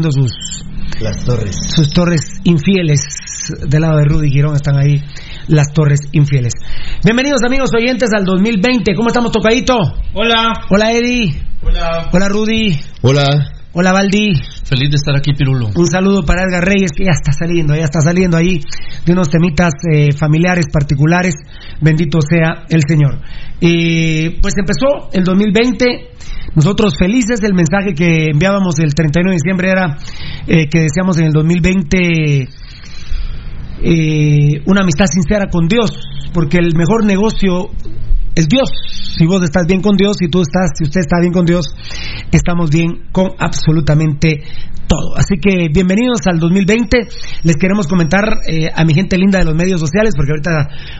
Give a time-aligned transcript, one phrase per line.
[0.00, 0.64] poniendo sus
[1.00, 1.56] las torres.
[1.74, 3.00] Sus torres infieles
[3.66, 5.02] del lado de Rudy Girón están ahí
[5.48, 6.52] las torres infieles.
[7.04, 8.94] Bienvenidos amigos oyentes al 2020.
[8.94, 9.76] ¿Cómo estamos, Tocadito?
[10.14, 10.52] Hola.
[10.70, 11.42] Hola, Eddie.
[11.62, 12.10] Hola.
[12.12, 12.78] Hola, Rudy.
[13.02, 13.59] Hola.
[13.72, 14.32] Hola, Valdi.
[14.64, 15.68] Feliz de estar aquí, Pirulo.
[15.76, 18.60] Un saludo para Edgar Reyes, que ya está saliendo, ya está saliendo ahí
[19.06, 21.36] de unos temitas eh, familiares particulares.
[21.80, 23.20] Bendito sea el Señor.
[23.60, 25.86] pues empezó el 2020.
[26.56, 29.96] Nosotros felices, el mensaje que enviábamos el 31 de diciembre era
[30.48, 32.48] eh, que deseamos en el 2020
[33.82, 35.92] eh, una amistad sincera con Dios,
[36.34, 37.70] porque el mejor negocio
[38.34, 38.70] es Dios.
[39.16, 41.66] Si vos estás bien con Dios, si tú estás, si usted está bien con Dios,
[42.32, 44.42] estamos bien con absolutamente
[44.90, 45.14] todo.
[45.16, 46.98] Así que bienvenidos al 2020.
[47.44, 50.50] Les queremos comentar eh, a mi gente linda de los medios sociales, porque ahorita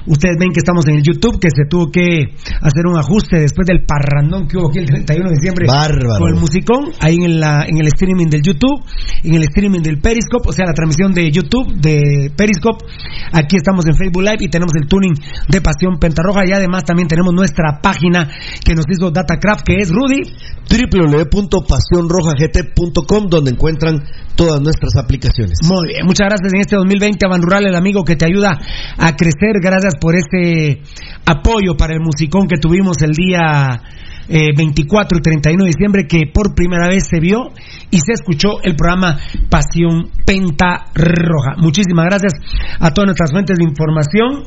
[0.06, 2.30] ustedes ven que estamos en el YouTube, que se tuvo que
[2.62, 6.22] hacer un ajuste después del parrandón que hubo aquí el 31 de diciembre Bárbaro.
[6.22, 8.78] con el musicón, ahí en, la, en el streaming del YouTube,
[9.24, 12.84] en el streaming del Periscope, o sea, la transmisión de YouTube de Periscope.
[13.32, 15.14] Aquí estamos en Facebook Live y tenemos el tuning
[15.48, 18.30] de Pasión Pentarroja y además también tenemos nuestra página
[18.64, 20.22] que nos hizo Datacraft, que es Rudy.
[20.70, 24.04] www.pasionrojagt.com, donde encuentran
[24.36, 25.58] todas nuestras aplicaciones.
[25.64, 28.56] Muy bien, muchas gracias en este 2020 a Van Rural, el amigo que te ayuda
[28.96, 29.60] a crecer.
[29.62, 30.80] Gracias por este
[31.26, 33.82] apoyo para el musicón que tuvimos el día
[34.30, 37.50] 24 y 31 de diciembre, que por primera vez se vio
[37.90, 39.18] y se escuchó el programa
[39.48, 41.56] Pasión Penta Roja.
[41.58, 42.34] Muchísimas gracias
[42.78, 44.44] a todas nuestras fuentes de información.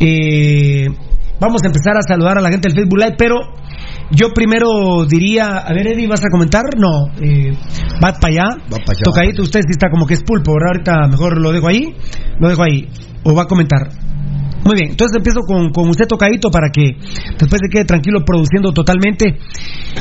[0.00, 0.88] Eh,
[1.40, 3.36] Vamos a empezar a saludar a la gente del Facebook Live, pero
[4.10, 6.64] yo primero diría, a ver, Eddie, ¿vas a comentar?
[6.76, 7.56] No, eh,
[8.02, 8.44] va para allá.
[8.64, 9.02] Va para allá.
[9.04, 10.72] Tocadito, usted sí está como que es pulpo, ¿verdad?
[10.74, 11.96] Ahorita mejor lo dejo ahí,
[12.38, 12.88] lo dejo ahí,
[13.24, 13.88] o va a comentar.
[14.64, 16.92] Muy bien, entonces empiezo con, con usted tocadito para que
[17.38, 19.38] después se quede tranquilo produciendo totalmente.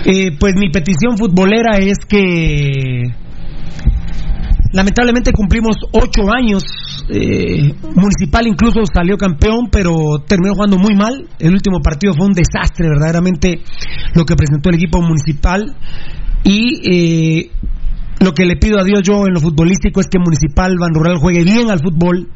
[0.06, 3.04] Eh, pues mi petición futbolera es que
[4.72, 6.64] Lamentablemente cumplimos ocho años.
[7.10, 9.94] Eh, Municipal incluso salió campeón, pero
[10.28, 11.28] terminó jugando muy mal.
[11.40, 13.62] El último partido fue un desastre, verdaderamente,
[14.14, 15.76] lo que presentó el equipo municipal.
[16.44, 17.52] Y eh,
[18.20, 21.18] lo que le pido a Dios yo en lo futbolístico es que Municipal Ban Rural
[21.18, 22.30] juegue bien al fútbol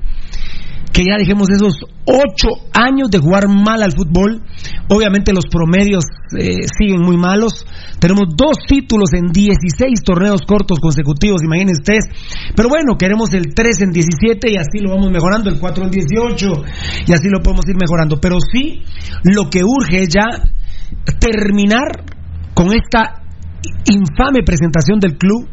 [0.93, 1.73] que ya dejemos esos
[2.05, 4.43] ocho años de jugar mal al fútbol.
[4.89, 6.05] Obviamente los promedios
[6.37, 7.65] eh, siguen muy malos.
[7.99, 12.05] Tenemos dos títulos en 16 torneos cortos consecutivos, imagínense ustedes.
[12.55, 15.89] Pero bueno, queremos el 3 en 17 y así lo vamos mejorando, el 4 en
[15.89, 16.47] 18
[17.07, 18.21] y así lo podemos ir mejorando.
[18.21, 18.83] Pero sí,
[19.23, 20.27] lo que urge es ya
[21.19, 22.05] terminar
[22.53, 23.23] con esta
[23.89, 25.49] infame presentación del club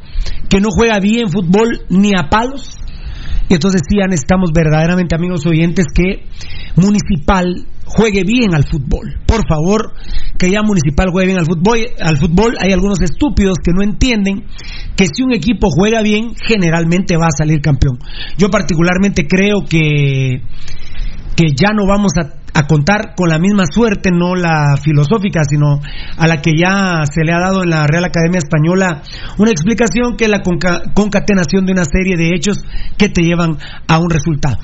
[0.50, 2.79] que no juega bien fútbol ni a palos
[3.50, 6.22] y entonces sí necesitamos verdaderamente, amigos oyentes, que
[6.76, 9.18] Municipal juegue bien al fútbol.
[9.26, 9.92] Por favor,
[10.38, 11.80] que ya Municipal juegue bien al fútbol.
[12.00, 14.44] Al fútbol hay algunos estúpidos que no entienden
[14.94, 17.98] que si un equipo juega bien, generalmente va a salir campeón.
[18.38, 20.42] Yo particularmente creo que
[21.34, 25.80] que ya no vamos a a contar con la misma suerte, no la filosófica, sino
[26.16, 29.02] a la que ya se le ha dado en la Real Academia Española
[29.38, 32.58] una explicación que es la concatenación de una serie de hechos
[32.96, 34.58] que te llevan a un resultado.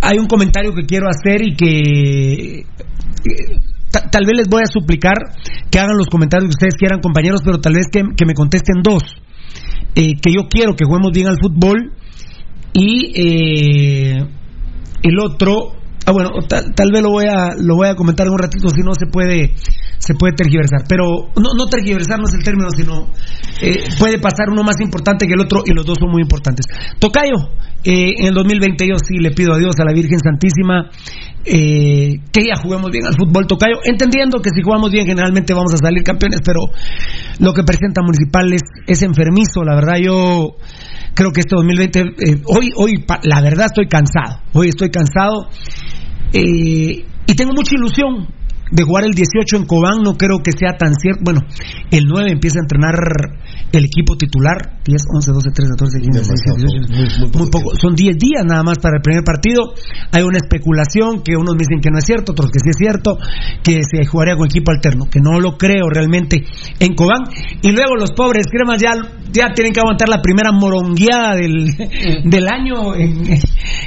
[0.00, 2.64] Hay un comentario que quiero hacer y que eh,
[4.10, 5.16] tal vez les voy a suplicar
[5.70, 9.02] que hagan los comentarios que ustedes quieran, compañeros, pero tal vez que, me contesten dos.
[9.94, 11.92] Eh, que yo quiero que juguemos bien al fútbol
[12.72, 14.26] y eh,
[15.02, 15.77] el otro
[16.08, 18.80] Ah, bueno, tal, vez lo voy a lo voy a comentar en un ratito, si
[18.80, 19.52] no se puede
[19.98, 20.84] se puede tergiversar.
[20.88, 21.04] Pero
[21.36, 23.12] no, no tergiversar no es el término, sino
[23.60, 26.64] eh, puede pasar uno más importante que el otro y los dos son muy importantes.
[26.98, 27.36] Tocayo,
[27.84, 30.88] eh, en el 2020 yo sí le pido a Dios, a la Virgen Santísima,
[31.44, 35.74] eh, que ya juguemos bien al fútbol Tocayo, entendiendo que si jugamos bien generalmente vamos
[35.74, 36.60] a salir campeones, pero
[37.38, 40.56] lo que presenta Municipal es, es enfermizo, la verdad yo
[41.12, 42.02] creo que este 2020,
[42.46, 45.50] hoy, hoy la verdad estoy cansado, hoy estoy cansado.
[46.32, 48.28] Eh, y tengo mucha ilusión
[48.70, 51.20] de jugar el 18 en Cobán, no creo que sea tan cierto.
[51.24, 51.40] Bueno,
[51.90, 52.94] el 9 empieza a entrenar
[53.72, 57.76] el equipo titular, 10, 11, 12, 13, 14, 15, 16, 18, muy, poco.
[57.80, 59.74] Son 10 días nada más para el primer partido.
[60.12, 63.18] Hay una especulación que unos dicen que no es cierto, otros que sí es cierto,
[63.62, 66.44] que se jugaría con equipo alterno, que no lo creo realmente
[66.80, 67.24] en Cobán.
[67.62, 68.92] Y luego los pobres cremas ya,
[69.32, 71.68] ya tienen que aguantar la primera morongueada del,
[72.24, 72.94] del año.
[72.94, 73.24] En,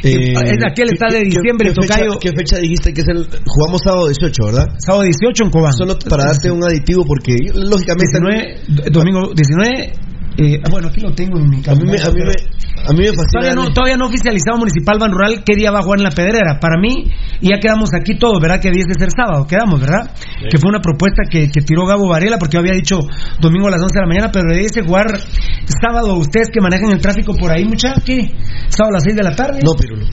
[0.04, 3.28] eh, en aquel estado de diciembre, ¿qué, fecha, ¿Qué fecha dijiste que es el.
[3.46, 4.66] Jugamos sábado 18, ¿verdad?
[4.78, 5.74] Sábado 18 en Cobán.
[5.74, 8.20] Solo para darte un aditivo, porque lógicamente.
[8.68, 9.94] 19, domingo 19.
[10.38, 12.32] Eh, ah, bueno, aquí lo tengo en mi A mí me, a mí me,
[12.88, 13.42] a mí me fascina.
[13.42, 16.12] Todavía no, todavía no oficializado Municipal Ban Rural qué día va a jugar en la
[16.12, 16.58] Pedrera.
[16.60, 18.62] Para mí, y ya quedamos aquí todos, ¿verdad?
[18.62, 20.12] Que 10 de ser sábado, quedamos, ¿verdad?
[20.50, 23.00] Que fue una propuesta que, que tiró Gabo Varela, porque yo había dicho
[23.40, 25.08] domingo a las 11 de la mañana, pero debiese jugar
[25.82, 26.16] sábado.
[26.16, 28.32] Ustedes que manejan el tráfico por ahí, mucha, ¿qué?
[28.70, 29.60] ¿Sábado a las 6 de la tarde?
[29.64, 30.06] No, Pirulo.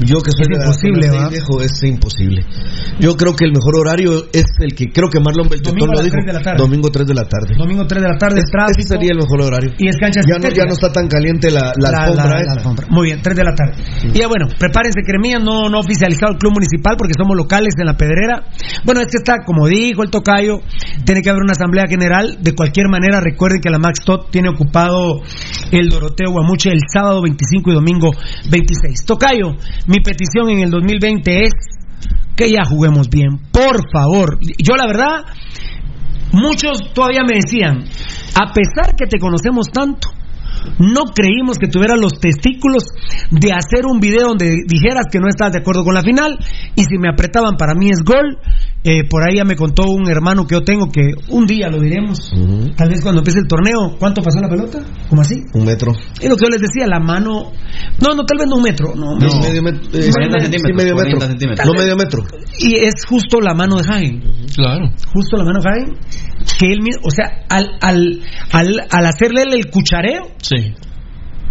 [0.00, 2.44] Yo que soy Es de imposible, viejo, es imposible.
[3.00, 6.14] Yo creo que el mejor horario es el que creo que Marlon Beltetón lo dijo.
[6.14, 6.58] 3 de la tarde.
[6.58, 7.54] Domingo 3 de la tarde.
[7.56, 8.78] Domingo 3 de la tarde, Es- tráfico.
[8.78, 9.72] ese sería el mejor horario.
[9.78, 10.62] Y es cancha Ya no, sintética.
[10.62, 12.86] ya no está tan caliente la, la, alfombra la alfombra.
[12.90, 13.74] Muy bien, 3 de la tarde.
[14.14, 17.86] Y ya bueno, prepárense, Cremillas no, no oficializado el club municipal porque somos locales en
[17.86, 18.44] la Pedrera.
[18.84, 20.60] Bueno, es que está, como dijo el tocayo,
[21.04, 22.38] tiene que haber una asamblea general.
[22.40, 25.22] De cualquier manera, recuerden que la Max Tot tiene ocupado
[25.72, 28.10] el Doroteo Guamuche el sábado 25 y domingo
[28.50, 29.04] 26.
[29.04, 29.56] Tocayo,
[29.88, 31.52] mi petición en el 2020 es
[32.36, 34.38] que ya juguemos bien, por favor.
[34.58, 35.24] Yo la verdad,
[36.32, 37.84] muchos todavía me decían,
[38.34, 40.08] a pesar que te conocemos tanto,
[40.78, 42.84] no creímos que tuvieras los testículos
[43.30, 46.38] de hacer un video donde dijeras que no estabas de acuerdo con la final
[46.74, 48.38] y si me apretaban para mí es gol.
[48.84, 51.80] Eh, por ahí ya me contó un hermano que yo tengo que un día lo
[51.80, 52.30] diremos,
[52.76, 53.96] tal vez cuando empiece el torneo.
[53.98, 54.78] ¿Cuánto pasó la pelota?
[55.08, 55.42] ¿Cómo así?
[55.52, 55.92] Un metro.
[56.20, 57.50] Es lo que yo les decía, la mano...
[58.00, 59.40] No, no, tal vez no un metro, no, No, no.
[59.40, 59.80] medio metro.
[59.98, 61.28] eh, 40 sí, centímetros, medio 40 metro.
[61.28, 61.66] centímetros.
[61.66, 62.22] No medio metro.
[62.60, 64.22] Y es justo la mano de Jaime.
[64.54, 64.88] Claro.
[65.12, 65.98] justo la mano Jaime,
[66.58, 68.20] que él mismo, o sea, al, al,
[68.52, 70.72] al, al hacerle el, el cuchareo, Sí,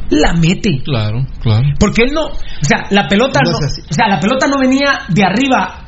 [0.09, 0.81] la mete.
[0.83, 1.67] claro, claro.
[1.79, 2.33] Porque él no, o
[2.63, 5.85] sea, la pelota No o sea, la pelota no venía de arriba,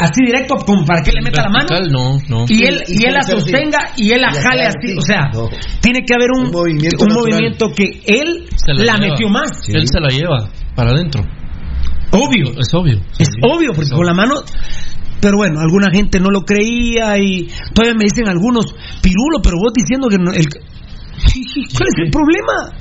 [0.00, 1.66] así directo, como para que le meta la mano.
[1.68, 2.44] Vertical, no, no.
[2.48, 4.96] Y él, Y y él la sostenga y él la jale así.
[4.96, 5.48] O sea, No.
[5.80, 9.50] tiene que haber un, Un movimiento un movimiento que él Se la, metió más.
[9.62, 9.72] Sí.
[9.74, 11.22] Él se la lleva para adentro.
[12.12, 12.52] Obvio.
[12.58, 12.98] Es obvio.
[13.18, 14.36] Es obvio, porque con la mano.
[15.20, 18.66] Pero bueno, alguna gente no lo creía y todavía me dicen algunos,
[19.02, 20.46] Pirulo, pero vos diciendo que no- el.
[20.48, 22.72] ¿Cuál es el problema?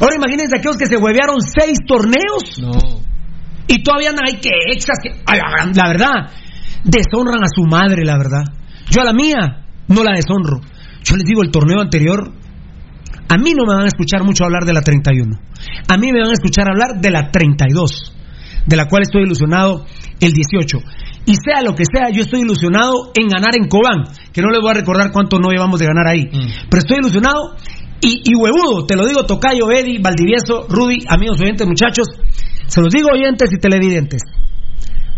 [0.00, 2.70] Ahora imagínense aquellos que se huevearon seis torneos No.
[3.66, 5.10] Y todavía ahí que exas, que.
[5.10, 6.30] la verdad,
[6.84, 8.44] deshonran a su madre, la verdad.
[8.90, 10.60] Yo a la mía no la deshonro.
[11.04, 12.32] Yo les digo, el torneo anterior,
[13.28, 15.36] a mí no me van a escuchar mucho hablar de la 31.
[15.88, 18.12] A mí me van a escuchar hablar de la 32,
[18.66, 19.86] de la cual estoy ilusionado
[20.20, 20.78] el 18.
[21.24, 24.60] Y sea lo que sea, yo estoy ilusionado en ganar en Cobán, que no les
[24.60, 26.26] voy a recordar cuánto no llevamos de ganar ahí.
[26.26, 26.68] Mm.
[26.68, 27.56] Pero estoy ilusionado
[28.00, 32.08] y, y huevudo, te lo digo, Tocayo, Eddie, Valdivieso, Rudy, amigos oyentes, muchachos,
[32.72, 34.22] se los digo oyentes y televidentes.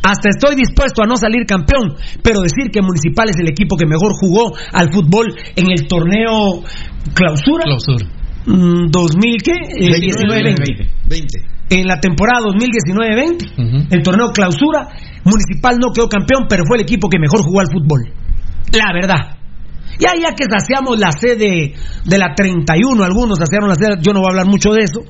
[0.02, 3.86] Hasta estoy dispuesto a no salir campeón, pero decir que Municipal es el equipo que
[3.86, 6.60] mejor jugó al fútbol en el torneo
[7.14, 8.06] clausura Clausura.
[8.44, 9.52] mm, 2000 qué?
[9.52, 10.90] Eh, 19-20.
[11.08, 11.38] 20.
[11.70, 13.86] En la temporada 2019-20, Ujú.
[13.90, 14.88] el torneo clausura,
[15.24, 18.02] Municipal no quedó campeón, pero fue el equipo que mejor jugó al fútbol.
[18.72, 19.38] La verdad.
[19.98, 21.72] Ya, ya que saciamos la sede
[22.04, 25.00] de la 31, algunos saciaron la sede, yo no voy a hablar mucho de eso,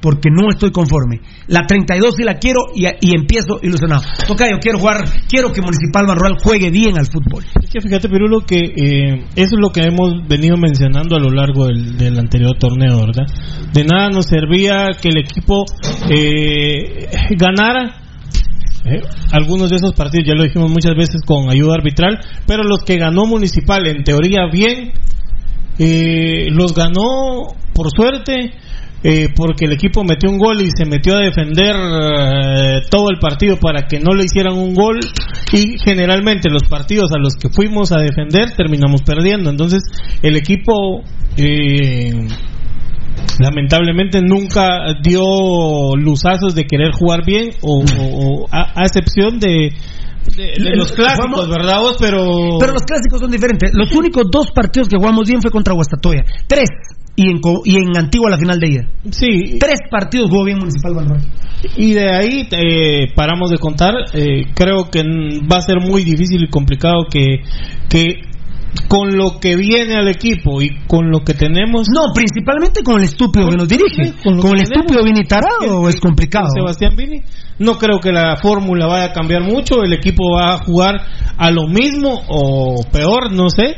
[0.00, 1.20] porque no estoy conforme.
[1.48, 4.02] La 32 sí la quiero y, empiezo ilusionado.
[4.26, 7.44] Toca, yo quiero jugar, quiero que Municipal Barrual juegue bien al fútbol.
[7.62, 11.30] Es que fíjate, Pirulo, que eh, eso es lo que hemos venido mencionando a lo
[11.30, 13.26] largo del, del anterior torneo, ¿verdad?
[13.72, 15.64] De nada nos servía que el equipo
[16.10, 17.96] eh, ganara.
[18.84, 19.02] eh,
[19.32, 22.96] algunos de esos partidos, ya lo dijimos muchas veces con ayuda arbitral, pero los que
[22.96, 24.92] ganó Municipal, en teoría bien,
[25.78, 28.52] eh, los ganó por suerte,
[29.08, 33.18] eh, porque el equipo metió un gol y se metió a defender eh, todo el
[33.20, 34.98] partido para que no le hicieran un gol
[35.52, 39.82] y generalmente los partidos a los que fuimos a defender terminamos perdiendo entonces
[40.22, 41.02] el equipo
[41.36, 42.26] eh,
[43.38, 49.72] lamentablemente nunca dio luzazos de querer jugar bien o, o- o a, a excepción de,
[50.36, 53.70] de, de los clásicos verdad vos pero Pero los clásicos son diferentes.
[53.74, 56.22] Los únicos dos partidos que jugamos bien fue contra Guastatoya.
[56.48, 56.68] Tres.
[57.16, 58.88] Y en, y en Antigua la final de ida.
[59.10, 61.22] sí Tres partidos jugó bien Municipal Barrual.
[61.76, 63.94] Y de ahí eh, paramos de contar.
[64.12, 65.02] Eh, creo que
[65.50, 67.40] va a ser muy difícil y complicado que,
[67.88, 68.20] que
[68.88, 71.88] con lo que viene al equipo y con lo que tenemos.
[71.92, 74.12] No, principalmente con el estúpido que nos dirige.
[74.22, 76.48] Con Con, el estúpido bien tarado es complicado.
[76.54, 77.22] Sebastián Vini.
[77.58, 79.82] No creo que la fórmula vaya a cambiar mucho.
[79.82, 80.94] El equipo va a jugar
[81.36, 83.76] a lo mismo o peor, no sé.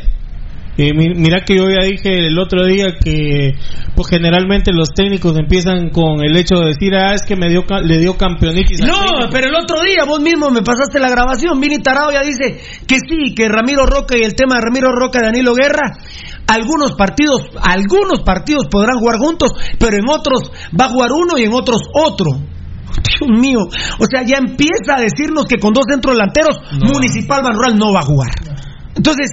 [0.81, 3.51] Eh, mi- mira que yo ya dije el otro día que
[3.97, 7.65] pues generalmente los técnicos empiezan con el hecho de decir ah es que me dio
[7.83, 9.29] le dio campeonitis No, técnico".
[9.33, 11.59] pero el otro día vos mismo me pasaste la grabación.
[11.61, 15.19] Vini Tarado ya dice que sí, que Ramiro Roca y el tema de Ramiro Roca
[15.19, 15.99] y Danilo Guerra,
[16.47, 21.43] algunos partidos, algunos partidos podrán jugar juntos, pero en otros va a jugar uno y
[21.43, 22.27] en otros otro.
[22.39, 23.59] Dios mío,
[23.99, 26.91] o sea, ya empieza a decirnos que con dos centros delanteros No.
[26.95, 28.31] Municipal Ban Rural no va a jugar.
[28.97, 29.31] Entonces,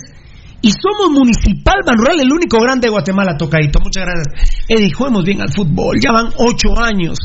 [0.66, 3.78] Y somos Municipal Banrural, el único grande de Guatemala, tocadito.
[3.86, 4.66] Muchas gracias.
[4.68, 5.94] Eddie, juguemos bien al fútbol.
[6.02, 7.20] Ya van ocho años.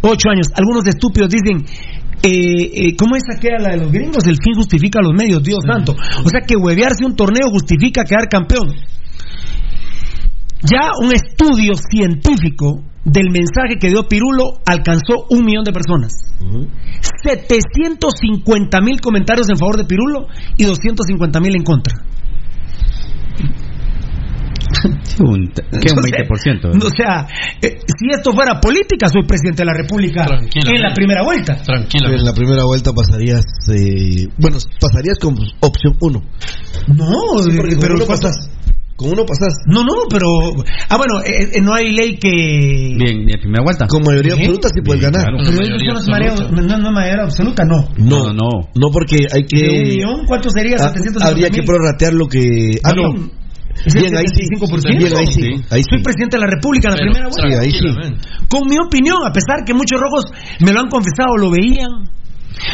[0.00, 0.48] Ocho años.
[0.58, 1.62] Algunos estúpidos dicen,
[2.26, 4.26] eh, eh, ¿cómo es aquella la de los gringos?
[4.26, 5.94] El fin justifica los medios, Dios santo.
[5.94, 8.66] O sea que huevearse un torneo justifica quedar campeón.
[10.66, 16.10] Ya un estudio científico del mensaje que dio Pirulo alcanzó un millón de personas.
[17.22, 21.94] 750 mil comentarios en favor de Pirulo y 250 mil en contra.
[25.20, 26.84] Un, ¿Qué un 20%?
[26.84, 27.26] O sea,
[27.60, 30.24] eh, si esto fuera política, soy presidente de la República
[30.54, 31.56] en la primera vuelta.
[31.62, 32.08] Tranquila.
[32.10, 36.22] En la primera vuelta pasarías, eh, bueno, pasarías con opción 1.
[36.88, 38.50] No, Sí, porque pero ¿cuántas- pasas.
[39.02, 39.52] Con uno pasas.
[39.66, 40.26] No, no, pero
[40.88, 42.30] ah bueno, eh, eh, no hay ley que
[42.96, 43.86] Bien, de primera vuelta.
[43.86, 44.40] Con mayoría ¿Sí?
[44.42, 45.22] absoluta sí puedes ganar.
[45.24, 45.38] claro.
[45.44, 46.62] pero mayoría eso no es mareo- absoluta.
[46.62, 47.76] no, no es mayoría absoluta, no.
[47.98, 48.48] No, No, no.
[48.74, 49.82] No, porque hay un que.
[49.82, 50.76] millón, ¿cuánto sería?
[50.76, 51.66] ah, 750 habría que mil.
[51.66, 52.78] prorratear lo que.
[52.84, 53.42] Ah, no.
[53.84, 54.44] ¿Es el Bien, ahí sí.
[54.52, 54.98] 75%?
[54.98, 55.40] Bien, ahí sí.
[55.42, 55.50] Sí.
[55.70, 55.88] Ahí sí.
[55.90, 57.48] Soy presidente de la República en la Pero, primera vuelta.
[57.48, 57.78] Sí, ahí sí.
[57.80, 58.28] tranquilamente.
[58.48, 60.24] Con mi opinión, a pesar que muchos rojos
[60.60, 61.90] me lo han confesado, lo veían,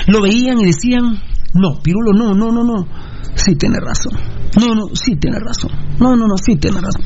[0.09, 1.23] lo veían y decían,
[1.55, 2.87] no, Pirulo, no, no, no, no,
[3.35, 4.13] sí tiene razón,
[4.59, 7.03] no, no, sí tiene razón, no, no, no, sí tiene razón.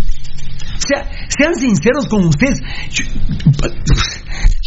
[0.74, 2.58] O sea, sean sinceros con ustedes.
[2.90, 3.04] Yo,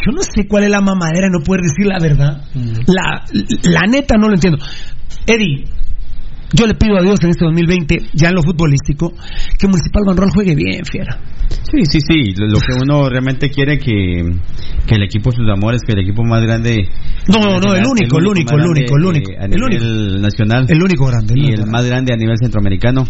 [0.05, 2.41] yo no sé cuál es la mamadera de no poder decir la verdad.
[2.87, 3.25] La,
[3.63, 4.59] la neta no lo entiendo.
[5.27, 5.65] Eddie,
[6.53, 9.13] yo le pido a Dios en este 2020, ya en lo futbolístico,
[9.57, 11.19] que Municipal Banrol juegue bien, fiera.
[11.49, 12.33] Sí, sí, sí.
[12.37, 14.23] Lo, lo que uno realmente quiere que,
[14.85, 16.87] que el equipo sus amores, que el equipo más grande.
[17.27, 19.85] No, no, no, el único, el único, el único, el único, eh, a el único.
[20.21, 20.65] nacional.
[20.69, 21.33] El único grande.
[21.33, 21.71] el y el grande.
[21.71, 23.05] más grande a nivel centroamericano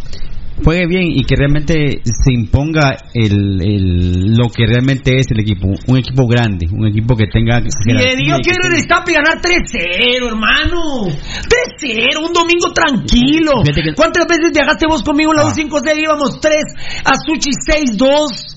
[0.63, 5.67] juegue bien y que realmente se imponga el, el- lo que realmente es el equipo
[5.87, 11.07] un equipo grande un equipo que tenga Eddie, yo quiero Iztapa y ganar 3-0, hermano.
[11.79, 13.51] 3-0, un domingo tranquilo.
[13.63, 15.53] Que- ¿Cuántas veces viajaste vos conmigo en la Ah.
[15.53, 15.99] U5C?
[16.01, 16.55] Íbamos 3,
[17.05, 18.54] a Suchi 6-2.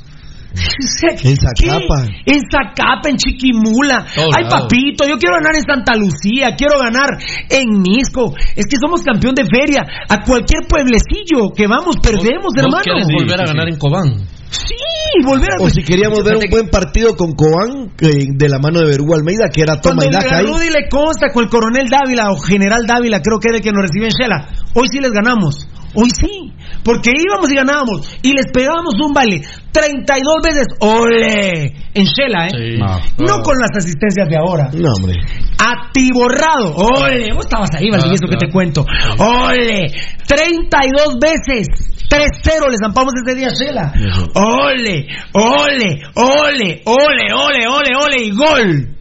[1.23, 2.07] En Zacapa.
[2.07, 2.33] ¿Qué?
[2.33, 4.07] En Zacapa, en Chiquimula.
[4.15, 4.69] Todo Ay, lado.
[4.69, 8.35] papito, yo quiero ganar en Santa Lucía, quiero ganar en Misco.
[8.57, 9.85] Es que somos campeón de feria.
[10.09, 12.83] A cualquier pueblecillo que vamos, perdemos, ¿Vos hermano.
[12.83, 13.73] quieres volver a ganar sí.
[13.73, 14.39] en Cobán?
[14.51, 15.63] Sí, volver a...
[15.63, 19.13] O si queríamos ver un buen partido con Cobán, eh, de la mano de Berú
[19.15, 20.47] Almeida, que era toma Cuando y daca a ahí.
[20.47, 23.73] Rudy le consta con el coronel Dávila o general Dávila, creo que era el que
[23.73, 24.49] nos recibió en Shela.
[24.75, 25.69] Hoy sí les ganamos.
[25.95, 26.53] Hoy sí.
[26.85, 28.19] Porque íbamos y ganábamos.
[28.23, 29.41] Y les pegábamos un baile.
[29.73, 30.67] 32 veces.
[30.81, 31.75] ¡Ole!
[31.95, 32.51] En Shela, ¿eh?
[32.51, 32.79] Sí.
[33.19, 34.71] No con las asistencias de ahora.
[34.73, 35.15] No, hombre.
[35.59, 36.75] Atiborrado.
[36.77, 37.33] ¡Ole!
[37.35, 38.85] Vos estabas ahí, Valdivieso, Ah, que te cuento.
[39.19, 39.93] ¡Ole!
[40.27, 41.67] 32 veces.
[42.09, 43.93] 3-0 le zampamos ese día a Shela.
[44.35, 45.07] ¡Ole!
[45.33, 46.01] ¡Ole!
[46.15, 46.83] ¡Ole!
[46.85, 47.33] ¡Ole!
[47.35, 47.69] ¡Ole!
[47.69, 47.97] ¡Ole!
[47.97, 48.25] ¡Ole!
[48.25, 48.95] ¡Y gol!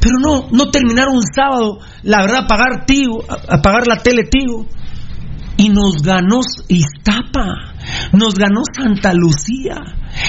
[0.00, 4.66] Pero no, no terminaron un sábado, la verdad, apagar Tigo, apagar la tele Tigo.
[5.56, 7.74] Y nos ganó Iztapa,
[8.12, 9.76] nos ganó Santa Lucía.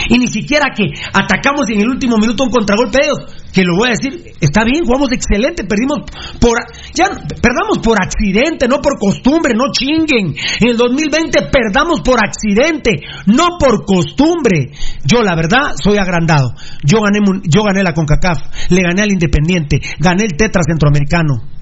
[0.09, 3.41] Y ni siquiera que atacamos en el último minuto un contragolpe de ellos.
[3.53, 5.99] Que lo voy a decir, está bien, jugamos excelente, perdimos
[6.39, 6.57] por.
[6.93, 7.05] Ya,
[7.41, 10.35] perdamos por accidente, no por costumbre, no chinguen.
[10.59, 14.71] En el 2020 perdamos por accidente, no por costumbre.
[15.05, 16.53] Yo, la verdad, soy agrandado.
[16.83, 21.60] Yo gané, yo gané la CONCACAF, le gané al Independiente, gané el Tetra Centroamericano.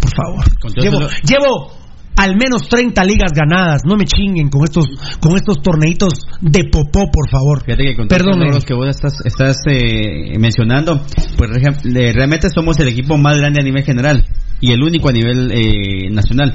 [0.00, 0.44] Por favor.
[0.82, 1.72] Llevo, llevo
[2.16, 3.82] al menos 30 ligas ganadas.
[3.86, 4.86] No me chinguen con estos
[5.20, 7.62] con estos torneitos de popó, por favor.
[7.64, 8.40] Fíjate que con Perdón.
[8.50, 11.00] los que vos estás, estás eh, mencionando,
[11.36, 11.50] pues
[11.84, 14.24] realmente somos el equipo más grande a nivel general
[14.60, 16.54] y el único a nivel eh, nacional.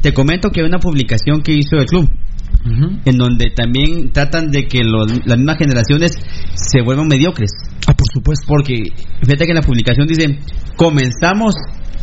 [0.00, 2.08] Te comento que hay una publicación que hizo el club
[3.04, 6.12] en donde también tratan de que los- las mismas generaciones
[6.54, 7.50] se vuelvan mediocres.
[7.86, 8.44] Ah, por supuesto.
[8.48, 8.74] Porque
[9.22, 10.38] fíjate que en la publicación dice,
[10.76, 11.54] comenzamos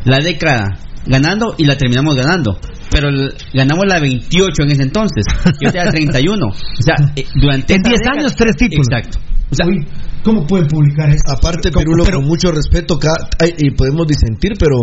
[0.08, 2.60] la década ganando y la terminamos ganando.
[2.92, 5.26] Pero el- ganamos la 28 en ese entonces.
[5.60, 6.48] Y ahorita la 31.
[6.48, 8.88] O sea, eh, durante En esa 10 década- años, tres títulos.
[8.90, 9.20] Exacto.
[9.50, 9.80] O sea, Uy,
[10.24, 11.24] ¿cómo pueden publicar eso?
[11.32, 11.72] Aparte.
[11.72, 13.00] Pirulo, Pero- con mucho respeto,
[13.58, 14.76] y podemos disentir, pero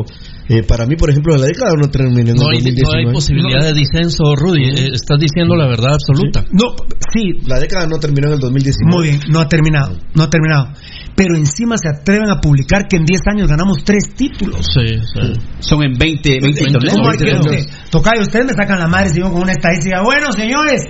[0.48, 3.08] eh, para mí, por ejemplo, la década no terminó en el No hay, no 2019.
[3.08, 4.64] hay posibilidad de disenso, Rudy.
[4.64, 6.44] Eh, Estás diciendo la verdad absoluta.
[6.50, 6.74] No,
[7.12, 8.90] sí, La década no terminó en el 2019.
[8.96, 10.68] muy bien, no ha terminado, no ha terminado.
[11.16, 14.66] Pero encima se atreven a publicar que en 10 años ganamos tres títulos.
[14.66, 15.40] Sí, sí.
[15.60, 16.94] son en 20, 20 ¿Cómo torneos.
[16.96, 17.90] ¿Cómo hay que Veinte usted?
[17.90, 20.02] Tocayo, ustedes me sacan la madre si yo con una estadística.
[20.02, 20.82] Bueno, señores,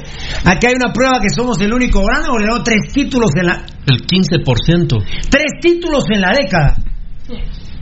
[0.44, 3.66] aquí hay una prueba que somos el único grande porque ganamos tres títulos en la
[3.86, 5.04] El 15%.
[5.28, 6.76] tres títulos en la década.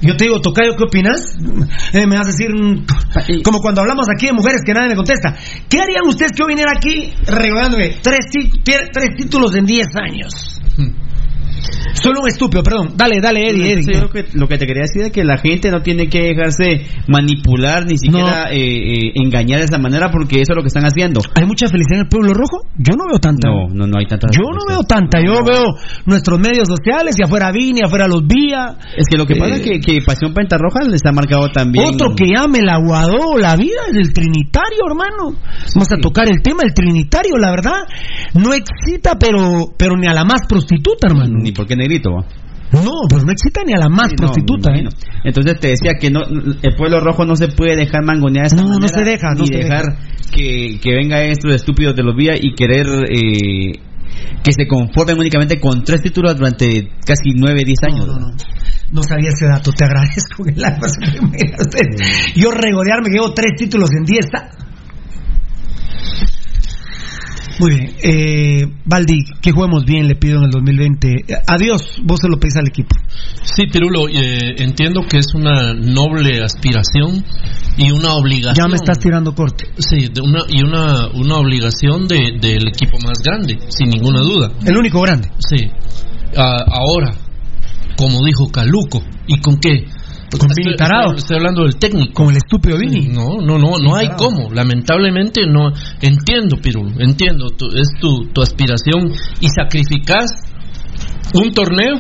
[0.01, 1.37] Yo te digo, Tocayo, ¿qué opinas?
[1.93, 4.97] Eh, me vas a decir, mm, como cuando hablamos aquí de mujeres que nadie me
[4.97, 5.37] contesta.
[5.69, 9.87] ¿Qué harían ustedes que yo viniera aquí regalándome tres, ti- tie- tres títulos en 10
[9.95, 10.61] años?
[11.95, 12.95] Solo un estúpido, perdón.
[12.97, 13.81] Dale, dale, Eddie, Eddie.
[13.81, 16.09] Entonces, yo creo que lo que te quería decir es que la gente no tiene
[16.09, 20.63] que dejarse manipular ni siquiera eh, eh, engañar de esa manera porque eso es lo
[20.63, 21.21] que están haciendo.
[21.35, 22.67] ¿Hay mucha felicidad en el pueblo rojo?
[22.77, 23.49] Yo no veo tanta.
[23.49, 24.29] No, no, no hay tanta.
[24.33, 25.21] Yo no veo tanta.
[25.21, 25.75] Yo veo
[26.07, 28.77] nuestros medios sociales y afuera Vini, afuera los Vía.
[28.97, 31.87] Es que lo que pasa Eh, es que, que Pasión Pentarroja les ha marcado también.
[31.87, 35.39] Otro que llame el aguado, la vida es el trinitario, hermano.
[35.75, 37.87] Vamos a tocar el tema del trinitario, la verdad.
[38.35, 41.39] No excita, pero, pero ni a la más prostituta, hermano.
[41.39, 42.11] Ni por qué negrito.
[42.13, 42.27] va.
[42.73, 44.89] No, pero no excita ni a la más Sí, no, prostituta, ¿eh?
[45.25, 48.79] Entonces te decía que no, el pueblo rojo no se puede dejar mangonear esta No,
[48.79, 49.85] no se deja, no ni se dejar
[50.35, 53.73] que, que venga estos estúpidos de los vías y querer eh,
[54.43, 58.07] que se conformen únicamente con tres títulos durante casi nueve, diez años.
[58.07, 58.37] No, no, no.
[58.93, 60.45] No sabía ese dato, te agradezco.
[60.45, 61.87] me mira usted.
[62.37, 64.27] Yo regodearme que llevo tres títulos en diez.
[67.63, 67.95] Muy bien.
[68.03, 71.09] Eh, Valdi, que juguemos bien, le pido en el 2020.
[71.09, 72.91] Eh, Adiós, vos se lo pedís al equipo.
[73.45, 77.25] Sí, Pirulo, eh, entiendo que es una noble aspiración
[77.77, 78.57] y una obligación.
[78.67, 79.67] Ya me estás tirando corte.
[79.79, 84.51] Sí, de una, y una, una obligación de- del equipo más grande, sin ninguna duda.
[84.67, 85.29] El único grande.
[85.39, 85.69] Sí.
[86.37, 87.15] Ah, ahora,
[87.97, 89.85] como dijo Caluco, ¿y con qué?
[90.39, 91.03] Con estoy, Vini Tarado.
[91.11, 92.13] estoy- estoy hablando del técnico.
[92.15, 93.09] Con el estúpido Vini.
[93.09, 94.51] No, no, no, no hay cómo.
[94.53, 95.73] Lamentablemente no.
[96.01, 97.51] Entiendo, Pirulo, entiendo.
[97.51, 100.31] tu- es tu, tu aspiración y sacrificas
[101.35, 101.97] un torneo.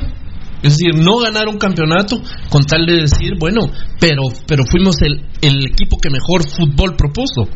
[0.62, 5.20] Es decir, no ganar un campeonato con tal de decir, bueno, pero, pero fuimos el,
[5.40, 7.48] el equipo que mejor fútbol propuso.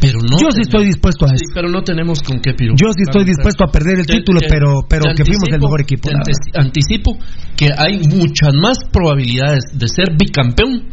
[0.00, 0.36] Pero no.
[0.38, 1.52] Yo sí estoy dispuesto a Sí, eso.
[1.54, 2.76] pero no tenemos con qué, Pirulo.
[2.76, 5.60] Yo sí estoy dispuesto a perder el Te- título, te- pero, pero que fuimos el
[5.60, 6.08] mejor equipo.
[6.10, 7.16] te anticipo
[7.56, 10.84] que hay muchas más probabilidades de ser bicampeón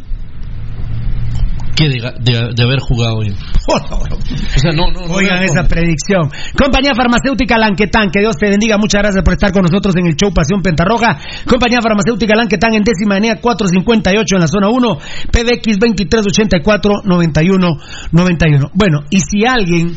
[1.76, 3.34] que de, de- de haber jugado hoy.
[3.66, 5.08] O sea, no, no.
[5.08, 6.30] no Oigan esa predicción.
[6.58, 8.78] Compañía Farmacéutica Lanquetán, que Dios te bendiga.
[8.78, 11.18] Muchas gracias por estar con nosotros en el show Pasión Pentarroja.
[11.48, 14.98] Compañía Farmacéutica Lanquetán en décima avenida 458 en la zona 1,
[15.32, 17.68] PBX 2384 91
[18.12, 18.72] 91.
[18.74, 19.96] Bueno, y si alguien,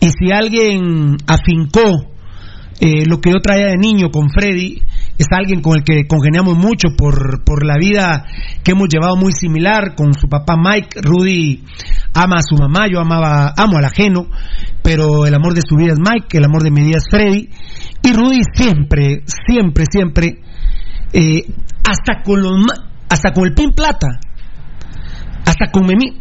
[0.00, 2.06] y si alguien afincó
[2.80, 4.82] eh, lo que yo traía de niño con Freddy,
[5.22, 8.26] es alguien con el que congeniamos mucho por, por la vida
[8.62, 11.00] que hemos llevado muy similar con su papá Mike.
[11.00, 11.64] Rudy
[12.14, 14.26] ama a su mamá, yo amaba, amo al ajeno,
[14.82, 17.48] pero el amor de su vida es Mike, el amor de mi vida es Freddy.
[18.02, 20.40] Y Rudy siempre, siempre, siempre,
[21.12, 21.46] eh,
[21.84, 22.52] hasta con los
[23.08, 24.08] hasta con el pin plata,
[25.44, 26.20] hasta con Memi.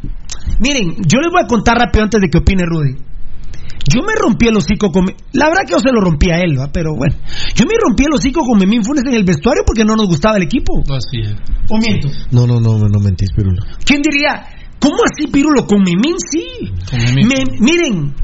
[0.60, 3.11] Miren, yo les voy a contar rápido antes de que opine Rudy.
[3.94, 5.06] Yo me rompí el hocico con...
[5.34, 6.70] La verdad que yo se lo rompí a él, ¿va?
[6.72, 7.16] pero bueno.
[7.56, 10.38] Yo me rompí el hocico con Memín Funes en el vestuario porque no nos gustaba
[10.38, 10.82] el equipo.
[10.94, 11.36] Así es.
[11.70, 12.08] ¿O miento?
[12.32, 13.62] No, no, no, no mentís, Pirulo.
[13.84, 14.46] ¿Quién diría?
[14.80, 15.66] ¿Cómo así, Pirulo?
[15.66, 16.46] Con Memín, sí.
[16.90, 17.28] Con Memín.
[17.28, 18.16] Me- miren,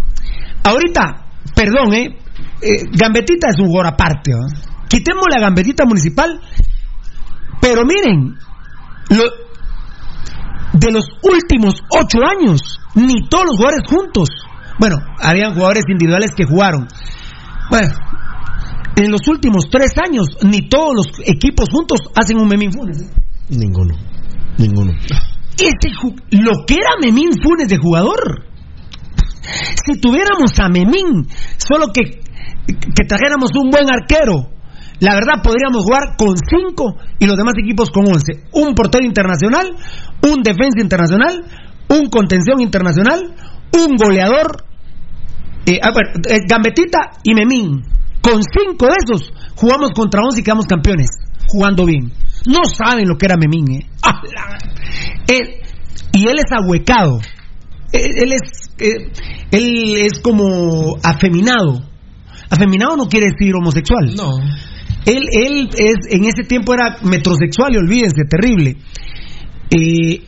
[0.64, 2.16] ahorita, perdón, ¿eh?
[2.62, 4.46] Eh, Gambetita es un jugador aparte, ¿va?
[4.88, 6.40] Quitémosle a Gambetita municipal,
[7.62, 8.36] pero miren,
[9.10, 9.48] lo-
[10.80, 12.62] de los últimos ocho años,
[12.96, 14.30] ni todos los jugadores juntos.
[14.80, 16.88] Bueno, habían jugadores individuales que jugaron.
[17.70, 17.90] Bueno,
[18.96, 23.02] en los últimos tres años, ni todos los equipos juntos hacen un Memín Funes.
[23.02, 23.10] ¿eh?
[23.50, 23.96] Ninguno.
[24.58, 24.94] Ninguno.
[25.58, 28.46] Ju- lo que era Memín Funes de jugador.
[29.86, 32.04] Si tuviéramos a Memín, solo que,
[32.68, 34.52] que trajéramos un buen arquero,
[35.00, 38.44] la verdad podríamos jugar con cinco y los demás equipos con once.
[38.54, 39.76] Un portero internacional,
[40.22, 41.46] un defensa internacional,
[41.90, 43.34] un contención internacional,
[43.74, 44.66] un goleador,
[45.68, 47.84] eh, ah, bueno, eh, Gambetita y Memín.
[48.22, 51.08] Con cinco de esos jugamos contra once y quedamos campeones,
[51.48, 52.12] jugando bien.
[52.46, 53.86] No saben lo que era Memín, ¿eh?
[54.04, 54.58] ¡Ah, la-
[55.34, 55.56] él-
[56.14, 57.20] y él es ahuecado.
[57.94, 59.12] Él, él es, eh,
[59.52, 61.84] él es como afeminado.
[62.50, 64.14] Afeminado no quiere decir homosexual.
[64.16, 64.40] No.
[65.06, 68.76] Él, él es, en ese tiempo era metrosexual y olvídense, terrible.
[69.70, 70.24] Eh,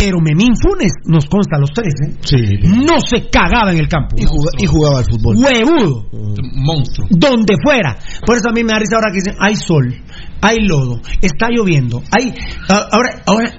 [0.00, 2.14] pero Memín Funes nos consta a los tres, ¿eh?
[2.22, 2.36] Sí.
[2.64, 4.16] No se cagaba en el campo.
[4.16, 5.36] Y, juga- y jugaba al fútbol.
[5.36, 6.06] Huevudo
[6.54, 7.06] Monstruo.
[7.10, 7.98] donde fuera.
[8.24, 9.94] Por eso a mí me da risa ahora que dicen, hay sol,
[10.40, 12.32] hay lodo, está lloviendo, hay...
[12.70, 13.52] a- ahora, ahora,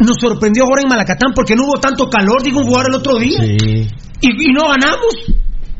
[0.00, 3.16] nos sorprendió ahora en Malacatán porque no hubo tanto calor, dijo un jugador el otro
[3.18, 3.86] día, Sí.
[4.22, 5.14] y, y no ganamos.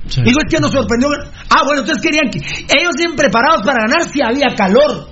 [0.07, 0.21] Sí.
[0.23, 1.09] Digo, es que nos sorprendió.
[1.49, 2.39] Ah, bueno, entonces querían que...
[2.39, 5.09] Ellos bien preparados para ganar si había calor.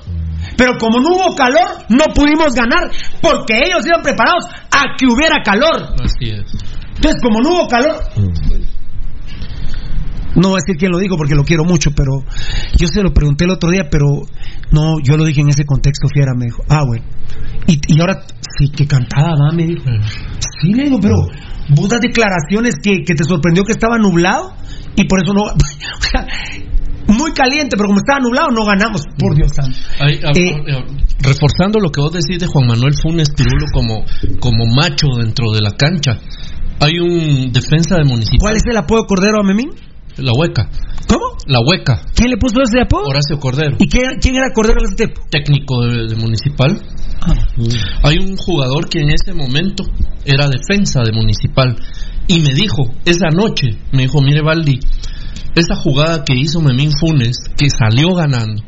[0.56, 5.42] Pero como no hubo calor, no pudimos ganar porque ellos iban preparados a que hubiera
[5.42, 5.94] calor.
[6.02, 6.46] Así es.
[6.96, 7.96] Entonces, como no hubo calor,
[10.34, 12.24] no voy a decir quién lo dijo porque lo quiero mucho, pero
[12.78, 14.06] yo se lo pregunté el otro día, pero
[14.70, 17.04] no, yo lo dije en ese contexto, Fiera, me dijo, ah, bueno.
[17.66, 18.24] Y, y ahora,
[18.58, 19.84] sí, que cantaba, va, me dijo.
[20.60, 21.16] Sí, le digo, pero
[21.70, 24.54] vos das declaraciones que, que te sorprendió que estaba nublado
[24.96, 25.42] y por eso no.
[25.52, 26.71] O sea, no
[27.06, 29.02] muy caliente, pero como estaba nublado, no ganamos.
[29.18, 29.76] Por Dios santo.
[30.00, 30.84] Ah, Eh, ah,
[31.20, 34.04] reforzando lo que vos decís de Juan Manuel Funes Pirulo como,
[34.40, 36.18] como macho dentro de la cancha,
[36.80, 38.40] hay un defensa de municipal.
[38.40, 39.70] ¿Cuál es el apodo de Cordero a Memín?
[40.16, 40.68] La hueca.
[41.08, 41.36] ¿Cómo?
[41.46, 42.02] La hueca.
[42.14, 43.04] ¿Quién le puso ese apodo?
[43.06, 43.76] Horacio Cordero.
[43.78, 45.22] ¿Y quién, quién era Cordero en ese tiempo?
[45.30, 46.80] Técnico de, de municipal.
[48.02, 49.84] Hay un jugador que en ese momento
[50.24, 51.76] era defensa de municipal
[52.26, 54.78] y me dijo esa noche, me dijo, mire Valdi,
[55.54, 58.62] esa jugada que hizo Memín Funes, que salió ganando,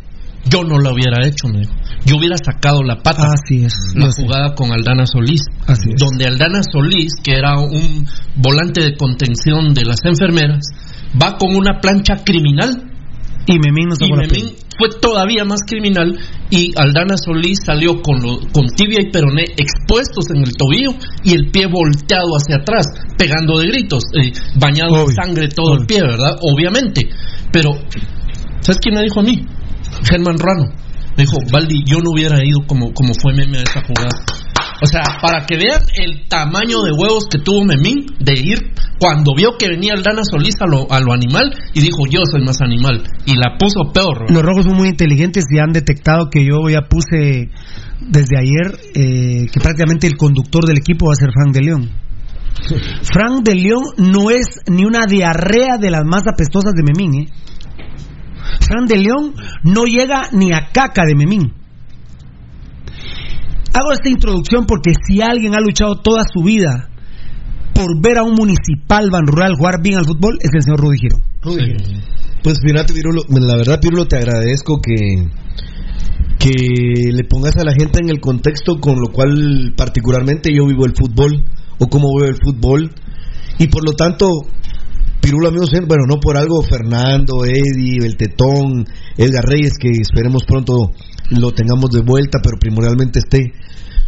[0.48, 1.72] yo no la hubiera hecho, me dijo.
[2.04, 3.32] Yo hubiera sacado la pata.
[3.32, 3.74] Así es.
[3.94, 5.96] la jugada con Aldana Solís, Así es.
[5.98, 10.66] donde Aldana Solís, que era un volante de contención de las enfermeras,
[11.20, 12.93] va con una plancha criminal
[13.46, 14.08] Y Memín no y
[14.78, 16.18] fue todavía más criminal
[16.50, 20.90] y Aldana Solís salió con, lo- con tibia y peroné expuestos en el tobillo
[21.22, 22.86] y el pie volteado hacia atrás,
[23.18, 26.38] pegando de gritos, eh, bañado Obvio, en sangre todo el pie, ¿verdad?
[26.40, 27.08] Obviamente.
[27.52, 27.70] Pero,
[28.60, 29.44] ¿sabes quién me dijo a mí?
[30.08, 30.72] Germán Rano.
[31.16, 34.10] Me dijo, Valdi, yo no hubiera ido como, como fue meme a esa jugada.
[34.82, 38.58] O sea, para que vean el tamaño de huevos que tuvo Memín de ir
[38.98, 42.44] cuando vio que venía Aldana Solís a lo, a lo animal y dijo, yo soy
[42.44, 43.02] más animal.
[43.26, 44.30] Y la puso peor.
[44.30, 47.50] Los rojos son muy inteligentes y han detectado que yo ya puse
[48.00, 51.90] desde ayer eh, que prácticamente el conductor del equipo va a ser Frank de León.
[53.02, 57.22] Frank de León no es ni una diarrea de las más apestosas de Memín.
[57.22, 57.28] ¿eh?
[58.60, 59.34] Frank de León
[59.64, 61.63] no llega ni a caca de Memín.
[63.74, 66.88] Hago esta introducción porque si alguien ha luchado toda su vida
[67.74, 70.96] por ver a un municipal Ban Rural jugar bien al fútbol, es el señor Rudy
[70.98, 71.16] Giro.
[71.42, 72.04] Sí.
[72.42, 75.26] Pues fíjate, Pirulo, la verdad, Pirulo, te agradezco que,
[76.38, 76.52] que
[77.12, 80.94] le pongas a la gente en el contexto con lo cual particularmente yo vivo el
[80.94, 81.42] fútbol
[81.78, 82.92] o cómo veo el fútbol
[83.58, 84.28] y por lo tanto,
[85.20, 88.84] Pirulo, amigos, bueno, no por algo, Fernando, Eddie, el Tetón,
[89.16, 90.92] Edgar Reyes, que esperemos pronto
[91.38, 93.52] lo tengamos de vuelta, pero primordialmente esté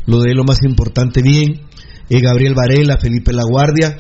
[0.07, 1.61] lo de lo más importante bien,
[2.09, 3.99] eh, Gabriel Varela, Felipe La Guardia,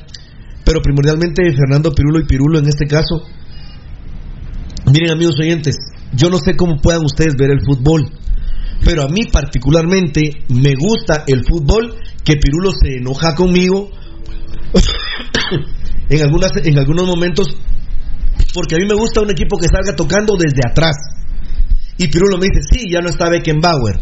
[0.65, 3.23] pero primordialmente Fernando Pirulo y Pirulo en este caso.
[4.87, 5.77] Miren amigos oyentes,
[6.13, 8.09] yo no sé cómo puedan ustedes ver el fútbol,
[8.85, 13.91] pero a mí particularmente me gusta el fútbol que Pirulo se enoja conmigo
[16.09, 17.49] en, algunas, en algunos momentos,
[18.55, 21.16] porque a mí me gusta un equipo que salga tocando desde atrás.
[21.99, 24.01] Y Pirulo me dice, sí, ya no está Beckenbauer.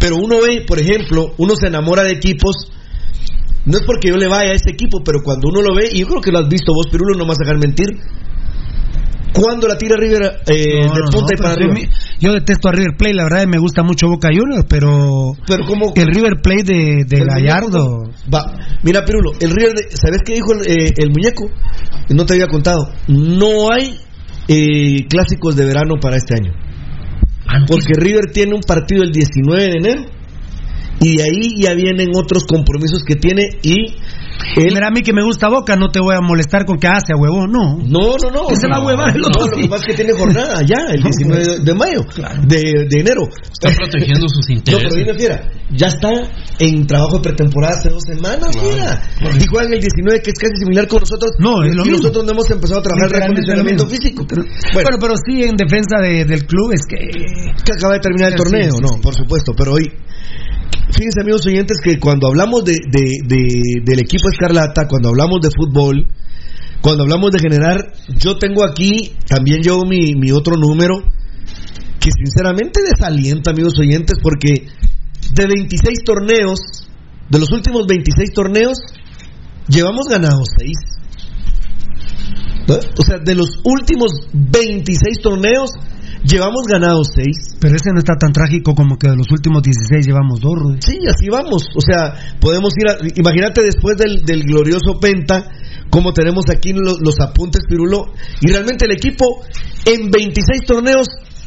[0.00, 2.70] Pero uno ve, por ejemplo, uno se enamora de equipos,
[3.64, 6.00] no es porque yo le vaya a ese equipo, pero cuando uno lo ve, y
[6.00, 7.88] yo creo que lo has visto vos, Pirulo, no me vas a dejar mentir,
[9.32, 11.74] cuando la tira River eh, No, de no, punta no, y para arriba.
[12.18, 15.92] Yo detesto a River Plate, la verdad me gusta mucho Boca Juniors, pero Pero como
[15.94, 18.10] el River Plate de, de Gallardo.
[18.32, 21.50] Va, mira, Pirulo, el River, de- ¿sabes qué dijo el, eh, el muñeco?
[22.10, 22.88] No te había contado.
[23.06, 23.98] No hay
[24.48, 26.52] eh, clásicos de verano para este año.
[27.66, 30.02] Porque River tiene un partido el 19 de enero
[31.00, 33.94] y de ahí ya vienen otros compromisos que tiene y
[34.56, 34.72] él...
[34.74, 37.14] Mira, a mí que me gusta Boca, no te voy a molestar con que hace
[37.14, 37.76] huevón, no.
[37.78, 38.46] No, no, no.
[38.48, 39.62] Que se va a huevar el No, otro lo sí.
[39.62, 42.40] que pasa es que tiene jornada ya, el 19 de, mayo, Claro.
[42.46, 43.22] de, de enero.
[43.50, 44.94] Está protegiendo sus No, pero intereses.
[44.98, 46.10] dime, fiera, ya está
[46.60, 49.02] en trabajo de pretemporada hace dos semanas, fiera.
[49.40, 51.32] Y juegan el 19, que es casi similar con nosotros.
[51.38, 51.98] No, es lo y mismo.
[51.98, 54.26] nosotros no hemos empezado a trabajar el recondicionamiento lo físico.
[54.28, 58.32] Bueno, Bueno, pero sí en defensa de- del club es que que acaba de terminar
[58.32, 59.00] el Sí, torneo, sí, no, sí.
[59.02, 59.90] por supuesto, pero hoy.
[60.90, 65.50] Fíjense, amigos oyentes, que cuando hablamos de, de- de- del equipo Escarlata, cuando hablamos de
[65.50, 66.06] fútbol,
[66.80, 71.02] cuando hablamos de generar, yo tengo aquí también yo mi, mi otro número
[72.00, 74.66] que sinceramente desalienta, amigos oyentes, porque
[75.34, 76.58] de 26 torneos,
[77.28, 78.78] de los últimos 26 torneos,
[79.68, 80.72] llevamos ganados 6.
[82.98, 85.70] O sea, de los últimos 26 torneos,
[86.24, 87.56] llevamos ganados 6.
[87.60, 90.78] pero ese no está tan trágico como que de los últimos 16 llevamos dos, Rudy.
[90.80, 91.68] Sí, así vamos.
[91.74, 92.96] O sea, podemos ir a.
[93.16, 95.48] Imagínate después del, del glorioso Penta,
[95.90, 98.06] como tenemos aquí los, los apuntes, Pirulo.
[98.40, 99.24] Y realmente el equipo
[99.86, 101.06] en 26 torneos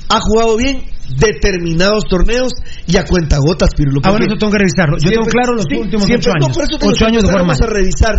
[0.09, 0.81] ha jugado bien
[1.17, 2.51] determinados torneos
[2.87, 4.01] y a cuentagotas, Pirulo.
[4.03, 4.97] Ah, porque eso tengo que revisarlo.
[4.97, 6.57] Yo tengo claro los sí, últimos siempre- ocho no, años.
[6.57, 8.15] por eso ocho años empezáramos a revisar,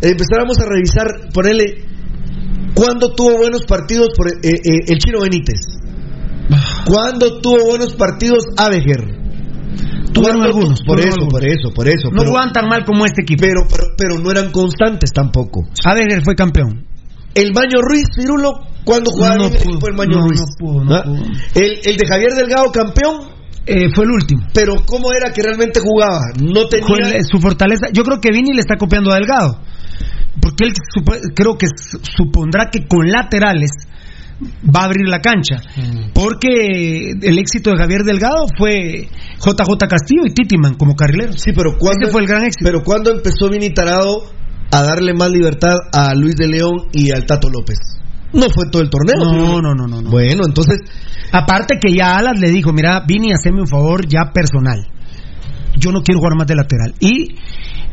[0.00, 1.84] empezáramos a revisar, ponerle.
[2.74, 5.60] ¿Cuándo tuvo buenos partidos por, eh, eh, el Chino Benítez?
[6.86, 9.22] ¿Cuándo tuvo buenos partidos Abeger?
[10.12, 11.32] Tuvieron ¿Cuándo- algunos, Por eso, algunos.
[11.32, 12.10] por eso, por eso.
[12.10, 13.40] No pero, jugaban tan mal como este equipo.
[13.42, 15.62] pero, pero, pero no eran constantes tampoco.
[15.84, 16.86] Abeger fue campeón.
[17.34, 18.52] El Maño Ruiz, Cirulo,
[18.84, 19.58] ¿cuándo jugaba No el no,
[20.28, 20.40] Ruiz?
[20.40, 21.02] no pudo, no ¿Ah?
[21.02, 21.16] pudo.
[21.56, 23.28] El, el de Javier Delgado, campeón,
[23.66, 24.46] Eh, fue el último.
[24.54, 26.20] pero ¿cómo era que realmente jugaba?
[26.40, 26.86] No tenía.
[26.86, 27.88] Fue el- su fortaleza.
[27.92, 29.58] Yo creo que Vini le está copiando a Delgado.
[30.40, 30.72] Porque él
[31.34, 33.70] creo que su- supondrá que con laterales
[34.64, 35.56] va a abrir la cancha.
[35.76, 36.12] Mm.
[36.12, 41.40] Porque el éxito de Javier Delgado fue JJ Castillo y Titiman como carrileros.
[41.40, 42.64] Sí, pero ¿cuándo, Ese fue el gran éxito.
[42.64, 44.24] Pero ¿cuándo empezó Vini Tarado
[44.70, 47.78] a darle más libertad a Luis de León y al Tato López?
[48.32, 49.14] No fue todo el torneo.
[49.16, 50.10] No, no, no, no, no.
[50.10, 50.80] Bueno, entonces,
[51.34, 54.86] Aparte que ya Alas le dijo, mira, Vini, haceme un favor ya personal.
[55.76, 56.94] Yo no quiero jugar más de lateral.
[57.00, 57.34] Y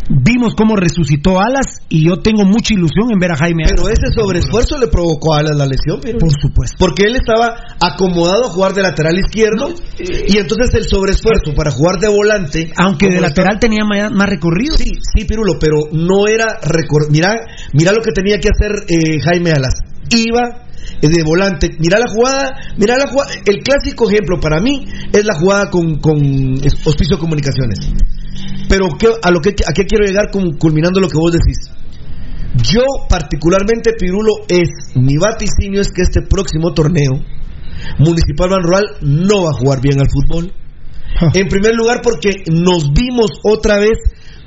[0.10, 4.00] vimos cómo resucitó Alas y yo tengo mucha ilusión en ver a Jaime pero Alas.
[4.00, 6.26] ese sobreesfuerzo le provocó a Alas la lesión, Pirulito.
[6.26, 6.76] Por supuesto.
[6.80, 12.00] Porque él estaba acomodado a jugar de lateral izquierdo y entonces el sobreesfuerzo para jugar
[12.00, 12.72] de volante.
[12.78, 14.76] Aunque de lateral tenía más, más recorrido.
[14.78, 17.36] Sí, sí, Pirulo, pero no era recor- mira,
[17.74, 19.74] mira lo que tenía que hacer eh, Jaime Alas.
[20.10, 20.66] Iba
[21.02, 23.32] eh, de volante, mira la jugada, mira la jugada.
[23.46, 26.18] El clásico ejemplo para mí es la jugada con, con
[26.86, 27.92] Hospicio Comunicaciones.
[28.70, 31.70] Pero ¿qué- a lo que a qué quiero llegar con- culminando lo que vos decís.
[32.64, 37.12] Yo particularmente Pirulo es mi vaticinio es que este próximo torneo
[37.98, 40.54] Municipal Banrural no va a jugar bien al fútbol.
[41.34, 43.98] En primer lugar, porque nos vimos otra vez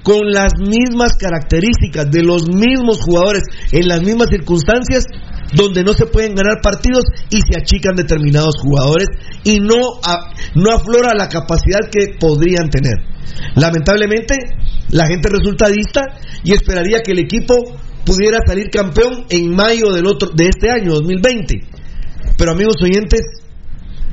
[0.02, 5.04] con las mismas características de los mismos jugadores en las mismas circunstancias
[5.52, 9.09] donde no se pueden ganar partidos y se achican determinados jugadores
[9.44, 10.00] y no,
[10.54, 12.94] no aflora la capacidad que podrían tener.
[13.57, 14.37] Lamentablemente,
[14.90, 16.02] la gente resultadista
[16.42, 17.54] y esperaría que el equipo
[18.04, 21.61] pudiera salir campeón en mayo del otro de este año 2020.
[22.37, 23.20] Pero amigos oyentes,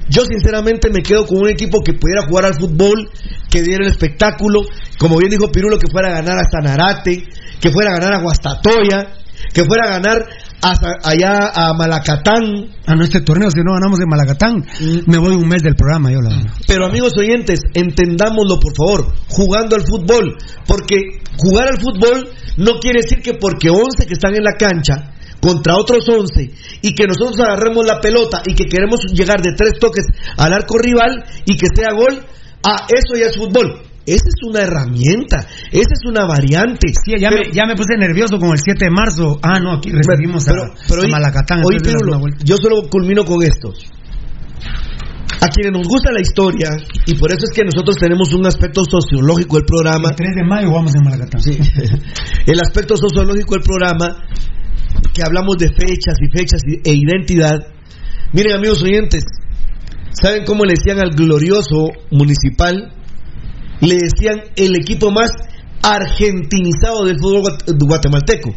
[0.10, 3.10] yo sinceramente me quedo con un equipo que pudiera jugar al fútbol,
[3.50, 4.62] que diera el espectáculo,
[4.98, 7.24] como bien dijo Pirulo, que fuera a ganar a Sanarate,
[7.60, 9.16] que fuera a ganar a Guastatoya,
[9.54, 10.26] que fuera a ganar
[10.62, 12.68] hasta allá a Malacatán.
[12.86, 15.10] A nuestro torneo, si no ganamos en Malacatán, Mm.
[15.12, 16.54] me voy un mes del programa, yo la verdad.
[16.68, 20.98] Pero amigos oyentes, entendámoslo por favor, jugando al fútbol, porque
[21.38, 25.76] jugar al fútbol no quiere decir que porque 11 que están en la cancha contra
[25.76, 30.06] otros 11 y que nosotros agarremos la pelota y que queremos llegar de tres toques
[30.38, 32.24] al arco rival y que sea gol,
[32.64, 33.82] ah, eso ya es fútbol.
[34.06, 36.88] Esa es una herramienta, esa es una variante.
[36.90, 39.40] Sí, ya, Pero- me, ya me puse nervioso con el 7 de marzo.
[39.44, 41.62] Ah, no, aquí recibimos pero, a, pero a oí- Malacatán.
[41.62, 42.44] Pirulo, vuelta.
[42.44, 43.72] yo solo culmino con esto.
[45.44, 46.70] A quienes nos gusta la historia,
[47.08, 50.44] y por eso es que nosotros tenemos un aspecto sociológico del programa, El 3 de
[50.44, 51.42] mayo jugamos en Malacatán.
[51.42, 51.58] Sí.
[52.46, 54.18] el aspecto sociológico del programa,
[55.14, 57.58] que hablamos de fechas y fechas e identidad.
[58.34, 59.24] Miren, amigos oyentes,
[60.12, 62.94] ¿saben cómo le decían al glorioso municipal?
[63.82, 65.32] Le decían el equipo más
[65.84, 68.54] argentinizado del fútbol guat- guatemalteco.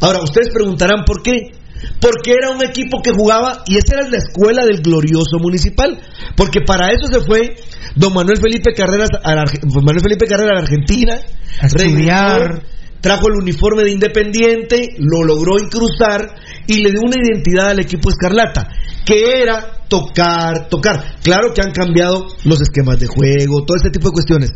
[0.00, 1.52] Ahora, ustedes preguntarán por qué.
[2.00, 5.96] Porque era un equipo que jugaba, y esa era la escuela del glorioso municipal.
[6.36, 7.54] Porque para eso se fue
[7.94, 11.14] don Manuel Felipe Carreras a la, Arge- Manuel Felipe Carrera a la Argentina,
[11.62, 12.40] A estudiar.
[12.40, 12.62] regresó,
[13.00, 16.34] trajo el uniforme de Independiente, lo logró incrustar
[16.66, 18.68] y le dio una identidad al equipo Escarlata,
[19.04, 21.16] que era tocar, tocar.
[21.22, 24.50] Claro que han cambiado los esquemas de juego, todo ese tipo de cuestiones.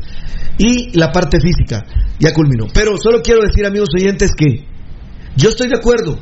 [0.58, 1.84] Y la parte física,
[2.18, 2.66] ya culminó.
[2.72, 4.66] Pero solo quiero decir, amigos oyentes, que
[5.36, 6.18] yo estoy de acuerdo,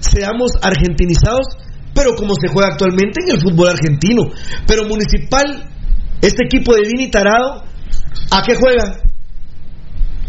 [0.00, 1.46] seamos argentinizados,
[1.94, 4.22] pero como se juega actualmente en el fútbol argentino.
[4.66, 5.68] Pero Municipal,
[6.20, 7.64] este equipo de Vini Tarado,
[8.30, 9.00] ¿a qué juega?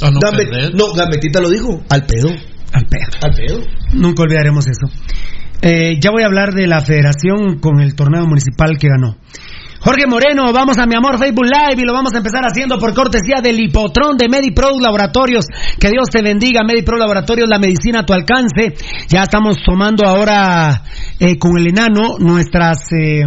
[0.02, 0.74] A no Gambe- perder.
[0.74, 2.30] no, Gambetita lo dijo, al pedo.
[2.74, 3.12] Al perro.
[3.22, 3.60] Al pedo.
[3.94, 4.88] Nunca olvidaremos eso.
[5.62, 9.18] Eh, ya voy a hablar de la federación con el torneo municipal que ganó.
[9.84, 12.94] Jorge Moreno, vamos a mi amor Facebook Live y lo vamos a empezar haciendo por
[12.94, 15.46] cortesía del Hipotrón de MediPro Laboratorios.
[15.80, 18.76] Que Dios te bendiga, MediPro Laboratorios, la medicina a tu alcance.
[19.10, 20.84] Ya estamos tomando ahora
[21.20, 23.24] eh, con el enano nuestras eh,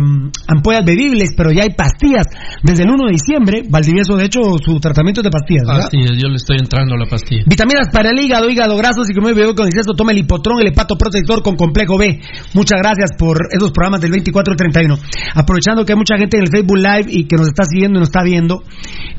[0.46, 2.26] ampollas bebibles, pero ya hay pastillas.
[2.62, 6.28] Desde el 1 de diciembre, Valdivieso, de hecho, su tratamiento es de pastillas, es, yo
[6.28, 7.42] le estoy entrando a la pastilla.
[7.46, 10.68] Vitaminas para el hígado, hígado graso, y como veo con exceso, toma el hipotrón, el
[10.68, 12.20] hepato protector con complejo B.
[12.54, 14.98] Muchas gracias por esos programas del 24 y 31.
[15.34, 18.00] Aprovechando que hay mucha gente en el Facebook Live y que nos está siguiendo y
[18.00, 18.62] nos está viendo,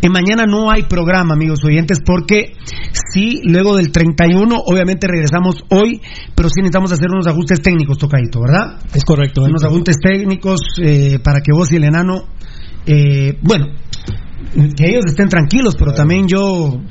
[0.01, 2.53] eh, mañana no hay programa, amigos oyentes, porque
[2.91, 6.01] sí, luego del 31, obviamente regresamos hoy,
[6.35, 8.79] pero sí necesitamos hacer unos ajustes técnicos, tocadito, ¿verdad?
[8.93, 9.43] Es correcto.
[9.43, 12.25] unos ajustes técnicos eh, para que vos y el enano,
[12.85, 13.67] eh, bueno,
[14.75, 16.81] que ellos estén tranquilos, pero también yo,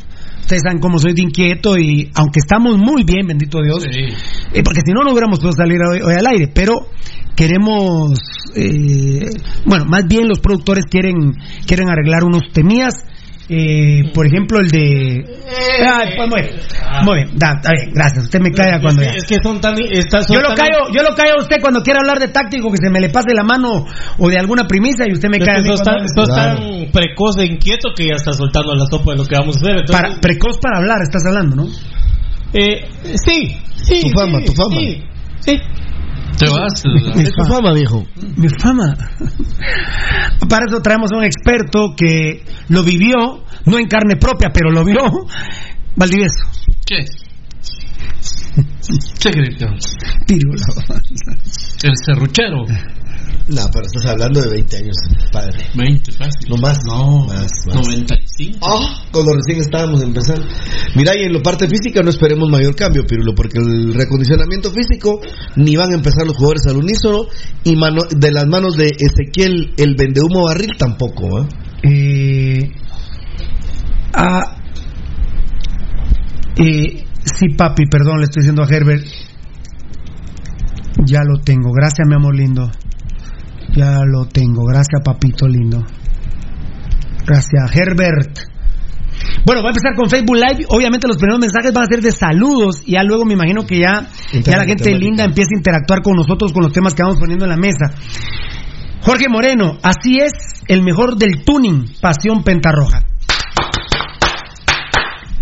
[0.44, 4.00] ustedes saben cómo soy de inquieto y aunque estamos muy bien, bendito Dios, Sí.
[4.52, 6.74] eh, porque si no, no hubiéramos podido salir hoy, hoy al aire, pero
[7.34, 8.12] queremos,
[8.54, 9.24] eh,
[9.64, 11.34] bueno, más bien los productores quieren,
[11.66, 12.94] quieren arreglar unos temías.
[13.48, 15.24] Eh, por ejemplo, el de.
[15.86, 16.54] Ay, pues, muy bien,
[17.04, 18.24] muy bien, da, está bien, gracias.
[18.24, 19.12] Usted me calla cuando es, ya.
[19.12, 19.74] que, es que son tan.
[19.90, 22.28] estas son Yo lo tan- callo, yo lo callo a usted cuando quiera hablar de
[22.28, 23.84] táctico, que se me le pase la mano
[24.18, 25.56] o de alguna primicia y usted me es cae.
[25.56, 26.56] a que mí sos tan, sos Claro.
[26.58, 29.58] tan precoz e inquieto que ya está soltando la sopa de lo que vamos a
[29.60, 29.76] hacer.
[29.78, 31.66] Entonces, Para, precoz para hablar, estás hablando, ¿no?
[32.54, 32.88] eh,
[33.26, 34.00] sí, sí.
[34.02, 34.76] Tu fama, sí, tu fama.
[34.80, 35.02] Sí,
[35.40, 35.58] sí.
[36.38, 36.82] Te vas.
[36.82, 38.04] Tu fama, viejo.
[38.36, 38.94] Mi fama.
[40.48, 44.84] Para eso traemos a un experto que lo vivió, no en carne propia, pero lo
[44.84, 45.02] vio.
[45.96, 46.44] Valdivieso.
[46.86, 46.98] ¿Qué?
[49.20, 49.76] ¿Qué Cristian?
[50.26, 50.62] Pirulo.
[51.82, 52.64] El serruchero.
[53.46, 54.96] No, pero estás hablando de 20 años,
[55.30, 55.58] padre.
[55.74, 56.48] 20, fácil.
[56.48, 56.78] No más.
[56.86, 57.76] No, Más, más.
[57.76, 58.58] 95.
[58.62, 60.46] Ah, cuando recién estábamos empezando.
[60.96, 65.20] Mira, y en la parte física no esperemos mayor cambio, Pirulo, porque el recondicionamiento físico
[65.56, 67.26] ni van a empezar los jugadores al unísono
[67.64, 71.38] y mano, de las manos de Ezequiel, el vendehumo barril, tampoco.
[71.38, 71.48] ¿ah?
[71.82, 72.70] Eh,
[74.14, 74.56] ah,
[76.56, 79.04] eh, sí, papi, perdón, le estoy diciendo a Herbert.
[81.06, 82.70] Ya lo tengo, gracias, mi amor lindo.
[83.76, 85.84] Ya lo tengo, gracias, papito lindo.
[87.26, 88.38] Gracias, Herbert.
[89.44, 90.66] Bueno, voy a empezar con Facebook Live.
[90.68, 93.78] Obviamente los primeros mensajes van a ser de saludos y ya luego me imagino que
[93.78, 97.18] ya, ya la gente linda empieza a interactuar con nosotros con los temas que vamos
[97.18, 97.92] poniendo en la mesa.
[99.02, 100.32] Jorge Moreno, así es
[100.66, 103.04] el mejor del tuning, Pasión Pentarroja.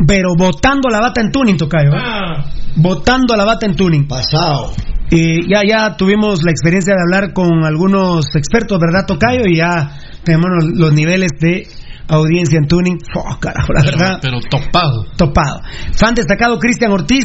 [0.07, 1.91] Pero votando la bata en tuning, Tocayo.
[1.93, 1.99] ¿eh?
[2.01, 2.45] Ah,
[2.77, 4.07] Votando la bata en tuning.
[4.09, 4.73] Pasado.
[5.11, 9.45] Y ya, ya tuvimos la experiencia de hablar con algunos expertos, ¿verdad, Tocayo?
[9.47, 11.67] Y ya tenemos los, los niveles de
[12.09, 12.99] audiencia en tuning.
[13.15, 15.05] Oh, carajo, la verdad Pero, pero topado.
[15.17, 15.61] topado.
[15.95, 17.25] Fan destacado Cristian Ortiz.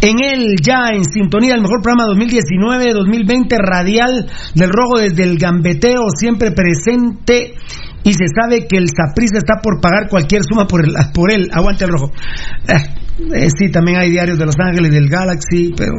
[0.00, 6.08] En él ya en sintonía el mejor programa 2019-2020 radial del rojo desde el gambeteo
[6.14, 7.54] siempre presente
[8.04, 11.48] y se sabe que el Saprissa está por pagar cualquier suma por, el, por él.
[11.52, 12.12] Aguante el rojo.
[12.68, 12.74] Eh,
[13.34, 15.92] eh, sí, también hay diarios de Los Ángeles, del Galaxy, pero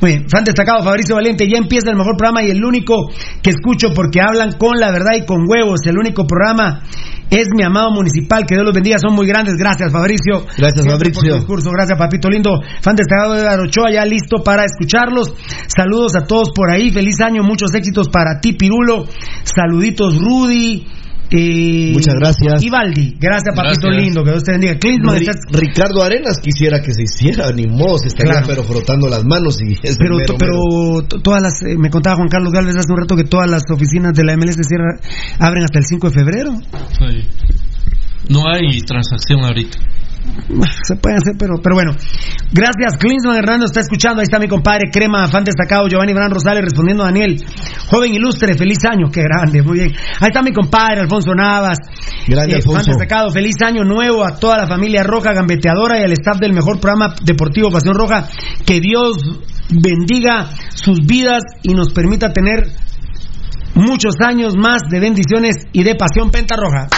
[0.00, 3.08] muy bien, fan destacado Fabricio Valente, ya empieza el mejor programa y el único
[3.42, 5.80] que escucho porque hablan con la verdad y con huevos.
[5.86, 6.82] El único programa
[7.30, 9.54] es mi amado municipal, que Dios los bendiga, son muy grandes.
[9.56, 10.44] Gracias Fabricio.
[10.56, 11.30] Gracias, Siempre Fabricio.
[11.30, 11.70] Por discurso.
[11.70, 12.60] Gracias papito lindo.
[12.82, 15.32] Fan destacado de Arochoa, ya listo para escucharlos.
[15.66, 19.06] Saludos a todos por ahí, feliz año, muchos éxitos para ti Pirulo.
[19.44, 20.95] Saluditos Rudy.
[21.30, 22.62] Eh, Muchas gracias.
[22.62, 24.04] Y Valdi, gracias papito Gracias.
[24.04, 24.74] lindo, que Dios te bendiga.
[24.78, 28.46] Klinsmann, Ri- estás- Ricardo Arenas quisiera que se hiciera, ni modo, se estaría Claro.
[28.48, 30.54] pero frotando las manos y es Pero, mero, pero
[31.02, 31.22] mero.
[31.22, 34.12] todas las, eh, me contaba Juan Carlos Galvez hace un rato que todas las oficinas
[34.14, 34.98] de la MLS cierra,
[35.38, 36.50] abren hasta el 5 de febrero.
[36.98, 37.28] Sí.
[38.28, 39.78] No hay transacción ahorita.
[40.84, 41.92] Se puede hacer, pero, pero bueno.
[42.52, 44.20] Gracias, Klinsman Hernando está escuchando.
[44.20, 47.36] Ahí está mi compadre Crema, fan destacado, Giovanni Bran Rosales respondiendo a Daniel.
[47.90, 49.92] Joven ilustre, feliz año, qué grande, muy bien.
[50.20, 51.78] Ahí está mi compadre Alfonso Navas.
[52.28, 52.78] Grande, Eh, Alfonso.
[52.84, 56.52] Fan destacado, feliz año nuevo a toda la familia roja gambeteadora y al staff del
[56.52, 58.28] mejor programa deportivo Pasión Roja.
[58.64, 59.16] Que Dios
[59.70, 62.68] bendiga sus vidas y nos permita tener
[63.74, 66.88] muchos años más de bendiciones y de pasión pentarroja.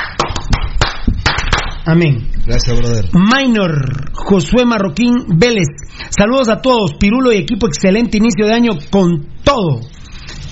[1.91, 2.29] Amén.
[2.45, 3.07] Gracias, brother.
[3.15, 5.69] Minor, Josué Marroquín Vélez.
[6.11, 9.81] Saludos a todos, Pirulo y equipo, excelente inicio de año con todo.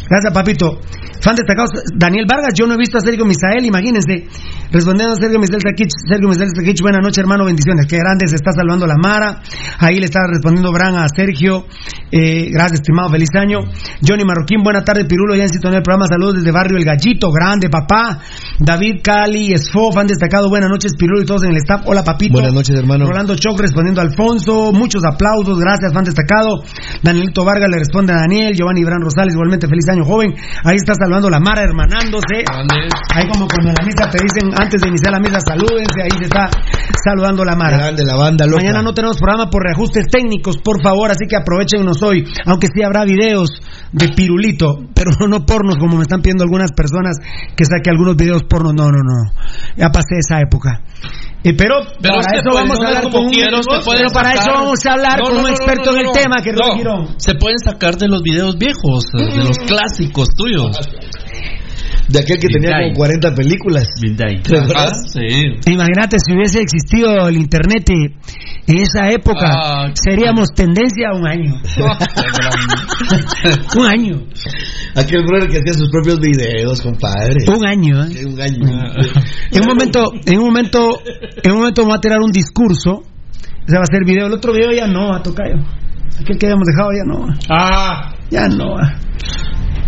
[0.08, 0.80] Gracias, papito.
[1.26, 2.54] Fan destacado, Daniel Vargas.
[2.54, 4.30] Yo no he visto a Sergio Misael, imagínense.
[4.70, 5.90] Respondiendo a Sergio Misael Saquich.
[6.06, 7.86] Sergio Misael Saquich, buenas noches, hermano, bendiciones.
[7.86, 9.42] Qué grande se está salvando la Mara.
[9.80, 11.66] Ahí le está respondiendo Bran a Sergio.
[12.12, 13.58] Eh, gracias, estimado, feliz año.
[14.06, 16.06] Johnny Marroquín, buena tarde, Pirulo, ya en sintonía del programa.
[16.06, 18.20] Saludos desde Barrio El Gallito, grande, papá.
[18.60, 21.82] David Cali, Esfo, fan destacado, buenas noches, Pirulo y todos en el staff.
[21.86, 22.34] Hola, papito.
[22.34, 23.04] Buenas noches, hermano.
[23.04, 26.62] Rolando Choc respondiendo a Alfonso, muchos aplausos, gracias, fan destacado.
[27.02, 30.32] Danielito Vargas le responde a Daniel, Giovanni Bran Rosales, igualmente feliz año joven.
[30.62, 32.44] Ahí está saludando la Mara, hermanándose.
[33.14, 36.10] Ahí como cuando en la misa te dicen antes de iniciar la misa, salúdense, ahí
[36.18, 36.48] se está
[37.04, 37.76] saludando la Mara.
[37.78, 38.62] Grande la banda loca.
[38.62, 42.82] Mañana no tenemos programa por reajustes técnicos, por favor, así que aprovechenos hoy, aunque sí
[42.82, 43.50] habrá videos
[43.92, 47.16] de pirulito, pero no pornos como me están pidiendo algunas personas
[47.56, 48.74] que saque algunos videos pornos.
[48.76, 49.32] No, no, no.
[49.76, 50.82] Ya pasé esa época.
[51.46, 54.92] Eh, pero, Pero para eso vamos a hablar con un, pero para eso vamos a
[54.92, 57.14] hablar con no, experto no, en el tema, que es Girón.
[57.18, 60.76] Se pueden sacar de los videos viejos, eh, de los clásicos tuyos.
[62.08, 63.88] De aquel que tenía como 40 películas.
[64.76, 65.20] Ah, sí.
[65.72, 69.90] Imagínate si hubiese existido el internet en esa época, Ah.
[69.94, 71.54] seríamos tendencia a un año.
[73.76, 74.22] un año.
[74.94, 77.36] Aquel brother que hacía sus propios videos, compadre.
[77.46, 78.24] Un año, ¿eh?
[78.24, 78.92] Un año.
[79.52, 81.00] En un momento, en un momento,
[81.42, 83.02] en un momento vamos a tirar un discurso.
[83.66, 84.26] Ese va a ser video.
[84.26, 85.56] El otro video ya no, a tocayo.
[86.20, 87.26] Aquel que habíamos dejado ya no.
[87.50, 88.76] ah, Ya no.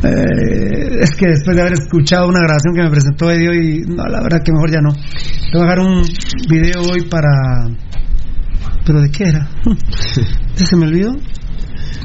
[0.03, 4.05] Eh, es que después de haber escuchado una grabación que me presentó Eddie hoy, no,
[4.05, 4.93] la verdad que mejor ya no.
[4.93, 6.03] Te voy a dejar un
[6.49, 7.69] video hoy para.
[8.87, 9.49] ¿Pero de qué era?
[10.55, 11.17] ¿Ese se me olvidó?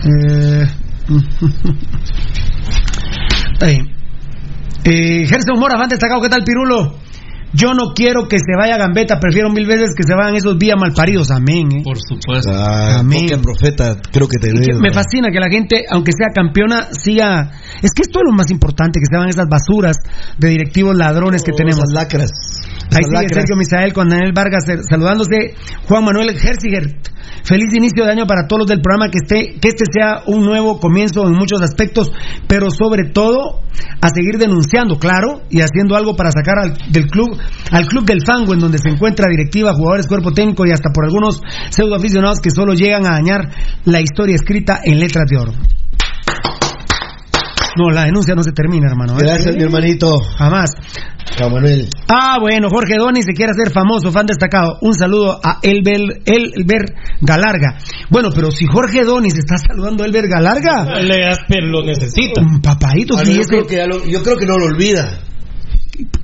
[0.06, 0.66] Eh...
[3.62, 3.80] Ahí.
[4.86, 6.98] Eh, Gerson Mora, ¿qué tal, Pirulo?
[7.54, 10.76] Yo no quiero que se vaya Gambetta, prefiero mil veces que se vayan esos días
[10.80, 11.30] malparidos.
[11.32, 11.70] Amén.
[11.72, 11.82] ¿eh?
[11.84, 12.52] Por supuesto.
[12.54, 13.28] Ah, Amén.
[13.42, 17.52] profeta, creo que te que me fascina que la gente, aunque sea campeona, siga.
[17.82, 19.98] Es que esto es lo más importante, que se van esas basuras
[20.38, 21.78] de directivos ladrones que Oh, tenemos.
[21.84, 22.30] esas lacras.
[22.96, 23.34] Ahí sigue.
[23.34, 25.56] Sergio Misael con Daniel Vargas eh, saludándose.
[25.88, 26.98] Juan Manuel Herziger.
[27.44, 29.10] Feliz inicio de año para todos los del programa.
[29.10, 32.12] Que, esté, que este sea un nuevo comienzo en muchos aspectos,
[32.48, 33.62] pero sobre todo
[34.02, 37.38] a seguir denunciando, claro, y haciendo algo para sacar al, del club,
[37.72, 41.06] al club del fango, en donde se encuentra directiva, jugadores, cuerpo técnico y hasta por
[41.06, 43.50] algunos pseudo aficionados que solo llegan a dañar
[43.86, 45.54] la historia escrita en letras de oro.
[47.76, 49.14] No, la denuncia no se termina, hermano.
[49.14, 49.24] ¿eh?
[49.24, 50.20] Gracias, mi hermanito.
[50.38, 50.72] Jamás.
[51.38, 51.88] Juan Manuel.
[52.10, 54.78] Ah, bueno, Jorge Doni se quiere hacer famoso, fan destacado.
[54.82, 57.78] Un saludo a Elber, Elber Galarga.
[58.12, 62.42] Bueno, pero si Jorge Doni se está saludando a Elber Galarga, Le Asper lo necesita.
[62.42, 65.20] un papadito, sí, no, yo, creo que ya lo, yo creo que no lo olvida.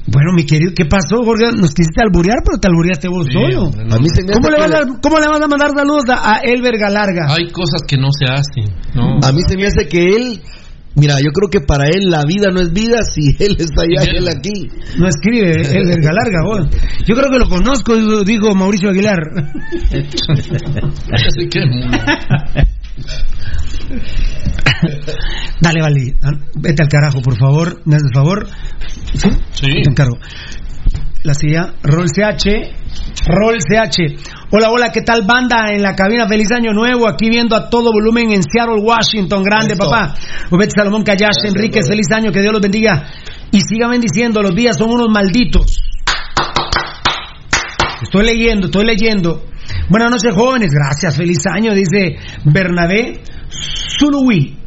[0.08, 1.45] Bueno, mi querido, ¿qué pasó, Jorge?
[1.56, 3.68] Nos quisiste alburear, pero te albureaste vos solo.
[3.68, 5.70] A mí se me ¿Cómo hace le, que- vas a, ¿Cómo le vas a mandar
[5.76, 7.28] saludos a, a Elber Galarga?
[7.30, 8.76] Hay cosas que no se hacen.
[8.95, 9.20] ¿no?
[9.24, 10.41] A mí se me hace que él,
[10.96, 14.12] mira, yo creo que para él la vida no es vida si él está allá
[14.12, 14.68] y él aquí.
[14.98, 16.68] No escribe Elber Galarga, vos.
[17.06, 19.20] Yo creo que lo conozco, dijo Mauricio Aguilar.
[21.12, 21.60] Así que,
[25.62, 28.48] Dale, Vali, ah, vete al carajo, por favor, me haces el favor.
[29.14, 29.30] ¿Sí?
[29.52, 29.68] Sí.
[29.84, 30.18] Te encargo.
[31.24, 32.79] La silla, Roll CH,
[33.26, 34.50] Roll CH.
[34.52, 36.28] Hola, hola, ¿qué tal banda en la cabina?
[36.28, 39.44] Feliz año nuevo, aquí viendo a todo volumen en Seattle, Washington.
[39.44, 40.16] Grande, papá.
[40.50, 43.06] Obed Salomón Callash, Enríquez, feliz año, que Dios los bendiga.
[43.52, 45.80] Y siga bendiciendo, los días son unos malditos.
[48.02, 49.44] Estoy leyendo, estoy leyendo.
[49.90, 50.72] Buenas noches, jóvenes.
[50.72, 53.22] Gracias, feliz año, dice Bernabé
[54.00, 54.58] Zuluí.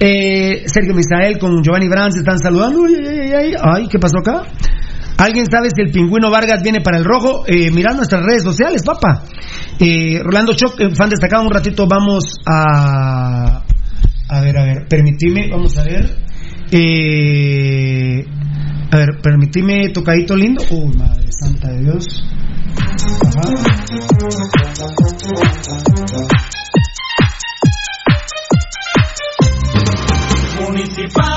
[0.00, 2.80] Eh, Sergio Misael con Giovanni Brand se están saludando.
[2.86, 3.54] Ay, ay, ay.
[3.62, 4.42] Ay, ¿qué pasó acá?
[5.16, 7.44] ¿Alguien sabe si el pingüino Vargas viene para el rojo?
[7.46, 9.24] Eh, mirad nuestras redes sociales, papá.
[9.78, 13.62] Eh, Rolando Choc, eh, fan destacado, un ratito vamos a...
[14.28, 16.16] A ver, a ver, permitime, vamos a ver.
[16.72, 18.24] Eh,
[18.90, 20.62] a ver, permitime, tocadito lindo.
[20.70, 22.04] Uy, madre santa de Dios.
[30.60, 31.33] Municipal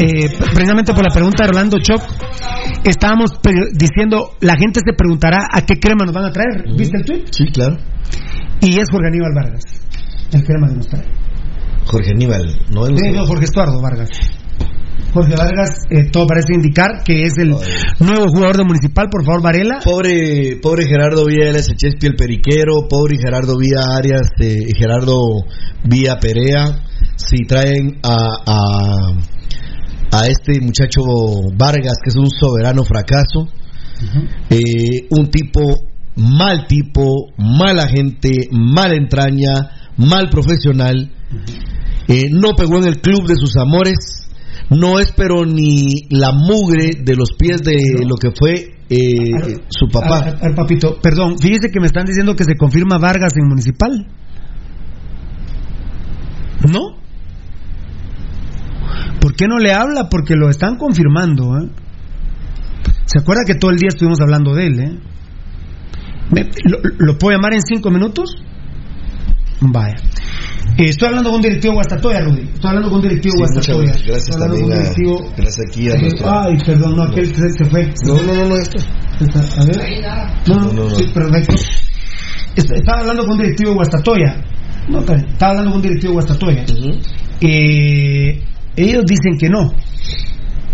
[0.00, 2.00] eh, precisamente por la pregunta de Rolando Choc,
[2.84, 3.32] estábamos
[3.74, 6.64] diciendo, la gente se preguntará a qué crema nos van a traer.
[6.76, 7.24] ¿Viste el tweet?
[7.30, 7.76] Sí, claro.
[8.60, 9.64] Y es Jorge Aníbal Vargas,
[10.32, 11.04] el crema que nos trae.
[11.86, 14.10] Jorge Aníbal, no Sí, no, Jorge Estuardo Vargas.
[15.12, 19.08] Jorge Vargas, eh, todo parece indicar que es el nuevo jugador de Municipal.
[19.10, 19.80] Por favor, Varela.
[19.82, 25.16] Pobre, pobre Gerardo Vía LS Chespi el periquero, pobre Gerardo Vía Arias eh, Gerardo
[25.84, 26.84] Vía Perea,
[27.16, 29.37] si traen a, a,
[30.10, 31.02] a este muchacho
[31.56, 33.48] Vargas, que es un soberano fracaso,
[34.50, 35.60] eh, un tipo,
[36.16, 41.10] mal tipo, mala gente, mala entraña, mal profesional,
[42.08, 44.28] eh, no pegó en el club de sus amores,
[44.70, 49.88] no es pero ni la mugre de los pies de lo que fue eh, su
[49.88, 50.38] papá.
[50.56, 54.06] papito, perdón, fíjese que me están diciendo que se confirma Vargas en Municipal.
[56.70, 56.96] ¿No?
[59.20, 60.08] ¿Por qué no le habla?
[60.08, 61.58] Porque lo están confirmando.
[61.58, 61.68] ¿eh?
[63.06, 64.80] ¿Se acuerda que todo el día estuvimos hablando de él?
[64.80, 64.98] ¿eh?
[66.64, 68.36] ¿Lo, lo puedo llamar en cinco minutos?
[69.60, 69.96] Vaya.
[70.76, 72.42] Eh, estoy hablando con un directivo Guastatoya, Rudy.
[72.54, 73.82] Estoy hablando con un directivo Sí, Guastatoya.
[73.88, 74.06] gracias.
[74.06, 76.96] Gracias Estoy hablando también con un a- directivo- gracias aquí a Eh, nuestro- Ay, perdón,
[76.96, 77.92] no, aquel se, se fue.
[78.06, 78.78] No, no, no, no, esto.
[79.58, 79.76] A ver.
[80.46, 80.90] No, No, no, no.
[80.90, 81.54] sí, perfecto.
[82.54, 84.36] Est- Estaba hablando con un directivo Guastatoya.
[84.88, 86.64] No, estaba hablando con un directivo Guastatoya.
[87.40, 88.44] Eh,
[88.84, 89.72] ellos dicen que no.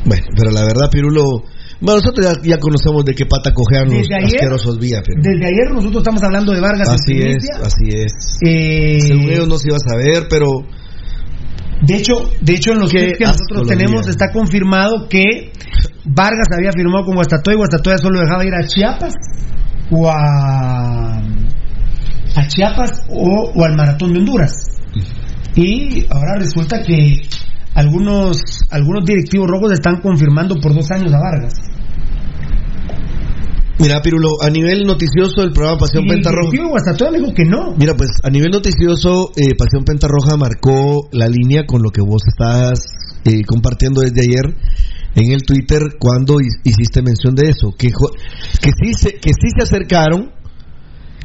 [0.05, 1.45] Bueno, pero la verdad, Pirulo,
[1.81, 5.45] bueno, nosotros ya, ya conocemos de qué pata cojean los ayer, asquerosos vía, pero desde
[5.47, 7.57] ayer nosotros estamos hablando de Vargas en así es, primicia.
[7.63, 8.13] así es.
[8.47, 10.47] Eh, Según ellos no se iba a saber, pero
[11.83, 15.53] de hecho, de hecho en los que nosotros tenemos está confirmado que
[16.05, 19.15] Vargas había firmado con Guastatoya y Guastatoya solo dejaba ir a Chiapas
[19.91, 21.19] o a,
[22.37, 24.53] a Chiapas o, o al Maratón de Honduras.
[25.57, 27.23] Y ahora resulta que
[27.75, 28.37] algunos
[28.71, 31.55] algunos directivos rojos están confirmando por dos años a Vargas.
[33.79, 36.51] Mira, Pirulo, a nivel noticioso del programa Pasión el Pentarroja.
[37.11, 37.75] me dijo que no.
[37.77, 42.23] Mira, pues a nivel noticioso, eh, Pasión Pentarroja marcó la línea con lo que vos
[42.27, 42.79] estás
[43.25, 44.55] eh, compartiendo desde ayer
[45.17, 49.49] en el Twitter cuando hi- hiciste mención de eso, que, que, sí, se, que sí
[49.59, 50.31] se acercaron,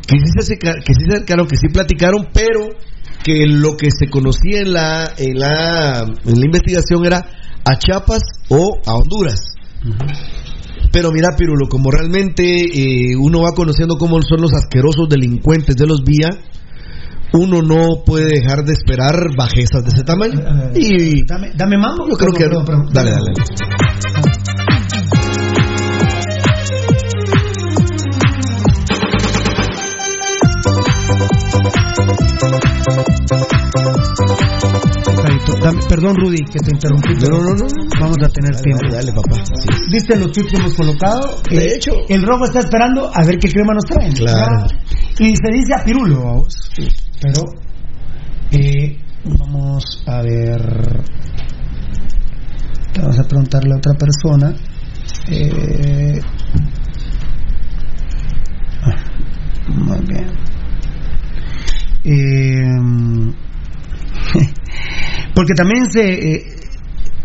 [0.07, 2.65] que sí se, acerca- que sí se acercaron, que sí platicaron, pero
[3.29, 7.25] que lo que se conocía en la, en la, en la investigación era
[7.63, 9.39] a Chiapas o a Honduras.
[10.91, 15.85] Pero mira, Pirulo, como realmente eh, uno va conociendo cómo son los asquerosos delincuentes de
[15.85, 16.29] los vía,
[17.33, 20.39] uno no puede dejar de esperar bajezas de ese tamaño.
[20.75, 22.09] Y Dame, dame mambo.
[22.09, 22.45] yo creo que...
[22.65, 22.89] Perdón.
[22.91, 23.31] Dale, dale.
[35.61, 37.13] Dame- perdón, Rudy, que te interrumpí.
[37.15, 37.67] No, no, no, no.
[37.99, 38.83] Vamos a tener Dale, tiempo.
[38.83, 39.35] dale, dale, papá.
[39.45, 39.69] Sí.
[39.91, 41.41] ¿Viste los tweets que hemos colocado?
[41.49, 41.91] De Eh, hecho.
[42.07, 44.13] El rojo está esperando a ver qué crema nos traen.
[44.13, 44.67] Claro.
[45.19, 46.71] Y se dice a Pirulo, vamos.
[47.21, 47.45] Pero,
[48.51, 51.03] eh, vamos a ver.
[53.01, 54.55] Vamos a preguntarle a otra persona.
[55.29, 56.19] Eh,
[58.83, 58.95] ah,
[59.67, 60.27] muy bien.
[62.03, 62.55] Eh,
[65.35, 66.13] porque también se.
[66.13, 66.43] eh,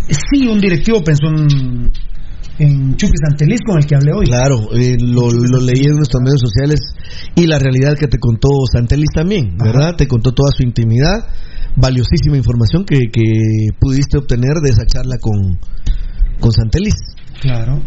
[0.08, 1.90] sí, un directivo pensó en,
[2.58, 4.26] en Chucky Santelis con el que hablé hoy.
[4.26, 6.80] Claro, eh, lo, lo leí en nuestros medios sociales
[7.34, 9.96] y la realidad que te contó Santelis también, ¿verdad?
[9.96, 11.26] Te contó toda su intimidad,
[11.76, 15.58] valiosísima información que, que pudiste obtener de esa charla con,
[16.40, 16.94] con Santelis.
[17.40, 17.82] Claro.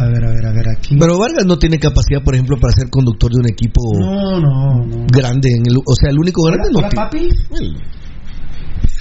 [0.00, 0.96] A ver, a ver, a ver aquí.
[0.96, 4.86] Pero Vargas no tiene capacidad, por ejemplo, para ser conductor de un equipo no, no,
[4.86, 5.06] no.
[5.10, 5.50] grande.
[5.50, 7.04] En el, o sea, el único grande no hola, tiene.
[7.04, 7.28] papi.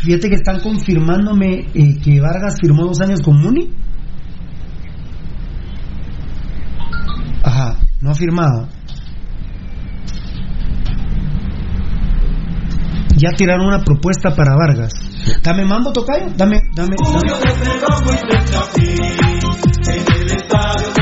[0.01, 3.69] Fíjate que están confirmándome eh, que Vargas firmó dos años con Muni.
[7.43, 8.67] Ajá, no ha firmado.
[13.17, 14.93] Ya tiraron una propuesta para Vargas.
[15.43, 16.25] Dame mambo, tocayo.
[16.35, 16.95] Dame, dame.
[18.73, 19.26] dame.
[20.49, 20.96] En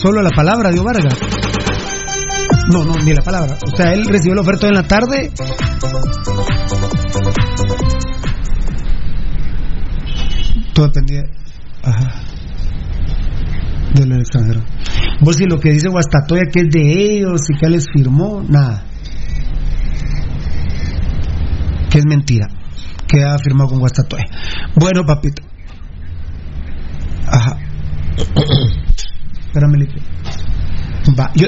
[0.00, 1.16] solo la palabra dio Vargas.
[2.72, 3.56] No, no, ni la palabra.
[3.70, 5.30] O sea, él recibió la oferta en la tarde.
[10.72, 11.22] Todo dependía.
[11.82, 12.22] Ajá.
[13.94, 14.62] Del extranjero.
[15.20, 18.84] Vos si lo que dice Guastatoya que es de ellos y que les firmó, nada.
[21.90, 22.46] Que es mentira.
[23.06, 24.24] Que ha firmado con Guastatoya.
[24.76, 25.42] Bueno, papito.
[27.26, 27.56] Ajá.
[29.54, 30.00] Lipe.
[31.18, 31.46] Va, yo.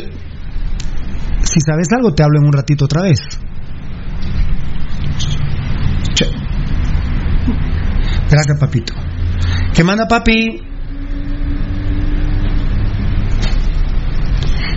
[1.43, 3.21] Si sabes algo, te hablo en un ratito otra vez.
[6.15, 6.27] Che.
[8.31, 8.95] Gracias, papito.
[9.75, 10.61] ¿Qué manda, papi?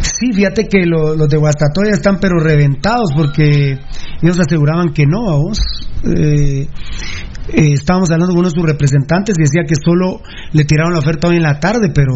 [0.02, 3.78] Sí, fíjate que lo- los de Guastatoya están pero reventados porque
[4.22, 5.60] ellos aseguraban que no, a vos.
[6.04, 6.68] Eh,
[7.50, 10.22] eh, estábamos hablando con uno de sus representantes y decía que solo
[10.52, 12.14] le tiraron la oferta hoy en la tarde, pero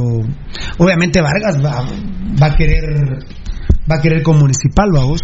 [0.78, 1.86] obviamente Vargas va,
[2.42, 3.26] va a querer
[3.90, 5.20] va a querer con municipal, ¿va vos?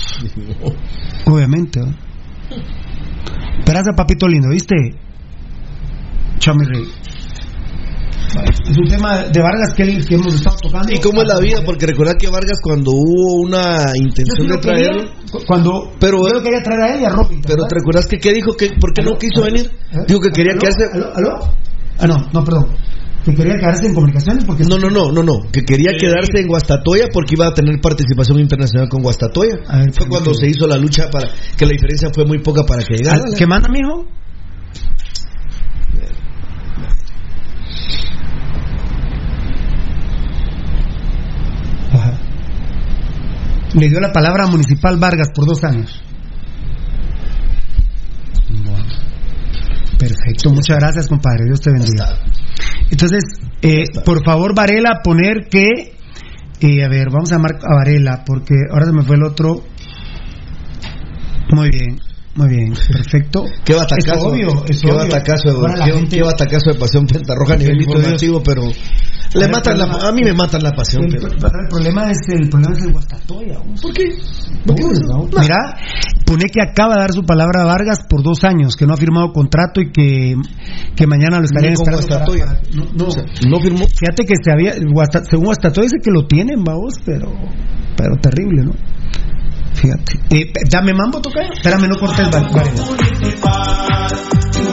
[1.26, 1.82] Obviamente.
[1.82, 1.92] ¿va?
[3.66, 4.76] Gracias, papito lindo, ¿viste?
[6.40, 6.86] Chao, mi rey.
[8.70, 10.92] Es un tema de Vargas que, él- que hemos estado tocando.
[10.92, 11.62] ¿Y cómo es la vida?
[11.66, 15.04] Porque recordad que Vargas cuando hubo una intención de traerlo...
[15.48, 17.42] cuando Pero- yo lo quería traer a él y a Robin.
[17.42, 18.54] ¿te Pero te recuerdas que qué dijo?
[18.56, 19.46] que ¿Por qué no quiso ¿Aló?
[19.54, 19.72] venir?
[19.92, 19.98] ¿Eh?
[20.08, 20.62] Dijo que quería ¿Aló?
[20.62, 20.84] quedarse...
[20.94, 21.16] ¿Aló?
[21.16, 21.56] ¿Aló?
[22.00, 22.68] Ah, no, no, perdón.
[23.24, 24.64] Que quería quedarse en comunicaciones porque...
[24.66, 25.34] No, no, no, no, no.
[25.52, 29.56] Que quería quedarse en Guastatoya porque iba a tener participación internacional con Guastatoya.
[29.72, 32.84] Ver, Fue cuando se hizo la lucha para que la diferencia fue muy poca para
[32.84, 33.22] que llegara.
[33.36, 34.06] ¿Qué manda, mijo?
[41.94, 42.14] Ajá.
[43.76, 46.02] Le dio la palabra a Municipal Vargas por dos años.
[48.50, 48.86] Bueno.
[50.00, 51.46] Perfecto, muchas gracias, compadre.
[51.46, 52.20] Dios te bendiga.
[52.90, 53.24] Entonces,
[53.62, 55.94] eh, por favor, Varela, poner que.
[56.62, 59.64] eh, a ver, vamos a llamar a Varela, porque ahora se me fue el otro.
[61.52, 62.00] Muy bien.
[62.36, 63.46] Muy bien, perfecto.
[63.64, 64.98] Qué batacazo, Es obvio, es qué obvio.
[65.04, 68.62] batacazo, Ahora la qué, gente- qué batacazo de pasión Pentarroja a nivel informativo, pero
[69.36, 71.06] le matan la, a mí me matan la pasión.
[71.06, 73.60] El, pero- el problema es el problema es el Guastatoya.
[73.82, 74.04] ¿Por qué?
[74.66, 75.28] ¿Por qué no.
[75.40, 75.58] Mira,
[76.26, 78.98] pone que acaba de dar su palabra a Vargas por dos años, que no ha
[78.98, 80.36] firmado contrato y que,
[80.96, 82.46] que mañana lo estarían con esperando para- Guastatoya.
[82.46, 83.06] para- no, no.
[83.08, 83.86] O sea, no firmó.
[83.88, 87.32] Fíjate que se había, Guasta- según Guastatoya dice que lo tienen, vamos, pero,
[87.96, 88.74] pero terrible, ¿no?
[90.30, 91.42] Eh, dame mambo, toca.
[91.42, 94.65] Espérame, no cortes, Var- Vargas.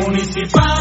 [0.00, 0.79] Municipal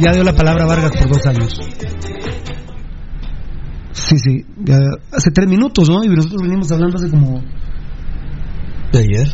[0.00, 1.52] Ya dio la palabra a Vargas por dos años.
[3.92, 4.78] Sí, sí, ya-
[5.12, 6.02] hace tres minutos, ¿no?
[6.04, 7.40] Y nosotros venimos hablando hace como...
[8.92, 9.28] ¿De ayer?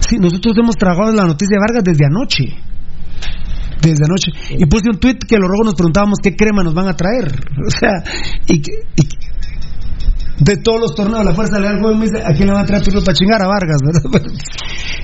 [0.00, 2.44] Sí, nosotros hemos trabajado la noticia de Vargas desde anoche.
[3.82, 4.32] Desde anoche.
[4.58, 7.32] Y puse un tweet que los rojos nos preguntábamos qué crema nos van a traer.
[7.66, 8.02] O sea,
[8.46, 9.08] y, y
[10.46, 12.66] de todos los torneos, la fuerza legal joven me dice, ¿a quién le van a
[12.66, 13.78] traer Pirlo para chingar a Vargas?
[13.84, 14.22] ¿verdad?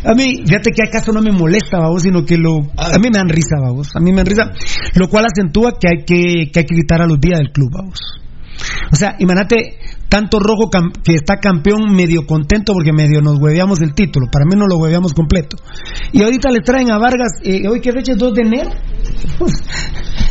[0.05, 3.19] A mí, fíjate que acaso no me molesta, babos, sino que lo, a mí me
[3.19, 3.95] dan risa, babos.
[3.95, 4.51] A mí me dan risa,
[4.95, 7.71] lo cual acentúa que hay que, que hay que quitar a los días del club,
[7.73, 8.01] babos.
[8.91, 9.79] O sea, imagínate,
[10.13, 10.69] tanto rojo
[11.03, 14.27] que está campeón medio contento porque medio nos hueveamos el título.
[14.31, 15.57] Para mí no lo hueveamos completo.
[16.13, 18.71] Y ahorita le traen a Vargas, eh, hoy que fecha es 2 de enero.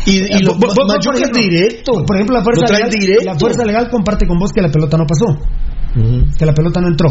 [0.06, 1.92] Y, y lo, Vos- vos, por ejemplo, directo.
[2.06, 3.26] Por ejemplo, la fuerza, legal, directo.
[3.26, 5.26] la fuerza legal comparte con vos que la pelota no pasó,
[6.38, 7.10] que la pelota no entró.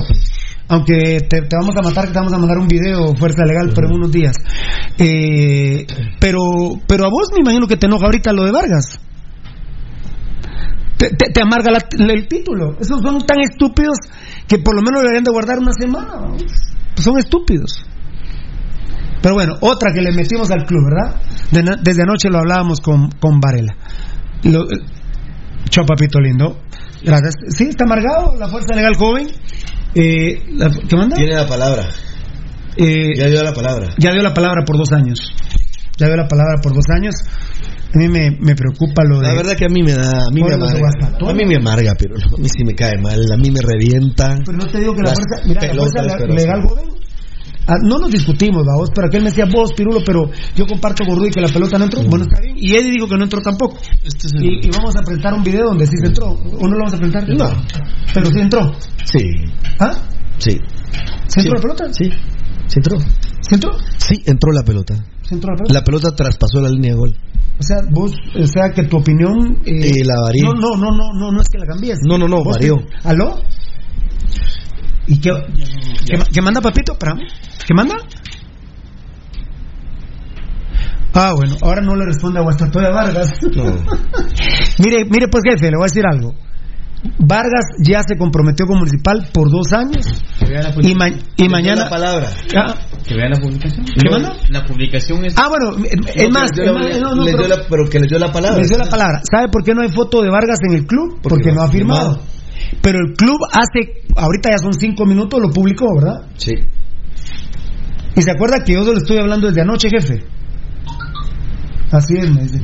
[0.68, 3.72] Aunque te, te vamos a matar, que te vamos a mandar un video, fuerza legal,
[3.74, 4.36] pero en unos días.
[4.98, 5.84] Eh,
[6.20, 6.40] pero,
[6.86, 9.00] pero a vos me imagino que te enoja ahorita lo de Vargas.
[11.00, 12.76] Te, te- te amarga la- el título.
[12.78, 13.96] Esos son tan estúpidos
[14.46, 16.10] que por lo menos deberían de guardar una semana.
[16.20, 16.42] vamos.
[16.96, 17.86] Son estúpidos.
[19.22, 21.16] Pero bueno, otra que le metimos al club, ¿verdad?
[21.50, 23.74] De desde anoche lo hablábamos con, con Varela.
[24.44, 24.76] Lo, eh,
[25.70, 26.60] chao, papito lindo.
[27.02, 27.34] Gracias.
[27.48, 29.28] Sí, está amargado la Fuerza Legal Joven.
[29.94, 31.16] Eh, la- ¿Qué manda?
[31.16, 31.88] Tiene la palabra.
[32.76, 33.88] Eh, Ya dio la palabra.
[33.98, 35.18] ya dio la palabra por dos años.
[35.96, 37.14] Ya dio la palabra por dos años.
[37.92, 39.26] A mí me, me preocupa lo de.
[39.28, 40.88] La verdad que a mí me da, a mí me amarga.
[41.28, 44.38] A mí me amarga, pero a mí sí me cae mal, a mí me revienta.
[44.44, 46.84] Pero no te digo que la fuerza, mira, la pelotas, fuerza pero legal joven.
[47.66, 51.16] ah, no nos discutimos, vos, pero aquel me decía vos, Pirulo, pero yo comparto con
[51.18, 52.02] Rudy que la pelota no entró.
[52.04, 52.54] Bueno, está bien.
[52.58, 53.76] Y Eddie dijo que no entró tampoco.
[54.04, 56.26] Este es el- Y, y vamos a presentar un video donde sí se entró.
[56.30, 57.28] ¿O no lo vamos a presentar?
[57.28, 57.50] No.
[58.14, 58.72] Pero sí entró.
[59.04, 59.18] Sí,
[59.80, 59.92] ¿Ah?
[60.38, 60.60] sí.
[61.26, 61.48] ¿Se entró Sí.
[61.56, 61.92] la pelota?
[61.92, 62.04] Sí,
[62.68, 62.98] sí entró.
[63.40, 63.72] ¿Se entró?
[63.98, 64.94] Sí, entró la pelota.
[65.22, 65.74] ¿Se entró la pelota?
[65.74, 67.16] La pelota traspasó la línea de gol.
[67.60, 69.58] O sea, vos, o sea, que tu opinión.
[69.66, 70.42] eh, la varié.
[70.44, 71.98] No, no, no, no, no, no es que la cambies.
[72.08, 72.76] No, no, no, varió.
[72.76, 73.42] te- ¿Aló?
[75.06, 75.30] ¿Y qué,
[76.06, 76.92] qué, qué manda, papito?
[76.92, 77.20] Espérame.
[77.66, 77.96] ¿Qué manda?
[81.12, 83.32] Ah, bueno, ahora no le responde a Guastatoya Vargas.
[83.54, 83.64] No.
[84.78, 86.34] mire, mire, pues jefe, le voy a decir algo.
[87.18, 90.06] Vargas ya se comprometió con Municipal por dos años
[90.82, 91.84] y, ma- y mañana.
[91.84, 92.28] La palabra.
[92.54, 92.74] Ah,
[93.06, 93.86] Que vea la publicación.
[93.86, 94.34] ¿Qué manda?
[94.50, 95.34] La publicación es.
[95.38, 95.96] ah, bueno, es
[96.28, 98.58] No, más, que es más, la- les pero- la- que les dio la palabra.
[98.58, 99.22] les dio la palabra.
[99.30, 101.20] ¿Sabe por qué no hay foto de Vargas en el club?
[101.22, 102.20] Porque, Porque no ha firmado.
[102.82, 106.26] Pero el club hace, ahorita ya son cinco minutos, lo publicó, ¿verdad?
[106.36, 106.52] Sí.
[108.16, 110.24] Y se acuerda que yo se lo estoy hablando desde anoche, jefe.
[111.90, 112.60] Así es, me dice.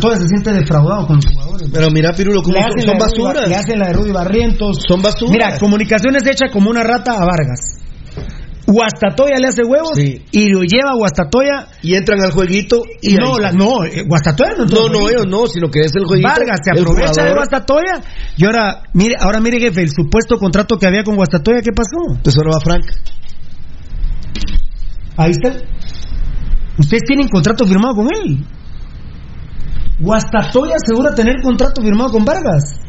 [0.00, 1.68] Todo se siente defraudado con los jugadores.
[1.72, 3.48] Pero mira, Pirulo, ¿cómo son, son basuras.
[3.48, 4.78] Le hacen la de Rudy Barrientos.
[4.88, 5.32] Son basuras.
[5.32, 7.80] Mira, comunicaciones hecha como una rata a Vargas.
[8.66, 10.24] Guastatoya le hace huevos Sí.
[10.30, 11.66] y lo lleva a Guastatoya.
[11.82, 15.10] Y entran al jueguito y no, la, no, eh, Guastatoya no entró no, no, jueguito.
[15.10, 16.30] ellos no, sino que es el jueguito.
[16.30, 17.34] Vargas se aprovecha de.
[17.34, 18.00] Guastatoya
[18.38, 22.14] y ahora mire, ahora mire jefe, el supuesto contrato que había con Guastatoya, ¿qué pasó?
[22.16, 22.86] Entonces ahora va Frank.
[25.16, 25.52] Ahí está.
[26.78, 28.44] Ustedes tienen contrato firmado con él.
[30.00, 32.80] Guastatoya asegura tener contrato firmado con Vargas.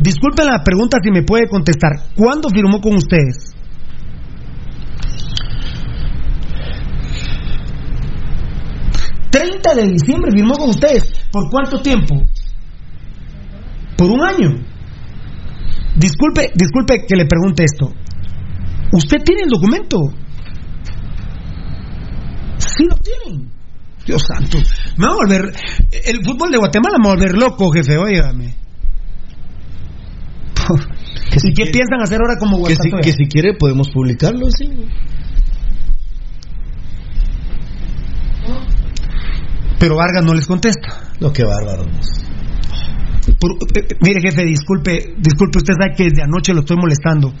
[0.00, 1.92] Disculpen la pregunta si me puede contestar.
[2.16, 3.54] ¿Cuándo firmó con ustedes?
[9.32, 11.10] ...30 de diciembre firmó con ustedes.
[11.30, 12.22] ¿Por cuánto tiempo?
[13.96, 14.62] Por un año.
[15.96, 17.94] Disculpe, disculpe que le pregunte esto.
[18.92, 20.12] ¿Usted tiene el documento?
[22.76, 23.50] Sí lo tienen.
[24.06, 24.58] Dios santo.
[24.96, 25.52] Me va a volver.
[26.04, 28.54] El fútbol de Guatemala me va a volver loco, jefe, óigame.
[31.44, 34.68] ¿Y qué piensan hacer ahora como Que si, que si quiere podemos publicarlo, sí.
[39.78, 41.12] Pero Vargas no les contesta.
[41.20, 41.84] No, qué bárbaro.
[43.40, 47.32] Por- eh, eh, mire, jefe, disculpe, disculpe, usted sabe que desde anoche lo estoy molestando.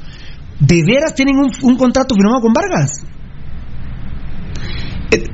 [0.58, 2.90] ¿De veras tienen un, un contrato firmado con Vargas?
[5.12, 5.24] Eh,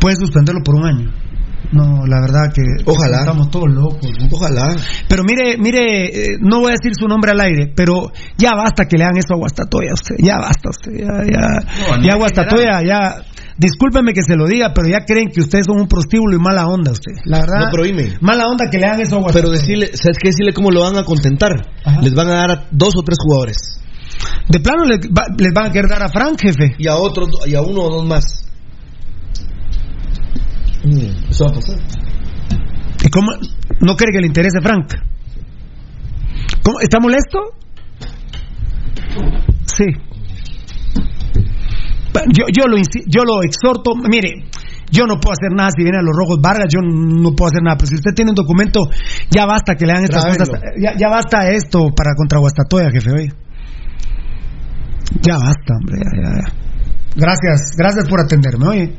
[0.00, 1.12] Puede suspenderlo por un año.
[1.70, 3.20] No, la verdad que Ojalá.
[3.20, 4.10] estamos todos locos.
[4.18, 4.26] ¿no?
[4.30, 4.74] Ojalá.
[5.08, 8.84] Pero mire, mire, eh, no voy a decir su nombre al aire, pero ya basta
[8.86, 12.82] que le hagan eso a Guastatoya, usted, ya basta usted, ya, ya, No, ya Guastatoya,
[12.84, 13.24] ya,
[13.56, 16.66] discúlpeme que se lo diga, pero ya creen que ustedes son un prostíbulo y mala
[16.66, 17.84] onda usted, la verdad, No, pero
[18.20, 19.52] mala onda que le hagan eso a Guastatoya.
[19.52, 20.28] Pero decirle, ¿sabes qué?
[20.28, 21.52] Decirle cómo lo van a contentar.
[21.84, 22.02] Ajá.
[22.02, 23.56] Les van a dar a dos o tres jugadores.
[24.48, 26.74] De plano les, va- les van a querer dar a Frank, jefe.
[26.78, 28.24] Y a otros, y a uno o dos más.
[30.84, 31.78] Mm, Eso va a pasar.
[33.04, 33.28] ¿Y cómo?
[33.80, 34.94] ¿No cree que le interese Frank?
[36.64, 36.80] ¿Cómo?
[36.80, 37.38] ¿Está molesto?
[39.66, 39.84] Sí.
[42.28, 44.44] Yo, yo, lo, yo lo exhorto, mire,
[44.90, 47.62] yo no puedo hacer nada si vienen a los rojos Vargas, yo no puedo hacer
[47.62, 48.80] nada, pero si usted tiene un documento,
[49.30, 50.48] ya basta que le hagan estas cosas,
[50.80, 53.28] ya, ya basta esto para contra Guastatoya, jefe, oye.
[55.22, 56.52] Ya basta, hombre, ya, ya, ya.
[57.14, 58.92] Gracias, gracias por atenderme, oye.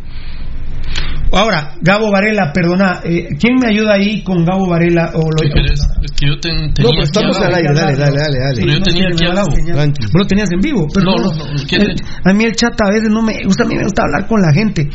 [1.31, 5.09] Ahora, Gabo Varela, perdona, eh, ¿quién me ayuda ahí con Gabo Varela?
[5.15, 5.79] O lo, ¿Qué querés?
[6.03, 8.55] Es que yo ten- No, tenía pero aquí estamos al aire, dale, dale, dale, dale.
[8.61, 9.49] Pero yo no, tenía sí, aquí al lado.
[9.49, 10.87] Vos lo tenías en vivo.
[10.93, 12.01] Pero No, no, no, ¿quién El- es?
[12.23, 14.41] a mí el chat a veces no me gusta, a mí me gusta hablar con
[14.43, 14.87] la gente.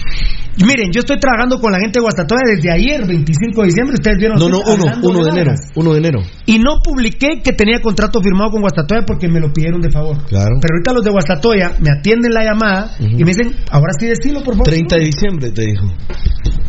[0.64, 3.94] Miren, yo estoy trabajando con la gente de Guastatoya desde ayer, 25 de diciembre.
[3.94, 4.38] Ustedes vieron.
[4.38, 5.50] No, no, uno, uno de enero.
[5.52, 5.70] Vargas.
[5.76, 6.20] Uno de enero.
[6.46, 10.16] Y no publiqué que tenía contrato firmado con Guastatoya porque me lo pidieron de favor.
[10.26, 10.56] Claro.
[10.61, 14.42] Pero ahorita los de Guastatoya me atienden la llamada y me dicen, ahora sí decilo,
[14.42, 14.68] por favor.
[14.68, 15.86] 30 de diciembre, te dijo.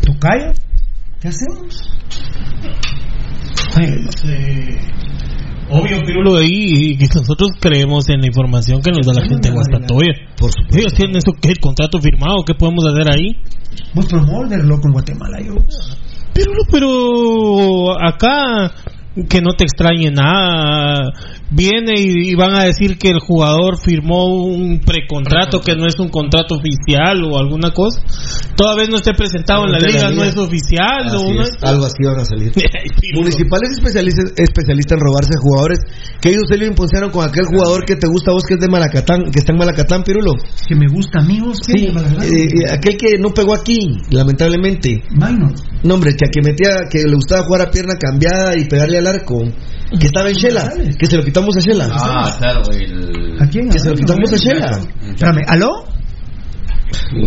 [0.02, 0.56] ¿Tú callas?
[1.20, 1.90] ¿Qué hacemos?
[3.76, 4.04] Ay,
[5.72, 9.48] Obvio, Pirulo, ahí y que nosotros creemos en la información que nos da la gente
[9.48, 10.12] de Guastatoya.
[10.36, 10.78] Por supuesto.
[10.78, 11.50] Ellos tienen eso, ¿qué?
[11.50, 12.42] ¿El contrato firmado?
[12.44, 13.36] ¿Qué podemos hacer ahí?
[13.94, 15.54] Vos promoverlo con Guatemala, yo.
[16.34, 18.72] Pirulo, pero acá
[19.28, 21.10] que no te extrañe nada.
[21.50, 25.98] Viene y, y van a decir que el jugador firmó un precontrato que no es
[25.98, 28.00] un contrato oficial o alguna cosa.
[28.56, 31.06] Toda vez no esté presentado en la liga, no es oficial.
[31.06, 32.52] Así o no es, Algo así van a salir.
[33.14, 35.80] Municipales especialistas, especialistas en robarse jugadores
[36.20, 38.60] que ellos se lo impusieron con aquel jugador que te gusta a vos que es
[38.60, 40.34] de Malacatán, que está en Malacatán, Pirulo.
[40.68, 41.58] Que me gusta, amigos.
[41.66, 43.78] Sí, eh, eh, aquel que no pegó aquí,
[44.10, 45.02] lamentablemente.
[45.10, 45.54] Minor.
[45.82, 48.98] No, hombre, que a que metía, que le gustaba jugar a pierna cambiada y pegarle
[48.98, 49.42] al arco.
[49.98, 51.88] Que estaba en Shela, que se lo quitamos a Shela.
[51.92, 53.36] Ah, claro, el...
[53.40, 53.68] ¿A quién?
[53.68, 54.80] Que se lo quitamos a Shela.
[55.02, 55.84] Espérame, ¿aló?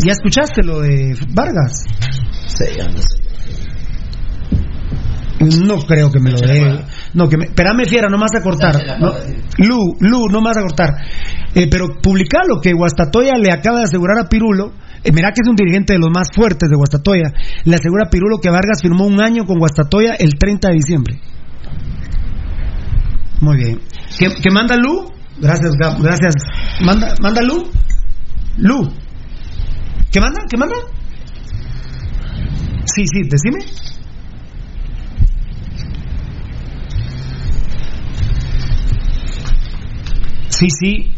[0.06, 1.84] ¿Ya escuchaste lo de Vargas?
[2.48, 3.24] Sí, anda, sí.
[5.66, 6.86] No creo que me lo dé.
[7.14, 7.46] No, que me.
[7.46, 8.76] Espérame, fiera, no me vas a cortar.
[9.00, 9.12] No,
[9.58, 10.90] Lu, Lu, no me vas a cortar.
[11.54, 14.72] Eh, pero publicalo que Guastatoya le acaba de asegurar a Pirulo.
[15.04, 17.34] eh, mirá que es un dirigente de los más fuertes de Guastatoya.
[17.66, 21.20] Le asegura a Pirulo que Vargas firmó un año con Guastatoya el 30 de diciembre.
[23.44, 23.82] Muy bien.
[24.18, 25.12] ¿Qué, qué manda Lu?
[25.38, 26.34] Gracias, Gab- gracias.
[26.82, 27.70] ¿Manda, manda Lu?
[28.58, 28.90] Lu.
[30.12, 30.40] ¿Qué manda?
[30.50, 30.76] ¿Qué manda?
[32.86, 33.60] Sí, sí, decime.
[40.50, 41.12] Sí, sí,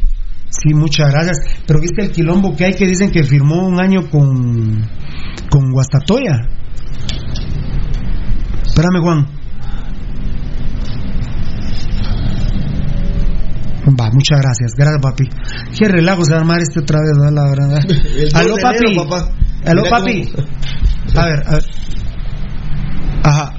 [0.50, 1.38] sí, muchas gracias.
[1.68, 4.88] Pero viste el quilombo que hay que dicen que firmó un año con,
[5.50, 6.48] con Guastatoya.
[8.66, 9.28] Espérame, Juan.
[13.88, 14.72] Va, muchas gracias.
[14.76, 15.30] Gracias, papi.
[15.78, 17.30] Qué relajo se va a armar este otra vez, ¿no?
[17.32, 17.80] la verdad.
[18.34, 18.98] Aló, papi.
[19.66, 20.30] Aló, papi.
[21.16, 21.64] A ver, a ver.
[23.24, 23.55] Ajá.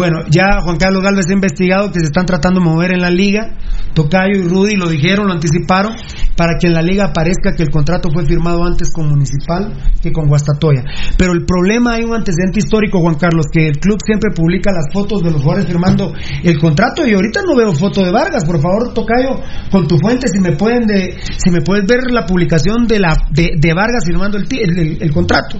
[0.00, 3.10] Bueno, ya Juan Carlos Galvez ha investigado que se están tratando de mover en la
[3.10, 3.52] liga.
[3.92, 5.92] Tocayo y Rudy lo dijeron, lo anticiparon,
[6.36, 10.10] para que en la liga aparezca que el contrato fue firmado antes con Municipal que
[10.10, 10.84] con Guastatoya.
[11.18, 14.86] Pero el problema hay un antecedente histórico, Juan Carlos, que el club siempre publica las
[14.90, 18.44] fotos de los jugadores firmando el contrato y ahorita no veo foto de Vargas.
[18.46, 19.38] Por favor, Tocayo,
[19.70, 23.14] con tu fuente, si me pueden de, si me puedes ver la publicación de la
[23.32, 25.58] de, Vargas firmando el- el contrato.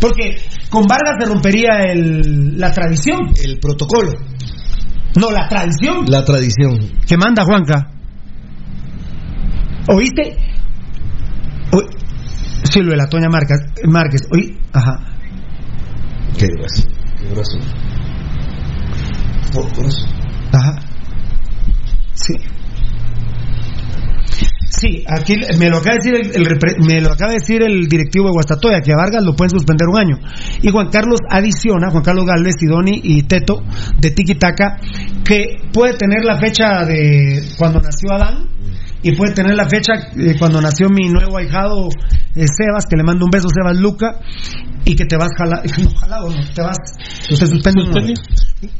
[0.00, 0.36] Porque
[0.70, 3.30] con Vargas se rompería el- la tradición.
[3.42, 4.12] El protocolo,
[5.20, 6.78] No, la tradición la tradición.
[7.06, 7.90] que manda Juanca.
[9.88, 10.36] ¿Oíste?
[11.72, 11.86] Oí-
[12.64, 13.58] Sí, lo de la Toña Márquez.
[13.86, 14.22] Márquez.
[14.32, 14.58] Oí.
[14.72, 14.98] Ajá.
[16.38, 16.82] Qué grueso.
[17.18, 17.58] Qué grueso.
[19.56, 20.06] Oh, grueso.
[20.52, 20.74] Ajá.
[22.14, 22.34] Sí.
[24.84, 27.88] Sí, aquí me lo acaba de decir el, el me lo acaba de decir el
[27.88, 30.18] directivo de Guastatoya que a Vargas lo pueden suspender un año.
[30.62, 33.62] Y Juan Carlos adiciona, Juan Carlos Galvez, Sidoni y Teto
[33.98, 34.78] de Tiki Taka
[35.24, 38.48] que puede tener la fecha de cuando nació Adán
[39.02, 41.88] y puede tener la fecha eh, cuando nació mi nuevo ahijado
[42.34, 44.18] eh, Sebas, que le mando un beso Sebas Luca
[44.84, 46.76] y que te vas jala- no, jalado, no, te vas
[47.28, 48.14] te suspende.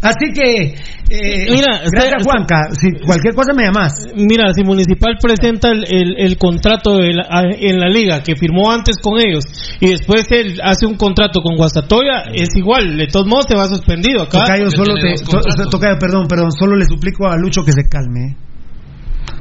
[0.02, 0.74] Así que
[1.10, 4.06] eh, Mira, gracias usted- Juanca, si cualquier cosa me llamas.
[4.16, 8.36] Mira, si Municipal presenta el, el- el contrato de la- a- en la liga que
[8.36, 9.44] firmó antes con ellos
[9.80, 13.66] y después él hace un contrato con Guastatoya, es igual, de todos modos se va
[13.66, 14.40] suspendido acá.
[14.44, 15.68] Tocayo, solo te, to-.
[15.70, 18.20] Tocayo, perdón, perdón, solo le suplico a Lucho que se calme.
[18.30, 18.36] ¿eh?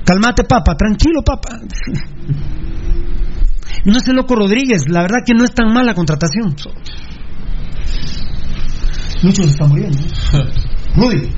[0.06, 1.60] Calmate, papa, tranquilo, papa.
[3.86, 6.56] No es el loco Rodríguez, la verdad que no es tan mala la contratación.
[9.24, 9.98] Lucho se está muriendo.
[10.96, 11.30] Rudy.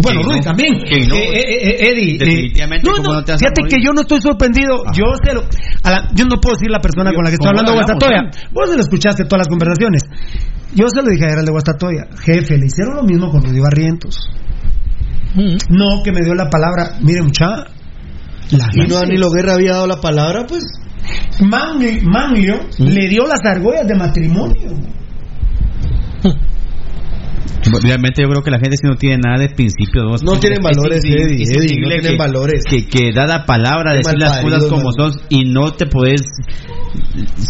[0.00, 0.42] Bueno, Rudy no.
[0.44, 0.72] también.
[0.74, 1.14] No.
[1.16, 2.18] Eh, eh, eh, Eddie.
[2.18, 4.84] Definitivamente, no, ¿cómo no, te a fíjate que yo no estoy sorprendido.
[4.94, 5.44] Yo sé lo-
[5.82, 8.30] a la- yo no puedo decir la persona con la que estoy ¿Cómo hablando Guastatoya.
[8.52, 10.02] Vos se lo escuchaste todas las conversaciones.
[10.74, 12.06] Yo se lo dije al de Guastatoya.
[12.22, 14.30] Jefe, le hicieron lo mismo con Rudy Barrientos.
[15.34, 15.56] Mm.
[15.76, 16.92] No, que me dio la palabra.
[17.02, 17.48] Mire, mucha.
[18.52, 20.62] La Y no Danilo Guerra había dado la palabra, pues.
[21.40, 24.70] Manglio, Manglio le dio las argollas de matrimonio.
[27.82, 30.02] Realmente yo creo que la gente si no tiene nada de principio.
[30.04, 30.16] ¿no?
[30.16, 32.62] No tienen Es valores, Eddie, Eddie, no tienen que- valores.
[32.68, 34.92] Que, que da la palabra, Qué decir las cosas como man.
[34.94, 36.22] son y no te puedes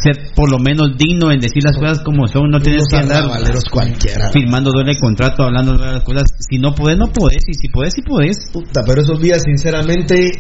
[0.03, 2.51] ser por lo menos digno en decir las cosas como son.
[2.51, 3.25] No tienes que andar
[3.71, 4.31] cualquiera.
[4.33, 6.25] firmando doble contrato, hablando de las cosas.
[6.49, 7.43] Si no puedes, no puedes.
[7.47, 8.51] Y si puedes, sí puedes.
[8.53, 10.31] Puta, pero esos días, sinceramente,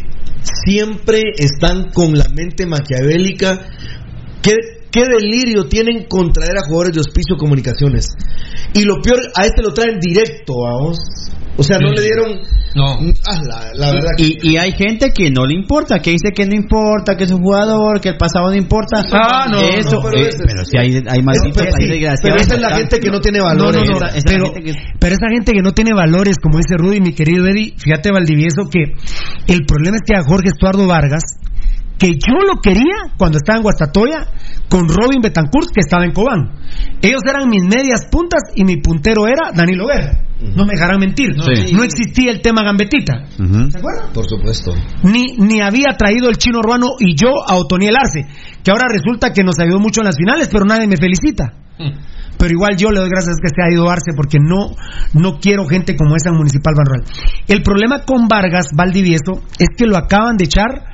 [0.64, 3.60] siempre están con la mente maquiavélica.
[4.42, 4.54] ¿Qué,
[4.90, 8.08] qué delirio tienen con traer a jugadores de hospicio comunicaciones?
[8.74, 10.98] Y lo peor, a este lo traen directo, vamos.
[11.56, 11.96] O sea, no Sí.
[11.96, 12.38] le dieron.
[12.76, 12.84] No.
[13.26, 14.22] Ah, la, la verdad que.
[14.24, 17.32] Y, y hay gente que no le importa, que dice que no importa, que es
[17.32, 19.02] un jugador, que el pasado no importa.
[19.12, 22.36] Ah, no, Eso, no, pero eh, ese- pero si hay, hay malditos, pero, hay pero
[22.36, 23.82] esa es la gente que no tiene No, valores.
[23.90, 26.58] no, no, Esa- esa pero, gente que- pero esa gente que no tiene valores, como
[26.58, 28.84] dice Rudy, mi querido Eddie, fíjate Valdivieso que
[29.52, 31.24] el problema es que a Jorge Estuardo Vargas,
[31.98, 34.26] que yo lo quería cuando estaba en Guastatoya,
[34.68, 36.52] con Robin Betancourt, que estaba en Cobán.
[37.02, 40.24] Ellos eran mis medias puntas y mi puntero era Danilo Guerra.
[40.40, 41.34] No me dejarán mentir.
[41.34, 41.74] Sí.
[41.74, 43.26] No existía el tema gambetita.
[43.26, 44.12] ¿Se acuerdan?
[44.14, 44.72] Por supuesto.
[45.02, 48.24] ni, ni había traído el chino urbano y yo a Otoniel Arce,
[48.62, 51.54] que ahora resulta que nos ayudó mucho en las finales, pero nadie me felicita.
[52.38, 54.76] Pero igual yo le doy gracias que se ha ido Arce porque no,
[55.12, 57.04] no quiero gente como esa en Municipal Banrural.
[57.48, 60.87] El problema con Vargas Valdivieso es que lo acaban de echar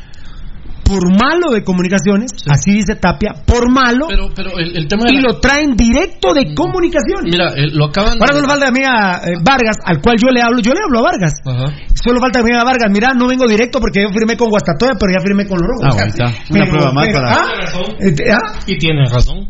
[0.85, 5.12] por malo de comunicaciones, así dice Tapia, por malo, Pero, pero el, el tema de
[5.12, 7.32] y la- lo traen directo de comunicaciones.
[7.32, 8.41] Mira, eh, lo acaban Ahora de...
[8.41, 10.99] solo falta a mí a eh, Vargas, al cual yo le hablo, yo le hablo
[11.01, 11.32] a Vargas.
[11.45, 11.64] Ajá.
[12.05, 14.93] Solo falta que me diga Vargas, mira, no vengo directo porque yo firmé con Guastatoya,
[15.01, 15.85] pero ya firmé con los rojos.
[15.85, 16.53] Ah, bueno, está.
[16.55, 17.47] Una prueba más para- ¿ah?
[18.01, 18.59] Eh, ¿ah?
[18.66, 19.49] Y tiene razón.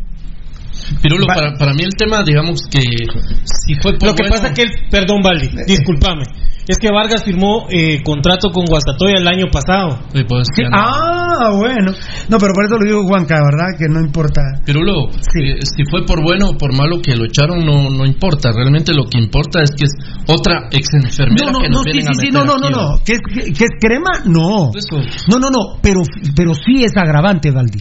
[1.01, 4.35] Pirulo, Va- para, para mí el tema, digamos que si fue por Lo que bueno-
[4.41, 6.23] pasa que, perdón, Valdi, discúlpame.
[6.67, 9.99] Es que Vargas firmó eh, contrato con Guastatoya el año pasado.
[10.11, 10.77] Sí, pues, Sí, ya no.
[10.79, 11.91] Ah, bueno.
[12.27, 13.77] No, pero por eso lo digo Juanca, ¿verdad?
[13.77, 14.41] Que no importa.
[14.65, 15.43] Pirulo, Sí.
[15.45, 18.49] eh, si fue por bueno o por malo que lo echaron, no, no importa.
[18.51, 19.91] Realmente lo que importa es que es
[20.27, 22.97] otra ex enfermera No, no, que nos no, sí, no, no, no, no.
[23.05, 24.09] ¿Que es, que, que es crema?
[24.25, 24.71] No.
[24.73, 24.97] Eso.
[25.29, 26.01] No, no, no, pero,
[26.35, 27.79] pero sí es agravante, Valdi.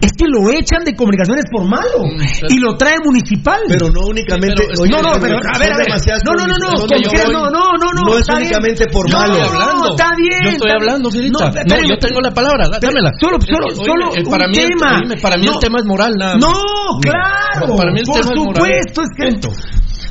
[0.00, 3.60] Es que lo echan de comunicaciones por malo Mm, pero- y lo trae municipal.
[3.68, 4.56] Pero no únicamente.
[4.56, 5.88] Pero es- oye, no, no, pero a ver, a ver.
[6.24, 7.24] No, no, no, no, ¿dónde ¿con yo qué?
[7.24, 7.32] voy?
[7.34, 8.02] No, no, no, no.
[8.04, 8.46] No es está bien.
[8.48, 9.34] únicamente por No, malo.
[9.42, 9.90] Hablando.
[9.90, 10.40] está bien.
[10.44, 11.10] Yo estoy hablando.
[11.10, 11.50] Filita.
[11.66, 13.10] No, yo tengo la palabra, dá- dámela.
[13.20, 15.02] Solo, que, solo, oye, solo eh, para un mí el- tema.
[15.22, 15.58] para mí el No.
[15.58, 16.42] tema es moral, nada más.
[16.42, 17.76] No, claro.
[17.76, 18.54] Para mí el por tema es moral.
[18.56, 19.28] supuesto, es que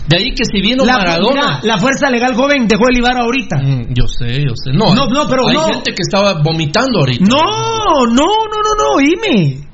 [0.09, 1.41] De ahí que si vino la, Maradona.
[1.41, 3.57] mira, la fuerza legal joven dejó el Ibar ahorita.
[3.57, 4.71] Mm, yo sé, yo sé.
[4.73, 5.63] No, No, no, pero hay no.
[5.65, 7.23] gente que estaba vomitando ahorita.
[7.25, 9.67] No, no, no, no, no, oíme.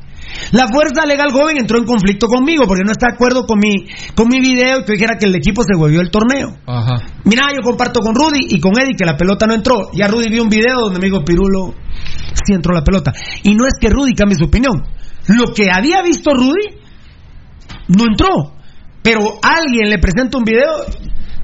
[0.52, 3.86] La fuerza legal joven entró en conflicto conmigo porque no está de acuerdo con mi,
[4.16, 6.50] con mi video y que dijera que el equipo se volvió el torneo.
[6.68, 6.96] Ajá.
[7.24, 9.90] Mira, yo comparto con Rudy y con Eddie que la pelota no entró.
[9.94, 11.74] Ya Rudy vio un video donde me dijo Pirulo,
[12.46, 13.14] sí entró la pelota.
[13.44, 14.84] Y no es que Rudy cambie su opinión.
[15.30, 16.76] Lo que había visto Rudy
[17.88, 18.55] no entró.
[19.06, 20.70] Pero alguien le presenta un video.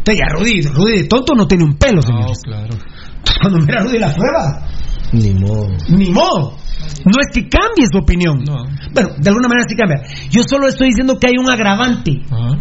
[0.03, 2.39] Te ya Rudy, Rudy de tonto no tiene un pelo, No, señores.
[2.43, 2.73] claro.
[2.73, 4.67] Entonces, Cuando mira a Rudy la prueba,
[5.13, 5.67] Ni modo.
[5.89, 6.57] ni modo.
[7.05, 8.39] No es que cambie su opinión.
[8.43, 8.65] No.
[8.93, 10.01] Bueno, de alguna manera sí cambia.
[10.31, 12.19] Yo solo estoy diciendo que hay un agravante.
[12.31, 12.57] Ajá.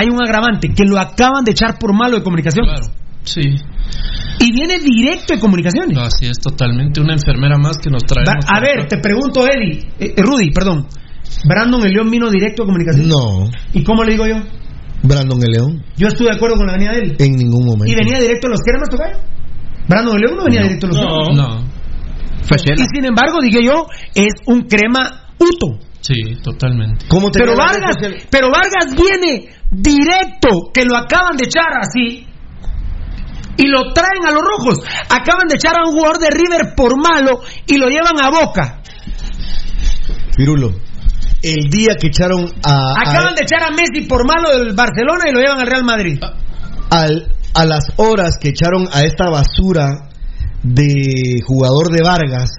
[0.00, 2.64] Hay un agravante que lo acaban de echar por malo de comunicación.
[2.66, 2.86] Claro.
[3.24, 3.42] Sí.
[4.40, 5.98] Y viene directo de comunicaciones.
[5.98, 8.32] Así es totalmente una enfermera más que nos traemos.
[8.44, 10.86] Va- a ver, te pregunto, Eddie, eh, eh, Rudy, perdón.
[11.44, 13.08] Brandon el León vino directo a comunicación.
[13.08, 13.48] No.
[13.72, 14.36] ¿Y cómo le digo yo?
[15.02, 15.84] Brandon el León.
[15.96, 17.16] Yo estoy de acuerdo con la venida de él.
[17.18, 17.86] En ningún momento.
[17.86, 19.18] ¿Y venía directo a los cremas, tocayo?
[19.88, 21.06] Brandon el León no venía directo a los No.
[21.06, 21.36] cremas.
[21.36, 21.78] No.
[22.48, 25.78] Fue Y sin embargo, dije yo, es un crema uto.
[26.00, 27.04] Sí, totalmente.
[27.08, 27.96] ¿Cómo te Pero Vargas,
[28.30, 32.26] pero Vargas viene directo, que lo acaban de echar así.
[33.56, 34.78] Y lo traen a los rojos.
[35.10, 38.80] Acaban de echar a un jugador de River por malo y lo llevan a boca.
[40.36, 40.70] Pirulo.
[41.42, 45.32] El día que echaron a, Acaban de echar a Messi por malo del Barcelona y
[45.32, 46.18] lo llevan al Real Madrid.
[46.22, 49.86] a, al- a las horas que echaron a esta basura
[50.62, 52.50] de jugador de Vargas,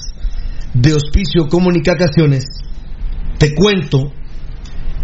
[0.73, 2.45] de Hospicio Comunicaciones,
[3.37, 4.11] te cuento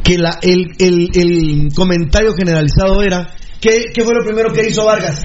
[0.03, 3.30] que la, el, el- el comentario generalizado era,
[3.61, 5.21] ¿qué, ¿qué fue lo primero que hizo Vargas?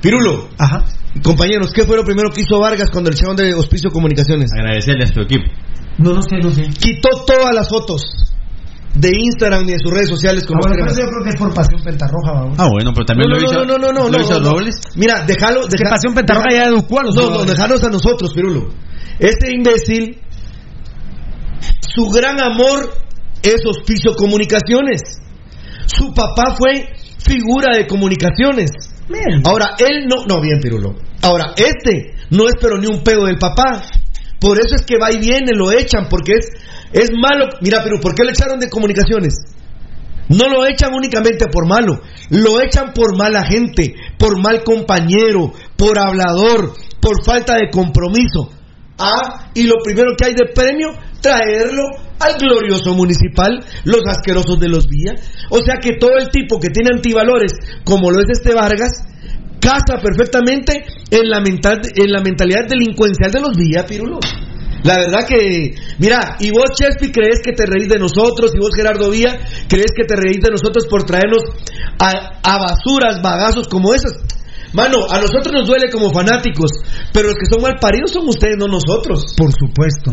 [0.00, 0.84] Pirulo, Ajá.
[1.22, 4.50] compañeros, ¿qué fue lo primero que hizo Vargas cuando le echaron de Hospicio Comunicaciones?
[4.56, 5.44] Agradecerle a su equipo.
[5.98, 6.62] No, no sé, no sé.
[6.80, 8.02] Quitó todas las fotos
[8.94, 11.30] de Instagram y de sus redes sociales como Ah, bueno, pero eso yo creo que
[11.30, 12.58] es por Pasión Pentarroja, vamos.
[12.58, 13.64] Ah, bueno, pero también no, lo no, hizo.
[13.64, 14.50] no, no, no, no, lo no, hizo no.
[14.52, 14.76] Robles.
[14.96, 17.88] Mira, déjalo, que deja- Pasión Pentarroja deja- ya educó a los No, no, dejanos a
[17.90, 18.68] nosotros, Pirulo.
[19.18, 20.18] Este imbécil,
[21.94, 22.92] su gran amor
[23.42, 25.02] es Hospicio Comunicaciones.
[25.86, 26.88] Su papá fue
[27.18, 28.70] figura de comunicaciones.
[29.08, 29.42] Bien.
[29.44, 30.94] Ahora, él no, no, bien, Pirulo.
[31.22, 33.82] Ahora, este no es pero ni un pedo del papá.
[34.40, 36.48] Por eso es que va y viene, lo echan, porque es,
[36.92, 37.46] es malo.
[37.60, 39.34] Mira, Piru, ¿por qué le echaron de comunicaciones?
[40.28, 45.98] No lo echan únicamente por malo, lo echan por mala gente, por mal compañero, por
[45.98, 48.50] hablador, por falta de compromiso.
[48.98, 50.88] Ah, y lo primero que hay de premio,
[51.22, 51.82] traerlo
[52.18, 55.20] al glorioso municipal, los asquerosos de los días.
[55.50, 57.52] O sea que todo el tipo que tiene antivalores,
[57.84, 58.90] como lo es este Vargas,
[59.68, 64.18] casa perfectamente en la, mental, en la mentalidad delincuencial de los días, Pirulo.
[64.84, 68.70] La verdad que, mira, y vos Chespi crees que te reís de nosotros, y vos
[68.74, 69.38] Gerardo Vía
[69.68, 71.42] crees que te reís de nosotros por traernos
[71.98, 74.12] a, a basuras, bagazos como esas.
[74.72, 76.70] Mano, a nosotros nos duele como fanáticos,
[77.12, 79.34] pero los que son mal paridos son ustedes, no nosotros.
[79.36, 80.12] Por supuesto.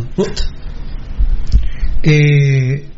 [2.02, 2.90] Eh,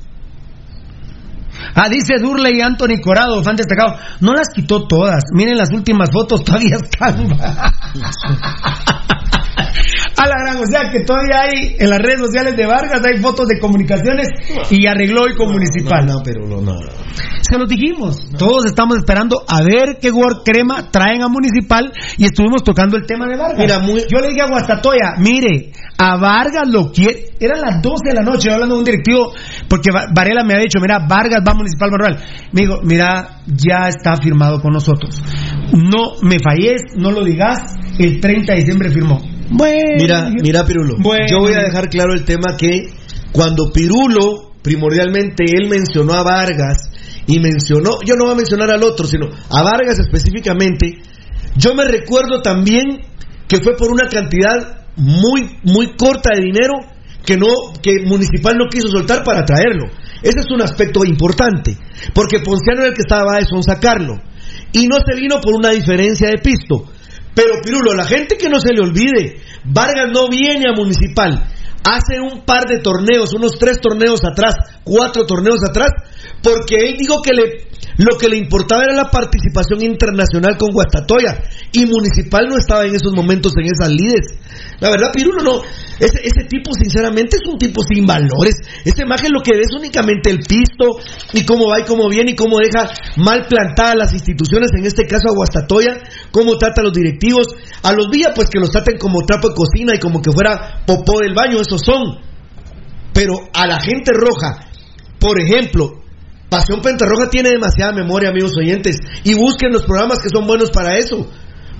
[1.80, 4.00] Ah, dice Durley y Anthony Corado, fan destacado.
[4.20, 5.26] No las quitó todas.
[5.32, 7.38] Miren las últimas fotos, todavía están.
[10.18, 13.22] A la gran, o sea que todavía hay en las redes sociales de Vargas, hay
[13.22, 14.28] fotos de comunicaciones
[14.72, 16.06] y arregló hoy con Municipal.
[16.08, 16.74] No, no, pero no, no.
[17.42, 18.28] Se los dijimos.
[18.38, 23.06] Todos estamos esperando a ver qué Word Crema traen a Municipal y estuvimos tocando el
[23.06, 23.60] tema de Vargas.
[23.60, 27.26] Mira, muy- Yo le dije a Guastatoya, mire, a Vargas lo quiere.
[27.40, 29.32] Eran las 12 de la noche, yo hablando de un directivo,
[29.70, 32.18] porque Va- Varela me ha dicho, mira, Vargas va a Municipal Manuel.
[32.54, 35.22] Me dijo, mira, ya está firmado con nosotros.
[35.74, 39.22] No me falles, no lo digas, el 30 de diciembre firmó.
[39.50, 41.26] Bueno, Mira, mira Pirulo, Bueno.
[41.30, 42.90] yo voy a dejar claro el tema que
[43.32, 46.90] cuando Pirulo, primordialmente él mencionó a Vargas
[47.28, 51.00] y mencionó, yo no voy a mencionar al otro, sino a Vargas específicamente,
[51.56, 52.84] yo me recuerdo también
[53.48, 56.74] que fue por una cantidad muy, muy corta de dinero
[57.26, 57.48] que no,
[57.82, 59.86] que Municipal no quiso soltar para traerlo.
[60.22, 61.78] Ese es un aspecto importante,
[62.14, 64.16] porque Ponciano era el que estaba eso, sacarlo.
[64.72, 66.86] Y no se vino por una diferencia de pisto.
[67.38, 71.48] Pero Pirulo, la gente que no se le olvide, Vargas no viene a Municipal.
[71.84, 74.56] Hace un par de torneos, unos tres torneos atrás,
[74.88, 75.90] cuatro torneos atrás,
[76.42, 77.68] porque él dijo que le,
[77.98, 81.44] lo que le importaba era la participación internacional con Guastatoya.
[81.72, 84.38] Y Municipal no estaba en esos momentos en esas lides.
[84.80, 85.62] La verdad, Pirulo, no.
[86.00, 88.56] Ese, ese tipo, sinceramente, es un tipo sin valores.
[88.86, 91.02] Esta imagen lo que ve es únicamente el pisto
[91.34, 95.08] y cómo va y cómo viene y cómo deja mal plantadas las instituciones, en este
[95.08, 95.98] caso a Guastatoya,
[96.32, 97.48] cómo trata a los directivos.
[97.82, 100.84] A los días, pues que los traten como trapo de cocina y como que fuera
[100.86, 102.20] popó del baño, esos son.
[103.12, 104.67] Pero a la gente roja,
[105.20, 106.02] por ejemplo,
[106.50, 110.98] Pasión Pentarroja tiene demasiada memoria, amigos oyentes, y busquen los programas que son buenos para
[110.98, 111.30] eso.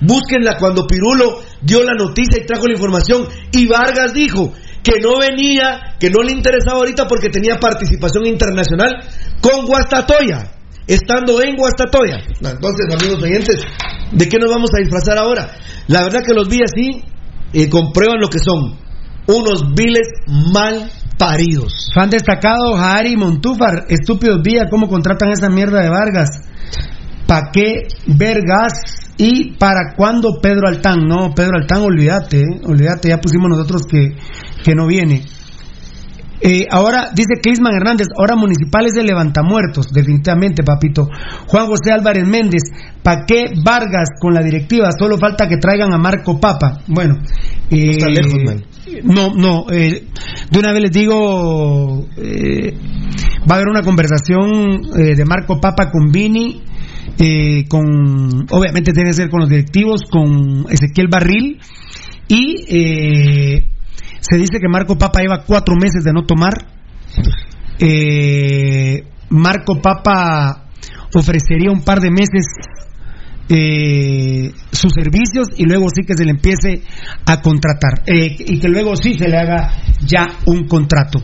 [0.00, 5.18] Búsquenla cuando Pirulo dio la noticia y trajo la información y Vargas dijo que no
[5.18, 9.02] venía, que no le interesaba ahorita porque tenía participación internacional
[9.40, 10.52] con Guastatoya,
[10.86, 12.18] estando en Guastatoya.
[12.40, 13.56] Entonces, amigos oyentes,
[14.12, 15.50] ¿de qué nos vamos a disfrazar ahora?
[15.88, 17.02] La verdad que los vi así
[17.52, 18.78] y comprueban lo que son
[19.26, 20.08] unos viles
[20.52, 21.90] mal paridos.
[21.94, 26.30] Fan destacado, Jari Montúfar, estúpidos vía, cómo contratan esa mierda de Vargas.
[27.26, 28.72] ¿Pa' qué vergas?
[29.18, 31.00] ¿Y para cuándo Pedro Altán?
[31.06, 34.16] No, Pedro Altán, olvídate, eh, olvídate, ya pusimos nosotros que,
[34.64, 35.24] que no viene.
[36.40, 41.08] Eh, ahora, dice Clisman Hernández, ahora municipal es de levantamuertos, definitivamente, papito.
[41.48, 42.62] Juan José Álvarez Méndez,
[43.02, 44.90] ¿pa' qué Vargas con la directiva?
[44.96, 46.78] Solo falta que traigan a Marco Papa.
[46.86, 47.16] Bueno,
[47.70, 48.64] eh, está lejos, man.
[49.04, 50.04] No, no, eh,
[50.50, 52.74] de una vez les digo, eh,
[53.48, 56.62] va a haber una conversación eh, de Marco Papa con Vini,
[57.18, 61.58] eh, con, obviamente tiene que ser con los directivos, con Ezequiel Barril,
[62.28, 63.64] y eh,
[64.20, 66.54] se dice que Marco Papa lleva cuatro meses de no tomar.
[69.30, 70.66] Marco Papa
[71.14, 72.44] ofrecería un par de meses
[74.78, 76.82] sus servicios y luego sí que se le empiece
[77.26, 79.72] a contratar eh, y que luego sí se le haga
[80.06, 81.20] ya un contrato.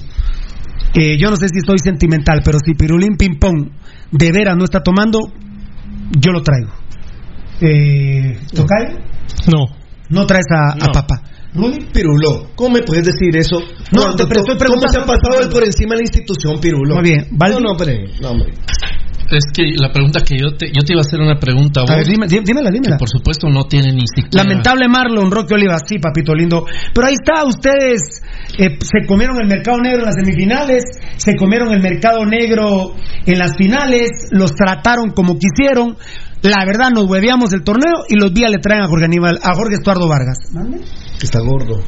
[0.94, 3.68] Eh, yo no sé si estoy sentimental, pero si Pirulín Ping Pong
[4.12, 5.18] de veras no está tomando,
[6.20, 6.70] yo lo traigo.
[7.60, 8.98] Eh, ¿Tocayo?
[9.50, 9.64] No.
[10.10, 10.92] No traes a, a No.
[10.92, 11.22] Papa.
[11.54, 13.56] Rudy Pirulo, ¿cómo me puedes decir eso?
[13.92, 15.06] No, te- estoy to- ¿Cómo se ha preguntando.
[15.06, 16.96] pasado él por encima de la institución, Pirulo?
[16.96, 17.54] Muy bien, Valdi.
[17.54, 18.04] No, no, hombre.
[18.20, 18.52] No, hombre.
[19.30, 21.82] Es que la pregunta que yo te, yo te iba a hacer una pregunta a
[21.84, 21.90] vos.
[21.90, 22.96] A ver, dime- dí- dímela, dímela.
[22.96, 24.44] que por supuesto no tiene ni siquiera.
[24.44, 26.64] Lamentable Marlon, Roque Oliva, sí, papito lindo.
[26.94, 28.00] Pero ahí está, ustedes
[28.58, 30.84] eh, se comieron el mercado negro en las semifinales,
[31.16, 32.94] se comieron el mercado negro
[33.26, 35.96] en las finales, los trataron como quisieron.
[36.42, 39.54] La verdad, nos hueveamos el torneo y los días le traen a Jorge Aníbal, a
[39.54, 40.36] Jorge Estuardo Vargas.
[41.22, 41.80] Está gordo.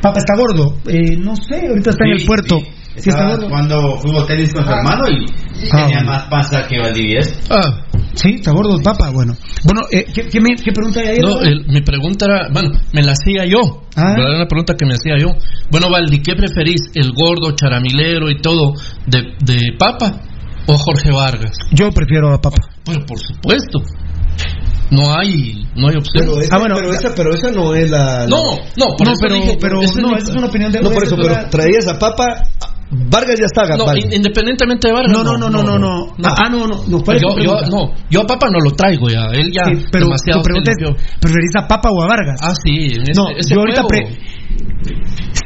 [0.00, 0.76] Papá está gordo.
[0.86, 2.60] Eh, no sé, ahorita está en el puerto.
[2.60, 6.10] Sí, está Estaba jugando fútbol tenis con su hermano y, y Ah, tenía bueno.
[6.12, 7.34] más panza que Valdivieso.
[7.50, 7.82] Ah,
[8.14, 9.10] Sí, está gordo, papá.
[9.10, 9.34] Bueno,
[9.64, 11.18] bueno eh, ¿qué, qué, me- qué pregunta hay ahí?
[11.20, 13.60] no, el- mi pregunta era, bueno, me la hacía yo.
[13.94, 14.14] Ah.
[14.16, 15.34] Era una pregunta que me hacía yo.
[15.70, 16.80] Bueno, Valdi, ¿qué preferís?
[16.94, 18.72] ¿El gordo, charamilero y todo
[19.06, 20.22] de, de Papa
[20.66, 21.58] o Jorge Vargas?
[21.72, 22.56] Yo prefiero a papá.
[22.86, 23.80] Bueno, por supuesto.
[24.90, 26.24] No hay, no hay opción.
[26.26, 28.20] Pero, esa, Ah, bueno, pero, esa, pero esa no es la.
[28.20, 28.42] la- no,
[28.76, 30.72] no, por no, eso pero, dije, pero esa es no, mi- esa es una opinión
[30.72, 32.44] de No, por eso, es pero traías a Papa.
[32.88, 34.04] Vargas ya está, No, Vargas.
[34.14, 35.12] independientemente de Vargas.
[35.12, 36.06] No, no, no, no, no, no.
[36.24, 36.82] Ah, no, no.
[36.86, 39.26] no ¿cuál es yo, yo, no, yo a Papa no lo traigo ya.
[39.32, 40.78] Él ya Sí, pero demasiado tu pregunta es,
[41.20, 42.38] ¿preferís a Papa o a Vargas?
[42.42, 42.86] Ah, sí.
[42.92, 43.82] Ese, no, ese yo ahorita...
[43.88, 44.06] pre-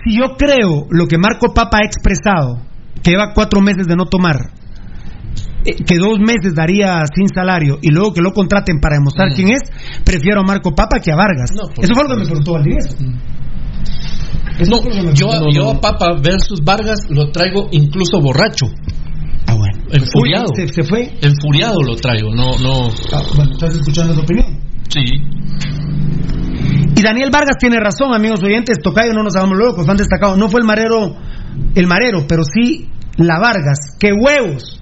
[0.05, 2.61] Si yo creo lo que Marco Papa ha expresado,
[3.03, 4.37] que lleva cuatro meses de no tomar,
[5.65, 9.35] eh, que dos meses daría sin salario y luego que lo contraten para demostrar Mm.
[9.35, 9.63] quién es,
[10.05, 11.51] prefiero a Marco Papa que a Vargas.
[11.57, 12.89] No, Eso fue lo que me preguntó Valdivieso.
[12.89, 13.07] Eso
[14.69, 18.67] No, yo, yo a Papa versus Vargas lo traigo incluso borracho.
[19.47, 19.79] Ah, bueno.
[19.91, 20.51] enfuriado.
[20.51, 21.13] Uy, se, se fue.
[21.23, 22.91] Enfuriado lo traigo, no, no.
[23.13, 24.61] Ah, bueno, estás escuchando tu opinión.
[24.89, 25.01] Sí.
[26.97, 28.79] Y Daniel Vargas tiene razón, amigos oyentes.
[28.83, 30.37] Tocayo, no nos hagamos locos, han destacado.
[30.37, 31.17] No fue el marero,
[31.75, 33.97] el marero, pero sí la Vargas.
[33.99, 34.80] ¡Qué huevos!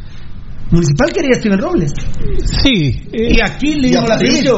[0.70, 1.92] Municipal quería a Steven Robles.
[2.62, 3.00] Sí.
[3.12, 4.52] eh, Y aquí le dimos la primicia.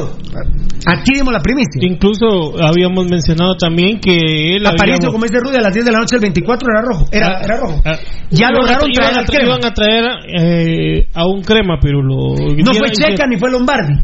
[0.86, 1.80] Aquí dimos la primicia.
[1.82, 5.92] incluso habíamos mencionado también que él Aparicio, había- como dice Rudy, a las 10 de
[5.92, 7.04] la noche el 24 era rojo.
[7.12, 7.82] Era, Ah, era rojo.
[7.84, 7.98] ah,
[8.30, 9.44] Ya lograron traer al crema.
[9.44, 10.04] iban a traer
[10.40, 13.94] eh, a un crema, pero lo No fue Checa ni fue Lombardi.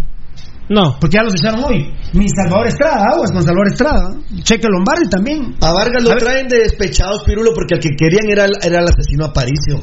[0.69, 0.97] No.
[1.01, 1.93] Porque ya los echaron hoy.
[2.13, 4.15] Ni Salvador Estrada, aguas con Salvador Estrada.
[4.43, 5.55] Cheque Lombardi también.
[5.61, 8.85] A Vargas lo A traen de despechados, Pirulo, porque el que querían era era el
[8.89, 9.81] asesino Aparicio.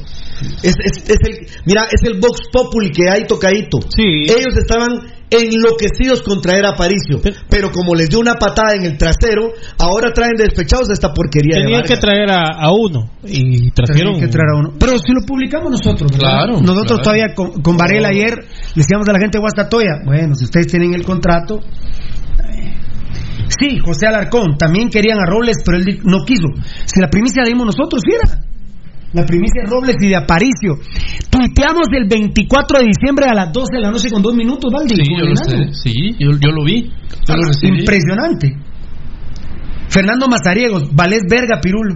[0.63, 3.79] Es, es, es el, mira, es el Vox Populi que hay tocadito.
[3.95, 4.23] Sí.
[4.29, 4.89] Ellos estaban
[5.29, 7.19] enloquecidos con traer a Aparicio.
[7.21, 11.11] Pero- Pero como les dio una patada en el trasero, ahora traen de despechados esta
[11.13, 14.73] porquería Tenían que traer a, a uno y trajeron que traer a uno.
[14.79, 16.19] Pero si lo publicamos nosotros, ¿verdad?
[16.45, 17.03] Claro, Nosotros claro.
[17.03, 20.67] todavía con, con Varela ayer le decíamos a la gente de Guastatoya, bueno, si ustedes
[20.67, 21.59] tienen el contrato.
[21.59, 22.73] eh,
[23.59, 26.47] Sí, José Alarcón, también querían a Robles, pero él no quiso.
[26.85, 28.39] Si la primicia la dimos nosotros, fiera.
[29.13, 30.79] La primicia de Robles y de Aparicio.
[31.29, 34.95] Tuiteamos el 24 de diciembre a las 12 de la noche con dos minutos, Valdi.
[34.95, 35.73] Sí, yo lo sé.
[35.73, 36.91] Sí, yo, yo lo vi.
[37.27, 37.77] Yo lo.
[37.77, 38.57] Impresionante.
[39.89, 41.95] Fernando Mazariegos, Valés Verga, Pirulo.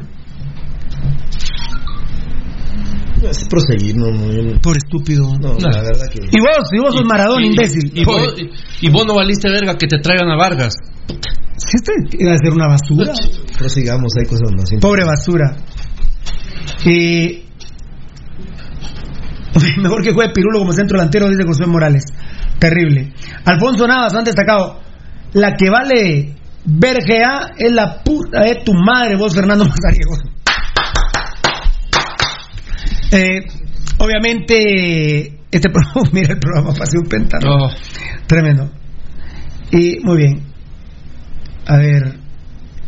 [3.28, 5.24] Es proseguir, no, no, Por estúpido.
[5.42, 5.70] no, No.
[5.70, 6.20] la verdad que.
[6.22, 7.92] Y vos, y vos sos Maradona, y- imbécil.
[7.96, 8.22] Y, Pobre.
[8.26, 8.36] vos,
[8.80, 10.76] y vos no valiste verga que te traigan a Vargas.
[11.58, 13.12] Si este iba a ser una basura.
[13.58, 14.70] Prosigamos, hay cosas más.
[14.80, 15.56] Pobre basura.
[16.86, 17.44] Y
[19.82, 22.04] mejor que juegue Pirulo como centro delantero, dice José Morales.
[22.60, 23.14] Terrible.
[23.46, 24.80] Alfonso Navas, han destacado.
[25.34, 30.18] La que vale Bergea es la puta de tu madre, vos, Fernando Mazariego.
[33.12, 33.40] Eh,
[34.00, 37.66] obviamente, este programa, mira el programa, pasé un péntano.
[37.66, 37.70] Oh,
[38.28, 38.70] Tremendo.
[39.72, 40.44] Y muy bien.
[41.66, 42.20] A ver.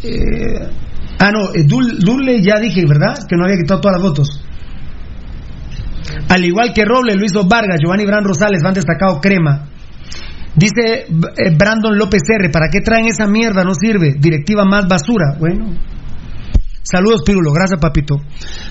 [0.03, 0.69] eh,
[1.19, 3.27] ah, no, eh, Dule ya dije, ¿verdad?
[3.27, 4.45] Que no había quitado todas las fotos.
[6.29, 9.67] Al igual que Roble, Luis Vargas, Giovanni Bran Rosales, van destacado crema.
[10.55, 13.63] Dice eh, Brandon López R, ¿para qué traen esa mierda?
[13.63, 14.15] No sirve.
[14.19, 15.35] Directiva más basura.
[15.39, 15.73] Bueno.
[16.89, 17.51] Saludos, Pirulo.
[17.53, 18.15] Gracias, papito.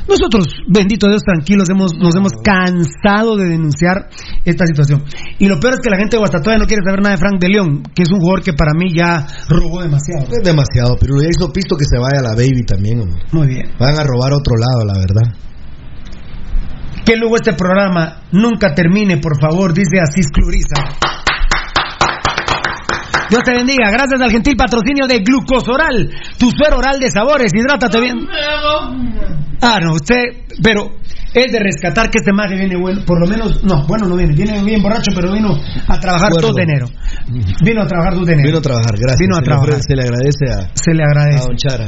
[0.09, 4.09] Nosotros, bendito Dios, tranquilos, hemos, nos hemos cansado de denunciar
[4.45, 5.05] esta situación.
[5.39, 7.41] Y lo peor es que la gente de Guastatoya no quiere saber nada de Frank
[7.41, 10.27] de León, que es un jugador que para mí ya robó demasiado.
[10.33, 13.23] Es demasiado, pero ya hizo pisto que se vaya la baby también, hombre.
[13.31, 13.71] Muy bien.
[13.79, 15.35] Van a robar otro lado, la verdad.
[17.05, 20.75] Que luego este programa nunca termine, por favor, dice Asís Cluriza.
[23.31, 23.91] Dios te bendiga.
[23.91, 27.53] Gracias al gentil patrocinio de Glucosoral, tu suero oral de sabores.
[27.55, 28.17] Hidrátate bien.
[29.61, 30.23] Ah, no, usted,
[30.63, 30.97] pero
[31.35, 34.33] es de rescatar que este maje viene bueno, por lo menos, no, bueno, no viene,
[34.35, 35.51] viene bien borracho, pero vino
[35.89, 36.49] a trabajar Acuerdo.
[36.49, 36.87] 2 de enero.
[37.65, 38.47] Vino a trabajar 2 de enero.
[38.49, 39.19] Vino a trabajar, gracias.
[39.19, 39.69] Vino a Se le trabajar.
[39.71, 41.45] ofrece- Se le agradece a, Se le a agradece.
[41.49, 41.87] Don Chara.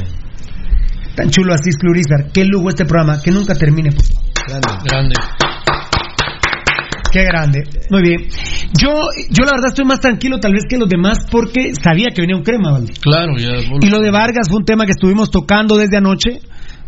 [1.15, 2.31] Tan chulo Asís Clurizar.
[2.33, 3.89] Qué lujo este programa, que nunca termine.
[4.47, 4.67] Grande.
[4.85, 5.15] grande.
[7.11, 7.63] Qué grande.
[7.89, 8.27] Muy bien.
[8.79, 8.89] Yo,
[9.29, 12.35] yo la verdad estoy más tranquilo tal vez que los demás porque sabía que venía
[12.35, 12.87] un crema, ¿vale?
[13.01, 13.51] Claro, ya.
[13.81, 16.39] Y lo de Vargas fue un tema que estuvimos tocando desde anoche.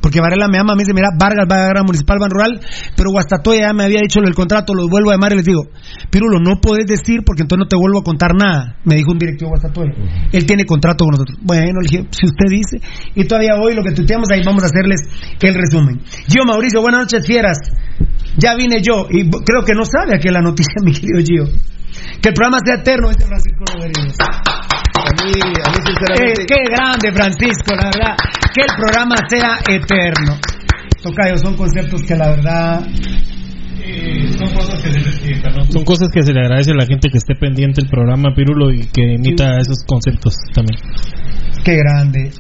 [0.04, 2.60] Porque Varela me ama, me dice, mira, Vargas va a llegar a Municipal Ban Rural,
[2.98, 5.46] pero Guastatoya ya me había dicho lo del contrato, los vuelvo a llamar y les
[5.46, 5.64] digo,
[6.12, 9.18] Pirulo, no podés decir porque entonces no te vuelvo a contar nada, me dijo un
[9.18, 9.96] directivo Guastatoya.
[10.34, 11.40] Él tiene contrato con nosotros.
[11.42, 12.84] Bueno, le dije, si usted dice,
[13.16, 15.00] y todavía hoy lo que tuiteamos ahí vamos a hacerles
[15.40, 16.02] el resumen.
[16.28, 17.58] Gio Mauricio, buenas noches, fieras.
[18.36, 21.46] Ya vine yo, y creo que no sabe aquí la noticia, mi querido Gio.
[22.22, 24.18] Que el programa sea eterno, este Francisco Rodríguez.
[24.96, 26.46] A mí, a mí Eh, sinceramente...
[26.48, 28.16] qué grande, Francisco, la verdad.
[28.54, 30.38] Que el programa sea eterno.
[31.02, 32.86] Tocayo, son conceptos que la verdad.
[35.70, 38.72] Son cosas que se le agradece a la gente que esté pendiente del programa Pirulo
[38.72, 40.80] y que emita esos conceptos también.
[41.64, 42.32] Qué grande.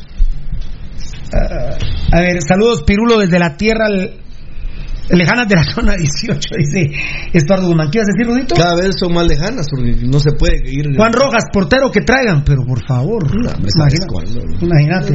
[1.34, 1.78] Ah,
[2.12, 3.88] a ver, saludos, Pirulo, desde la tierra
[5.10, 6.92] l- lejana de la zona 18, dice
[7.34, 7.90] Estuardo Guzmán.
[7.92, 8.56] ¿Qué ibas a decir, Rudito?
[8.56, 10.96] Cada vez son más lejanas porque no se puede ir...
[10.96, 13.24] Juan Rojas, portero que traigan, pero por favor.
[13.36, 13.50] No.
[14.62, 15.14] Imagínate.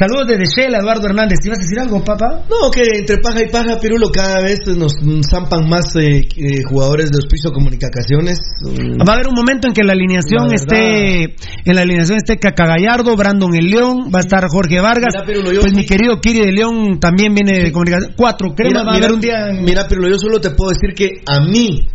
[0.00, 1.40] Saludos desde Shell, Eduardo Hernández.
[1.44, 2.42] ¿Ibas a decir algo, papá?
[2.48, 4.94] No, que entre paja y paja, Pirulo, cada vez nos
[5.28, 8.38] zampan más eh, eh, jugadores de Hospicio Comunicaciones.
[8.64, 11.24] Va a haber un momento en que la alineación La esté
[11.66, 15.26] en la alineación esté Caca Gallardo, Brandon el León, va a estar Jorge Vargas, Mira,
[15.26, 18.14] Pirulo, yo- pues mi querido Kiri de León también viene de comunicación.
[18.16, 19.50] Cuatro cremas va a haber un día.
[19.50, 21.86] en- Mira, Pirulo, yo solo te puedo decir que a mí,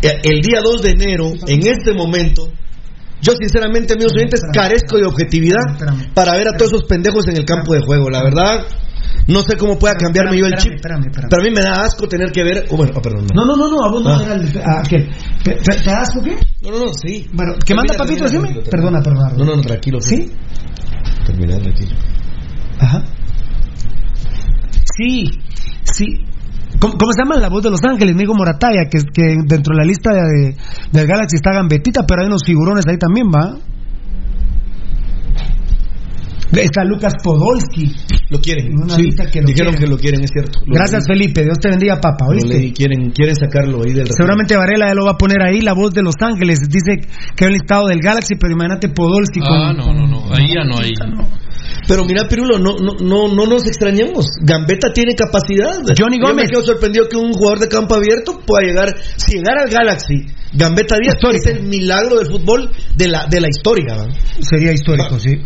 [0.00, 2.48] el día 2 de enero, en este momento,
[3.24, 5.62] yo sinceramente, amigos oyentes, carezco de objetividad
[6.14, 8.10] para ver a todos esos pendejos en el campo de juego.
[8.10, 8.66] La verdad,
[9.26, 10.74] no sé cómo pueda cambiarme yo el chip.
[10.74, 11.30] Espérame, espérame, espérame.
[11.30, 12.66] Pero a mí me da asco tener que ver.
[12.70, 13.26] oh, bueno, oh, perdón.
[13.34, 14.76] No, no, no, no, a vos no Ah.
[14.76, 15.08] a aquel.
[15.42, 16.36] ¿Te, das por qué?
[16.62, 17.26] No, no, no, sí.
[17.32, 18.24] Bueno, ¿qué manda papito?
[18.24, 18.60] Decime.
[18.70, 19.30] Perdona, perdona.
[19.38, 20.00] No, no, no, tranquilo.
[20.00, 20.30] ¿Sí?
[21.26, 21.96] Termina, tranquilo.
[22.78, 23.02] Ajá.
[24.96, 25.24] Sí,
[25.84, 26.24] sí.
[26.92, 28.14] ¿Cómo, se llama la voz de Los Ángeles?
[28.14, 30.56] Migo Morataya, que, que dentro de la lista de,
[30.92, 33.56] del Galaxy está Gambetita, pero hay unos figurones ahí también, ¿va?
[36.62, 37.92] Está Lucas Podolski.
[38.30, 38.72] Lo quieren.
[38.74, 39.84] Una sí, lista que lo dijeron quieren.
[39.84, 40.60] que lo quieren, es cierto.
[40.66, 41.42] Lo Gracias, Felipe.
[41.42, 42.26] Dios te bendiga, papá.
[42.28, 42.72] ¿Oíste?
[42.72, 45.92] quieren, quieren sacarlo ahí del Seguramente Varela ya lo va a poner ahí, la voz
[45.92, 46.60] de Los Ángeles.
[46.68, 47.06] Dice
[47.36, 49.52] que hay un listado del Galaxy, pero imagínate Podolski con.
[49.52, 50.32] Ah, no, no, no.
[50.34, 50.92] Ahí ya no, ahí.
[51.86, 54.26] Pero mira, Pirulo, no, no, no, no nos extrañemos.
[54.42, 55.82] Gambetta tiene capacidad.
[55.96, 56.46] Johnny Yo Gómez.
[56.46, 58.94] me quedo sorprendido que un jugador de campo abierto pueda llegar.
[59.16, 63.48] Si llegara al Galaxy, Gambetta Díaz es el milagro del fútbol de la, de la
[63.48, 63.96] historia.
[64.40, 65.40] Sería histórico, sí.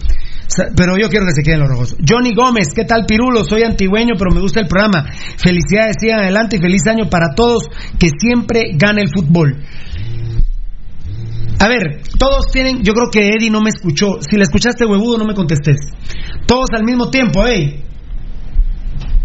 [0.77, 1.97] Pero yo quiero que se queden los rojos.
[2.09, 3.45] Johnny Gómez, ¿qué tal Pirulo?
[3.45, 5.05] Soy antigüeño, pero me gusta el programa.
[5.37, 7.69] Felicidades, sigan adelante y feliz año para todos.
[7.99, 9.63] Que siempre gane el fútbol.
[11.61, 14.21] A ver, todos tienen, yo creo que Eddie no me escuchó.
[14.21, 15.77] Si le escuchaste huevudo, no me contestes.
[16.47, 17.83] Todos al mismo tiempo, ¿eh?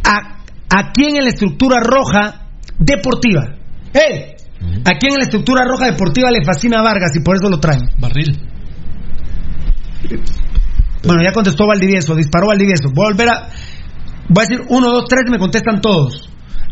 [0.04, 0.40] ¿A,
[0.70, 2.48] a quién en la estructura roja
[2.80, 3.56] deportiva?
[3.94, 4.36] ¡Eh!
[4.86, 7.60] ¿A quién en la estructura roja deportiva le fascina a Vargas y por eso lo
[7.60, 7.84] traen?
[8.00, 8.40] Barril.
[11.06, 12.90] Bueno, ya contestó Valdivieso, disparó Valdivieso.
[12.94, 13.50] Voy a volver a.
[14.30, 16.30] Voy a decir uno, dos, tres y me contestan todos.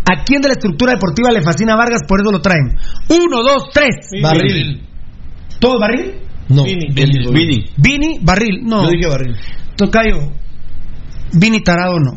[0.09, 2.01] ¿A quién de la estructura deportiva le fascina a Vargas?
[2.07, 2.75] Por eso lo traen.
[3.09, 4.09] Uno, dos, tres.
[4.21, 4.87] Barril.
[5.59, 6.15] ¿Todo barril?
[6.49, 6.87] No, Vini.
[6.93, 7.31] Vini.
[7.31, 7.65] Vini.
[7.77, 8.61] Vini, barril.
[8.63, 8.83] No.
[8.83, 9.35] Yo dije Barril.
[9.77, 10.31] Tocayo.
[11.33, 12.13] Vini tarado no.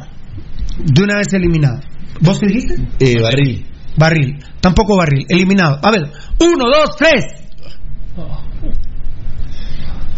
[0.78, 1.80] De una vez eliminado.
[2.20, 2.76] ¿Vos qué dijiste?
[3.00, 3.66] Eh, barril.
[3.96, 4.38] Barril.
[4.60, 5.26] Tampoco barril.
[5.28, 5.78] Eliminado.
[5.82, 6.10] A ver.
[6.40, 7.24] Uno, dos, tres.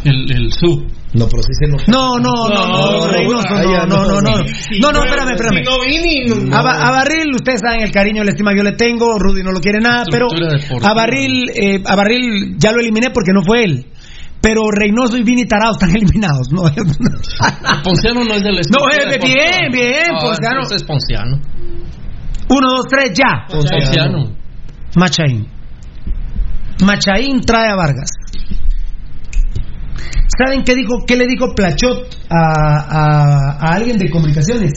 [0.05, 0.87] El, el su.
[1.19, 1.89] No, pero sí se nos...
[1.89, 4.37] No, no, no, no, No, Reynoso, ya, no, no, no, no.
[4.93, 5.65] No, espérame, espérame.
[6.53, 9.19] A, Ba- a Barril, ustedes saben el cariño y la estima que yo le tengo,
[9.19, 10.27] Rudy no lo quiere nada, pero
[10.83, 13.87] a Barril, eh, a Barril ya lo eliminé porque no fue él.
[14.41, 16.63] Pero Reynoso y Vini Tarado están eliminados, ¿no?
[17.83, 20.61] Ponciano no es del No, estructura eh, bien, bien, Ah, Ponciano.
[20.71, 21.41] es Ponciano.
[22.49, 23.47] Uno, dos, tres, ya.
[23.51, 24.37] Ponciano.
[24.95, 25.47] Machaín.
[26.85, 28.11] Machaín trae a Vargas.
[30.39, 31.05] ¿Saben qué dijo?
[31.07, 34.73] ¿Qué le dijo Plachot a, a- a alguien de comunicaciones?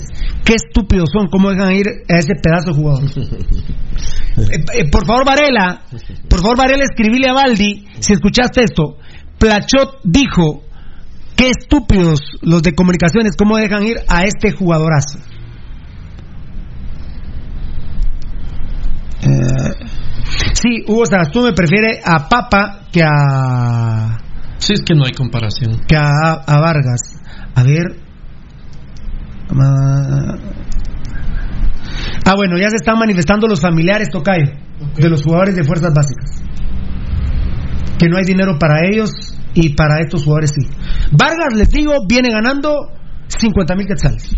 [0.46, 3.10] Qué estúpidos son, cómo dejan ir a ese pedazo de jugador.
[4.38, 5.82] Eh, eh, por favor, Varela,
[6.30, 8.96] por favor, Varela, escribile a Baldi, si escuchaste esto.
[9.38, 10.64] Plachot dijo,
[11.36, 15.20] qué estúpidos los de comunicaciones, cómo dejan ir a este jugadorazo.
[19.22, 19.86] Eh,
[20.54, 24.18] sí, Hugo Sarastú me prefiere a Papa que a
[24.60, 25.80] Sí, es que no hay comparación.
[25.88, 27.02] que a, a Vargas.
[27.56, 27.96] A ver.
[29.52, 30.36] Ah,
[32.26, 34.52] Ah, bueno, ya se están manifestando los familiares, Tocayo,
[34.96, 36.44] de los jugadores de fuerzas básicas.
[37.98, 39.10] Que no hay dinero para ellos
[39.56, 40.68] y para estos jugadores sí.
[41.12, 42.76] Vargas, les digo, viene ganando
[43.30, 44.36] 50 mil quetzales.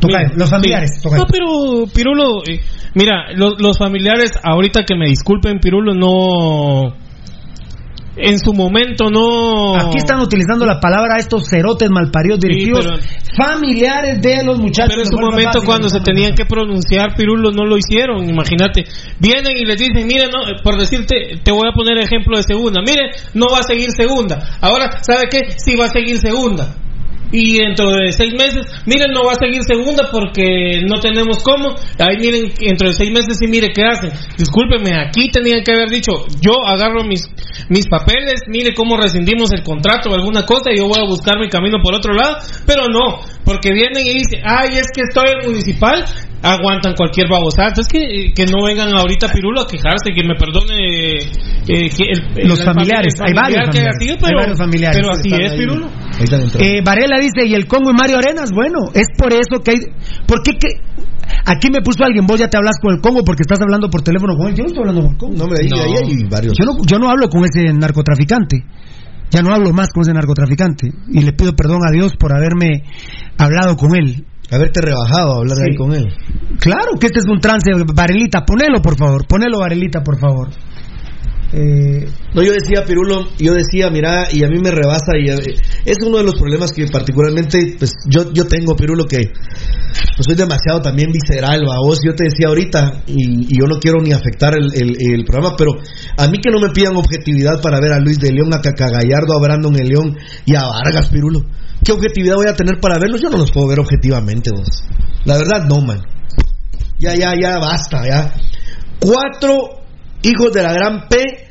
[0.00, 1.02] Tocayo, Mira, los familiares, sí.
[1.04, 1.22] Tocayo.
[1.22, 2.60] No, pero Pirulo, eh,
[2.94, 6.92] mira, lo- los familiares, ahorita que me disculpen, Pirulo, no.
[8.16, 9.76] En su momento no.
[9.76, 12.98] Aquí están utilizando la palabra estos cerotes malparidos directivos pero-
[13.36, 14.94] familiares de los muchachos.
[14.94, 18.84] Pero en su momento cuando se tenían que pronunciar Pirulo no lo hicieron, imagínate.
[19.20, 22.80] Vienen y les dicen, mire, no, por decirte, te voy a poner ejemplo de segunda.
[22.80, 24.56] Mire, no va a seguir segunda.
[24.60, 25.40] Ahora, ¿sabe qué?
[25.58, 26.74] Sí va a seguir segunda.
[27.32, 31.74] Y dentro de seis meses, miren, no va a seguir segunda porque no tenemos cómo.
[31.98, 34.10] Ahí miren, dentro de seis meses y mire qué hacen.
[34.38, 37.28] Discúlpeme, aquí tenían que haber dicho, yo agarro mis,
[37.68, 41.38] mis papeles, mire cómo rescindimos el contrato o alguna cosa y yo voy a buscar
[41.40, 42.36] mi camino por otro lado.
[42.64, 46.04] Pero no, porque vienen y dicen, ay, es que estoy en municipal,
[46.42, 47.68] aguantan cualquier babosada.
[47.68, 50.76] Entonces que, que no vengan ahorita Pirulo a quejarse, que me perdone
[51.68, 54.58] eh, que el- el- Los el familiares, hay varios que familiares, sido, hay pero, varios
[54.58, 54.98] familiares.
[55.00, 55.58] pero así es, ahí.
[55.58, 55.86] Pirulo.
[55.86, 56.66] Ahí.
[56.78, 58.50] Eh, Varela dice, ¿y el Congo y Mario Arenas?
[58.52, 59.78] Bueno, es por eso que hay...
[60.26, 60.68] ¿Por qué que...?
[61.44, 64.02] Aquí me puso alguien, vos ya te hablas con el Congo porque estás hablando por
[64.02, 64.54] teléfono con él.
[64.54, 65.36] Yo no estoy hablando con el Congo.
[65.36, 65.54] No, No.
[65.56, 65.66] ahí
[66.04, 66.54] hay varios.
[66.56, 68.64] Yo no, yo no hablo con ese narcotraficante.
[69.30, 70.92] Ya no hablo más con ese narcotraficante.
[71.10, 72.84] Y le pido perdón a Dios por haberme
[73.38, 74.24] hablado con él.
[74.50, 75.62] Haberte rebajado a hablar Sí.
[75.70, 76.12] ahí con él.
[76.60, 78.44] Claro que este es un trance, Varelita.
[78.44, 79.26] Ponelo, por favor.
[79.26, 80.48] Ponelo, Varelita, por favor.
[81.52, 85.56] Eh, No, yo decía, Pirulo, yo decía, mira, y a mí me rebasa, y eh,
[85.84, 89.32] es uno de los problemas que particularmente, pues yo, yo tengo, Pirulo, que
[90.16, 94.02] pues soy demasiado también visceral, va vos, yo te decía ahorita, y, yo no quiero
[94.02, 95.72] ni afectar el programa, pero
[96.18, 99.36] a mí que no me pidan objetividad para ver a Luis de León, a Cacagallardo,
[99.36, 101.40] a Brandon el León y a Vargas, Pirulo.
[101.84, 103.20] ¿Qué objetividad voy a tener para verlos?
[103.20, 104.84] Yo no los puedo ver objetivamente, vos.
[105.24, 106.02] La verdad, no, man.
[106.98, 108.32] Ya, ya, ya, basta, ya.
[108.98, 109.85] Cuatro
[110.26, 111.46] hijos de la gran P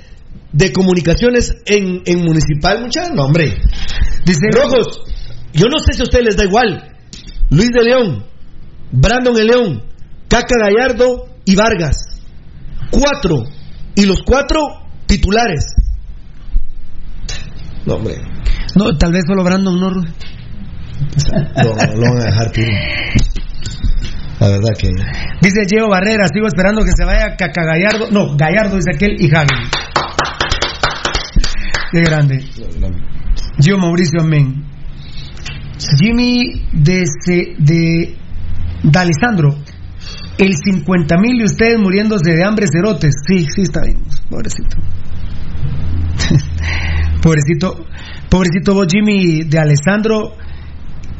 [0.52, 3.12] de comunicaciones en, en municipal, muchachos.
[3.16, 3.58] No, hombre.
[4.26, 5.02] dice Rojos,
[5.54, 6.96] yo no sé si a ustedes les da igual.
[7.50, 8.26] Luis de León,
[8.92, 9.84] Brandon el León,
[10.28, 12.22] Caca Gallardo y Vargas.
[12.92, 13.44] Cuatro.
[13.96, 14.60] Y los cuatro
[15.06, 15.74] titulares.
[17.86, 18.16] No, hombre.
[18.76, 19.90] No, tal vez solo Brandon no.
[19.90, 20.04] Lo,
[21.64, 22.66] lo van a dejar, tío.
[24.46, 24.90] La verdad que.
[25.42, 28.12] Dice Diego Barrera, sigo esperando que se vaya Caca Gallardo.
[28.12, 29.48] No, Gallardo dice aquel y Javi.
[31.92, 32.46] Qué grande.
[33.60, 34.64] Gio Mauricio Amén.
[36.00, 37.06] Jimmy de,
[37.58, 38.16] de
[38.94, 39.56] Alessandro.
[40.38, 43.16] El 50 mil y ustedes muriéndose de hambre cerotes.
[43.26, 43.98] Sí, sí, está bien.
[44.30, 44.78] Pobrecito.
[47.24, 47.88] pobrecito.
[48.30, 50.36] Pobrecito vos, Jimmy de Alessandro.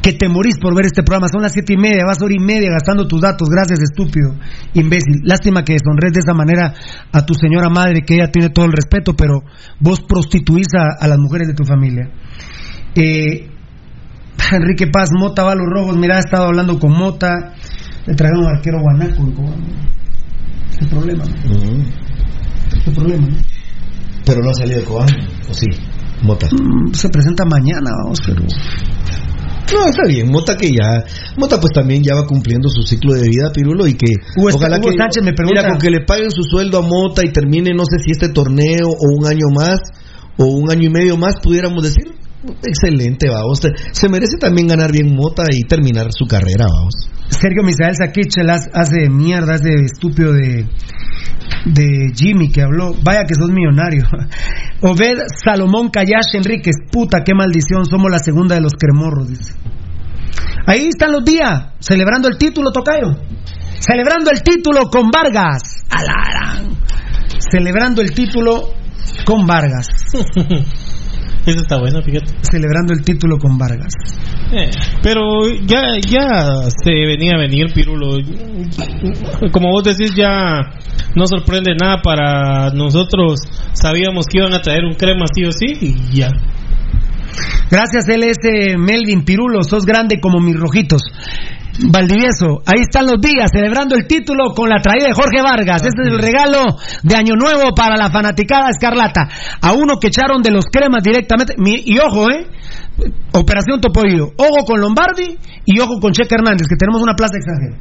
[0.06, 1.26] Que te morís por ver este programa.
[1.26, 2.04] Son las siete y media.
[2.06, 3.48] Vas hora y media gastando tus datos.
[3.50, 4.36] Gracias, estúpido.
[4.72, 5.16] Imbécil.
[5.24, 6.72] Lástima que sonrees de esa manera
[7.10, 9.42] a tu señora madre, que ella tiene todo el respeto, pero
[9.80, 12.08] vos prostituís a, a las mujeres de tu familia.
[12.94, 13.50] Eh,
[14.52, 15.96] Enrique Paz, Mota va a los rojos.
[15.96, 17.34] Mira, he estado hablando con Mota.
[18.06, 19.24] Le trajeron un arquero guanaco.
[19.24, 19.56] bueno,
[20.78, 21.24] ¿Qué problema?
[21.24, 21.84] no?
[22.84, 23.26] ¿Qué problema?
[23.26, 23.36] no?
[24.24, 25.08] Pero no ha salido de Cobán.
[25.50, 25.66] ¿O sí?
[26.22, 26.46] Mota.
[26.46, 28.42] Mm, Se presenta mañana, vamos, pero.
[29.72, 30.30] No, está bien.
[30.30, 31.04] Mota que ya.
[31.36, 34.06] Mota pues también ya va cumpliendo su ciclo de vida, Pirulo, y que.
[34.36, 37.32] Hugo- Hugo Sánchez me pregunta- Mira, con que le paguen su sueldo a Mota y
[37.32, 39.78] termine, no sé si este torneo o un año más,
[40.38, 42.04] o un año y medio más, pudiéramos decir.
[42.62, 43.60] Excelente, vamos.
[43.92, 47.10] Se merece también ganar bien mota y terminar su carrera, vamos.
[47.28, 50.66] Sergio Misael Saquich el hace hace mierda, hace estúpido de,
[51.66, 52.94] de Jimmy que habló.
[53.02, 54.04] Vaya que sos millonario.
[54.82, 59.54] Obed Salomón Callash Enríquez, puta, qué maldición, somos la segunda de los cremorros, dice.
[60.66, 63.16] Ahí están los días, celebrando el título, Tocayo.
[63.78, 65.84] Celebrando el título con Vargas.
[65.90, 66.76] Alarán.
[67.38, 68.70] Celebrando el título
[69.24, 69.86] con Vargas.
[71.46, 72.32] Eso está bueno, fíjate.
[72.42, 73.94] Celebrando el título con Vargas.
[74.52, 74.68] Eh,
[75.02, 78.16] pero ya ya se venía a venir, Pirulo.
[79.52, 80.72] Como vos decís, ya
[81.14, 83.40] no sorprende nada para nosotros.
[83.72, 86.30] Sabíamos que iban a traer un crema sí o sí y ya.
[87.70, 91.02] Gracias, LS Melvin Pirulo, sos grande como mis rojitos.
[91.78, 95.82] Valdivieso, ahí están los días celebrando el título con la traída de Jorge Vargas.
[95.84, 96.62] Este es el regalo
[97.02, 99.28] de Año Nuevo para la fanaticada escarlata.
[99.60, 101.54] A uno que echaron de los cremas directamente.
[101.58, 102.46] Mi- y ojo, ¿eh?
[103.32, 104.32] Operación Topoillo.
[104.38, 105.36] Ojo con Lombardi
[105.66, 107.76] y ojo con Cheque Hernández, que tenemos una plaza extranjera.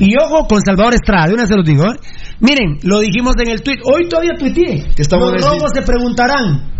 [0.00, 1.84] Y ojo con Salvador Estrada, de una se los digo.
[1.84, 1.96] ¿eh?
[2.40, 3.78] Miren, lo dijimos en el tweet.
[3.84, 4.84] Hoy todavía tuiteé.
[4.94, 6.70] ¿Qué estamos Los rojos se preguntarán: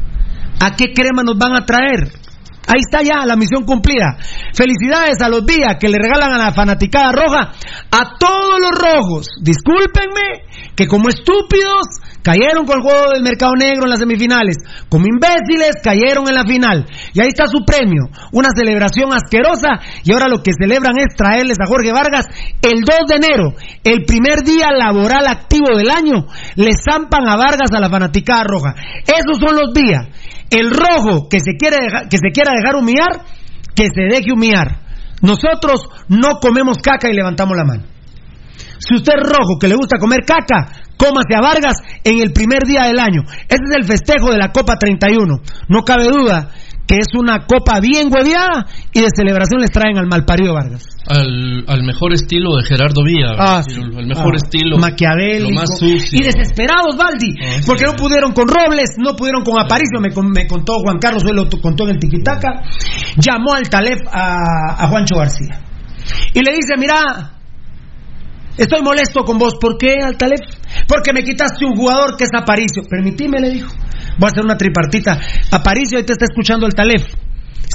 [0.61, 2.13] ¿a qué crema nos van a traer?
[2.67, 4.17] Ahí está ya la misión cumplida.
[4.55, 7.53] Felicidades a los días que le regalan a la fanaticada roja,
[7.91, 9.27] a todos los rojos.
[9.43, 11.85] Discúlpenme que como estúpidos
[12.23, 14.57] cayeron con el juego del mercado negro en las semifinales,
[14.89, 16.87] como imbéciles cayeron en la final.
[17.13, 21.59] Y ahí está su premio, una celebración asquerosa y ahora lo que celebran es traerles
[21.61, 22.27] a Jorge Vargas
[22.63, 23.53] el 2 de enero,
[23.85, 26.27] el primer día laboral activo del año,
[26.57, 28.75] le zampan a Vargas a la fanaticada roja.
[29.05, 30.09] Esos son los días.
[30.55, 31.77] El rojo que se quiere
[32.09, 33.27] que se quiera dejar humillar,
[33.75, 34.79] que se deje humillar.
[35.21, 37.83] Nosotros no comemos caca y levantamos la mano.
[38.79, 42.63] Si usted es rojo que le gusta comer caca, cómase a Vargas en el primer
[42.67, 43.23] día del año.
[43.49, 45.41] Ese es el festejo de la Copa 31.
[45.69, 46.51] No cabe duda
[46.87, 50.94] que es una copa bien hueveada y de celebración les traen al malparido Vargas.
[51.07, 53.35] Al, al mejor estilo de Gerardo Villa.
[53.39, 53.79] Ah, sí.
[53.79, 54.79] mejor Ah, estilo.
[54.79, 56.19] maquiavélico Lo más sucio.
[56.19, 57.65] y desesperados Valdi Ah, sí.
[57.67, 61.23] porque no pudieron con Robles no pudieron con Aparicio me, con- me contó Juan Carlos
[61.25, 62.63] lo contó en el Tiquitaca
[63.19, 65.61] llamó al Talef a, a Juancho García
[66.33, 67.33] y le dice mira
[68.57, 70.41] estoy molesto con vos ¿por qué al Talef?
[70.89, 73.69] porque me quitaste un jugador que es Aparicio permitime le dijo
[74.19, 75.19] voy a hacer una tripartita
[75.51, 77.05] Aparicio ahí te está escuchando el Talef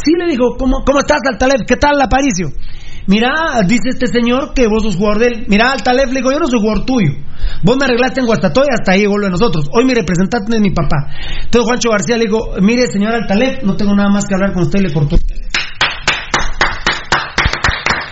[0.05, 1.61] Sí, le dijo, ¿cómo, cómo estás, Altalef?
[1.67, 2.47] ¿Qué tal, Aparicio?
[3.09, 5.45] Mira, dice este señor que vos sos jugador de él.
[5.47, 7.09] Mira, Altalef, le digo, yo no soy jugador tuyo.
[7.63, 9.65] Vos me arreglaste en Guastatoya, hasta ahí llegó de nosotros.
[9.73, 11.09] Hoy mi representante es mi papá.
[11.43, 14.61] Entonces Juancho García le digo, mire, señor Altalef, no tengo nada más que hablar con
[14.61, 15.17] usted le cortó.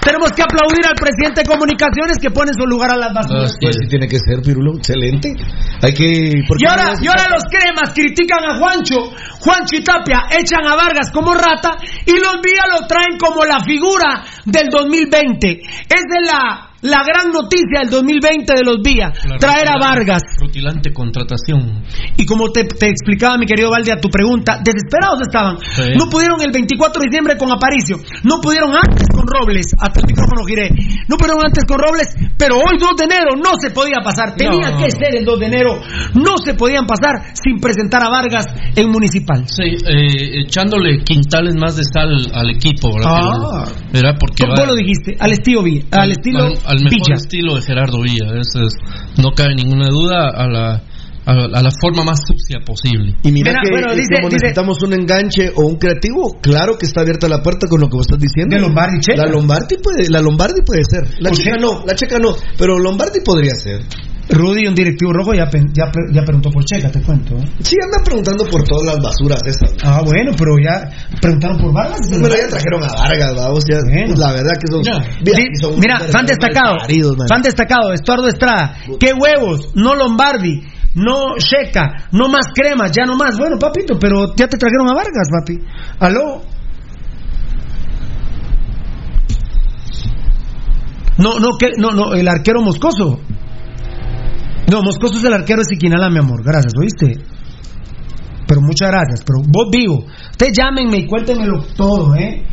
[0.07, 3.59] Tenemos que aplaudir al presidente de comunicaciones que pone en su lugar a las basuras.
[3.59, 4.77] Pues sí tiene que ser, Pirulo.
[4.79, 5.35] Excelente.
[5.83, 6.47] Hay que.
[6.47, 9.11] ¿por qué Y ahora, no y ahora los cremas critican a Juancho,
[9.43, 11.75] Juancho y Tapia echan a Vargas como rata
[12.05, 15.59] y los días lo traen como la figura del 2020.
[15.59, 20.21] Es de la, la gran noticia del 2020 de los días, traer a Vargas.
[20.39, 21.83] Rutilante contratación.
[22.17, 25.57] Y como te, te explicaba mi querido Valde a tu pregunta, desesperados estaban.
[25.59, 25.93] Sí.
[25.97, 30.05] No pudieron el 24 de diciembre con Aparicio, no pudieron antes con Robles, hasta el
[30.07, 30.69] micrófono giré,
[31.07, 34.71] no pudieron antes con Robles, pero hoy 2 de enero no se podía pasar, tenía
[34.71, 34.77] No.
[34.77, 35.79] que ser el 2 de enero,
[36.13, 38.45] no se podían pasar sin presentar a Vargas
[38.75, 39.43] en Municipal.
[39.47, 43.11] Sí, eh, echándole quintales más de sal al equipo, ¿verdad?
[43.13, 43.65] Ah.
[43.93, 47.15] Era porque Vos va- lo dijiste, al estilo, Vi- al estilo al, al mejor Villa.
[47.15, 48.27] estilo de Gerardo Villa.
[48.39, 48.75] Ese es-
[49.17, 50.83] no cabe ninguna duda a la,
[51.25, 53.15] a, a la forma más sucia posible.
[53.23, 56.39] Y mira, Mira, que bueno, eh, dice- como dice- necesitamos un enganche o un creativo,
[56.41, 58.55] claro que está abierta la puerta con lo que vos estás diciendo.
[58.55, 59.25] De Lombardi, Checa.
[59.25, 61.03] La Lombardi puede, la Lombardi puede ser.
[61.19, 61.61] La ¿Por checa qué?
[61.65, 63.81] no, la checa no, pero Lombardi podría ser.
[64.29, 67.35] Rudy, un directivo rojo, ya, ya, ya preguntó por Checa, te cuento.
[67.37, 67.45] ¿eh?
[67.61, 69.73] Sí, andan preguntando por todas las basuras esas.
[69.83, 70.83] Ah, bueno, pero ya
[71.21, 71.99] preguntaron por Vargas.
[72.09, 73.77] Pero ya trajeron a Vargas, vamos, ya.
[73.83, 74.15] Bueno.
[74.17, 74.81] La verdad que son.
[74.81, 76.75] Mira, Di- son Mira, fan destacado.
[77.29, 78.75] Fan destacado, Estuardo Estrada.
[78.99, 79.71] ¿Qué huevos?
[79.75, 80.61] No Lombardi,
[80.95, 83.37] no Checa, no más cremas, ya no más.
[83.37, 85.57] Bueno, papito, pero ya te trajeron a Vargas, papi.
[85.99, 86.41] ¿Aló?
[91.17, 93.19] No, no, que, no, no, el arquero Moscoso.
[94.69, 96.43] No, Moscoso es el arquero de Siquinala, mi amor.
[96.43, 97.23] Gracias, ¿oíste?
[98.47, 99.23] Pero muchas gracias.
[99.25, 100.05] Pero vos vivo.
[100.31, 102.43] Ustedes llámenme y cuéntenmelo todo, ¿eh?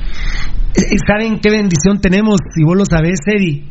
[1.06, 2.38] ¿Saben qué bendición tenemos?
[2.54, 3.68] Si vos lo sabés, Eddie.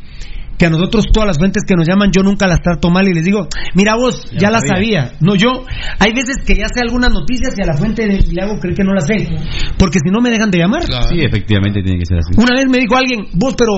[0.64, 3.14] Que a nosotros todas las fuentes que nos llaman, yo nunca las trato mal y
[3.14, 5.02] les digo, mira vos, ya, Ya las sabía.
[5.08, 5.18] sabía.
[5.20, 5.66] No, yo,
[6.00, 8.78] hay veces que ya sé algunas noticias y a la fuente le, le hago creer
[8.78, 9.28] que no las sé.
[9.78, 10.86] Porque si no me dejan de llamar.
[10.86, 11.10] Claro.
[11.10, 12.32] Sí, efectivamente tiene que ser así.
[12.42, 13.74] Una vez me dijo alguien, vos, pero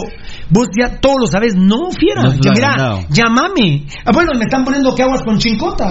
[0.52, 1.56] vos ya todo lo sabes.
[1.56, 3.00] No, fiera, No que mira, ganado.
[3.10, 3.88] llámame.
[4.06, 5.88] Ah, bueno, me están poniendo que aguas con Chincota.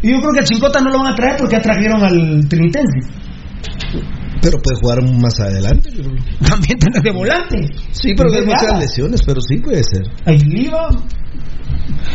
[0.00, 2.48] Y yo creo que a Chincota no lo van a traer porque ya trajeron al
[2.48, 3.00] Trinitense.
[4.42, 5.90] Pero puede jugar más adelante.
[6.46, 7.56] También tenés de volante.
[7.92, 10.02] Sí, pero hay muchas lesiones, pero sí puede ser.
[10.24, 10.88] Ahí iba.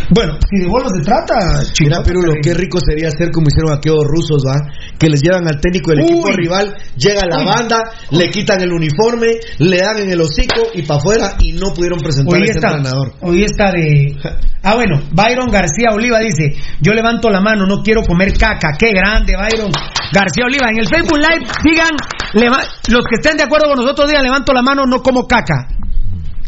[0.09, 1.35] Bueno, si de bolos se trata,
[1.81, 4.55] Mira, pero lo que rico sería hacer como hicieron aquellos rusos, ¿va?
[4.97, 7.45] Que les llevan al técnico del equipo rival, llega la Uy.
[7.45, 7.79] banda,
[8.11, 9.27] le quitan el uniforme,
[9.59, 12.51] le dan en el hocico y para afuera y no pudieron presentar a Hoy ese
[12.59, 13.13] está, entrenador.
[13.21, 14.15] hoy está de.
[14.63, 18.71] Ah, bueno, Byron García Oliva dice: Yo levanto la mano, no quiero comer caca.
[18.77, 19.71] Qué grande, Byron
[20.13, 20.67] García Oliva.
[20.71, 21.91] En el Facebook Live, digan,
[22.33, 25.67] leva- los que estén de acuerdo con nosotros, digan: Levanto la mano, no como caca.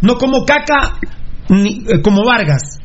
[0.01, 0.93] No como caca
[1.49, 2.76] ni, eh, como Vargas.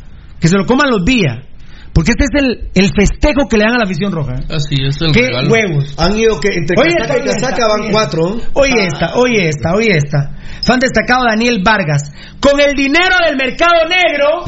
[0.43, 1.47] Que se lo coman los días.
[1.95, 4.33] Porque este es el, el festejo que le dan a la afición roja.
[4.35, 4.45] ¿eh?
[4.51, 5.51] Así es el ¡Qué regalo.
[5.53, 5.95] huevos!
[5.99, 7.93] Han ido que entre Oye, casaca y oye, casaca esta, van oye.
[7.93, 8.23] cuatro.
[8.31, 8.41] ¿no?
[8.55, 10.31] Oye esta, oye esta, oye esta.
[10.63, 12.11] Fan destacado Daniel Vargas.
[12.41, 14.45] Con el dinero del mercado negro.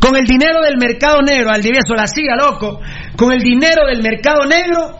[0.00, 2.80] Con el dinero del mercado negro, al divieso la siga, loco.
[3.16, 4.98] Con el dinero del mercado negro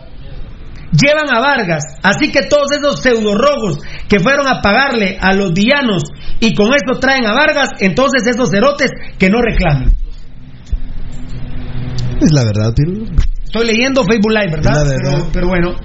[0.91, 1.83] llevan a Vargas.
[2.03, 6.03] Así que todos esos pseudo rogos que fueron a pagarle a los villanos
[6.39, 9.89] y con esto traen a Vargas, entonces esos cerotes que no reclamen.
[12.21, 13.05] Es la verdad, Pirulo.
[13.43, 14.73] Estoy leyendo Facebook Live, ¿verdad?
[14.75, 15.11] La verdad.
[15.13, 15.75] Pero, pero bueno,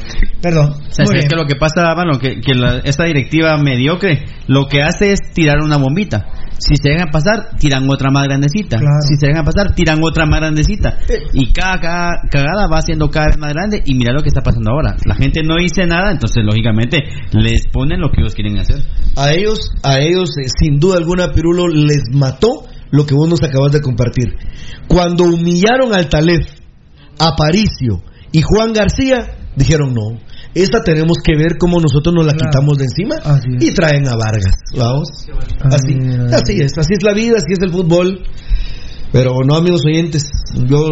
[0.40, 0.72] perdón.
[0.72, 1.28] O sea, Muy es bien.
[1.28, 5.20] que lo que pasa, mano, que, que la- esta directiva mediocre lo que hace es
[5.32, 6.26] tirar una bombita.
[6.62, 8.78] Si se dejan pasar, tiran otra más grandecita.
[8.78, 9.02] Claro.
[9.08, 10.96] Si se dejan pasar, tiran otra más grandecita.
[11.32, 13.82] Y cada, cada cagada va haciendo cada vez más grande.
[13.84, 14.96] Y mira lo que está pasando ahora.
[15.04, 16.98] La gente no dice nada, entonces lógicamente
[17.32, 18.76] les ponen lo que ellos quieren hacer.
[19.16, 23.42] A ellos, a ellos, eh, sin duda alguna, Pirulo les mató lo que vos nos
[23.42, 24.36] acabas de compartir.
[24.86, 26.46] Cuando humillaron al Talef,
[27.18, 30.20] Aparicio y Juan García, dijeron no.
[30.54, 32.50] Esta tenemos que ver cómo nosotros nos la Claro.
[32.50, 33.14] quitamos de encima
[33.60, 34.54] y traen a Vargas.
[34.76, 35.08] Vamos.
[35.62, 35.96] Así,
[36.32, 38.20] así es, así es la vida, así es el fútbol.
[39.12, 40.28] Pero no, amigos oyentes,
[40.66, 40.90] yo,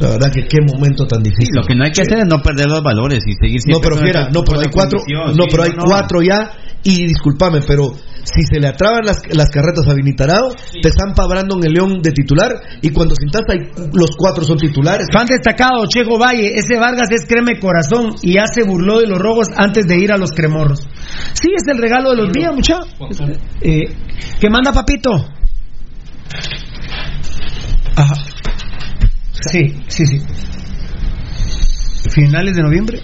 [0.00, 1.50] la verdad que qué momento tan difícil.
[1.54, 3.90] Lo que no hay que hacer es no perder los valores y seguir No, siempre
[3.90, 4.98] pero fiera, no, pero hay cuatro,
[5.36, 5.84] no, pero hay no.
[5.84, 6.50] cuatro ya.
[6.84, 7.92] Y discúlpame, pero
[8.22, 12.12] si se le atraban las, las carretas a Vinitarado, te zampa Brandon el León de
[12.12, 12.52] titular.
[12.82, 13.42] Y cuando sintas,
[13.92, 15.06] los cuatro son titulares.
[15.12, 16.54] Fan destacado, Checo Valle.
[16.54, 20.12] Ese Vargas es creme corazón y ya se burló de los rojos antes de ir
[20.12, 20.86] a los cremorros.
[21.32, 22.80] Sí, es el regalo de los días, mucha.
[23.60, 23.84] Eh,
[24.40, 25.10] ¿Qué manda, papito?
[27.96, 28.14] Ajá.
[29.50, 30.20] Sí, sí, sí.
[32.10, 33.00] Finales de noviembre.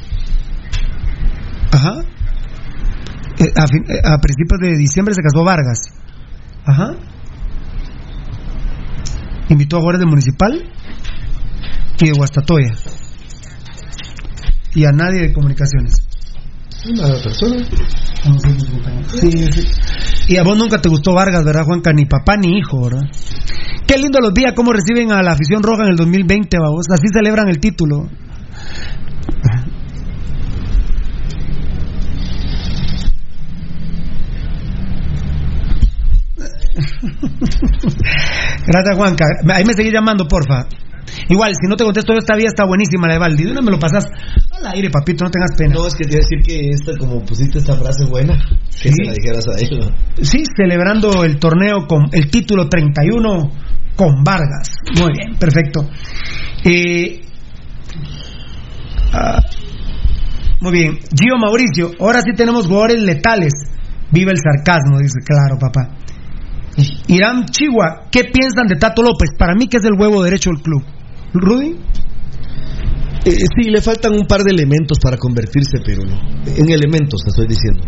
[1.72, 2.04] Ajá.
[3.38, 5.78] Eh, a, fin- eh, a principios de diciembre se casó Vargas.
[6.64, 6.92] Ajá.
[9.48, 10.52] Invitó a jugadores del municipal
[12.00, 12.72] y de Guastatoya.
[14.74, 15.94] Y a nadie de comunicaciones.
[16.90, 17.64] Una persona.
[19.08, 19.62] Sí, sí.
[20.28, 21.92] Y a vos nunca te gustó Vargas, ¿verdad, Juanca?
[21.92, 23.02] Ni papá ni hijo, ¿verdad?
[23.86, 26.86] Qué lindo los días, cómo reciben a la afición roja en el 2020, vamos.
[26.90, 28.08] Así celebran el título.
[38.66, 39.24] Gracias, Juanca.
[39.52, 40.66] Ahí me seguís llamando, porfa.
[41.28, 43.44] Igual, si no te contesto, esta vía está buenísima, la de Valdi.
[43.44, 44.04] De una me lo pasas
[44.50, 45.74] al aire, papito, no tengas pena.
[45.74, 48.34] No, es que te iba a decir que esta, como pusiste esta frase buena,
[48.70, 48.94] que Sí.
[48.94, 49.78] se la dijeras a él.
[49.80, 50.24] ¿no?
[50.24, 53.50] Sí, celebrando el torneo con el título 31
[53.96, 54.70] con Vargas.
[54.98, 55.88] Muy bien, perfecto.
[56.64, 57.20] Eh,
[59.12, 59.40] ah,
[60.60, 60.98] muy bien.
[61.14, 63.52] Gio Mauricio, ahora sí tenemos jugadores letales.
[64.10, 65.96] Viva el sarcasmo, dice, claro, papá.
[67.08, 69.30] Irán Chihuahua, ¿qué piensan de Tato López?
[69.38, 70.82] Para mí que es el huevo derecho del club.
[71.32, 71.76] Rudy,
[73.26, 76.20] Eh, sí, le faltan un par de elementos para convertirse, pero no.
[76.44, 77.80] En elementos, te estoy diciendo.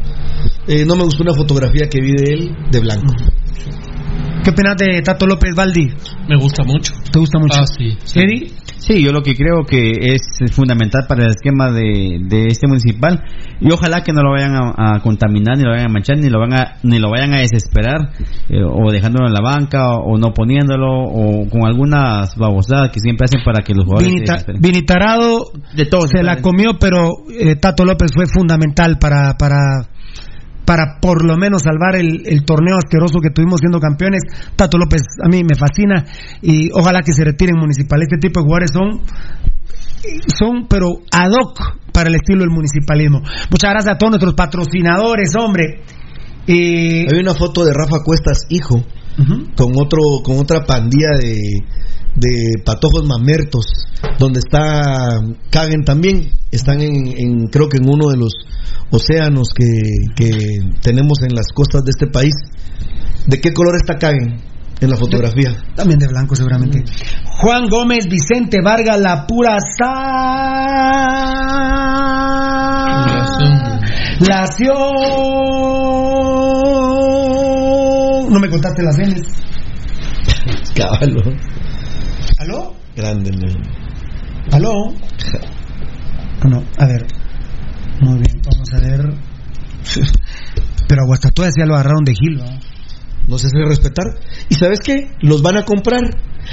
[0.66, 3.12] Eh, no me gustó una fotografía que vi de él de blanco.
[4.47, 5.89] ¿Qué opinas de Tato López Valdi?
[6.28, 6.94] Me gusta mucho.
[7.10, 7.59] ¿Te gusta mucho?
[7.60, 7.98] Ah, sí.
[8.05, 8.20] sí.
[8.20, 10.20] Eddie, Sí, yo lo que creo que es
[10.52, 13.24] fundamental para el esquema de, de este municipal
[13.60, 16.28] y ojalá que no lo vayan a, a contaminar, ni lo vayan a manchar, ni
[16.28, 18.12] lo, van a, ni lo vayan a desesperar
[18.48, 23.01] eh, o dejándolo en la banca o, o no poniéndolo o con algunas babosadas que
[23.01, 24.44] siempre hacen para que los jugadores Vinita-.
[24.60, 26.10] Vinitarado De todos.
[26.10, 29.89] se la comió, pero eh, Tato López fue fundamental para, para,
[30.66, 34.22] para por lo menos salvar el, torneo asqueroso que tuvimos siendo campeones.
[34.56, 36.05] Tato López a mí me fascina
[36.43, 38.02] y ojalá que se retire en municipal.
[38.02, 39.01] Este tipo de jugadores son,
[40.36, 43.20] son pero ad hoc para el estilo del municipalismo.
[43.51, 45.82] Muchas gracias a todos nuestros patrocinadores, hombre.
[46.48, 48.84] Eh, Hay una foto de Rafa Cuestas, hijo,
[49.56, 51.60] con otro con otra pandilla de,
[52.16, 53.64] de patojos mamertos
[54.18, 55.20] donde está
[55.51, 58.32] Kagen también están en, en- creo que en uno de los
[58.90, 59.66] océanos que,
[60.14, 62.34] que tenemos en las costas de este país
[63.26, 64.40] ¿de qué color está Kagen
[64.78, 65.56] en la fotografía?
[65.74, 66.84] También de blanco, seguramente.
[67.40, 69.86] Juan Gómez, Vicente Vargas, la pura sal.
[74.20, 74.74] Lazio.
[78.36, 79.26] No me contaste las Vélez.
[80.74, 81.22] Caballo.
[82.36, 82.74] ¿Aló?
[82.94, 83.48] Grande, ¿no?
[84.52, 84.72] ¿Aló?
[86.42, 87.06] Ah, No, a ver.
[88.02, 89.14] Muy bien, vamos a ver.
[90.86, 92.60] Pero a Guastatoya ya lo agarraron de Gil, ¿va?
[93.26, 94.04] No se sabe respetar.
[94.50, 95.12] ¿Y sabes qué?
[95.22, 96.02] Los van a comprar.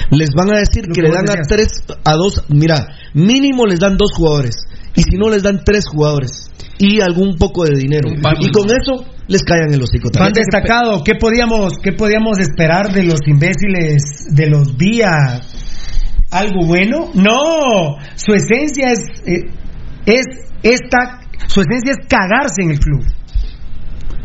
[0.10, 2.46] Les van a decir Lo que que le dan a tres, a dos.
[2.48, 4.56] Mira, mínimo les dan dos jugadores.
[4.96, 6.50] Y si no, les dan tres jugadores.
[6.78, 8.10] Y algún poco de dinero.
[8.40, 10.46] Y con eso les callan el hocico Fan también.
[10.46, 16.28] destacado, ¿qué podíamos, ¿qué podíamos esperar de los imbéciles de los días?
[16.32, 17.12] ¿Algo bueno?
[17.14, 19.52] No, su esencia es, eh,
[20.06, 20.26] es
[20.64, 23.04] esta, su esencia es cagarse en el club.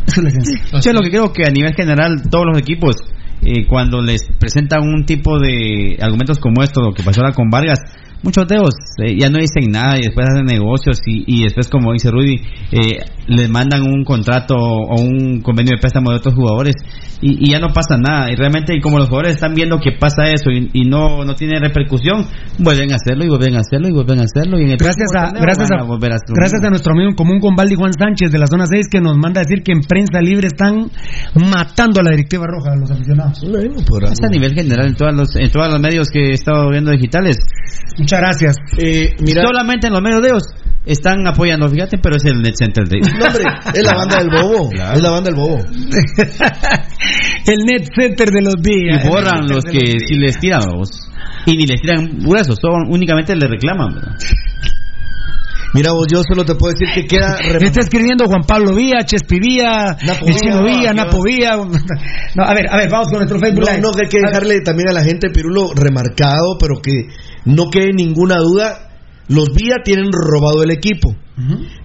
[0.06, 0.80] Esa es la esencia.
[0.80, 2.96] Yo lo que creo que a nivel general todos los equipos
[3.42, 7.50] eh, cuando les presentan un tipo de argumentos como esto, lo que pasó ahora con
[7.50, 7.78] Vargas,
[8.22, 11.68] muchos de ellos eh, ya no dicen nada y después hacen negocios y, y después
[11.68, 12.40] como dice Rudy
[12.72, 16.74] eh, les mandan un contrato o un convenio de préstamo de otros jugadores
[17.20, 18.30] y, y ya no pasa nada.
[18.30, 21.34] Y realmente y como los jugadores están viendo que pasa eso y, y no no
[21.34, 22.26] tiene repercusión
[22.58, 25.10] vuelven a hacerlo y vuelven a hacerlo y vuelven a hacerlo y en el Gracias
[25.16, 27.92] a, torneo gracias, a, volver lo gracias a nuestro amigo en común con Valdi Juan
[27.92, 30.90] Sánchez de la zona 6 que nos manda a decir que en prensa libre están
[31.34, 33.42] matando a la directiva roja, a los aficionados.
[34.22, 37.38] A nivel general en todos los en todos los medios que he estado viendo digitales
[38.08, 38.56] Muchas gracias.
[38.78, 40.42] Eh, mira, solamente en los medios de ellos
[40.86, 43.44] están apoyando fíjate pero es el net center de no, hombre,
[43.74, 44.70] es la banda del bobo.
[44.72, 45.58] Es la banda del bobo.
[47.46, 49.04] el net center de los días.
[49.04, 50.88] y borran los que los si les tiran vos.
[51.46, 54.12] y ni les tiran gruesos son únicamente le reclaman ¿verdad?
[55.74, 57.36] Mira vos, yo solo te puedo decir que queda...
[57.40, 61.56] rem- Está escribiendo Juan Pablo Vía, Chespi Vía, Napo el Chino Vía, Napo Vía.
[61.56, 63.82] No, a ver, a ver, vamos con nuestro Facebook No, Live.
[63.82, 67.08] no, que hay que dejarle también a la gente, Pirulo, remarcado, pero que
[67.48, 68.84] no quede ninguna duda.
[69.28, 71.14] Los Vía tienen robado el equipo.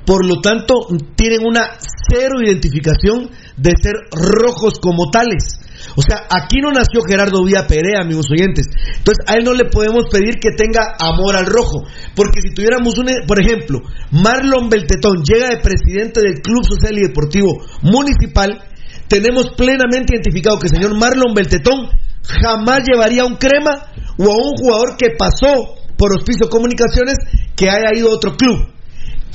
[0.06, 5.60] Por lo tanto, tienen una cero identificación de ser rojos como tales.
[5.96, 8.66] O sea, aquí no nació Gerardo Vía Perea, amigos oyentes.
[8.98, 11.84] Entonces, a él no le podemos pedir que tenga amor al rojo.
[12.16, 13.80] Porque si tuviéramos un, por ejemplo,
[14.12, 18.64] Marlon Beltetón llega de presidente del Club Social y Deportivo Municipal,
[19.08, 21.90] tenemos plenamente identificado que el señor Marlon Beltetón
[22.24, 27.16] jamás llevaría un crema o a un jugador que pasó por Hospicio Comunicaciones
[27.56, 28.74] que haya ido a otro club.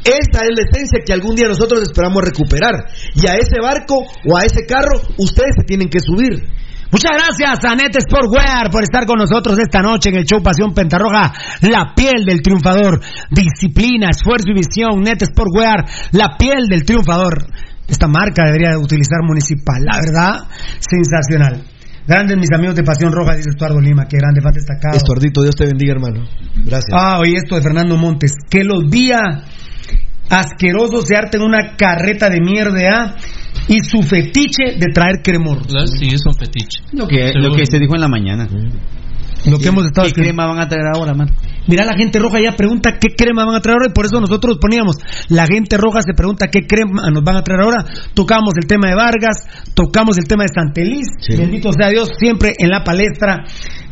[0.05, 2.75] Esa es la esencia que algún día nosotros esperamos recuperar.
[3.15, 6.49] Y a ese barco o a ese carro ustedes se tienen que subir.
[6.91, 10.73] Muchas gracias a Net Sportwear por estar con nosotros esta noche en el show Pasión
[10.73, 13.01] Pentarroja, la piel del triunfador.
[13.31, 15.03] Disciplina, esfuerzo y visión.
[15.03, 17.45] Net Sportwear, la piel del triunfador.
[17.89, 20.49] Esta marca debería utilizar municipal, la verdad,
[20.79, 21.65] sensacional.
[22.07, 24.97] Grandes mis amigos de Pasión Roja, dice Estuardo Lima, qué grande, fan destacado.
[24.97, 26.25] Estuardito, Dios te bendiga, hermano.
[26.65, 26.93] Gracias.
[26.93, 28.33] Ah, oye esto de Fernando Montes.
[28.49, 29.45] Que los días
[30.31, 33.17] asquerosos se harten una carreta de mierda ¿ah?
[33.69, 35.59] y su fetiche de traer cremor.
[35.87, 36.81] Sí, es un fetiche.
[36.93, 38.47] lo que lo que se dijo en la mañana
[39.47, 41.31] Lo que hemos estado ¿Qué crema van a traer ahora man?
[41.67, 44.21] Mira, la gente roja ya pregunta qué crema van a traer ahora y por eso
[44.21, 44.97] nosotros poníamos,
[45.29, 47.85] la gente roja se pregunta qué crema nos van a traer ahora.
[48.15, 49.45] Tocamos el tema de Vargas,
[49.75, 51.37] tocamos el tema de Santeliz, Sí.
[51.37, 53.45] bendito sea Dios, siempre en la palestra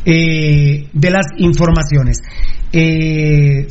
[0.05, 2.17] eh, de las informaciones.
[2.71, 3.67] Eh,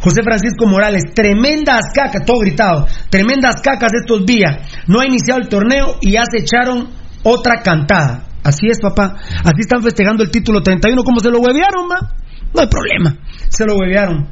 [0.00, 4.56] José Francisco Morales, tremendas cacas, todo gritado, tremendas cacas estos días.
[4.86, 6.88] No ha iniciado el torneo y ya se echaron
[7.22, 8.29] otra cantada.
[8.42, 9.16] Así es, papá.
[9.44, 11.02] Así están festejando el título 31.
[11.02, 12.14] ¿Cómo se lo huevearon, ma?
[12.54, 13.16] No hay problema.
[13.48, 14.28] Se lo huevearon.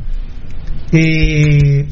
[0.92, 1.86] Eh,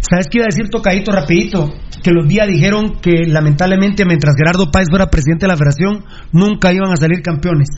[0.00, 1.72] ¿Sabes qué iba a decir tocadito rapidito?
[2.02, 6.72] Que los días dijeron que lamentablemente mientras Gerardo Páez fuera presidente de la federación nunca
[6.72, 7.68] iban a salir campeones.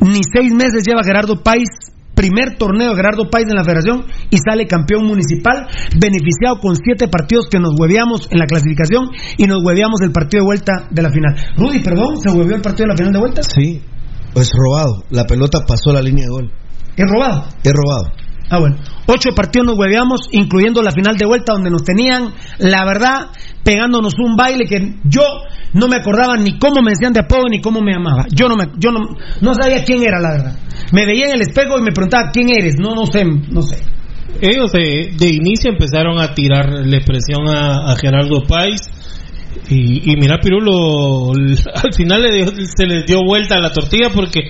[0.00, 1.68] Ni seis meses lleva Gerardo Páez,
[2.18, 5.68] primer torneo de Gerardo Páez en la federación y sale campeón municipal,
[6.00, 10.42] beneficiado con siete partidos que nos hueveamos en la clasificación y nos hueveamos el partido
[10.42, 11.36] de vuelta de la final.
[11.56, 13.42] Rudy, perdón, ¿se hueveó el partido de la final de vuelta?
[13.44, 13.80] Sí,
[14.34, 15.04] es robado.
[15.10, 16.52] La pelota pasó la línea de gol.
[16.96, 17.46] Es robado.
[17.62, 18.10] Es robado.
[18.50, 18.76] Ah, bueno.
[19.06, 23.28] Ocho partidos nos hueveamos, incluyendo la final de vuelta, donde nos tenían, la verdad,
[23.62, 25.22] pegándonos un baile que yo
[25.74, 28.26] no me acordaba ni cómo me decían de apodo ni cómo me llamaba.
[28.30, 29.00] Yo no me, yo no,
[29.40, 30.58] no sabía quién era, la verdad.
[30.92, 32.76] Me veía en el espejo y me preguntaba quién eres.
[32.78, 33.82] No, no sé, no sé.
[34.40, 38.80] Ellos de, de inicio empezaron a tirarle presión a, a Gerardo Páez.
[39.70, 41.32] Y, y mira, Pirulo,
[41.74, 44.40] al final le dio- se les dio vuelta a la tortilla porque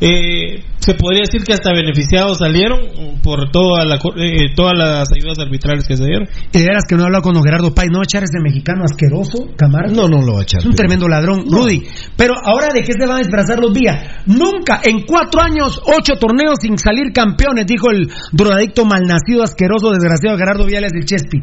[0.00, 2.80] eh, se podría decir que hasta beneficiados salieron
[3.22, 6.28] por toda la, co- eh, todas las ayudas arbitrales que se dieron.
[6.52, 8.22] Y de veras que no he hablado con don Gerardo Pais, no va a echar
[8.24, 9.94] ese mexicano asqueroso, Camargo.
[9.94, 10.60] No, no lo va a echar.
[10.60, 11.82] Es un pero- tremendo ladrón, Rudy.
[12.16, 13.96] Pero ahora de qué se van a disfrazar los días.
[14.26, 20.36] Nunca, en cuatro años, ocho torneos sin salir campeones, dijo el drogadicto malnacido, asqueroso, desgraciado
[20.36, 21.38] Gerardo Viales del Chespi.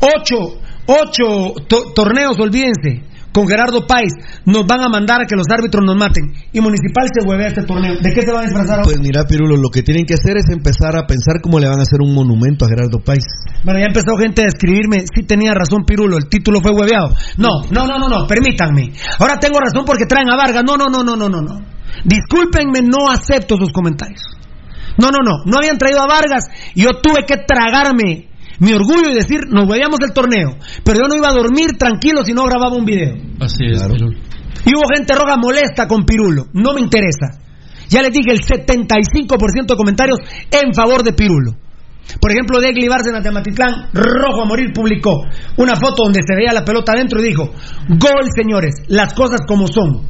[0.00, 3.04] Ocho, ocho to- torneos, olvídense.
[3.30, 4.10] Con Gerardo Páez
[4.46, 6.32] nos van a mandar a que los árbitros nos maten.
[6.50, 7.94] Y Municipal se hueve a este torneo.
[8.00, 8.84] ¿De qué se van a disfrazar ahora?
[8.84, 11.78] Pues mira, Pirulo, lo que tienen que hacer es empezar a pensar cómo le van
[11.78, 13.22] a hacer un monumento a Gerardo Páez.
[13.62, 17.14] Bueno, ya empezó gente a escribirme, sí tenía razón Pirulo, el título fue hueveado.
[17.36, 18.92] No, no, no, no, no, permítanme.
[19.20, 20.64] Ahora tengo razón porque traen a Vargas.
[20.66, 21.60] No, no, no, no, no, no, no.
[22.04, 24.22] Discúlpenme, no acepto sus comentarios.
[24.96, 26.44] No, no, no, no habían traído a Vargas
[26.74, 30.56] y yo tuve que tragarme mi orgullo y decir, nos hueveamos el torneo.
[30.84, 33.14] Pero yo no iba a dormir tranquilo si no grababa un video.
[33.40, 33.94] Así es, Claro.
[33.94, 34.18] Pirulo.
[34.64, 36.46] Y hubo gente roja molesta con Pirulo.
[36.52, 37.38] No me interesa.
[37.88, 40.18] Ya les dije el 75% de comentarios
[40.50, 41.52] en favor de Pirulo.
[42.20, 45.24] Por ejemplo, Degli Bárcenas de Matitlán, rojo a morir, publicó
[45.58, 47.50] una foto donde se veía la pelota adentro y dijo:
[47.88, 50.08] Gol, señores, las cosas como son.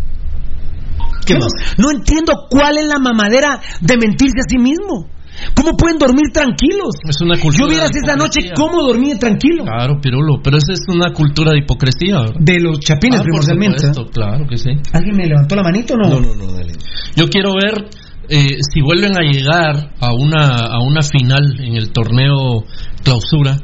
[1.26, 1.50] ¿Qué más?
[1.76, 5.08] No, no entiendo cuál es la mamadera de mentirse a sí mismo.
[5.54, 6.94] ¿Cómo pueden dormir tranquilos?
[7.08, 9.64] Es una cultura Yo vieras esa noche cómo dormí tranquilo.
[9.64, 12.34] Claro, Pirulo, pero esa es una cultura de hipocresía, ¿verdad?
[12.40, 13.86] De los chapines, Ah, por primordialmente.
[13.86, 13.94] ¿eh?
[13.94, 14.70] supuesto, claro que sí.
[14.92, 16.08] ¿Alguien me levantó la manito o no?
[16.08, 16.72] No, no, no, dale.
[17.16, 17.88] Yo quiero ver
[18.28, 22.64] eh, si vuelven a llegar a una, a una final en el torneo
[23.04, 23.56] clausura.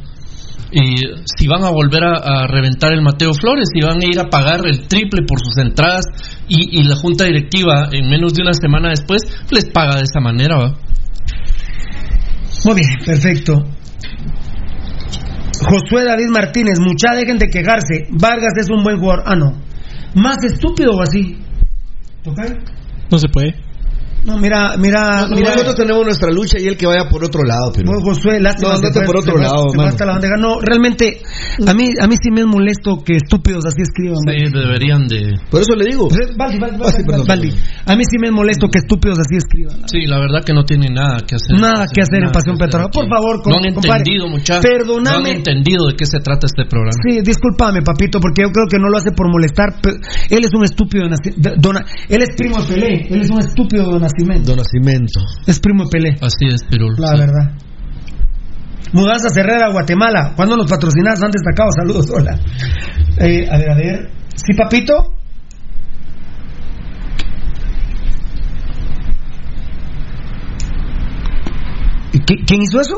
[0.77, 0.97] Y
[1.39, 4.29] si van a volver a, a reventar el Mateo Flores, si van a ir a
[4.29, 6.05] pagar el triple por sus entradas
[6.49, 9.23] y, y la junta directiva en menos de una semana después
[9.53, 10.75] les paga de esa manera, ¿va?
[12.65, 13.55] Muy bien, perfecto.
[15.61, 18.07] Josué David Martínez, mucha dejen de quejarse.
[18.11, 19.25] Vargas es un buen jugador.
[19.27, 19.53] Ah, no.
[20.15, 21.39] ¿Más estúpido o así?
[22.23, 22.57] ¿Tocayo?
[23.11, 23.64] No se puede.
[24.25, 25.51] No, mira, mira, No, mira.
[25.51, 28.01] nosotros tenemos nuestra lucha y él que vaya por otro lado, Vos, Pirulo.
[28.01, 28.75] Josué, lástima.
[28.75, 29.93] No, por otro lado, mano.
[29.99, 30.35] la bandeja.
[30.39, 31.21] No, realmente,
[31.67, 34.19] a mí, a mí sí me es molesto que estúpidos así escriban.
[34.27, 35.35] Sí, deberían de...
[35.51, 36.09] Por eso le digo.
[36.37, 36.79] Valdi, Valdi,
[37.27, 37.51] Valdi.
[37.87, 39.87] A mí sí me es molesto que estúpidos así escriban.
[39.89, 41.59] Sí, la verdad que no tienen nada que hacer.
[41.61, 42.91] Nada que hacer en Pasión Petrolera.
[42.91, 44.65] Por favor, no han entendido, muchachos.
[44.65, 45.19] Perdóname.
[45.19, 46.97] No han entendido de qué se trata este programa.
[47.07, 49.77] Sí, discúlpame, papito, porque yo creo que no lo hace por molestar.
[49.83, 49.97] pero
[50.31, 51.05] él es un estúpido
[51.59, 53.07] dona- Él es primo de Pelé.
[53.11, 54.49] Él es un estúpido de nacimiento.
[54.55, 55.21] Don Nacimiento.
[55.47, 56.17] Es primo de Pelé.
[56.21, 56.95] Así es, Pirul.
[56.99, 57.19] La sí.
[57.19, 57.53] verdad.
[58.93, 60.33] Mudanza Herrera, Guatemala.
[60.37, 61.71] ¿Cuándo los patrocinados han destacado?
[61.73, 62.39] Saludos, hola.
[63.19, 64.11] Eh, a ver, a ver.
[64.37, 65.15] ¿Sí, papito?
[72.13, 72.97] ¿Y qui- ¿Quién hizo eso?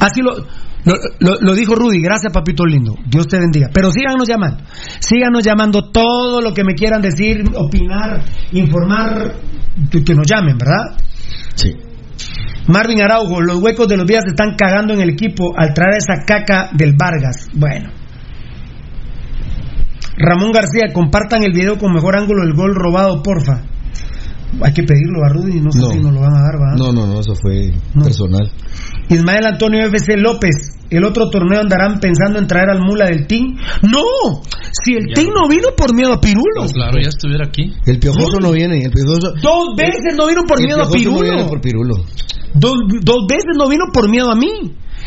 [0.00, 0.36] Así lo,
[0.84, 2.00] lo, lo- lo dijo Rudy.
[2.00, 2.94] Gracias, papito lindo.
[3.06, 3.68] Dios te bendiga.
[3.72, 4.62] Pero síganos llamando.
[5.00, 8.22] Síganos llamando todo lo que me quieran decir, opinar,
[8.52, 9.34] informar.
[9.90, 10.96] Que que nos llamen, ¿verdad?
[11.54, 11.72] Sí.
[12.66, 15.96] Marvin Araujo, los huecos de los días se están cagando en el equipo al traer
[15.98, 17.48] esa caca del Vargas.
[17.54, 17.90] Bueno.
[20.16, 23.62] Ramón García, compartan el video con mejor ángulo del gol robado, porfa.
[24.62, 25.90] Hay que pedirlo a Rudy, no sé No.
[25.90, 26.74] si nos lo van a dar, ¿va?
[26.76, 28.04] No, no, no, eso fue No.
[28.04, 28.50] personal.
[29.08, 30.50] Ismael Antonio FC López,
[30.90, 33.56] ¿el otro torneo andarán pensando en traer al mula del team?
[33.82, 34.42] ¡No!
[34.84, 36.60] Si el team no vino por miedo a Pirulo.
[36.60, 37.72] Pues claro, ya estuviera aquí.
[37.86, 39.32] El piojoso no viene, el piojoso.
[39.42, 41.20] Dos veces no vino por miedo a piojoso no Pirulo.
[41.36, 41.94] viene por Pirulo.
[42.54, 44.48] Dos, dos veces no vino por miedo a mí.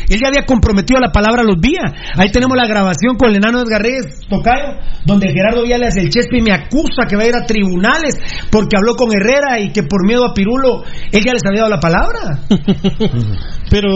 [0.08, 1.92] Él ya había comprometido la palabra a los días.
[2.16, 6.40] Ahí tenemos la grabación con el enano Edgar Reyes, Tocayo, donde Gerardo Viales, el Chespi,
[6.40, 8.18] me acusa que va a ir a tribunales
[8.50, 11.74] porque habló con Herrera y que por miedo a Pirulo, él ya les había dado
[11.74, 12.40] la palabra.
[13.72, 13.88] Pero.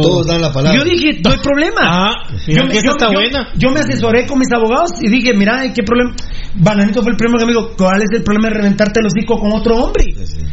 [0.00, 0.78] Todos dan la palabra.
[0.78, 1.80] Yo dije, no hay problema.
[1.82, 2.12] Ah,
[2.46, 3.48] fíjate que esa está buena.
[3.58, 6.14] yo me asesoré con mis abogados y dije, mira, ¿qué problema?
[6.54, 9.40] Bananito fue el primero que me dijo, ¿cuál es el problema de reventarte el hocico
[9.40, 10.04] con otro hombre?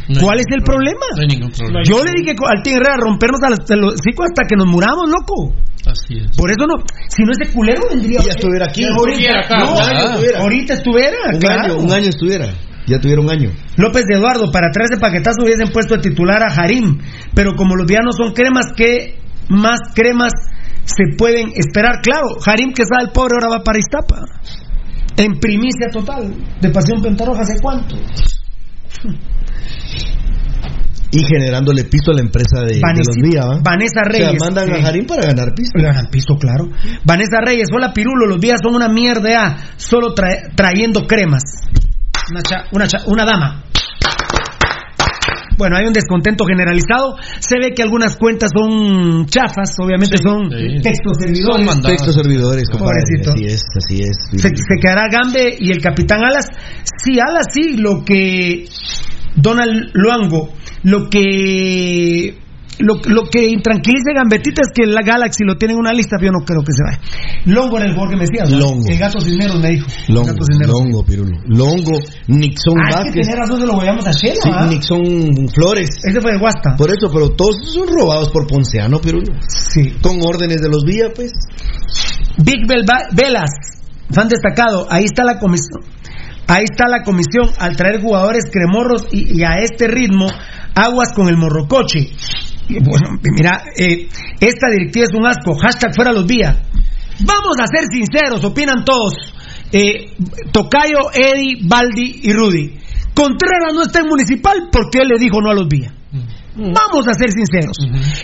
[0.08, 1.06] No ¿Cuál es el problema?
[1.14, 1.80] No hay ningún problema.
[1.84, 5.54] Yo le dije al Team Herrera rompernos a los- hocico hasta que nos muramos, loco.
[5.86, 6.36] Así es.
[6.36, 8.18] Por eso no, si no ese culero vendría.
[8.20, 8.82] Ya estuviera aquí.
[8.84, 9.58] Ahorita, Estuviera acá.
[9.58, 11.62] no, ahorita estuviera, Un claro.
[11.62, 12.48] año, un año estuviera.
[12.86, 13.50] Ya tuviera un año.
[13.76, 16.98] López de Eduardo, para traer ese paquetazo hubiesen puesto de titular a Harim,
[17.34, 19.18] pero como los días no son cremas, ¿qué
[19.48, 20.32] más cremas
[20.84, 22.00] se pueden esperar?
[22.02, 24.20] Claro, Harim que está el pobre ahora va para Iztapa.
[25.16, 27.96] En primicia total, de Pasión Pentarroja, ¿hace cuánto?
[31.12, 33.60] Y generándole piso a la empresa de, de los días, ¿va?
[33.62, 34.28] Vanessa O Reyes.
[34.30, 35.70] sea, mandan eh, a Jarín para ganar piso.
[35.74, 36.68] Ganan piso, claro.
[37.04, 41.42] Vanessa Reyes, hola Pirulo, los días son una mierda, solo trayendo cremas.
[42.30, 43.62] Una, cha- una, cha- una dama.
[45.58, 47.16] Bueno, hay un descontento generalizado.
[47.40, 50.82] Se ve que algunas cuentas son chafas, obviamente Sí, son sí.
[50.82, 51.66] textos Son servidores.
[51.66, 51.96] mandadas.
[51.96, 53.00] Textos servidores, compadre.
[53.00, 53.32] Pobrecito.
[53.32, 54.42] Así es, así es.
[54.42, 56.46] Se, se quedará Gambe y el capitán Alas.
[57.02, 58.66] Sí, Alas sí, lo que
[59.36, 62.38] Donald Luango, lo que
[62.78, 66.16] lo, lo que intranquiliza a Gambetita es que la Galaxy lo tiene en una lista,
[66.18, 67.00] pero yo no creo que se vaya.
[67.46, 68.50] Longo era el jugador que me decías.
[68.50, 68.58] ¿no?
[68.58, 68.88] Longo.
[68.88, 69.86] El gato Cisneros me dijo.
[70.08, 70.44] Longo, gato.
[70.66, 71.36] Longo, Pirulo.
[71.46, 71.98] Longo,
[72.28, 73.36] Nixon Ah, es que Vázquez.
[73.36, 74.42] razón, se lo a Shela.
[74.42, 74.66] Sí, ¿ah?
[74.68, 75.88] Nixon Flores.
[76.04, 76.76] Ese fue de Guasta.
[76.76, 79.32] Por eso, pero todos son robados por Ponciano, Pirulo.
[79.48, 79.94] Sí.
[80.02, 81.32] Con órdenes de los Villa, pues.
[82.38, 83.50] Big Bel Velas,
[84.10, 84.86] fan destacado.
[84.90, 85.80] Ahí está la comisión.
[86.48, 90.26] Ahí está la comisión al traer jugadores cremorros y, y a este ritmo
[90.74, 92.10] aguas con el morrocoche.
[92.68, 94.08] Bueno, mira, eh,
[94.40, 95.54] esta directiva es un asco.
[95.56, 96.56] Hashtag fuera los días.
[97.20, 99.14] Vamos a ser sinceros, opinan todos.
[99.72, 100.12] Eh,
[100.52, 102.76] Tocayo, Eddie, Baldi y Rudy.
[103.14, 105.92] Contreras no está en municipal porque él le dijo no a los vías.
[106.56, 107.76] Vamos a ser sinceros.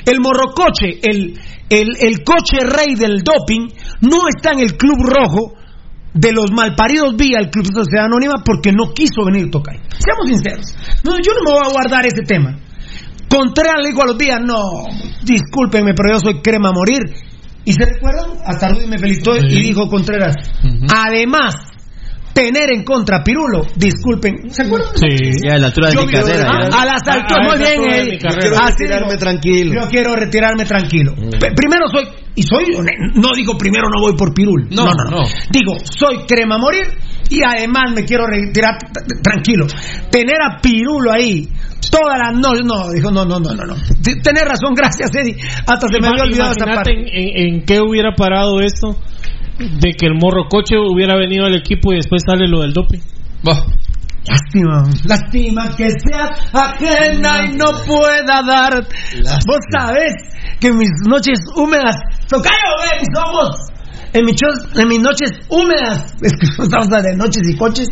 [0.06, 1.38] El morrocoche, el,
[1.68, 3.68] el, el coche rey del doping,
[4.02, 5.54] no está en el club rojo
[6.14, 9.80] de los malparidos vía el Club Sociedad Anónima porque no quiso venir Tocayo.
[9.88, 10.74] Seamos sinceros.
[11.04, 12.58] No, yo no me voy a guardar ese tema.
[13.32, 14.84] Contreras le dijo a los días, no,
[15.24, 17.00] discúlpenme, pero yo soy crema a morir.
[17.64, 20.36] Y se recuerdan, hasta Rudy me felicitó y dijo Contreras,
[20.94, 21.54] además,
[22.32, 24.88] tener en contra a Pirulo, disculpen, ¿se acuerdan?
[24.96, 25.32] Sí.
[25.46, 26.50] Ya a la altura de Yo mi carrera.
[26.50, 27.70] a, a las A- alturas, a muy bien.
[27.72, 28.40] altura de eh, mi carrera.
[28.40, 29.18] Quiero así retirarme digo.
[29.18, 29.74] tranquilo.
[29.82, 31.14] Yo quiero retirarme tranquilo.
[31.14, 32.04] P- primero soy,
[32.34, 32.64] y soy,
[33.14, 34.68] no digo primero no voy por Pirul.
[34.70, 35.22] No, no.
[35.50, 36.86] Digo, soy crema morir
[37.28, 38.76] y además me quiero retirar
[39.22, 39.66] tranquilo.
[40.10, 41.48] Tener a Pirulo ahí
[41.90, 43.74] toda la noche, no, dijo, no, no, no, no, no.
[44.22, 45.36] Tenés razón, gracias, Eddie.
[45.66, 46.92] Hasta se me había olvidado esa Imagínate parte.
[46.92, 47.06] en,
[47.48, 48.96] en- en qué hubiera parado esto
[49.80, 53.00] de que el morro coche hubiera venido al equipo y después sale lo del doping.
[53.42, 53.64] Bah.
[54.24, 58.86] Lástima, lástima que seas ajena y no pueda dar.
[59.46, 60.12] Vos sabés
[60.60, 61.96] que en mis noches húmedas,
[62.28, 62.52] tocayo,
[62.82, 63.56] ve mis ojos.
[64.12, 67.88] En mis, chos- en mis noches húmedas, es que estamos hablando de noches y coches.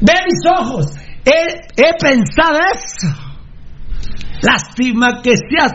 [0.00, 0.92] Ve mis ojos,
[1.24, 3.08] he, he pensado eso.
[4.42, 5.72] Lástima que seas,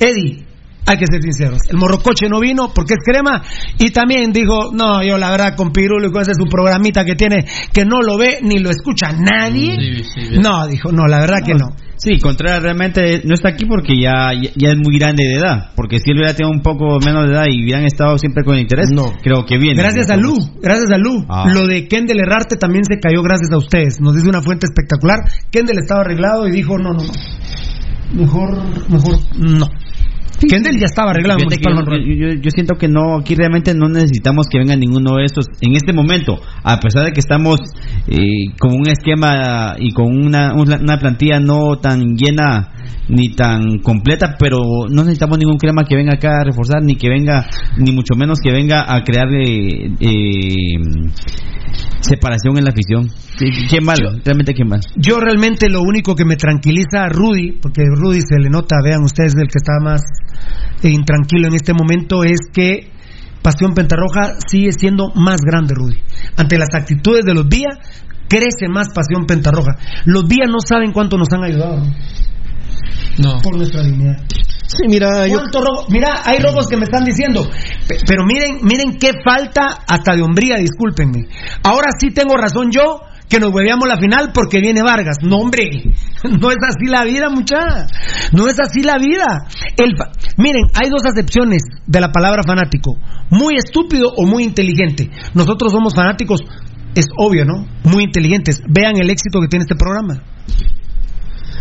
[0.00, 0.45] Eddie.
[0.86, 1.58] Hay que ser sinceros.
[1.68, 3.42] El morrocoche no vino porque es crema
[3.78, 7.14] y también dijo, no, yo la verdad con Pirulo y con ese su programita que
[7.16, 9.74] tiene que no lo ve ni lo escucha nadie.
[9.74, 10.42] Sí, sí, bien.
[10.42, 11.74] No, dijo, no, la verdad que no.
[11.98, 15.70] Sí, Contreras realmente no está aquí porque ya, ya, ya es muy grande de edad.
[15.74, 18.58] Porque si él hubiera tenido un poco menos de edad y hubieran estado siempre con
[18.58, 19.12] interés, No.
[19.22, 19.82] creo que viene.
[19.82, 21.24] Gracias a Lu, gracias a Lu.
[21.28, 21.46] Ah.
[21.52, 23.98] Lo de Kendall Herrarte también se cayó gracias a ustedes.
[24.00, 25.20] Nos dice una fuente espectacular.
[25.50, 27.12] Kendall estaba arreglado y dijo, no, no, no.
[28.12, 29.66] Mejor, mejor, no.
[30.48, 31.38] Kendall ya estaba arreglado.
[32.04, 35.46] yo, yo- yo siento que no, aquí realmente no necesitamos que venga ninguno de estos
[35.60, 37.58] en este momento, a pesar de que estamos
[38.08, 42.72] eh, con un esquema y con una, una una plantilla no tan llena
[43.08, 44.58] ni tan completa, pero
[44.90, 47.46] no necesitamos ningún crema que venga acá a reforzar, ni que venga,
[47.76, 50.78] ni mucho menos que venga a crear eh, eh,
[52.00, 53.08] separación en la afición.
[53.38, 54.80] Sí, Qué mal, realmente qué mal.
[54.96, 59.02] Yo realmente lo único que me tranquiliza a Rudy, porque Rudy se le nota, vean
[59.02, 60.02] ustedes, el que está más
[60.82, 62.90] eh, intranquilo en este momento, es que
[63.42, 65.98] Pasión Pentarroja sigue siendo más grande, Rudy.
[66.36, 67.78] Ante las actitudes de los Vía,
[68.28, 69.76] crece más Pasión Pentarroja.
[70.04, 71.82] Los Vía no saben cuánto nos han ayudado
[73.18, 73.38] ¿no?
[73.40, 74.16] Por nuestra dignidad.
[74.66, 75.38] Sí, mira, yo.
[75.38, 75.86] ¿Cuánto robo?
[75.88, 77.48] Mira, hay robos que me están diciendo.
[77.88, 81.28] Pe- Pero miren, miren qué falta hasta de hombría, discúlpenme.
[81.62, 85.18] Ahora sí tengo razón yo que nos hueveamos la final porque viene Vargas.
[85.22, 85.70] No, hombre,
[86.24, 87.86] no es así la vida, muchacha.
[88.32, 89.46] No es así la vida.
[89.76, 89.92] El
[90.36, 92.96] miren, hay dos acepciones de la palabra fanático.
[93.30, 95.10] Muy estúpido o muy inteligente.
[95.34, 96.40] Nosotros somos fanáticos,
[96.96, 97.66] es obvio, ¿no?
[97.84, 98.60] Muy inteligentes.
[98.68, 100.22] Vean el éxito que tiene este programa.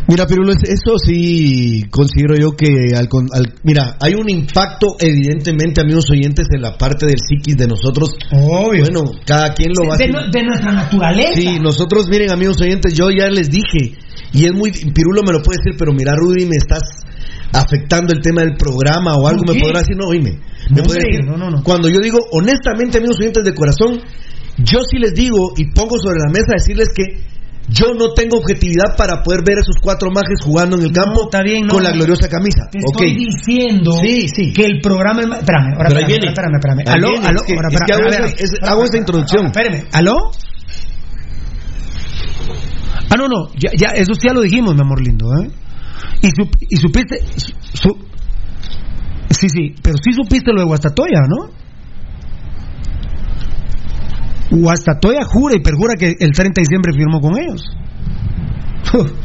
[0.07, 5.81] Mira, Pirulo, es- eso sí considero yo que al, al- mira, hay un impacto evidentemente,
[5.81, 8.11] amigos oyentes, en la parte del psiquis de nosotros.
[8.31, 8.83] Obvio.
[8.85, 11.33] Bueno, cada quien lo va a de, nu- de nuestra naturaleza.
[11.35, 13.97] Sí, nosotros, miren, amigos oyentes, yo ya les dije,
[14.33, 16.81] y es muy, Pirulo me lo puede decir, pero mira, Rudy, me estás
[17.51, 20.31] afectando el tema del programa o algo, ¿Por me podrá decir, no, oíme,
[20.69, 21.63] No, me hombre, decir, no, no, no.
[21.63, 24.01] cuando yo digo, honestamente, amigos oyentes de corazón,
[24.57, 27.33] yo sí les digo y pongo sobre la mesa decirles que
[27.67, 31.03] yo no tengo objetividad para poder ver a esos cuatro majes jugando en el No,
[31.03, 31.73] campo está bien, no.
[31.73, 32.67] con la gloriosa camisa.
[32.71, 34.53] Te estoy diciendo Sí, sí.
[34.53, 35.21] que el programa.
[35.21, 36.83] Espérame, ahora Pero espérame, espérame, espérame.
[36.87, 38.35] Aló, viene, aló, es que- ahora, es espérame, que hago a ver, esa- a ver,
[38.35, 39.45] es- espérame, hago esa espérame, introducción.
[39.47, 40.15] Espérame, ¿aló?
[43.09, 45.49] Ah, no, no, ya, ya, eso ya lo dijimos, mi amor lindo, ¿eh?
[46.21, 47.19] Y, sup- y supiste...
[47.37, 47.97] su- su-
[49.29, 51.49] sí, sí, pero sí supiste lo de Guastatoya, ¿no?
[54.59, 57.61] Guastatoya jura y perjura que el 30 de diciembre firmó con ellos.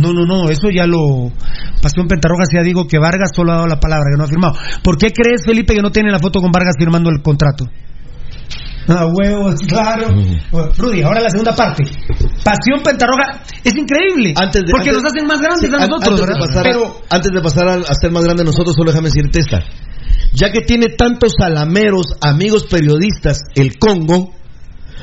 [0.00, 1.30] No, no, no, eso ya lo.
[1.80, 4.54] Pasión Pentarroja ya digo que Vargas solo ha dado la palabra, que no ha firmado.
[4.82, 7.64] ¿Por qué crees, Felipe, que no tiene la foto con Vargas firmando el contrato?
[8.88, 10.08] A huevos, claro.
[10.76, 11.84] Rudy, ahora la segunda parte.
[12.44, 13.40] Pasión Pentarroja.
[13.64, 14.34] Es increíble.
[14.36, 17.00] Antes de- porque antes- nos hacen más grandes a nosotros, antes de pasar a- Pero
[17.10, 19.60] antes de pasar a, a ser más grande nosotros, solo déjame decirte esta.
[20.32, 24.32] Ya que tiene tantos salameros, amigos periodistas, el Congo,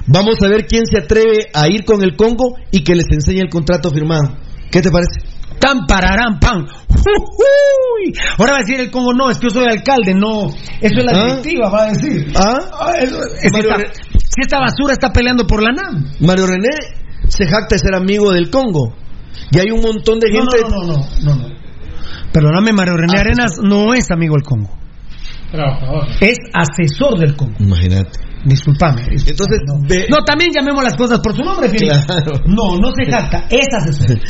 [0.07, 3.39] vamos a ver quién se atreve a ir con el Congo y que les enseñe
[3.41, 4.37] el contrato firmado.
[4.71, 5.19] ¿Qué te parece?
[5.59, 6.65] tan pararán pan.
[6.89, 8.13] ¡Ujuy!
[8.37, 10.47] Ahora va a decir el Congo, no, es que yo soy alcalde, no.
[10.81, 11.25] Eso es la ¿Ah?
[11.27, 12.33] directiva, va a decir.
[12.35, 12.57] ¿Ah?
[12.81, 13.77] Ah, eso- es esta-
[14.13, 16.11] si esta basura está peleando por la NAM.
[16.19, 16.67] Mario René
[17.29, 18.93] se jacta de ser amigo del Congo.
[19.51, 20.57] Y hay un montón de No, gente.
[20.69, 21.55] no, no, no, no, no.
[22.33, 24.69] Perdóname, Mario René Ah, Arenas no es amigo del Congo.
[25.53, 26.07] Trabajador.
[26.19, 27.53] Es asesor del Congo.
[27.59, 28.19] Imagínate.
[28.43, 29.03] Disculpame.
[29.03, 29.59] Entonces,
[30.09, 30.17] no.
[30.25, 31.93] también llamemos las cosas por su nombre, Felipe.
[32.05, 32.31] Claro.
[32.47, 34.19] No, no se jacta, es asesor.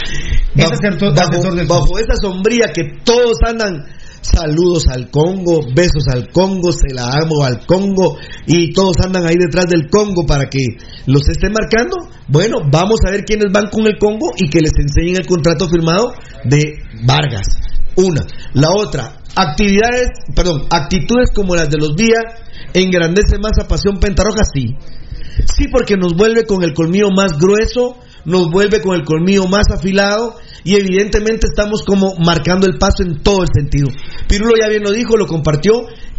[0.55, 1.81] Es bajo, asesor, bajo- asesor del Congo.
[1.81, 3.85] bajo esa sombría que todos andan
[4.21, 9.35] saludos al Congo, besos al Congo, se la amo al Congo y todos andan ahí
[9.35, 10.59] detrás del Congo para que
[11.07, 11.95] los esté marcando.
[12.27, 15.67] Bueno, vamos a ver quiénes van con el Congo y que les enseñen el contrato
[15.67, 16.13] firmado
[16.43, 17.47] de Vargas.
[17.95, 18.21] Una.
[18.53, 22.23] La otra, actividades, perdón, actitudes como las de los días
[22.73, 24.75] engrandece más a Pasión Pentarroja, sí.
[25.55, 29.65] Sí, porque nos vuelve con el colmillo más grueso, nos vuelve con el colmillo más
[29.71, 33.89] afilado y evidentemente estamos como marcando el paso en todo el sentido.
[34.27, 35.73] Pirulo ya bien lo dijo, lo compartió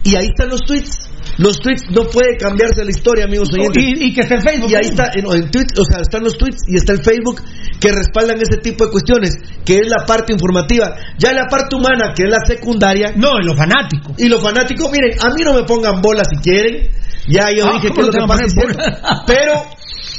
[0.05, 1.11] y ahí están los tweets.
[1.39, 3.83] Los tweets no puede cambiarse la historia, amigos oyentes.
[3.83, 4.71] Y, y que está en Facebook.
[4.71, 7.43] Y ahí está, en, en tweets, o sea, están los tweets y está el Facebook
[7.81, 10.95] que respaldan ese tipo de cuestiones, que es la parte informativa.
[11.19, 14.15] Ya la parte humana, que es la secundaria, No, en lo fanático.
[14.17, 16.89] y los fanáticos, miren, a mí no me pongan bolas si quieren.
[17.27, 19.23] Ya yo Ah, dije ¿cómo que no es te lo que pasa?
[19.27, 19.53] Pero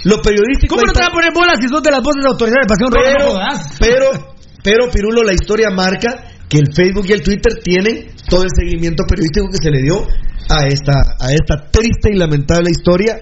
[0.06, 2.30] lo periodístico ¿Cómo no te van a poner bolas si sos de las voces de
[2.30, 3.36] autoridad de Pasión pero,
[3.80, 8.50] pero, pero, Pirulo, la historia marca que el Facebook y el Twitter tienen todo el
[8.56, 10.06] seguimiento periodístico que se le dio
[10.50, 13.18] a esta, a esta triste y lamentable historia.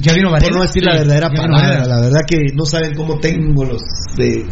[0.00, 3.64] Ya vino Por no decir la verdadera palabra, la verdad que no saben cómo tengo
[3.64, 3.80] los
[4.16, 4.46] de.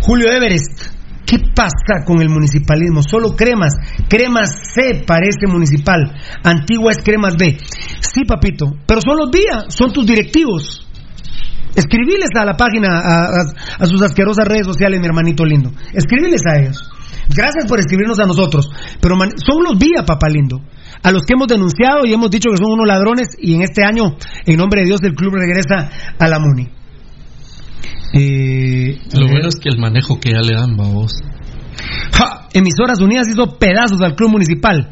[0.00, 0.82] Julio Everest,
[1.24, 3.02] ¿qué pasa con el municipalismo?
[3.02, 3.74] Solo cremas.
[4.08, 6.12] Cremas C parece municipal.
[6.42, 7.56] Antigua es cremas B.
[8.00, 8.66] Sí, papito.
[8.86, 10.82] Pero son los días, son tus directivos.
[11.76, 15.70] Escribiles a la página, a, a- a sus asquerosas redes sociales, mi hermanito lindo.
[15.92, 16.90] Escribiles a ellos.
[17.28, 18.68] Gracias por escribirnos a nosotros.
[19.00, 20.60] Pero man- son los días, papá lindo.
[21.02, 23.28] A los que hemos denunciado y hemos dicho que son unos ladrones.
[23.40, 24.16] Y en este año,
[24.46, 26.68] en nombre de Dios, el club regresa a la MUNI.
[28.14, 31.12] Eh, Lo bueno es que el manejo que ya le dan, vos.
[32.12, 34.88] Ja, Emisoras Unidas hizo pedazos al club municipal.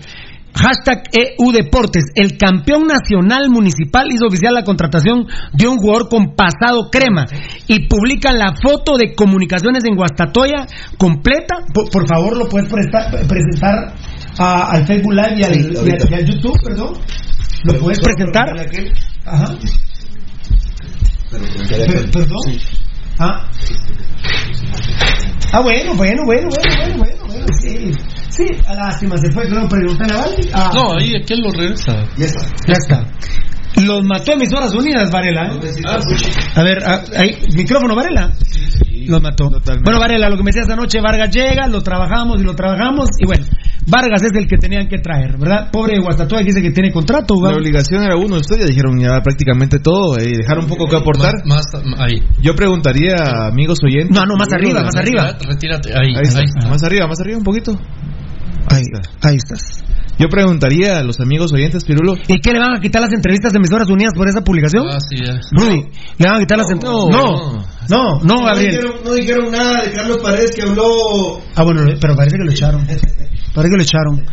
[0.55, 2.05] Hashtag EU Deportes.
[2.15, 7.27] El campeón nacional municipal hizo oficial la contratación de un jugador con pasado crema.
[7.67, 10.67] Y publican la foto de comunicaciones en Guastatoya
[10.97, 11.57] completa.
[11.73, 13.95] Por, por favor, lo puedes prestar- presentar
[14.39, 16.07] a- al Facebook Live y al, Sí, y al- ahorita.
[16.11, 16.93] y al YouTube, perdón.
[17.65, 18.49] ¿Lo puedes presentar?
[19.27, 19.55] Ajá.
[21.31, 22.59] Per- ¿Perdón?
[23.19, 23.49] Ah.
[25.53, 27.24] Ah, bueno, bueno, bueno, bueno, bueno, bueno, bueno,
[27.61, 27.93] sí.
[28.31, 30.37] Sí, a lástima, se fue, creo, preguntarle a Vale.
[30.53, 32.05] Ah, No, ahí aquel lo regresa.
[32.17, 32.47] ya está.
[32.67, 33.07] ya está.
[33.83, 35.47] Los mató Emisoras Unidas, Varela.
[35.53, 35.61] ¿eh?
[36.55, 38.33] A ver, ah, ahí, micrófono, Varela.
[39.07, 39.51] Los mató.
[39.85, 43.27] Bueno, Varela, lo que me decías anoche, Vargas llega, lo trabajamos y lo trabajamos, y
[43.27, 43.45] bueno,
[43.87, 45.71] Vargas es el que tenían que traer, ¿verdad?
[45.71, 47.59] Pobre Guastatoya que dice que tiene contrato, La ¿verdad?
[47.59, 51.35] obligación era uno, ustedes ya dijeron ya prácticamente todo, y dejaron un poco que aportar.
[51.45, 52.23] Más, más- ahí.
[52.41, 53.17] Yo preguntaría
[53.49, 54.17] amigos oyentes.
[54.17, 55.37] No, no, más arriba, más arriba.
[55.47, 56.69] Retírate, ahí, Ahí está, ahí está.
[56.71, 57.79] más arriba, más arriba un poquito.
[58.69, 58.83] Ahí,
[59.23, 59.85] ahí estás.
[60.19, 63.53] Yo preguntaría a los amigos oyentes, Pirulo, ¿Y qué le van a quitar las entrevistas
[63.53, 64.87] de Emisoras Unidas por esa publicación?
[64.89, 65.41] Ah, sí, ya.
[65.51, 65.87] Rudy,
[66.19, 67.11] le van a quitar las entrevistas.
[67.11, 67.53] No,
[67.89, 68.71] no, no, No Gabriel.
[68.71, 71.41] dijeron, no dijeron nada de Carlos Paredes que habló.
[71.57, 72.87] Ah, bueno, pero parece que lo echaron.
[72.87, 74.25] Parece que lo echaron.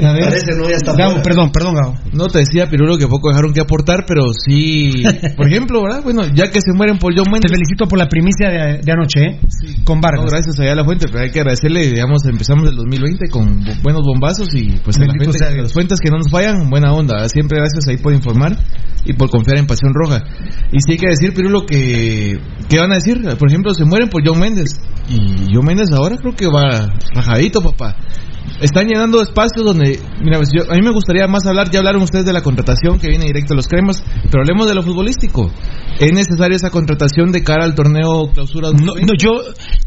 [0.00, 0.24] A ver.
[0.24, 1.22] Parece, no, ya está Gabo, fuera.
[1.22, 1.94] perdón, perdón, Gabo.
[2.12, 5.02] no te decía Pirulo que poco dejaron que aportar, pero sí,
[5.36, 6.02] por ejemplo, ¿verdad?
[6.04, 7.50] Bueno, ya que se mueren por John Te Mendes.
[7.52, 9.40] felicito por la primicia de, de anoche, ¿eh?
[9.84, 10.30] Con No, Vargas.
[10.30, 13.82] gracias allá a la fuente, pero hay que agradecerle, digamos, empezamos el 2020 con bu-
[13.82, 16.92] buenos bombazos y pues a la gente, sea las fuentes que no nos fallan, buena
[16.92, 17.28] onda, ¿verdad?
[17.28, 18.56] siempre gracias ahí por informar
[19.04, 20.22] y por confiar en Pasión Roja.
[20.70, 22.38] Y sí hay que decir, Pirulo, que,
[22.68, 23.20] ¿qué van a decir?
[23.38, 24.70] Por ejemplo, se mueren por John Méndez
[25.08, 27.96] y John Méndez ahora creo que va rajadito, papá.
[28.60, 32.02] Están llenando espacios donde, mira, pues yo, a mí me gustaría más hablar, ya hablaron
[32.02, 35.50] ustedes de la contratación que viene directo a los cremas, pero hablemos de lo futbolístico.
[35.98, 39.30] ¿Es necesaria esa contratación de cara al torneo clausura No, no, yo,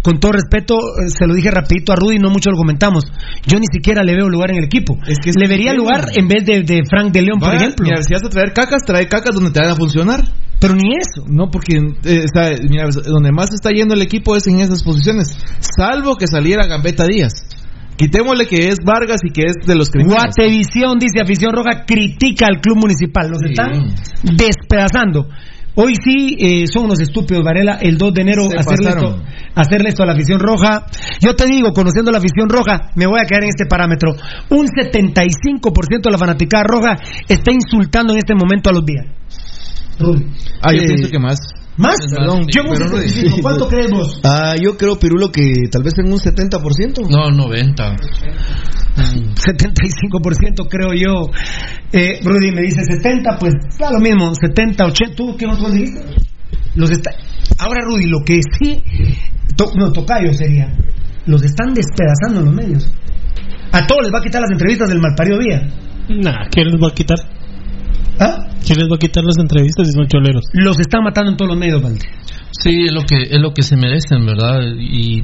[0.01, 3.05] con todo respeto, eh, se lo dije rapidito a Rudy, no mucho lo comentamos.
[3.45, 4.97] Yo ni siquiera le veo lugar en el equipo.
[5.07, 7.85] Es que le vería lugar en vez de, de Frank de León, por ejemplo.
[7.85, 10.23] Mira, si vas a traer cacas, trae cacas donde te van a funcionar.
[10.59, 11.25] Pero ni eso.
[11.27, 15.37] No, porque eh, está, mira, donde más está yendo el equipo es en esas posiciones.
[15.59, 17.33] Salvo que saliera Gambetta Díaz.
[17.97, 20.35] Quitémosle que es Vargas y que es de los criminales.
[20.35, 23.29] Guatevisión, dice Afición Roja, critica al club municipal.
[23.29, 23.47] Los Sí.
[23.49, 23.93] están
[24.35, 25.27] despedazando.
[25.77, 29.21] Hoy sí eh, son unos estúpidos, Varela, el 2 de enero hacerle esto,
[29.55, 30.85] hacerle esto a la afición roja.
[31.19, 34.11] Yo te digo, conociendo la afición roja, me voy a quedar en este parámetro.
[34.51, 36.95] Un 75% de la fanaticada roja
[37.27, 39.05] está insultando en este momento a los días.
[39.99, 40.25] Rudy.
[40.61, 41.39] Ah, yo Eh, pienso que más.
[41.77, 41.95] ¿Más?
[42.09, 43.09] Perdón, Yo en un pero Rudy.
[43.09, 44.19] 75, ¿Cuánto crees vos?
[44.23, 47.09] Ah, yo creo, Pirulo, que tal vez en un 70%.
[47.09, 47.95] No, 90.
[48.95, 51.29] 75% creo yo.
[51.91, 55.15] Eh, Rudy me dice 70, pues da lo mismo, 70, 80.
[55.15, 56.01] ¿Tú qué más vos dijiste?
[56.75, 57.11] Los está...
[57.59, 58.81] Ahora, Rudy, lo que sí.
[59.55, 60.73] to- no, Tocayo sería.
[61.25, 62.91] Los están despedazando en los medios.
[63.71, 65.61] A todos les va a quitar las entrevistas del malparido día.
[66.09, 67.17] Nah, ¿quién les va a quitar?
[68.19, 68.47] ¿Ah?
[68.65, 70.45] ¿Quién les va a quitar las entrevistas si son choleros?
[70.53, 72.05] Los están matando en todos los medios, Valde.
[72.51, 74.61] Sí, es lo que es lo que se merecen, ¿verdad?
[74.79, 75.23] Y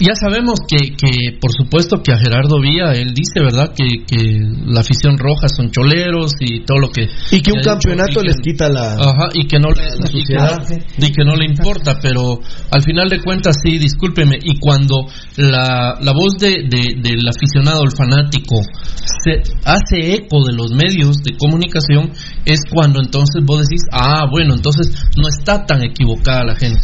[0.00, 3.72] ya sabemos que, que por supuesto que a Gerardo Vía él dice, ¿verdad?
[3.76, 8.12] Que, que la afición roja son choleros y todo lo que Y que un campeonato
[8.20, 8.94] y que- les quita la.
[8.94, 10.58] Ajá, y que no le, que- sociedad.
[10.98, 12.38] y que no le importa, pero
[12.70, 15.06] al final de cuentas sí, discúlpeme, y cuando
[15.36, 18.56] la, la voz de, de- del aficionado, el fanático,
[19.24, 22.10] se hace eco de los medios de comunicación,
[22.44, 26.80] es cuando entonces vos decís, ah, bueno, entonces no está tan equivocada la gente.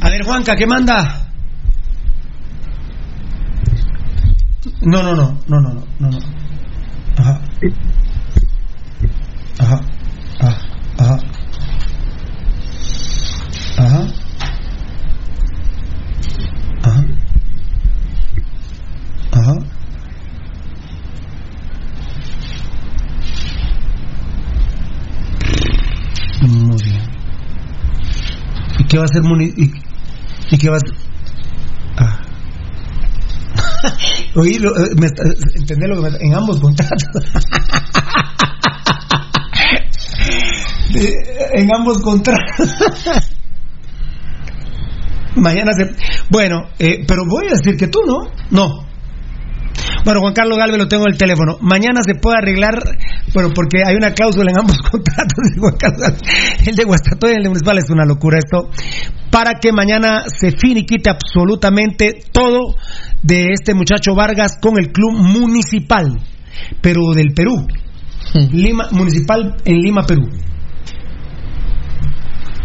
[0.00, 1.27] A ver, Juanca, ¿qué manda?
[4.82, 6.18] No, no, no, no, no, no, no.
[7.16, 7.40] Ajá.
[9.58, 9.80] Ajá.
[10.38, 10.58] Ajá.
[10.98, 11.18] Ajá.
[13.76, 14.06] Ajá.
[16.82, 17.04] Ajá.
[19.32, 19.54] Ajá.
[26.42, 27.02] Muy bien.
[28.78, 29.46] ¿Y qué va a Muni?
[29.56, 29.72] ¿Y,
[30.50, 30.80] y qué va a?
[30.80, 31.08] Ah.
[34.34, 35.22] Oí, lo, eh, me está-
[35.54, 37.04] ¿entendés lo que me- en ambos contratos?
[40.94, 41.12] Eh,
[41.52, 42.74] en ambos contratos.
[45.36, 45.94] Mañana se.
[46.30, 48.30] Bueno, eh, pero voy a decir que tú no.
[48.50, 48.86] No.
[50.04, 51.58] Bueno, Juan Carlos Galvez lo tengo en el teléfono.
[51.60, 52.82] Mañana se puede arreglar,
[53.34, 56.70] bueno, porque hay una cláusula en ambos contratos de.
[56.70, 58.70] El de Guastatoya y el de Municipal es una locura esto.
[59.30, 62.74] Para que mañana se finiquite absolutamente todo
[63.22, 66.18] de este muchacho Vargas con el club municipal,
[66.80, 67.66] pero del Perú.
[68.52, 70.28] Lima, municipal en Lima, Perú.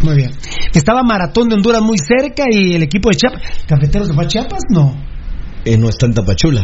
[0.01, 0.31] Muy bien.
[0.73, 3.41] Estaba Maratón de Honduras muy cerca y el equipo de Chiapas.
[3.67, 4.63] ¿Cafeteros se fue a Chiapas?
[4.69, 4.93] No.
[5.63, 6.61] Eh, no está en Tapachula.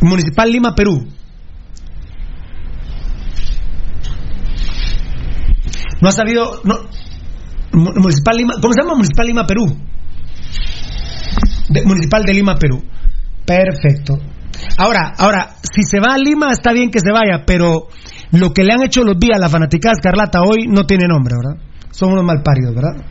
[0.00, 1.06] Municipal Lima, Perú.
[6.04, 6.60] No ha sabido.
[6.64, 6.74] No,
[7.72, 8.52] Mu- Municipal Lima.
[8.60, 8.92] ¿Cómo se llama?
[8.94, 9.64] Municipal Lima, Perú.
[11.86, 12.84] Municipal de Lima, Perú.
[13.46, 14.18] Perfecto.
[14.76, 17.88] Ahora, ahora, si se va a Lima, está bien que se vaya, pero
[18.32, 21.36] lo que le han hecho los días a la fanaticada escarlata hoy no tiene nombre,
[21.36, 21.58] ¿verdad?
[21.90, 23.02] Son unos malparidos, ¿verdad?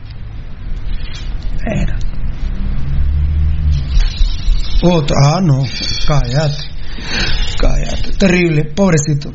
[4.82, 5.62] Otro, ah, no,
[6.06, 6.58] cállate.
[7.58, 9.32] Cállate, terrible, pobrecito.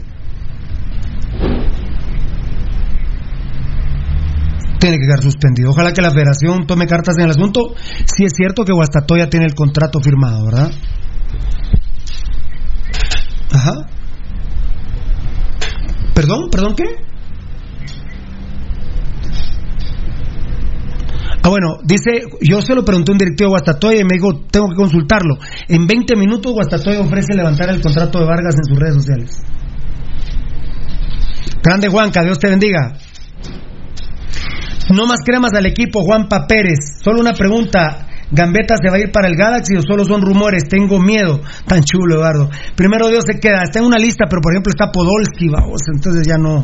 [4.80, 5.72] Tiene que quedar suspendido.
[5.72, 7.76] Ojalá que la federación tome cartas en el asunto.
[8.06, 10.72] Si es cierto que Guastatoya tiene el contrato firmado, ¿verdad?
[13.52, 13.74] Ajá.
[16.14, 16.50] ¿Perdón?
[16.50, 17.10] ¿Perdón qué?
[21.42, 24.42] Ah, bueno, dice, yo se lo pregunté a un directivo de Guastatoya y me dijo,
[24.52, 25.38] tengo que consultarlo.
[25.68, 29.42] En 20 minutos Guastatoya ofrece levantar el contrato de Vargas en sus redes sociales.
[31.64, 32.98] Grande Juanca, Dios te bendiga.
[34.94, 37.00] No más cremas al equipo, Juanpa Pérez.
[37.04, 38.06] Solo una pregunta.
[38.32, 40.64] ¿Gambetta se va a ir para el Galaxy o solo son rumores?
[40.70, 41.42] Tengo miedo.
[41.66, 42.48] Tan chulo, Eduardo.
[42.76, 43.64] Primero Dios se queda.
[43.64, 45.82] Está en una lista, pero por ejemplo está Podolski, vamos.
[45.96, 46.64] Entonces ya no.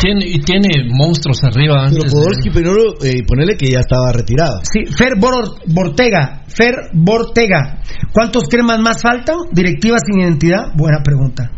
[0.00, 2.12] Tiene, y tiene monstruos arriba Pero antes.
[2.12, 4.60] Podolski, de- primero, eh, ponele que ya estaba retirado.
[4.62, 6.42] Sí, Fer Bor- Bortega.
[6.46, 7.80] Fer Bortega.
[8.12, 9.36] ¿Cuántos cremas más faltan?
[9.52, 10.66] Directiva sin identidad.
[10.76, 11.50] Buena pregunta.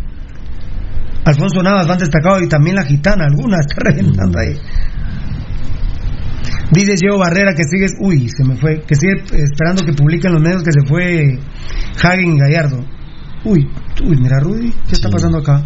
[1.27, 4.57] Alfonso Navas van destacado y también la gitana, alguna está reventando ahí.
[6.71, 10.43] Dice Diego Barrera que sigue, uy, se me fue, que sigue esperando que publiquen los
[10.43, 11.39] medios que se fue
[12.03, 12.85] Hagen y Gallardo.
[13.45, 13.69] Uy,
[14.03, 15.63] uy, mira Rudy, ¿qué está pasando acá?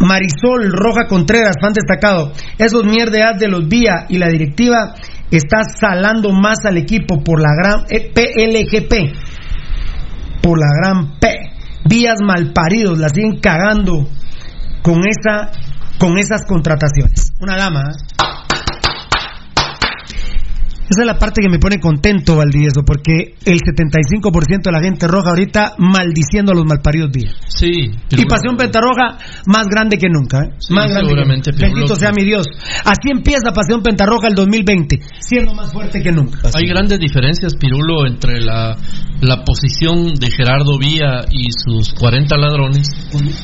[0.00, 2.32] Marisol Roja Contreras, fan destacado.
[2.58, 4.94] Esos mierdeas de los Vía y la directiva
[5.30, 8.92] está salando más al equipo por la gran eh, PLGP.
[10.42, 11.28] Por la gran P.
[11.88, 14.08] Vías malparidos, la siguen cagando
[14.82, 15.50] con esa
[15.98, 17.32] con esas contrataciones.
[17.40, 17.82] Una dama.
[17.82, 18.12] ¿eh?
[20.88, 25.06] Esa es la parte que me pone contento, Valdivieso, porque el 75% de la gente
[25.06, 27.34] roja ahorita maldiciendo a los malparidos días.
[27.48, 27.90] Sí.
[28.10, 28.24] Y.
[28.26, 30.38] Pasión Pentarroja más grande que nunca.
[30.38, 30.54] ¿eh?
[30.58, 31.66] Sí, más grande seguramente, que nunca.
[31.66, 32.46] Bendito sea mi Dios.
[32.84, 36.50] Así empieza Pasión Pentarroja el 2020, siendo más fuerte que nunca.
[36.54, 38.76] Hay grandes diferencias, Pirulo, entre la,
[39.20, 42.88] la posición de Gerardo Vía y sus 40 ladrones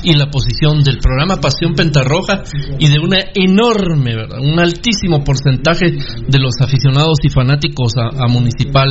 [0.03, 2.43] y la posición del programa Pasión Pentarroja
[2.79, 4.39] y de una enorme, ¿verdad?
[4.41, 5.87] un altísimo porcentaje
[6.27, 8.91] de los aficionados y fanáticos a, a Municipal.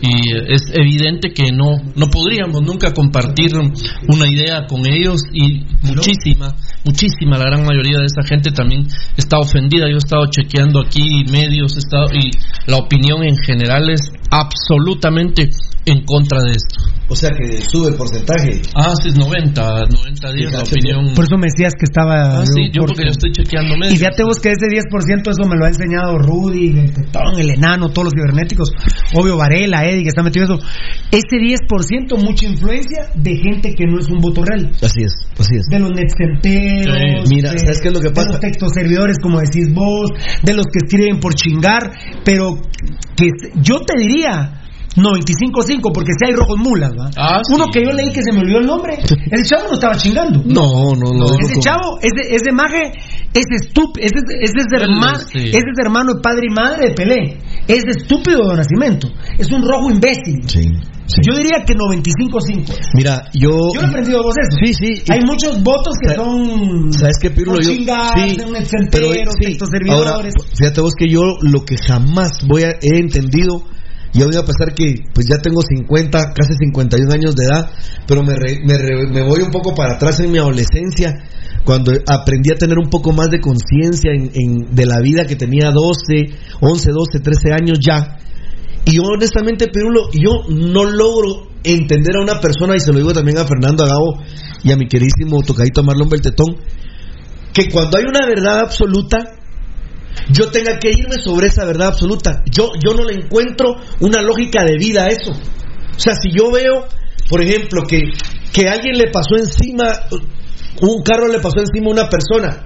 [0.00, 5.64] Y eh, es evidente que no, no podríamos nunca compartir una idea con ellos y
[5.82, 6.54] muchísima,
[6.84, 8.86] muchísima, la gran mayoría de esa gente también
[9.16, 9.86] está ofendida.
[9.88, 12.30] Yo he estado chequeando aquí medios he estado, y
[12.66, 14.00] la opinión en general es
[14.30, 15.50] absolutamente
[15.86, 16.96] en contra de esto.
[17.08, 18.60] O sea que sube el porcentaje.
[18.74, 21.14] Ah, sí, es 90, 90 días la opinión.
[21.14, 22.40] Por eso me decías que estaba.
[22.40, 23.98] Ah, sí, yo porque yo estoy chequeando Y medios.
[23.98, 27.65] fíjate vos que ese 10% eso me lo ha enseñado Rudy, el Tetón, el Enano,
[27.92, 28.70] todos los cibernéticos,
[29.14, 30.66] obvio Varela, Eddie, que está metido en eso.
[31.10, 34.70] Ese 10% mucha influencia de gente que no es un voto real.
[34.82, 35.66] Así es, así es.
[35.70, 37.34] De los netcenteros, Sí.
[37.34, 38.28] Mira, de, ¿sabes qué es lo que de pasa?
[38.30, 40.10] los textos servidores, como decís vos,
[40.42, 41.90] de los que escriben por chingar,
[42.24, 42.60] pero
[43.16, 43.28] que
[43.60, 44.62] yo te diría
[44.96, 47.10] 95-5, porque si hay rojos mulas, ¿va?
[47.16, 47.54] Ah, sí.
[47.54, 48.98] Uno que yo leí que se me olvidó el nombre,
[49.30, 50.42] ese chavo no estaba chingando.
[50.44, 51.26] No, no, no.
[51.38, 52.92] Ese chavo, ese, ese maje,
[53.32, 55.48] es estúpido, ese, ese es hermano, sí.
[55.48, 59.08] ese es hermano de padre y madre de Pelé, es estúpido de nacimiento,
[59.38, 60.42] es un rojo imbécil.
[60.48, 60.62] Sí,
[61.06, 61.20] sí.
[61.22, 62.74] Yo diría que 95-5.
[62.94, 63.50] Mira, yo.
[63.74, 64.58] Yo he aprendido vos eso.
[64.64, 65.02] Sí, sí.
[65.08, 66.92] Hay muchos votos que son.
[66.92, 67.60] ¿Sabes qué, Pirulo?
[67.60, 68.52] Yo, sí, de un
[68.90, 70.34] pero, exentero, sí, textos ahora, servidores.
[70.58, 73.62] fíjate vos que yo lo que jamás voy a, he entendido,
[74.12, 77.70] y voy a pesar que pues ya tengo 50, casi 51 años de edad,
[78.06, 78.76] pero me, re- me,
[79.12, 81.12] me voy un poco para atrás en mi adolescencia,
[81.64, 85.70] cuando aprendí a tener un poco más de conciencia en, de la vida que tenía
[85.70, 88.18] 12, 11, 12, 13 años ya.
[88.84, 93.12] Y yo honestamente, Pirulo, yo no logro entender a una persona, y se lo digo
[93.12, 94.22] también a Fernando Agavo
[94.62, 96.56] y a mi queridísimo tocadito Marlon Beltetón,
[97.52, 99.18] que cuando hay una verdad absoluta,
[100.30, 102.42] yo tenga que irme sobre esa verdad absoluta.
[102.50, 105.32] Yo, yo no le encuentro una lógica de vida a eso.
[105.32, 106.86] O sea, si yo veo,
[107.28, 108.00] por ejemplo, que,
[108.52, 110.00] que alguien le pasó encima,
[110.80, 112.64] un carro le pasó encima a una persona,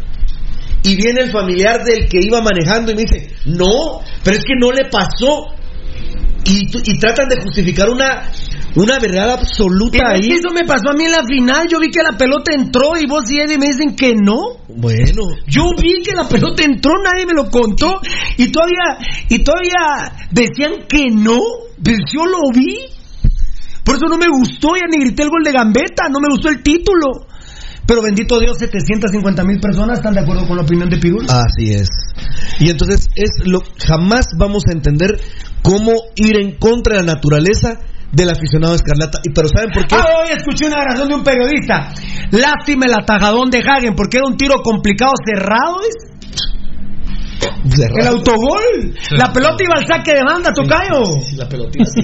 [0.82, 4.54] y viene el familiar del que iba manejando y me dice, no, pero es que
[4.58, 5.48] no le pasó.
[6.44, 8.30] Y, y tratan de justificar una,
[8.76, 10.30] una verdad absoluta ahí.
[10.32, 11.68] eso me pasó a mí en la final.
[11.68, 14.58] Yo vi que la pelota entró y vos y Eddie me dicen que no.
[14.68, 18.00] Bueno, Yo vi que la pelota entró, nadie me lo contó
[18.36, 18.98] y todavía
[19.28, 21.38] y todavía decían que no,
[21.82, 22.78] pero yo lo vi.
[23.84, 26.48] Por eso no me gustó, ya ni grité el gol de Gambetta, no me gustó
[26.48, 27.26] el título.
[27.90, 31.26] Pero bendito Dios, 750 mil personas están de acuerdo con la opinión de Pirul.
[31.28, 31.88] Así es.
[32.60, 35.18] Y entonces es lo jamás vamos a entender
[35.60, 37.80] cómo ir en contra de la naturaleza
[38.12, 39.18] del aficionado escarlata.
[39.24, 39.96] Y pero saben por qué?
[39.96, 41.92] Ah, hoy escuché una grabación de un periodista.
[42.30, 45.80] Lástima el atajadón de Hagen porque era un tiro complicado cerrado.
[45.80, 46.09] ¿ves?
[47.70, 48.00] Cerrado.
[48.00, 48.94] El autogol.
[49.12, 51.04] La pelota iba al saque de banda, Tocayo.
[51.22, 52.02] Sí, la pelotita sí.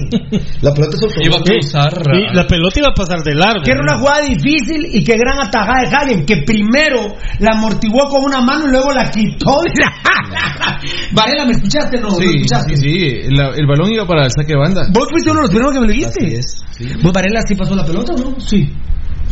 [0.61, 1.25] La pelota es autogol.
[1.25, 1.93] Iba a cruzar.
[2.15, 3.63] Y la pelota iba a pasar de largo.
[3.63, 8.07] Que era una jugada difícil y que gran atajada de Hagen, que primero la amortiguó
[8.09, 9.57] con una mano y luego la quitó.
[11.13, 11.99] Varela, ¿me escuchaste?
[11.99, 12.77] No, ¿me Sí, escuchaste?
[12.77, 14.87] sí, sí, la- el balón iba para el saque de banda.
[14.93, 16.97] Vos fuiste uno de los primeros que me lo dijiste.
[17.01, 18.39] ¿Vos, Varela, sí pasó la pelota o no?
[18.39, 18.69] Sí.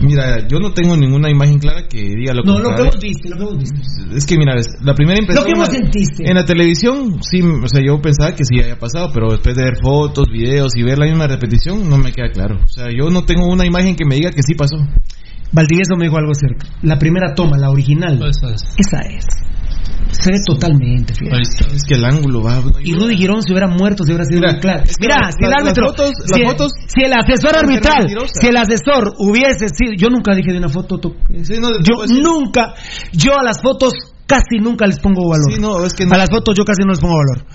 [0.06, 2.92] Mira, yo no tengo ninguna imagen clara que diga lo No, lo que contrario.
[2.94, 3.82] vos viste, lo que vos viste.
[4.18, 6.30] Es que mira, la primera impresión Lo que vos en la- sentiste.
[6.30, 9.64] en la televisión, sí, o sea, yo pensaba que sí había pasado, pero después de
[9.64, 12.60] ver fotos, videos y ver la misma repetición, no me queda claro.
[12.64, 14.78] O sea, yo no tengo una imagen que me diga que sí pasó.
[15.52, 16.68] Valdivieso me dijo algo cerca.
[16.82, 18.16] La primera toma, la original.
[18.30, 18.64] Esa es.
[18.78, 19.26] Esa es.
[20.12, 21.42] Se ve totalmente, fíjate.
[21.76, 22.62] Es que el ángulo va.
[22.62, 22.94] no Y.
[22.94, 24.84] Rudy Girón se hubiera muerto, se hubiera sido claro.
[24.84, 27.58] que Mira, la- si el árbitro, las fotos- si, las el- fotos- si el asesor
[27.58, 28.08] arbitral,
[28.42, 32.06] si el asesor hubiese sido, yo nunca dije de una foto, to- Sí, no, yo
[32.22, 32.74] nunca,
[33.14, 33.94] yo a las fotos
[34.26, 35.52] casi nunca les pongo valor.
[35.54, 37.46] Sí, no, es que no- A las fotos yo casi no les pongo valor.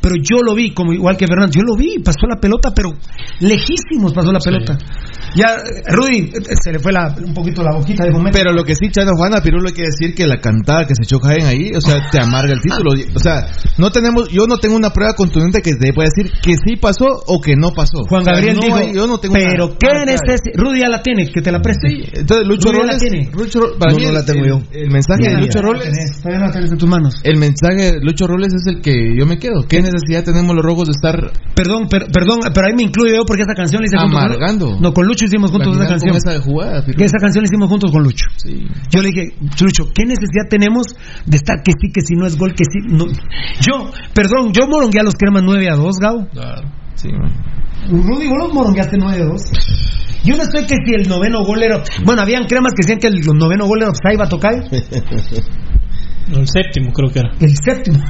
[0.00, 2.90] Pero yo lo vi, como igual que Fernando, yo lo vi, pasó la pelota, pero
[3.40, 4.78] lejísimos pasó la pelota.
[5.36, 5.56] Ya,
[5.92, 8.36] Rudy, se le fue la- un poquito la boquita de momento.
[8.38, 11.02] Pero lo que sí, Chano Juana, Pirulo, hay que decir que la cantada que se
[11.02, 12.92] echó Jaén ahí, o sea, te amarga el título.
[13.14, 13.46] O sea,
[13.76, 17.04] no tenemos, yo no tengo una prueba contundente que te pueda decir que sí pasó
[17.26, 17.98] o que no pasó.
[18.08, 20.54] Juan O sea, Gabriel no dijo, yo no tengo pero una- ¿qué necesidad?
[20.56, 21.88] Rudy ya la tiene, que te la preste.
[21.88, 23.30] Sí, entonces Lucho Rudy ya la Robles, tiene.
[23.34, 24.60] Lucho para No, mí no la el- tengo el, yo.
[24.72, 27.14] El mensaje Ya, de Lucho ya la tenés, todavía no la tenés en tus manos.
[27.22, 29.66] el mensaje de Lucho Robles es el que yo me quedo.
[29.68, 33.24] ¿Qué necesidad tenemos los rojos de estar Perdón, per- perdón, pero ahí me incluyo yo
[33.24, 34.78] porque esa canción la hice con- Amargando.
[34.80, 36.10] No, con Lucho hicimos juntos esa canción.
[36.10, 36.84] con esa jugada?
[36.84, 38.24] Que esa canción la hicimos juntos con Lucho.
[38.36, 38.66] Sí.
[38.90, 40.86] Yo le dije, Lucho, ¿qué necesidad tenemos
[41.26, 42.78] de estar que sí, que si no es gol, que sí?
[42.88, 43.06] No.
[43.60, 46.26] Yo, perdón, yo morongué a los cremas 9 a 2, Gabo.
[46.32, 46.68] Claro.
[46.94, 47.32] Sí, man.
[47.90, 49.42] Rudy, vos los morongueaste 9 a 2.
[50.24, 51.82] Yo no estoy que si el noveno gol era.
[52.04, 54.24] Bueno, habían cremas que decían que el noveno gol era offside, iba
[56.34, 56.38] a.
[56.40, 57.30] El séptimo creo que era.
[57.40, 57.98] El séptimo.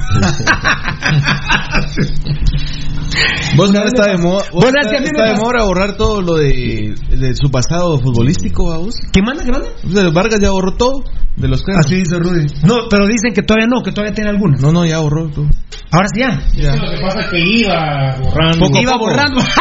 [3.55, 6.21] Vos no está de moda, vos Bueno, está, que a está de moda borrar todo
[6.21, 8.87] lo de, de su pasado futbolístico.
[9.11, 9.67] ¿Qué manda, qué manda?
[9.91, 11.03] Sea, Vargas ya borró todo
[11.35, 11.85] de los cremas.
[11.85, 12.45] Así dice Rudy.
[12.63, 14.61] No, pero dicen que todavía no, que todavía tiene algunas.
[14.61, 15.47] No, no, ya borró todo.
[15.91, 16.39] Ahora sí ya.
[16.53, 16.75] Ya.
[16.75, 18.59] Lo que pasa es que iba borrando.
[18.59, 19.05] Poco a Iba poco.
[19.05, 19.41] borrando.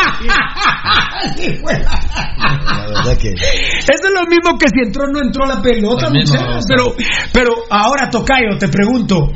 [1.37, 1.73] Sí, fue.
[1.75, 3.31] La verdad que.
[3.31, 6.65] Eso es lo mismo que si entró o no entró la pelota, no, muchachos.
[6.69, 6.95] Pero,
[7.33, 9.33] pero ahora, Tocayo, te pregunto.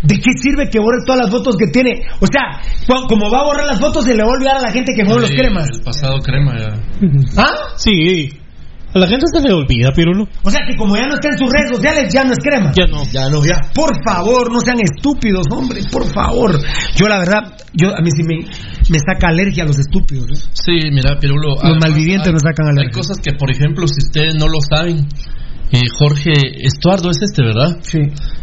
[0.00, 1.90] ¿De qué sirve que borre todas las fotos que tiene?
[2.20, 2.60] O sea,
[3.08, 5.04] como va a borrar las fotos, se le va a olvidar a la gente que
[5.04, 5.68] jugó los cremas.
[5.74, 6.74] El pasado crema ya.
[7.36, 7.50] ¿Ah?
[7.76, 8.30] Sí.
[8.94, 10.24] A la gente se le olvida, Pirulo.
[10.44, 12.72] O sea, que como ya no está en sus redes sociales, ya no es crema.
[12.74, 13.02] Ya no.
[13.12, 13.60] Ya no, ya.
[13.74, 16.58] Por favor, no sean estúpidos, hombre, por favor.
[16.96, 18.46] Yo, la verdad, yo a mí sí me,
[18.88, 20.30] me saca alergia a los estúpidos.
[20.30, 20.48] ¿eh?
[20.54, 21.50] Sí, mira, Pirulo.
[21.56, 22.92] Los además, malvivientes hay- nos sacan Hay alergia.
[22.94, 25.06] cosas que, por ejemplo, si ustedes no lo saben,
[25.72, 26.32] eh, Jorge
[26.64, 27.76] Estuardo es este, ¿verdad?
[27.82, 27.98] Sí.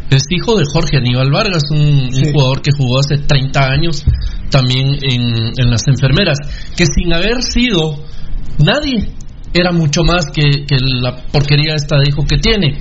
[0.09, 4.05] Es hijo de Jorge Aníbal Vargas, un, jugador que jugó hace 30 años
[4.51, 6.37] también en, en las enfermeras,
[6.77, 7.95] que sin haber sido
[8.59, 9.15] nadie,
[9.53, 12.77] era mucho más que, que la porquería esta de hijo que tiene.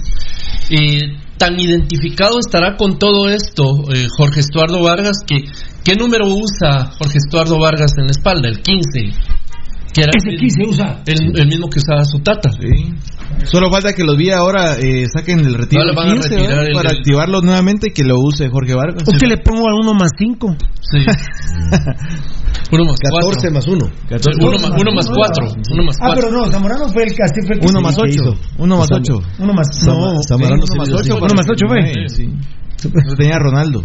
[1.38, 5.44] Tan identificado estará con todo esto eh, Jorge Estuardo Vargas que
[5.84, 8.48] ¿qué número usa Jorge Estuardo Vargas en la espalda?
[8.48, 9.12] El 15.
[9.94, 11.02] Que era Ese el, 15 usa.
[11.06, 12.50] el- el mismo que usaba su tata.
[12.50, 12.92] Sí.
[13.44, 16.20] Solo falta que los vi ahora eh, saquen el retiro No, le van a del
[16.20, 16.66] 15, retirar ¿verdad?
[16.66, 19.06] el- para el- activarlo nuevamente y que lo use Jorge Vargas.
[19.08, 20.56] Es que le pongo a uno más cinco.
[20.80, 20.98] Sí.
[22.72, 23.50] uno más 14 cuatro.
[23.52, 23.86] más 1.
[23.86, 25.46] Sí, uno, más, uno más cuatro.
[25.72, 26.28] Uno más Ah, cuatro.
[26.28, 27.12] pero no, Zamorano fue el
[27.60, 28.10] Uno sí, más que ocho.
[28.10, 28.34] hizo.
[28.58, 29.20] Uno más ocho.
[29.38, 29.68] Uno más.
[29.86, 31.04] No, Zamorano Sí, sí uno más lo ocho.
[31.06, 31.16] hizo.
[31.24, 32.08] Uno más ocho fue.
[32.08, 32.30] Sí.
[32.76, 33.84] Eso tenía Ronaldo.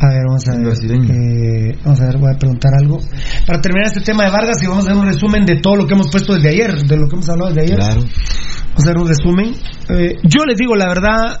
[0.00, 0.68] A ver, vamos a ver.
[1.10, 2.98] eh, vamos a ver, voy a preguntar algo.
[3.46, 5.86] Para terminar este tema de Vargas, y vamos a hacer un resumen de todo lo
[5.86, 7.78] que hemos puesto desde ayer, de lo que hemos hablado desde ayer.
[7.78, 8.00] Claro.
[8.02, 9.54] Vamos a hacer un resumen.
[9.88, 11.40] Eh, yo les digo la verdad,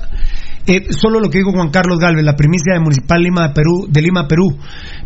[0.66, 3.86] eh, solo lo que dijo Juan Carlos Galvez, la primicia de Municipal Lima de Perú,
[3.88, 4.58] de Lima, Perú.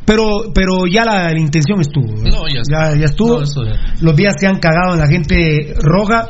[0.06, 2.06] Pero, pero ya la, la intención estuvo.
[2.22, 2.38] ¿verdad?
[2.38, 3.38] No, ya ya, ya estuvo.
[3.38, 3.72] No, eso ya.
[4.00, 6.26] Los días se han cagado en la gente roja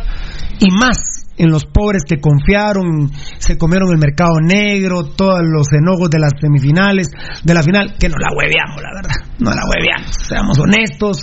[0.59, 6.11] y más en los pobres que confiaron, se comieron el mercado negro, todos los enojos
[6.11, 7.11] de las semifinales,
[7.43, 11.19] de la final, que no la hueveamos, la verdad, no la hueveamos, seamos honestos,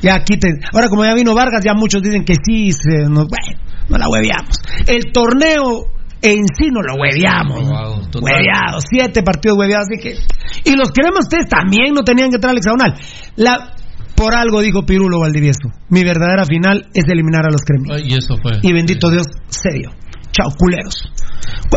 [0.00, 3.60] ya quiten, ahora como ya vino Vargas, ya muchos dicen que sí, se nos, bueno,
[3.88, 4.56] no la hueveamos.
[4.86, 5.86] El torneo
[6.20, 8.22] en sí no lo hueveamos, total.
[8.22, 12.50] hueveados, siete partidos hueveados, así que, y los queremos ustedes también no tenían que entrar
[12.50, 12.94] al hexagonal.
[13.36, 13.72] La,
[14.18, 17.98] por algo dijo Pirulo Valdivieso, mi verdadera final es eliminar a los creminos.
[18.02, 18.58] Ay, y eso fue.
[18.62, 19.90] Y bendito Dios, se dio.
[20.32, 21.04] Chao, culeros.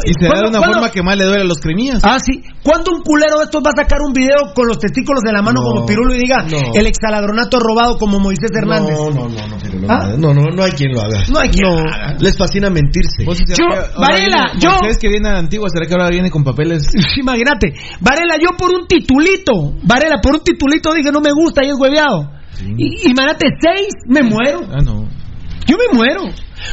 [0.05, 1.99] Y se da de ¿cuándo- una cuándo- forma que más le duele a los cremías.
[2.03, 2.41] Ah, sí.
[2.63, 5.41] ¿Cuándo un culero de estos va a sacar un video con los testículos en la
[5.41, 6.57] mano No, como Pirulo y diga no.
[6.73, 8.97] el exaladronato robado como Moisés Hernández?
[8.97, 10.07] No, no, no, no, pero no, ¿Ah?
[10.17, 11.23] no, no, no hay quien lo haga.
[11.31, 12.15] No hay quien lo haga.
[12.19, 13.25] Les fascina mentirse.
[13.25, 16.09] Vos, ¿será Yo, Varela, viene- yo- Moisés que viene a la antigua, ¿será que ahora
[16.09, 16.83] viene con papeles?
[17.19, 21.69] Imagínate, Varela, yo por un titulito, Varela, por un titulito dije no me gusta y
[21.69, 22.29] es hueveado.
[22.77, 24.61] Y, imagínate, seis, me muero.
[24.71, 25.07] Ah, no.
[25.65, 26.21] Yo me muero.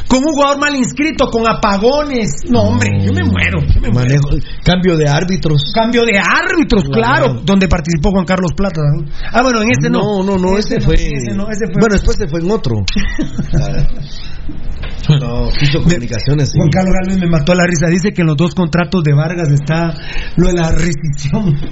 [0.07, 2.43] Con un jugador mal inscrito, con apagones.
[2.49, 3.59] No, hombre, yo me muero.
[3.73, 4.19] Yo me muero.
[4.63, 5.71] Cambio de árbitros.
[5.73, 8.81] Cambio de árbitros, claro, donde participó Juan Carlos Plata.
[8.95, 9.05] ¿no?
[9.31, 9.99] Ah, bueno, en este no.
[9.99, 10.95] No, no, no, ese, no, fue.
[10.95, 12.75] ese no, ese fue- Bueno, después se fue en otro.
[15.19, 16.49] no, hizo comunicaciones.
[16.49, 16.57] sí.
[16.57, 17.87] Juan Carlos Galvez me mató a la risa.
[17.87, 19.93] Dice que en los dos contratos de Vargas está
[20.35, 21.55] lo de la rescisión.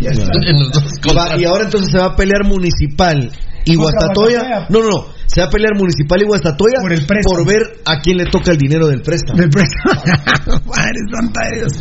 [0.00, 0.32] Ya está.
[0.46, 3.30] En los dos Y va- y ahora entonces se va a pelear municipal
[3.64, 4.66] y Guastatoya.
[4.68, 5.06] No, no, no.
[5.26, 8.52] Se va a pelear municipal y Guastatoya Por el por ver a quién le toca
[8.52, 9.40] el dinero del préstamo.
[9.40, 10.60] Del préstamo.
[10.66, 11.72] Madre santa de Dios.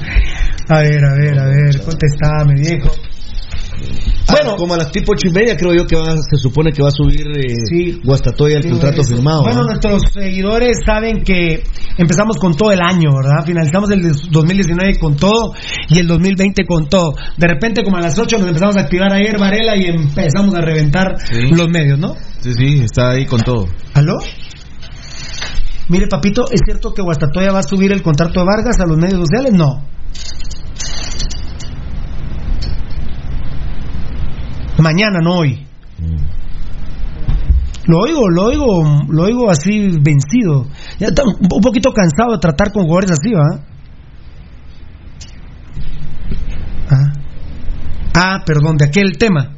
[0.69, 2.91] A ver, a ver, a ver, contestame, viejo.
[3.83, 4.55] Bueno, Bueno.
[4.57, 6.87] como a las tipo ocho y media creo yo que va- se supone que va
[6.87, 7.99] a subir eh, Sí.
[8.03, 9.43] Guastatoya el Sí, contrato firmado.
[9.43, 9.67] Bueno, ¿no?
[9.67, 11.63] nuestros seguidores saben que
[11.97, 13.45] empezamos con todo el año, ¿verdad?
[13.45, 14.01] Finalizamos el
[14.31, 15.53] 2019 con todo
[15.89, 17.13] y el 2020 con todo.
[17.37, 20.61] De repente, como a las 8 nos empezamos a activar ayer Varela y empezamos a
[20.61, 21.49] reventar Sí.
[21.55, 22.15] los medios, ¿no?
[22.39, 23.65] Sí, sí, está ahí con todo.
[23.93, 24.17] ¿Aló?
[25.89, 28.97] Mire, papito, ¿es cierto que Guastatoya va a subir el contrato de Vargas a los
[28.97, 29.51] medios sociales?
[29.53, 29.85] No.
[34.79, 35.65] Mañana, no hoy.
[37.85, 40.67] Lo oigo, lo oigo, lo oigo así vencido.
[40.99, 43.59] Ya está un poquito cansado de tratar con jugadores así, ¿va?
[46.89, 47.13] Ah.
[48.15, 49.55] Ah, perdón, de aquel tema.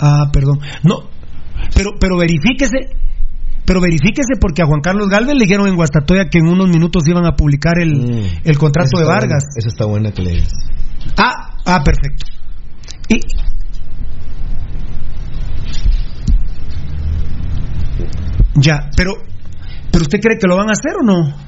[0.00, 0.60] Ah, perdón.
[0.82, 1.10] No,
[1.74, 2.90] pero, pero verifíquese,
[3.64, 7.02] pero verifíquese porque a Juan Carlos Galvez le dijeron en Guastatoya que en unos minutos
[7.08, 8.22] iban a publicar el, Mm.
[8.44, 9.44] el contrato de Vargas.
[9.44, 10.52] buena, Esa está buena que le digas.
[11.18, 12.26] Ah, ah, perfecto.
[13.08, 13.20] Y
[18.54, 19.12] ya, pero
[19.90, 21.44] pero usted cree que lo van a hacer o no?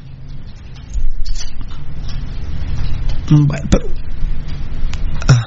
[3.28, 3.86] Mm, pero
[5.28, 5.42] ah.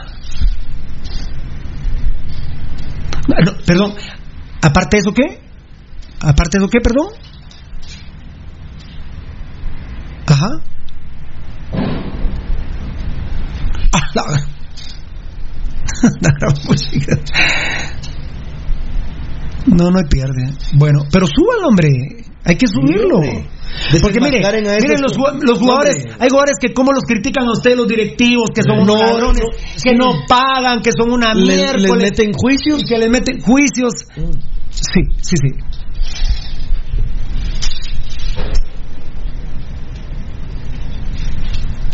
[3.29, 3.93] Ah, perdón,
[4.61, 5.41] aparte de eso qué?
[6.21, 7.07] Aparte de eso qué, perdón?
[10.27, 10.61] Ajá.
[13.93, 14.23] Ah, la.
[19.75, 20.51] No, no hay pierde.
[20.73, 21.89] Bueno, pero súbalo, hombre.
[22.45, 23.19] Hay que subirlo.
[24.01, 26.15] Porque mire, miren los, los jugadores, Hombre.
[26.19, 29.43] hay jugadores que como los critican a ustedes los directivos, que son No, unos ladrones,
[29.43, 32.81] no, que no pagan, que son una Le- miércoles, les meten juicios.
[32.87, 33.91] que les meten juicios.
[34.71, 35.49] Sí, sí, sí.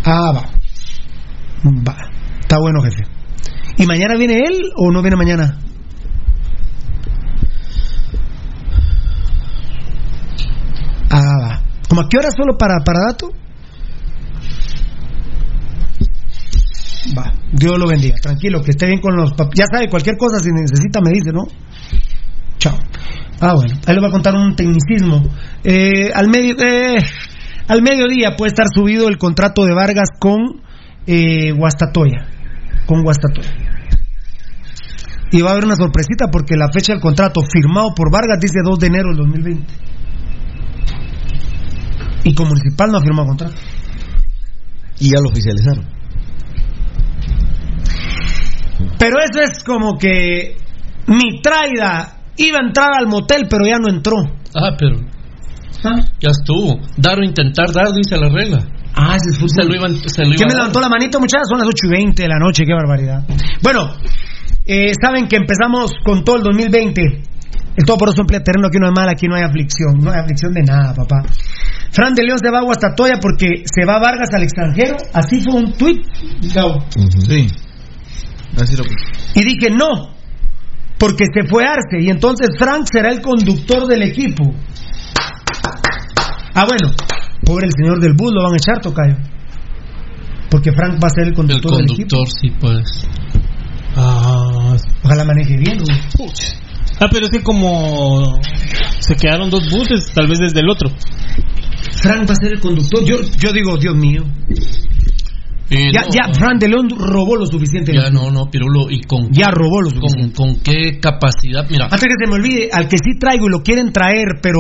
[0.06, 0.42] Ah, va.
[1.66, 1.96] Va.
[2.40, 3.04] Está bueno, jefe.
[3.78, 5.60] ¿Y mañana viene él o no viene mañana?
[11.10, 11.62] Ah, va.
[11.88, 13.30] ¿Como a qué hora solo para, para dato?
[17.18, 17.32] Va.
[17.52, 18.16] Dios lo bendiga.
[18.22, 21.32] Tranquilo, que esté bien con los pap- Ya sabe, cualquier cosa si necesita me dice,
[21.32, 21.44] ¿no?
[22.58, 22.78] Chao.
[23.40, 23.76] Ah, bueno.
[23.86, 25.24] Ahí le voy a contar un tecnicismo.
[25.64, 26.56] Eh, al medio...
[26.60, 26.96] eh,
[27.68, 30.62] al mediodía puede estar subido el contrato de Vargas con
[31.08, 32.28] eh, Guastatoya.
[32.86, 33.52] Con Guastatoya.
[35.32, 38.60] Y va a haber una sorpresita porque la fecha del contrato firmado por Vargas dice
[38.64, 39.74] 2 de enero del 2020.
[42.26, 43.56] Y con Municipal no ha firmado contrato.
[45.00, 45.86] Y ya lo oficializaron.
[49.00, 50.58] Pero eso es como que
[51.08, 54.18] Mitraida iba a entrar al motel, pero ya no entró.
[54.54, 54.98] Ah, pero
[56.20, 56.80] ya estuvo.
[56.98, 58.66] Dar o intentar dar, dice la regla.
[58.96, 59.50] Ah, ese es fútbol.
[59.50, 61.48] Se lo iban, se lo ¿Quién iban me levantó la manito, muchachos?
[61.50, 63.24] Son las 8 y 20 de la noche, qué barbaridad.
[63.62, 63.94] Bueno,
[64.66, 67.02] eh, saben que empezamos con todo el 2020.
[67.78, 70.00] El todo por eso emplea terreno, aquí no hay mal, aquí no hay aflicción.
[70.00, 71.24] No hay aflicción de nada, papá.
[71.96, 74.98] Fran de León se va a Guastatoya porque se va Vargas al extranjero.
[75.14, 76.04] Así fue un tuit.
[76.42, 77.48] Sí.
[78.62, 78.84] Así lo
[79.34, 80.14] Y dije no,
[81.00, 84.44] porque se fue Arce y entonces Frank será el conductor del equipo.
[86.54, 86.90] Ah, bueno,
[87.46, 89.16] pobre el señor del bus lo van a echar, Tocayo.
[90.50, 92.18] Porque Frank va a ser el El conductor, del equipo.
[92.18, 93.08] conductor, sí, pues.
[93.96, 96.00] Ah, Ojalá maneje bien, güey.
[97.00, 98.40] ah, pero es que como
[99.00, 100.90] se quedaron dos buses, tal vez desde el otro.
[102.02, 103.04] Frank va a ser el conductor.
[103.06, 104.24] Yo, yo digo, Dios mío.
[105.70, 107.92] Eh, Ya, no, ya, Fran de León robó lo suficiente.
[107.94, 108.90] Ya no, no, Pirulo.
[108.90, 110.36] ¿Y con, Ya robó lo con, suficiente.
[110.36, 111.66] con qué capacidad?
[111.70, 114.60] Mira, Antes que se me olvide, al que sí traigo y lo quieren traer, pero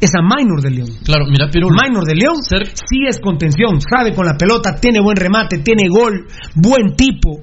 [0.00, 0.88] es a Minor de León.
[1.02, 1.74] claro, mira, Pirulo.
[1.82, 5.88] Minor de León Ser- sí es contención, sabe con la pelota, tiene buen remate, tiene
[5.88, 7.40] gol, buen tipo.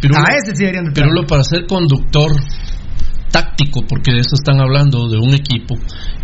[0.00, 1.08] Pirulo, a ese sí deberían de traer.
[1.10, 2.32] Pirulo para ser conductor
[3.36, 5.74] táctico, porque de eso están hablando, de un equipo,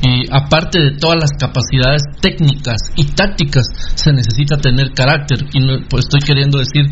[0.01, 5.79] y aparte de todas las capacidades técnicas y tácticas, se necesita tener carácter, y no,
[5.91, 6.89] pues estoy queriendo decir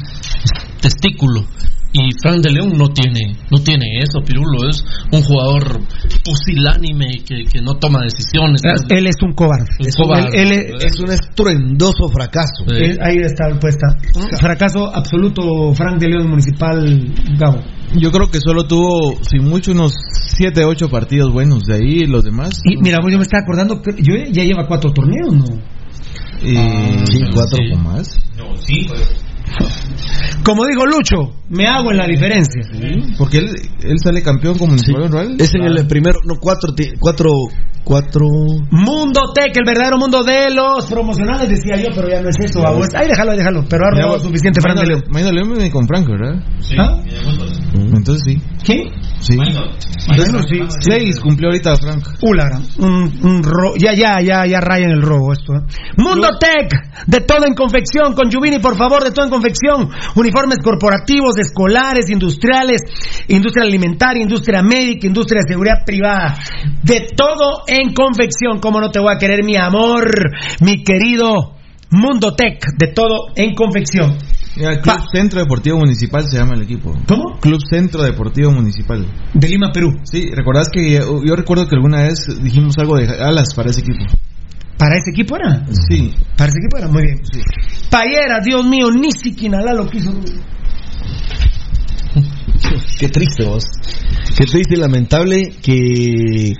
[0.80, 1.46] testículo.
[1.92, 5.80] Y Frank de León no tiene, no tiene eso, Pirulo, es un jugador
[6.24, 8.62] pusilánime que, que no toma decisiones.
[8.88, 9.66] Él es un cobarde.
[9.80, 10.28] Un Es- cobarde.
[10.40, 12.64] él- él es- Es un estruendoso fracaso.
[12.68, 12.76] Sí.
[12.76, 13.88] él- ahí está puesta.
[14.38, 17.58] Fracaso absoluto, Frank de León Municipal Gabo.
[17.98, 19.92] Yo creo que solo tuvo, sin mucho, unos
[20.36, 21.64] 7, 8 partidos buenos.
[21.64, 22.60] De ahí los demás.
[22.64, 25.44] Y mira, yo me estaba acordando que yo ya lleva cuatro torneos, ¿no?
[26.42, 27.58] Eh, sí, cuatro.
[27.74, 28.16] o más.
[30.44, 32.62] Como dijo Lucho, me hago en la diferencia.
[33.18, 33.50] Porque él,
[33.82, 34.74] él sale campeón como
[35.08, 35.36] rural.
[35.38, 37.30] Es en el primero, no, cuatro, ti- cuatro,
[37.84, 38.26] cuatro.
[38.70, 42.60] Mundo Tech, el verdadero mundo de los promocionales, decía yo, pero ya no es eso.
[42.94, 43.64] Ahí déjalo, ahí déjalo.
[43.68, 45.04] Pero ha robado suficiente Frank de León.
[45.10, 46.42] Mañana León viene con Franco, ¿verdad?
[46.78, 47.02] ¿Ah?
[47.96, 48.42] Entonces sí.
[48.64, 48.82] ¿Qué?
[49.20, 49.36] Sí.
[49.36, 50.60] Bueno, sí.
[50.80, 52.06] Seis cumplió ahorita Frank.
[52.22, 55.54] Ulara, un, un ro- ya, ya, ya, ya raya en el robo esto.
[55.54, 55.60] ¿eh?
[55.96, 56.70] Mundo Tech,
[57.06, 59.88] de todo en confección, con Yuvini, por favor, de todo en confección.
[60.16, 62.82] Uniformes corporativos, escolares, industriales,
[63.28, 66.38] industria alimentaria, industria médica, industria de seguridad privada.
[66.82, 70.10] De todo en confección, como no te voy a querer, mi amor,
[70.60, 71.56] mi querido
[71.90, 74.16] Mundo Tech, de todo en confección.
[74.54, 76.92] Club Pa- Centro Deportivo Municipal se llama el equipo.
[77.06, 77.38] ¿Cómo?
[77.40, 79.06] Club Centro Deportivo Municipal.
[79.34, 79.92] De Lima, Perú.
[80.04, 83.80] Sí, ¿recordás que yo, yo recuerdo que alguna vez dijimos algo de alas para ese
[83.80, 84.04] equipo?
[84.76, 85.64] ¿Para ese equipo era?
[85.88, 86.14] Sí.
[86.36, 87.20] Para ese equipo era muy bien.
[87.90, 90.12] Payera, Dios mío, ni siquiera lo quiso.
[92.98, 93.64] Qué triste vos.
[94.36, 96.52] Qué triste y lamentable que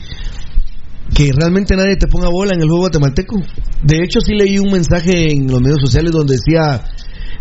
[1.15, 3.37] que realmente nadie te ponga bola en el juego guatemalteco.
[3.83, 6.85] De hecho, sí leí un mensaje en los medios sociales donde decía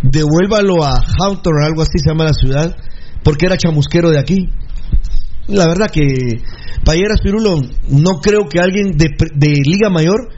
[0.01, 2.75] devuélvalo a Hawthorne, algo así se llama la ciudad,
[3.23, 4.49] porque era chamusquero de aquí.
[5.47, 6.41] La verdad que
[6.85, 7.55] Payeras Pirulo,
[7.89, 10.29] no creo que alguien de, de Liga Mayor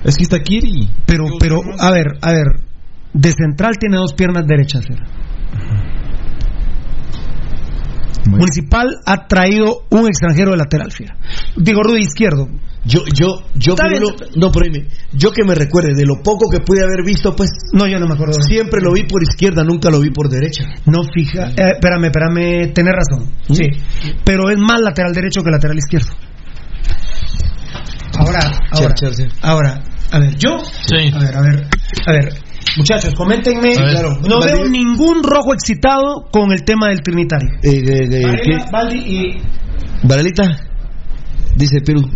[0.04, 0.90] Es que está Kiri.
[1.06, 2.48] Pero, pero, a ver, a ver.
[3.14, 5.04] De central tiene dos piernas derechas, fiera.
[8.26, 8.38] Bueno.
[8.38, 11.18] Municipal ha traído un extranjero de lateral, fiera.
[11.56, 12.48] Digo, Rudy izquierdo.
[12.86, 16.60] Yo, yo, yo, Pirulo, no, pero dime, yo que me recuerde, de lo poco que
[16.62, 18.42] pude haber visto, pues No, yo no me acuerdo.
[18.42, 20.64] siempre lo vi por izquierda, nunca lo vi por derecha.
[20.86, 21.50] No fija.
[21.50, 22.74] eh, espérame, espérame.
[22.74, 23.30] Tenés razón.
[23.50, 23.54] ¿Mm?
[23.54, 23.64] Sí.
[24.24, 26.08] Pero es más lateral derecho que lateral izquierdo.
[28.18, 28.40] Ahora,
[28.72, 28.96] ahora.
[29.42, 30.58] Ahora, a ver, yo.
[30.64, 31.12] Sí.
[31.14, 31.68] A ver, a ver.
[32.08, 32.34] A ver.
[32.80, 33.74] Muchachos, coméntenme.
[33.74, 37.50] Claro, no veo ningún rojo excitado con el tema del Trinitario.
[37.62, 38.58] Eh, eh, eh.
[38.72, 40.08] Valdi y.
[40.08, 40.46] Varelita,
[41.58, 42.10] dice Piru.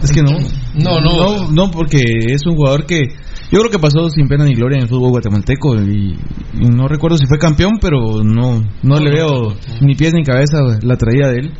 [0.00, 0.38] Es que no.
[0.74, 1.16] No, no.
[1.16, 1.98] No, no, porque
[2.28, 3.08] es un jugador que.
[3.50, 6.16] Yo creo que pasó sin pena ni gloria en el fútbol guatemalteco y,
[6.54, 10.58] y no recuerdo si fue campeón, pero no no le veo ni pies ni cabeza
[10.82, 11.52] la traída de él.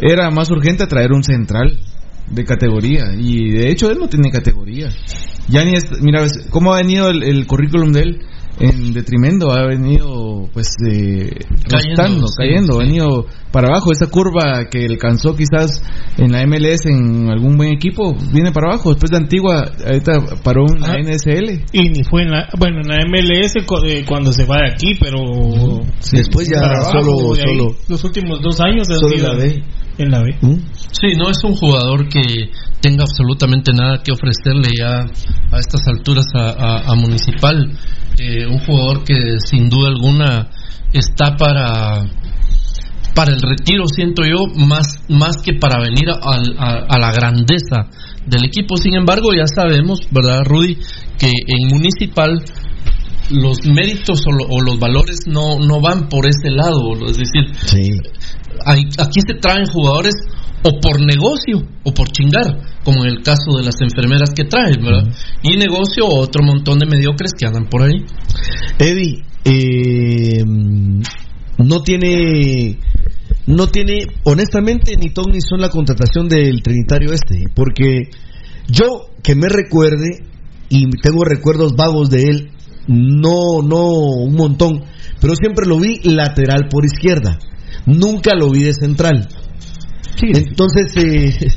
[0.00, 1.78] Era más urgente traer un central
[2.30, 4.90] de categoría y de hecho él no tiene categoría.
[5.48, 8.20] Ya ni es, mira, ves, cómo ha venido el, el currículum de él
[8.60, 11.30] en detrimento, ha venido pues eh,
[11.68, 12.78] Cayendo, restando, sí, cayendo, sí.
[12.78, 13.90] ha venido para abajo.
[13.92, 15.82] Esa curva que alcanzó quizás
[16.18, 18.90] en la MLS en algún buen equipo, viene para abajo.
[18.90, 20.98] Después de Antigua, ahorita paró en la Ah.
[20.98, 21.64] NSL.
[21.72, 24.94] Y ni fue en la, bueno, en la MLS eh, cuando se va de aquí,
[25.00, 25.18] pero
[26.12, 29.62] Después ya abajo, solo, de solo, los últimos dos años solo sido la B.
[30.02, 30.36] en la B.
[30.40, 30.56] ¿Mm?
[30.92, 32.22] Sí, no es un jugador que
[32.80, 35.00] tenga absolutamente nada que ofrecerle ya
[35.52, 37.70] a estas alturas a, a- a Municipal.
[38.18, 40.48] Eh, un jugador que sin duda alguna
[40.92, 42.02] está para
[43.14, 47.88] para el retiro, siento yo, más, más que para venir a, a- a la grandeza
[48.24, 48.76] del equipo.
[48.76, 50.76] Sin embargo, ya sabemos, ¿verdad, Rudy?
[51.18, 52.40] Que en Municipal
[53.30, 56.92] los méritos o, lo- o los valores no, no van por ese lado.
[57.06, 57.90] Es decir, Sí.
[58.66, 60.14] hay- aquí se traen jugadores
[60.62, 64.82] o por negocio o por chingar, como en el caso de las enfermeras que traen,
[64.84, 65.08] ¿verdad?
[65.42, 68.04] Y negocio o otro montón de mediocres que andan por ahí.
[68.78, 72.78] Eddie, eh, no tiene,
[73.46, 78.10] no tiene, honestamente, ni ton ni son la contratación del Trinitario este, porque
[78.68, 80.26] yo que me recuerde
[80.68, 82.50] y tengo recuerdos vagos de él,
[82.86, 83.86] no, no
[84.24, 84.82] un montón,
[85.20, 87.38] pero siempre lo vi lateral por izquierda,
[87.86, 89.28] nunca lo vi de central.
[90.22, 91.48] Entonces, eh,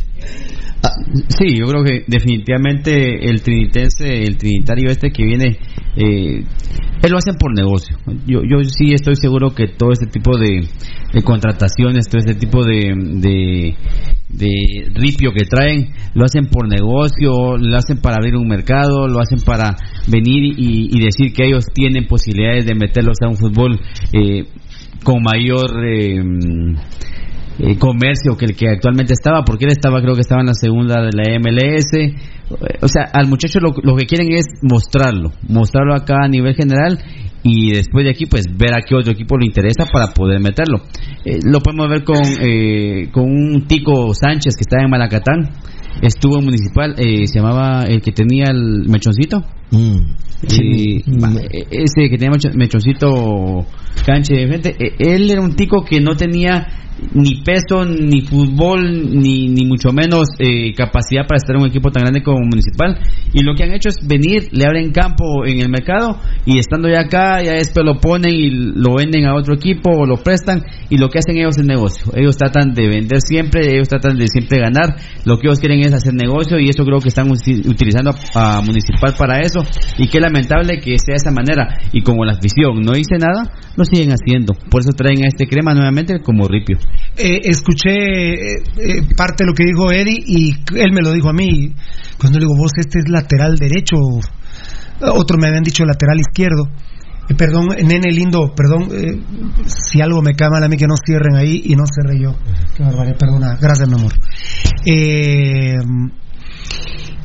[0.83, 0.91] ah,
[1.29, 5.57] Sí, yo creo que definitivamente el trinitense, el trinitario este que viene,
[5.95, 6.43] eh,
[7.03, 7.97] él lo hacen por negocio.
[8.25, 10.65] Yo, yo sí estoy seguro que todo este tipo de,
[11.13, 13.75] de contrataciones, todo este tipo de, de,
[14.33, 19.19] de ripio que traen, lo hacen por negocio, lo hacen para abrir un mercado, lo
[19.19, 19.75] hacen para
[20.07, 23.79] venir y, y decir que ellos tienen posibilidades de meterlos a un fútbol
[24.11, 24.45] eh,
[25.03, 25.85] con mayor...
[25.85, 26.21] eh,
[27.59, 30.55] eh, comercio que el que actualmente estaba, porque él estaba, creo que estaba en la
[30.55, 32.15] segunda de la MLS.
[32.81, 36.99] O sea, al muchacho lo, lo que quieren es mostrarlo, mostrarlo acá a nivel general
[37.43, 40.81] y después de aquí, pues ver a qué otro equipo le interesa para poder meterlo.
[41.25, 45.51] Eh, lo podemos ver con, eh, con un Tico Sánchez que está en Malacatán.
[46.01, 49.43] Estuvo en municipal, eh, se llamaba el que tenía el mechoncito.
[49.73, 50.15] Mm.
[50.49, 53.65] Y, va, e- ese que tenía mecho- mechoncito
[54.05, 56.67] canche de frente, e- él era un tico que no tenía
[57.15, 61.89] ni peso, ni fútbol, ni, ni mucho menos eh, capacidad para estar en un equipo
[61.91, 62.99] tan grande como Municipal.
[63.33, 66.87] Y lo que han hecho es venir, le abren campo en el mercado y estando
[66.89, 70.63] ya acá, ya después lo ponen y lo venden a otro equipo o lo prestan.
[70.89, 72.11] Y lo que hacen ellos es negocio.
[72.15, 74.95] Ellos tratan de vender siempre, ellos tratan de siempre ganar.
[75.25, 79.15] Lo que ellos quieren es hacer negocio y eso creo que están utilizando a Municipal
[79.17, 79.62] para eso.
[79.97, 81.67] Y qué lamentable que sea de esa manera.
[81.91, 84.53] Y como la afición no dice nada, lo siguen haciendo.
[84.69, 86.77] Por eso traen a este crema nuevamente como ripio.
[87.17, 91.29] Eh, escuché eh, eh, parte de lo que dijo Eddie y él me lo dijo
[91.29, 91.73] a mí.
[92.19, 93.95] Cuando le digo, vos, este es lateral derecho.
[95.01, 96.69] Otros me habían dicho lateral izquierdo.
[97.29, 98.89] Eh, perdón, nene lindo, perdón,
[99.65, 102.35] si algo me cae mal a mí que no cierren ahí y no cerré yo.
[102.75, 104.13] Qué barbaridad, perdona, gracias mi amor.
[104.85, 105.77] Eh,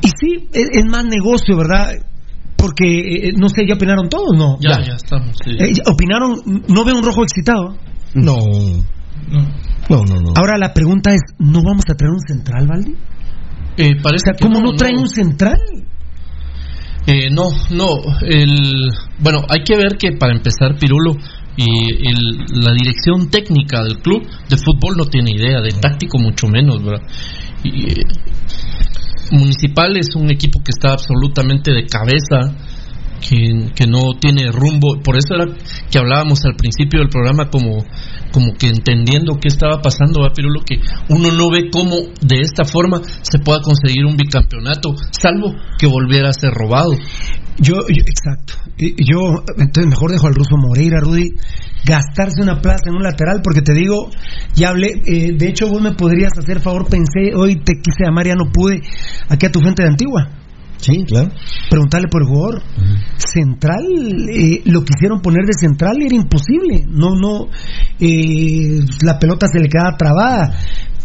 [0.01, 1.91] y sí, es más negocio, ¿verdad?
[2.59, 4.35] Porque, eh, no sé, ¿ya opinaron todos?
[4.37, 4.57] No.
[4.59, 5.35] Ya, ya estamos.
[5.43, 5.51] sí.
[5.59, 7.77] Eh, opinaron, no veo un rojo excitado.
[8.13, 8.35] No.
[9.89, 10.33] No, no, no.
[10.35, 12.95] Ahora la pregunta es, ¿no vamos a traer un central, Valdi?
[13.77, 15.57] Eh, O parece sea, que ¿cómo no, traen un central?
[17.07, 17.89] Eh, no, no.
[18.21, 21.13] El, bueno, hay que ver que para empezar, Pirulo
[21.55, 26.47] y el- la dirección técnica del club de fútbol no tiene idea, de táctico mucho
[26.47, 27.05] menos, ¿verdad?
[27.63, 28.03] Y, eh,
[29.31, 32.55] Municipal es un equipo que está absolutamente de cabeza,
[33.27, 34.99] que, que no tiene rumbo.
[35.03, 35.45] Por eso era
[35.91, 37.83] que hablábamos al principio del programa como,
[38.31, 40.61] como que entendiendo qué estaba pasando, ¿verdad, Pirulo?
[40.65, 40.79] Que
[41.09, 46.29] uno no ve cómo de esta forma se pueda conseguir un bicampeonato, salvo que volviera
[46.29, 46.93] a ser robado.
[47.59, 48.53] Yo, yo- exacto.
[48.77, 51.31] Yo, entonces mejor dejo al ruso Moreira, Rudy,
[51.85, 54.09] gastarse una plaza en un lateral, porque te digo,
[54.55, 58.27] ya hablé, eh, de hecho vos me podrías hacer favor, pensé, hoy te quise llamar,
[58.27, 58.81] ya no pude,
[59.29, 60.29] aquí a tu gente de Antigua.
[60.79, 61.29] Sí, claro.
[61.69, 62.63] preguntarle por el jugador.
[63.17, 63.83] Central,
[64.29, 66.85] eh, lo quisieron poner de central y era imposible.
[66.87, 67.47] No, no,
[67.99, 70.57] eh, la pelota se le quedaba trabada.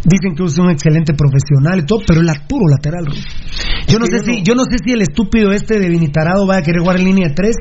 [0.05, 3.07] Dicen que es un excelente profesional y todo, pero es la puro lateral.
[3.07, 3.21] Rudy.
[3.89, 6.63] Yo no sé si, yo no sé si el estúpido este de Vinitarado va a
[6.63, 7.57] querer jugar en línea de tres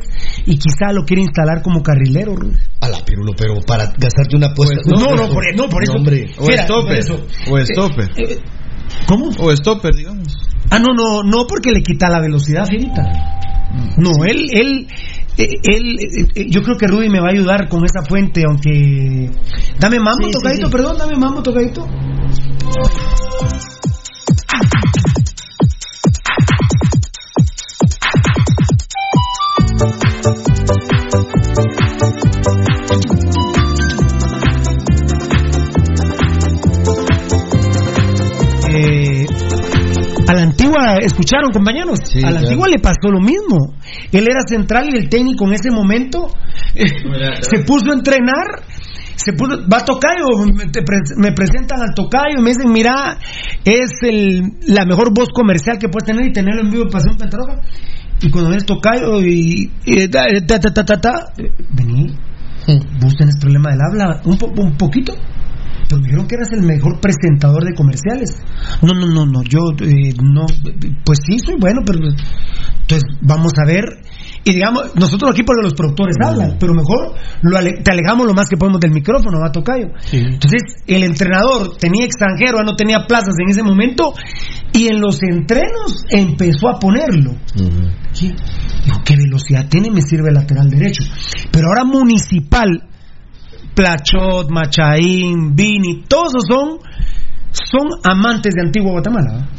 [0.45, 2.36] y quizá lo quiere instalar como carrilero.
[2.36, 2.57] Rudy.
[2.82, 4.76] A la pirulo, pero para gastarte una apuesta.
[4.84, 5.94] Pues, no, no, por, no, por eso.
[5.94, 6.32] hombre.
[6.38, 6.98] O Mira, stopper.
[6.98, 7.26] eso.
[7.49, 8.10] O stopper.
[8.18, 8.40] Eh, eh,
[9.07, 9.30] ¿Cómo?
[9.40, 10.38] O stopper, digamos.
[10.70, 13.03] Ah, no, no, no, porque le quita la velocidad, Fierita.
[13.98, 14.88] No, él, él,
[15.38, 19.30] él, eh, eh, yo creo que Rudy me va a ayudar con esa fuente, aunque.
[19.80, 20.72] Dame mambo, Sí, sí, tocadito, sí.
[20.72, 21.88] perdón, dame mambo, tocadito.
[40.34, 41.99] A la antigua, ¿escucharon compañeros?
[42.03, 42.47] Sí, a la claro.
[42.47, 43.73] antigua le pasó lo mismo.
[44.11, 46.27] Él era central y el técnico en ese momento
[46.76, 46.85] eh,
[47.41, 48.64] se puso a entrenar.
[49.15, 52.72] Se puso, va a tocayo, me, te pre- me presentan al tocayo y me dicen,
[52.72, 53.18] mira,
[53.64, 57.11] es el, la mejor voz comercial que puedes tener y tenerlo en vivo para hacer
[57.11, 57.61] un pentaroga.
[58.22, 62.15] Y cuando ves tocayo y, y ta, ta, ta, ta, ta, ta, eh, vení,
[62.99, 65.14] vos tenés problema del habla, un, po- un poquito.
[65.88, 68.41] Pero me dijeron que eras el mejor presentador de comerciales.
[68.81, 70.45] No, no, no, no, yo eh, no,
[71.05, 73.84] pues sí, soy bueno, pero entonces vamos a ver.
[74.45, 78.34] Y digamos, nosotros aquí porque los productores hablan, pero mejor lo ale- te alejamos lo
[78.34, 79.88] más que podemos del micrófono, va tocayo.
[80.11, 84.14] Entonces, el entrenador tenía extranjero, ya no tenía plazas en ese momento,
[84.73, 87.31] y en los entrenos empezó a ponerlo.
[88.85, 89.89] Dijo, ¿qué velocidad tiene?
[89.91, 91.03] Me sirve el lateral derecho.
[91.52, 92.89] Pero ahora Municipal,
[93.73, 96.79] Plachot, Machaín, Vini, todos son,
[97.52, 99.49] son amantes de Antigua Guatemala.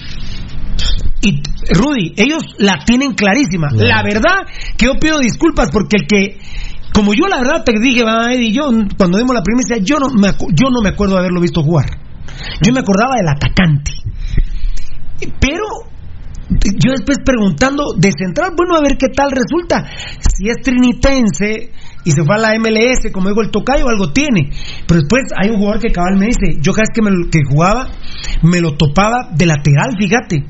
[1.23, 3.69] Y Rudy, ellos la tienen clarísima.
[3.69, 3.89] Claro.
[3.89, 6.39] La verdad que yo pido disculpas porque el que,
[6.93, 10.09] como yo la verdad te dije, va, Eddie, yo cuando dimos la primicia, yo no
[10.11, 11.87] me, yo no me acuerdo de haberlo visto jugar.
[12.63, 13.93] Yo me acordaba del atacante.
[15.41, 15.65] Pero
[16.49, 19.87] yo después preguntando de central, bueno, a ver qué tal resulta.
[20.21, 21.73] Si es trinitense
[22.05, 24.51] y se fue a la MLS, como digo, el tocayo, algo tiene.
[24.87, 27.41] Pero después hay un jugador que cabal me dice, yo cada vez que, me que
[27.49, 27.89] jugaba,
[28.43, 30.45] me lo topaba de lateral, fíjate.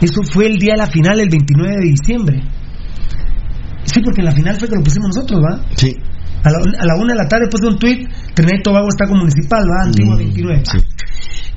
[0.00, 2.42] Eso fue el día de la final, el 29 de diciembre.
[3.84, 5.60] Sí, porque en la final fue que lo pusimos nosotros, ¿va?
[5.76, 5.94] Sí.
[6.42, 9.06] A la, a la una de la tarde, de un tuit, Trinidad y Tobago está
[9.06, 9.86] con Municipal, ¿va?
[9.86, 10.62] Antigua Mm, 29.
[10.64, 10.78] sí.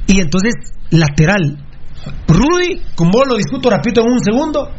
[0.08, 0.54] Y entonces,
[0.92, 1.58] lateral.
[2.28, 4.70] Rudy, con vos lo discuto rapidito en un segundo.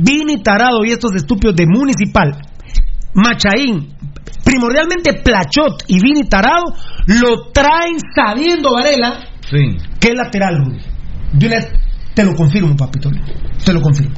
[0.00, 2.36] Vini Tarado y estos estúpidos de Municipal.
[3.14, 3.94] Machaín,
[4.44, 6.64] primordialmente Plachot y Vini Tarado,
[7.06, 9.20] lo traen sabiendo, Varela,
[9.50, 9.76] Sí.
[10.00, 10.78] que es lateral, Rudy.
[11.48, 11.68] Vez
[12.14, 13.10] te lo confirmo, papito.
[13.64, 14.14] Te lo confirmo.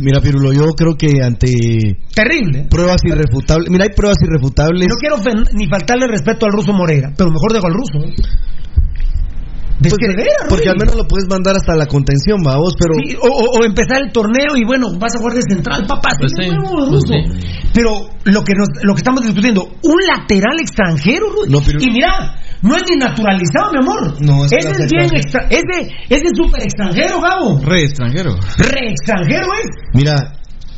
[0.00, 1.50] Mira, Pirulo, yo creo que ante
[2.14, 2.66] Terrible.
[2.68, 3.70] pruebas irrefutables.
[3.70, 4.86] Mira, hay pruebas irrefutables.
[4.88, 5.16] No quiero
[5.54, 8.06] ni faltarle respeto al ruso Moreira, pero mejor dejo al ruso.
[8.06, 8.14] ¿eh?
[9.80, 12.94] De Pues, de veras, porque al menos lo puedes mandar hasta la contención, vamos, pero.
[13.02, 16.10] Sí, o, o- o empezar el torneo y bueno, vas a jugar de central, papá.
[16.20, 17.16] Pues sí, sí, de nuevo, pues sí.
[17.72, 21.50] Pero lo que, nos, lo que estamos discutiendo, un lateral extranjero, Rudy.
[21.50, 24.20] No, pero- Y mira, no es ni naturalizado, mi amor.
[24.20, 27.60] No, es ese es bien extra, ese, ese es súper extranjero, Gabo.
[27.64, 28.36] Re extranjero.
[28.58, 29.70] Re extranjero es.
[29.94, 30.14] Mira,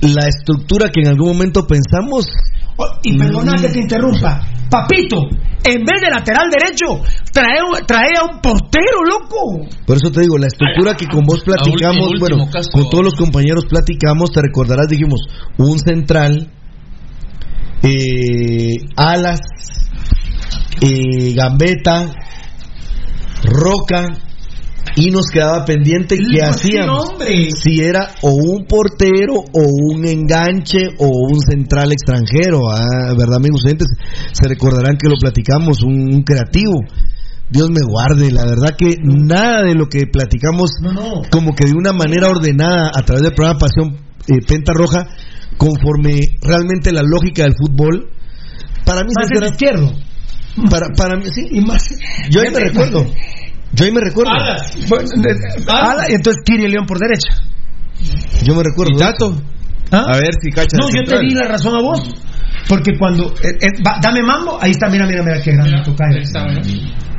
[0.02, 2.26] la estructura que en algún momento pensamos.
[2.76, 4.40] Oh, y perdona que te interrumpa.
[4.68, 5.18] Papito,
[5.64, 9.68] en vez de lateral derecho, trae, trae a un portero, loco.
[9.86, 12.70] Por eso te digo, la estructura que con vos platicamos, bueno, caso.
[12.72, 15.20] con todos los compañeros platicamos, te recordarás, dijimos,
[15.58, 16.50] un central,
[17.82, 19.40] eh, alas,
[20.80, 22.10] eh, gambeta,
[23.44, 24.06] roca,
[24.96, 27.14] y nos quedaba pendiente qué hacíamos.
[27.62, 29.62] Si era o un portero o
[29.94, 33.88] un enganche o un central extranjero, ah, ¿verdad, amigos oyentes?
[34.32, 36.74] Se recordarán que lo platicamos, un, un creativo.
[37.50, 41.22] Dios me guarde, la verdad que nada de lo que platicamos, No, no.
[41.30, 43.96] como que de una manera ordenada a través del programa Pasión
[44.28, 45.06] eh, Penta Roja,
[45.58, 48.08] conforme realmente la lógica del fútbol,
[48.86, 49.92] para mí, Más el izquierdo.
[50.70, 51.90] para, para mí, sí, Y más.
[52.30, 53.04] yo ahí me recuerdo,
[53.72, 54.32] yo ahí me recuerdo,
[54.88, 57.32] Bueno, de- ala, y entonces Kiri León por derecha.
[58.44, 58.92] yo me recuerdo.
[58.94, 59.42] ¿Y Tato?
[59.90, 60.06] ¿Ah?
[60.08, 60.76] A ver si cacha.
[60.78, 62.00] No, yo te di la razón a vos.
[62.68, 63.34] Porque cuando.
[63.42, 66.20] eh, eh, va, dame mambo, ahí está, mira, mira, mira, qué grande tocayo.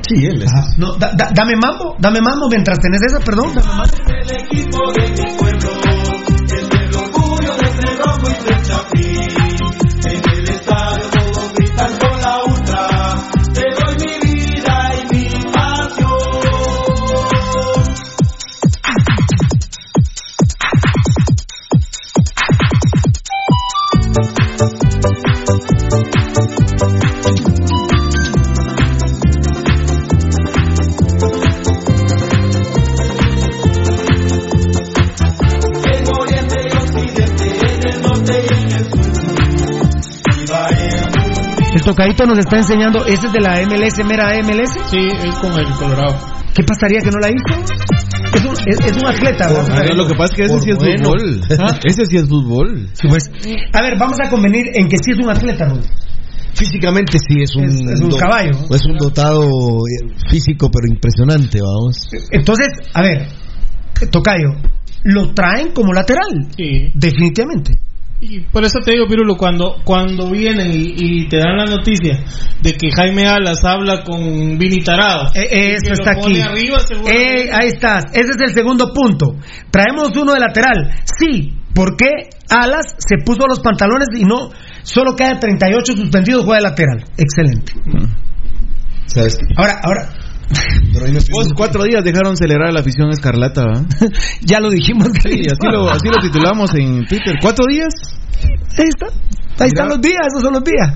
[0.07, 0.51] Sí, él es.
[0.51, 0.67] Ajá.
[0.77, 3.53] No, da- da- dame mambo, dame mambo mientras tenés esa, perdón.
[3.53, 4.93] Dame mambo.
[41.73, 44.71] El tocadito nos está enseñando, ese es de la MLS, mera MLS.
[44.91, 46.15] Sí, es con el Colorado.
[46.53, 47.73] ¿Qué pasaría que no la hizo?
[48.35, 49.95] Es un, es, es un atleta, Ah, ¿verdad?
[49.95, 51.03] lo que pasa es que ese Por sí es bueno.
[51.05, 51.41] fútbol.
[51.59, 51.79] ¿Ah?
[51.83, 52.89] Ese sí es fútbol.
[52.93, 53.31] Sí, pues.
[53.73, 55.87] A ver, vamos a convenir en que sí es un atleta, Rudy.
[56.53, 58.51] Físicamente sí es un, Es- es un caballo.
[58.69, 62.07] Es un dotado eh, físico, pero impresionante, vamos.
[62.31, 63.27] Entonces, a ver,
[64.11, 64.49] Tocayo,
[65.03, 66.91] lo traen como lateral, Sí.
[66.93, 67.73] definitivamente.
[68.25, 72.23] Y por eso te digo, Pirulo, cuando, cuando vienen y, y te dan la noticia
[72.61, 75.25] de que Jaime Alas habla con Vini Tarado.
[75.35, 76.39] Eh, eso está aquí.
[76.39, 76.77] arriba.
[77.05, 78.05] Eh, ahí estás.
[78.13, 79.35] Ese es el segundo punto.
[79.69, 80.89] Traemos uno de lateral.
[81.03, 81.51] Sí.
[81.75, 84.51] ¿Por qué Alas se puso los pantalones y no
[84.83, 87.03] solo queda 38 suspendidos juega de lateral?
[87.17, 87.73] Excelente.
[89.07, 89.37] ¿Sabes?
[89.57, 90.09] Ahora, ahora,
[90.93, 93.85] Pero ahí me Pues cuatro días dejaron celebrar a la afición escarlata, ¿va?
[94.41, 95.07] ya lo dijimos.
[95.21, 97.35] Sí, así lo, así lo titulamos en Twitter.
[97.41, 97.93] ¿Cuatro días?
[98.77, 99.07] Ahí está.
[99.59, 100.89] Ahí están los días, esos son los días.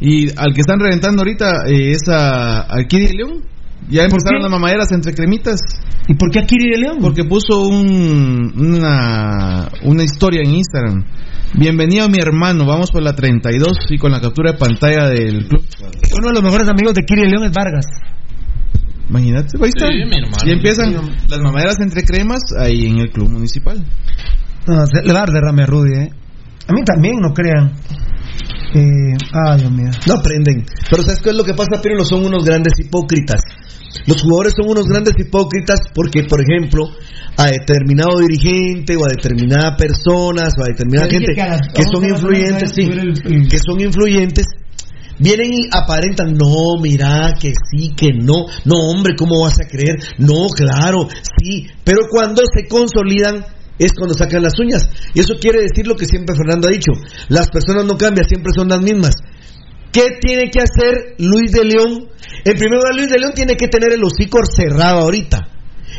[0.00, 3.44] Y al que están reventando ahorita eh, es a, a Kiri León.
[3.88, 5.60] Ya empezaron las mamaderas entre cremitas.
[6.08, 6.98] ¿Y por qué Kiri de León?
[7.00, 11.04] Porque puso un, una, una historia en Instagram.
[11.54, 15.48] Bienvenido a mi hermano, vamos por la 32 y con la captura de pantalla del
[15.48, 15.64] club.
[16.18, 17.86] uno de los mejores amigos de Kiri de León es Vargas.
[19.08, 19.86] Imagínate, ahí está.
[19.88, 20.36] Sí, mi hermano.
[20.44, 20.92] y empiezan
[21.28, 23.82] las mamaderas entre cremas ahí en el club municipal.
[24.66, 26.10] No, le va a dar derrame a Rudy, ¿eh?
[26.68, 27.72] A mí también, no crean.
[28.74, 29.90] Eh, ay, Dios mío.
[30.06, 30.64] No aprenden.
[30.90, 33.40] Pero ¿sabes qué es lo que pasa, Pero Son unos grandes hipócritas.
[34.06, 36.84] Los jugadores son unos grandes hipócritas porque, por ejemplo,
[37.38, 41.80] a determinado dirigente o a determinada personas o a determinada gente que a las que
[41.82, 44.46] 11 son influyentes, sí, subir el- el- que son influyentes,
[45.18, 49.96] vienen y aparentan, no, mira, que sí, que no, no, hombre, ¿cómo vas a creer?
[50.18, 51.08] No, claro,
[51.40, 53.44] sí, pero cuando se consolidan
[53.78, 54.88] es cuando sacan las uñas.
[55.14, 56.92] Y eso quiere decir lo que siempre Fernando ha dicho,
[57.28, 59.14] las personas no cambian, siempre son las mismas.
[59.92, 62.08] ¿Qué tiene que hacer Luis de León?
[62.44, 65.48] En primer lugar, Luis de León tiene que tener el hocico cerrado ahorita.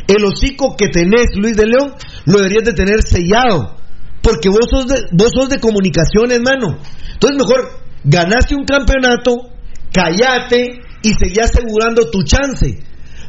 [0.08, 1.94] El hocico que tenés, Luis de León,
[2.26, 3.78] lo deberías de tener sellado.
[4.22, 6.78] Porque vos sos de, vos sos de comunicación, hermano.
[7.14, 9.50] Entonces mejor ganaste un campeonato,
[9.92, 12.80] callate y seguí asegurando tu chance.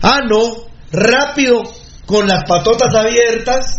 [0.03, 1.63] Ah, no, rápido,
[2.07, 3.79] con las patotas abiertas,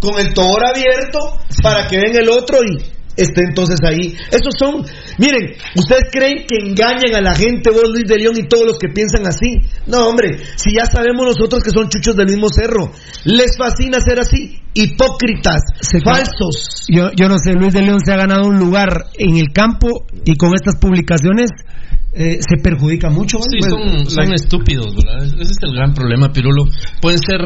[0.00, 4.16] con el tobor abierto, para que venga el otro y esté entonces ahí.
[4.30, 4.84] Esos son,
[5.18, 8.78] miren, ¿ustedes creen que engañan a la gente, vos Luis de León y todos los
[8.78, 9.58] que piensan así?
[9.86, 12.92] No, hombre, si ya sabemos nosotros que son chuchos del mismo cerro,
[13.24, 14.56] les fascina ser así.
[14.72, 16.86] hipócritas, Se- falsos.
[16.88, 20.06] Yo, yo no sé, Luis de León se ha ganado un lugar en el campo
[20.24, 21.50] y con estas publicaciones
[22.12, 23.38] eh, se perjudica mucho.
[23.38, 23.50] ¿vale?
[23.50, 25.24] Sí, son, son estúpidos, ¿verdad?
[25.26, 26.64] Ese es el gran problema, Pirulo.
[27.00, 27.40] Pueden ser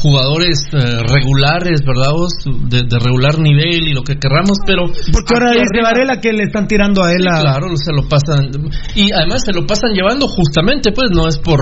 [0.00, 2.12] jugadores eh, regulares, ¿verdad?
[2.12, 2.32] vos?
[2.68, 4.82] De, de regular nivel y lo que querramos, pero...
[5.12, 7.40] Porque ahora dice arriba- Varela que le están tirando a él Sí, a...
[7.40, 8.50] claro, se lo pasan.
[8.94, 11.60] Y además se lo pasan llevando justamente, pues no es por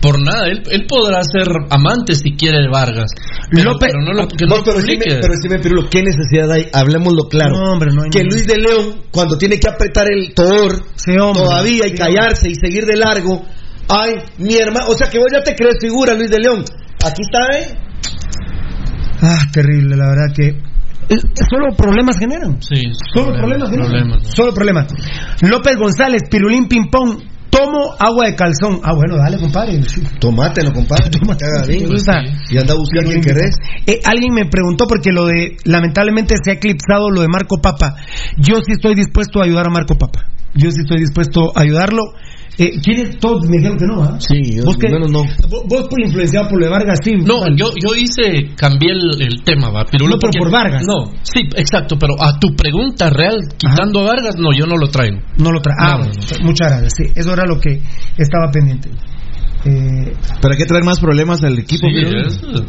[0.00, 0.48] por nada.
[0.48, 3.10] Él, él podrá ser amante si quiere de Vargas.
[3.50, 6.50] Pero, López- pero no lo, que No, no pero, decime, pero decime, Pirulo, ¿qué necesidad
[6.52, 6.66] hay?
[6.74, 7.54] Hablemoslo claro.
[7.56, 10.82] No, hombre, no hay que ningún- Luis de León, cuando tiene que apretar el todor,
[10.96, 11.42] Sí, hombre.
[11.42, 13.44] todavía y callarse y seguir de largo,
[13.88, 16.64] ay, mi hermano, o sea que vos ya te crees figura, Luis de León.
[17.04, 17.76] Aquí está, ¿eh?
[19.22, 20.48] Ah, terrible, la verdad que...
[20.48, 21.18] eh,
[21.50, 22.60] Solo problemas generan.
[22.62, 22.82] Sí,
[23.14, 23.90] Solo problemas, generan.
[23.90, 24.28] problemas, ¿no?
[24.30, 24.86] Solo problemas.
[25.42, 27.22] López González, Pirulín Pimpón,
[27.54, 28.80] tomo agua de calzón.
[28.82, 29.80] Ah, bueno, dale, compadre.
[30.18, 31.10] Tomátelo, compadre.
[31.10, 31.92] Tómate, Haga ¿te bingo.
[31.92, 32.22] gusta?
[32.50, 33.56] Y anda a buscar quien querés.
[33.86, 37.96] Eh, alguien me preguntó porque lo de lamentablemente se ha eclipsado lo de Marco Papa.
[38.36, 40.26] Yo sí estoy dispuesto a ayudar a Marco Papa.
[40.54, 42.02] Yo sí estoy dispuesto a ayudarlo.
[42.56, 43.18] Eh, ¿Quiénes?
[43.18, 44.16] Todos me dijeron que no, ¿ah?
[44.20, 44.88] Sí, yo- ¿Vos qué?
[44.88, 45.24] bueno, no.
[45.66, 47.12] Vos, por influenciado por lo de Vargas, sí.
[47.16, 50.12] No, yo, yo hice, cambié el, el tema, va, Pirulo.
[50.14, 50.84] No, pero porque- por Vargas.
[50.86, 54.88] No, sí, exacto, pero a tu pregunta real, quitando a Vargas, no, yo no lo
[54.88, 55.18] traigo.
[55.38, 55.74] No lo trae.
[55.80, 56.92] Ah, No, muchas gracias.
[56.96, 57.80] Sí, eso era lo que
[58.18, 58.88] estaba pendiente.
[59.66, 61.88] Eh, ¿Para qué traer más problemas al equipo?
[61.88, 62.62] Sí, eh,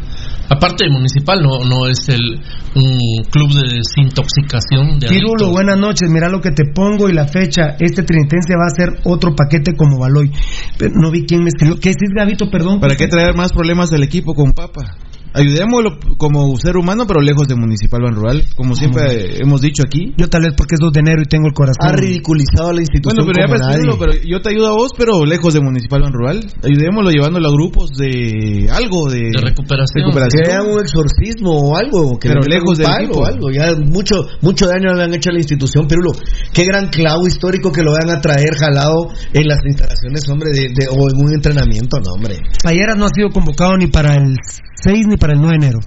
[0.48, 2.40] aparte de municipal, no, no es el
[2.76, 5.08] un club de desintoxicación de
[5.50, 6.10] buenas noches.
[6.10, 7.76] Mira lo que te pongo y la fecha.
[7.80, 10.30] Este trinitense va a ser otro paquete como Baloy.
[10.78, 11.80] Pero no vi quién me escribió.
[11.80, 12.50] ¿Qué es Gavito?
[12.50, 12.80] Perdón.
[12.80, 14.96] ¿Para qué traer más problemas al equipo con Papa?
[15.36, 20.14] Ayudémoslo como ser humano, pero lejos de Municipal Ban Rural, como siempre hemos dicho aquí.
[20.16, 21.76] Yo tal vez porque es 2 de enero y tengo el corazón.
[21.86, 23.80] Ha ridiculizado a la institución Bueno, pero ya como nadie.
[23.82, 26.40] Pirulo, pero yo te ayudo a vos, pero lejos de Municipal Ban Rural.
[26.64, 30.04] Ayudémoslo llevándolo a grupos de algo, de, De recuperación.
[30.08, 30.42] recuperación.
[30.46, 33.50] que un exorcismo o algo, que Pero lejos o algo.
[33.52, 36.12] Ya mucho, mucho daño le han hecho a la institución, Pirulo.
[36.52, 40.68] Qué gran clavo histórico que lo vayan a traer jalado en las instalaciones, hombre, de,
[40.72, 42.38] de- o en un entrenamiento, no, hombre.
[42.62, 44.36] Payeras no ha sido convocado ni para el
[44.82, 45.78] 6 ni para el 9 de enero.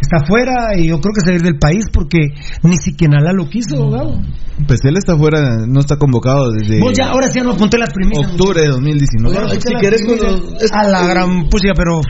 [0.00, 2.18] Está fuera y yo creo que se va a ir del país porque
[2.62, 4.20] ni siquiera Alá lo quiso, Gabo.
[4.66, 7.78] Pues él está fuera, no está convocado desde Vos ya, ahora sí ya no apunté
[7.78, 8.30] las primicias.
[8.30, 9.34] octubre de 2019.
[9.34, 9.64] Bueno, muchachos.
[9.74, 12.00] si querés cuando- es- A la gran pucha, pero...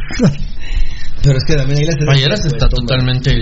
[1.24, 3.32] Pero es que también ahí las Payeras está totalmente.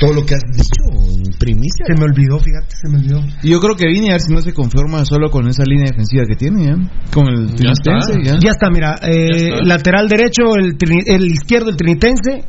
[0.00, 1.86] Todo lo que has dicho en primicia.
[1.86, 3.20] Se me olvidó, fíjate, se me olvidó.
[3.42, 5.86] Y yo creo que Vini a ver si no se conforma solo con esa línea
[5.90, 6.74] defensiva que tiene, ¿ya?
[7.12, 7.98] Con el Ya está.
[8.00, 8.38] Trinitense, ¿ya?
[8.42, 9.64] Ya está, mira, eh, Ya está.
[9.64, 12.44] lateral derecho, el, trini- el izquierdo, el trinitense,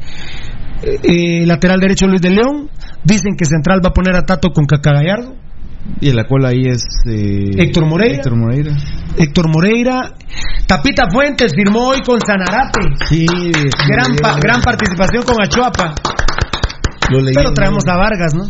[0.84, 2.70] eh, eh, lateral derecho Luis de León,
[3.04, 5.36] dicen que central va a poner a Tato con Cacagallardo,
[6.00, 6.84] Y en la cola ahí es...
[7.08, 8.16] eh, Héctor Moreira.
[8.16, 8.72] Héctor Moreira.
[9.18, 10.14] Héctor Moreira,
[10.68, 13.26] Tapita Fuentes firmó hoy con Sanarate, Sí,
[13.90, 15.94] gran, pa- gran participación con Achuapa,
[17.10, 17.34] Lo leí.
[17.36, 18.46] pero traemos a Vargas, ¿no?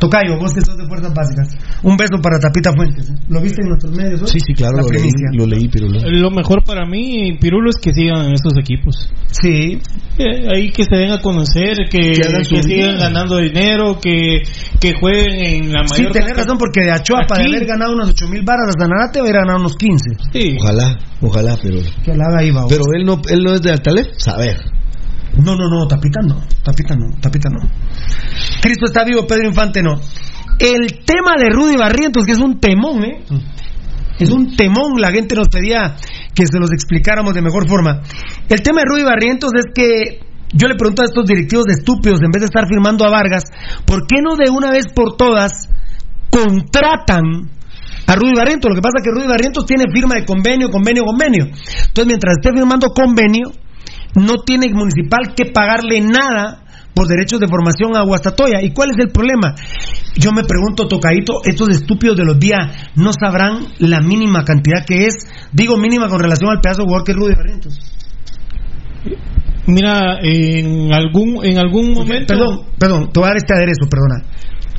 [0.00, 1.48] Tocayo, vos que sos de Fuerzas Básicas,
[1.82, 3.14] un beso para Tapita Fuentes, ¿eh?
[3.28, 4.22] ¿lo viste en nuestros medios?
[4.22, 4.28] hoy?
[4.28, 6.30] Sí, sí, claro, La lo leí, lo leí, pero lo...
[6.30, 9.08] Mejor para mí, Pirulo, es que sigan en estos equipos.
[9.30, 9.80] Sí,
[10.18, 12.14] Eh, ahí que se den a conocer, que,
[12.62, 14.42] sigan ganando dinero, que,
[14.80, 17.54] que jueguen en la sí, mayor tenés cantidad- razón, porque de Achuapa, de Aquí.
[17.54, 20.10] haber ganado unos 8 mil barras, a Sanarate va a haber ganado unos 15.
[20.32, 20.56] Sí.
[20.60, 21.78] Ojalá, ojalá, pero...
[22.04, 22.66] Que alaba ahí va.
[22.68, 24.56] Pero él no, él no es de Altalef, saber.
[25.36, 27.60] No, no, no, Tapita no, Tapita no, Tapita no.
[28.60, 30.00] Cristo está vivo, Pedro Infante no.
[30.58, 33.24] El tema de Rudy Barrientos, que es un temón, ¿eh?
[34.18, 35.96] Es un temón, la gente nos pedía
[36.34, 38.02] que se los explicáramos de mejor forma.
[38.48, 40.20] El tema de Rudy Barrientos es que
[40.52, 43.44] yo le pregunto a estos directivos de estúpidos, en vez de estar firmando a Vargas,
[43.86, 45.68] ¿por qué no de una vez por todas
[46.30, 47.50] contratan
[48.06, 48.68] a Rudy Barrientos?
[48.68, 51.46] Lo que pasa es que Rudy Barrientos tiene firma de convenio, convenio, convenio.
[51.46, 53.50] Entonces, mientras esté firmando convenio,
[54.14, 56.62] no tiene municipal que pagarle nada
[56.94, 58.62] por derechos de formación a Guastatoya.
[58.62, 59.54] ¿Y cuál es el problema?
[60.14, 65.06] Yo me pregunto, Tocadito, estos estúpidos de los días no sabrán la mínima cantidad que
[65.06, 65.14] es,
[65.52, 67.78] digo mínima con relación al pedazo de jugador que es Rudy Barrientos.
[69.66, 72.34] Mira, en algún, en algún momento.
[72.34, 74.24] Perdón, perdón, te voy a dar este aderezo, perdona.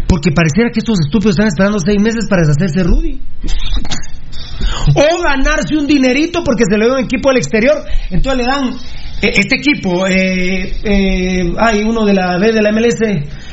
[0.08, 3.22] Porque pareciera que estos estúpidos están esperando seis meses para deshacerse de Rudy.
[4.96, 7.78] O ganarse un dinerito porque se le da un equipo del exterior.
[8.12, 8.76] Entonces le dan
[9.30, 10.06] este equipo.
[10.08, 13.00] Eh, eh, hay uno de la B de la MLS,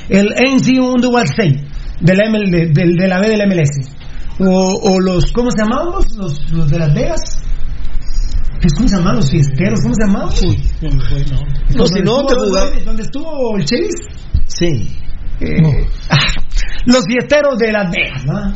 [0.08, 1.64] el NC Underworld State,
[2.00, 3.96] de la, ML de, de- de la B de la MLS.
[4.38, 7.20] O, o los, ¿cómo se llamaban los, los, los de Las Vegas?
[8.76, 9.80] ¿Cómo se llamaban los fiesteros?
[9.82, 10.30] ¿Cómo se llamaban?
[11.76, 12.66] No, si no, te ¿Dónde jugaba...
[12.66, 13.94] estuvo- ¿Dónde estuvo el Chevis?
[14.46, 14.96] Sí.
[15.40, 16.18] Eh, ah,
[16.86, 18.52] los fiesteros de Las Vegas, ¿no?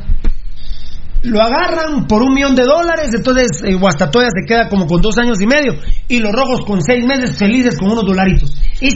[1.24, 5.16] Lo agarran por un millón de dólares, entonces eh, Guastatoya se queda como con dos
[5.16, 5.74] años y medio,
[6.06, 8.54] y los rojos con seis meses felices con unos dolaritos.
[8.80, 8.94] Es,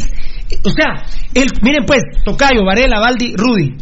[0.62, 3.76] O sea, el, miren pues, Tocayo, Varela, Valdi, Rudy.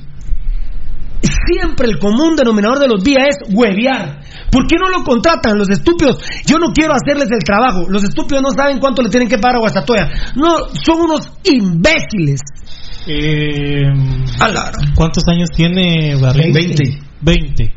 [1.22, 4.20] Siempre el común denominador de los días es huevear.
[4.50, 6.22] ¿Por qué no lo contratan los estúpidos?
[6.46, 7.86] Yo no quiero hacerles el trabajo.
[7.88, 10.08] Los estúpidos no saben cuánto le tienen que pagar a Guastatoya.
[10.36, 12.40] No, son unos imbéciles.
[13.08, 13.82] Eh,
[14.94, 16.64] ¿Cuántos años tiene Barrientos?
[16.64, 16.98] 20.
[17.22, 17.75] 20.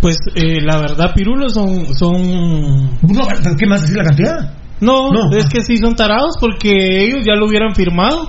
[0.00, 2.98] Pues eh, la verdad, Pirulo son, son...
[3.02, 3.26] No,
[3.58, 4.52] ¿Qué más decir la cantidad?
[4.80, 5.34] No, No.
[5.36, 8.28] es que sí son tarados porque ellos ya lo hubieran firmado.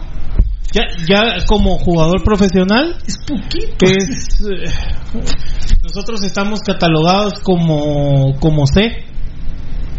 [0.71, 3.85] Ya, ya como jugador profesional, Es poquito.
[3.85, 4.71] es, eh,
[5.83, 9.03] nosotros estamos catalogados como, como C.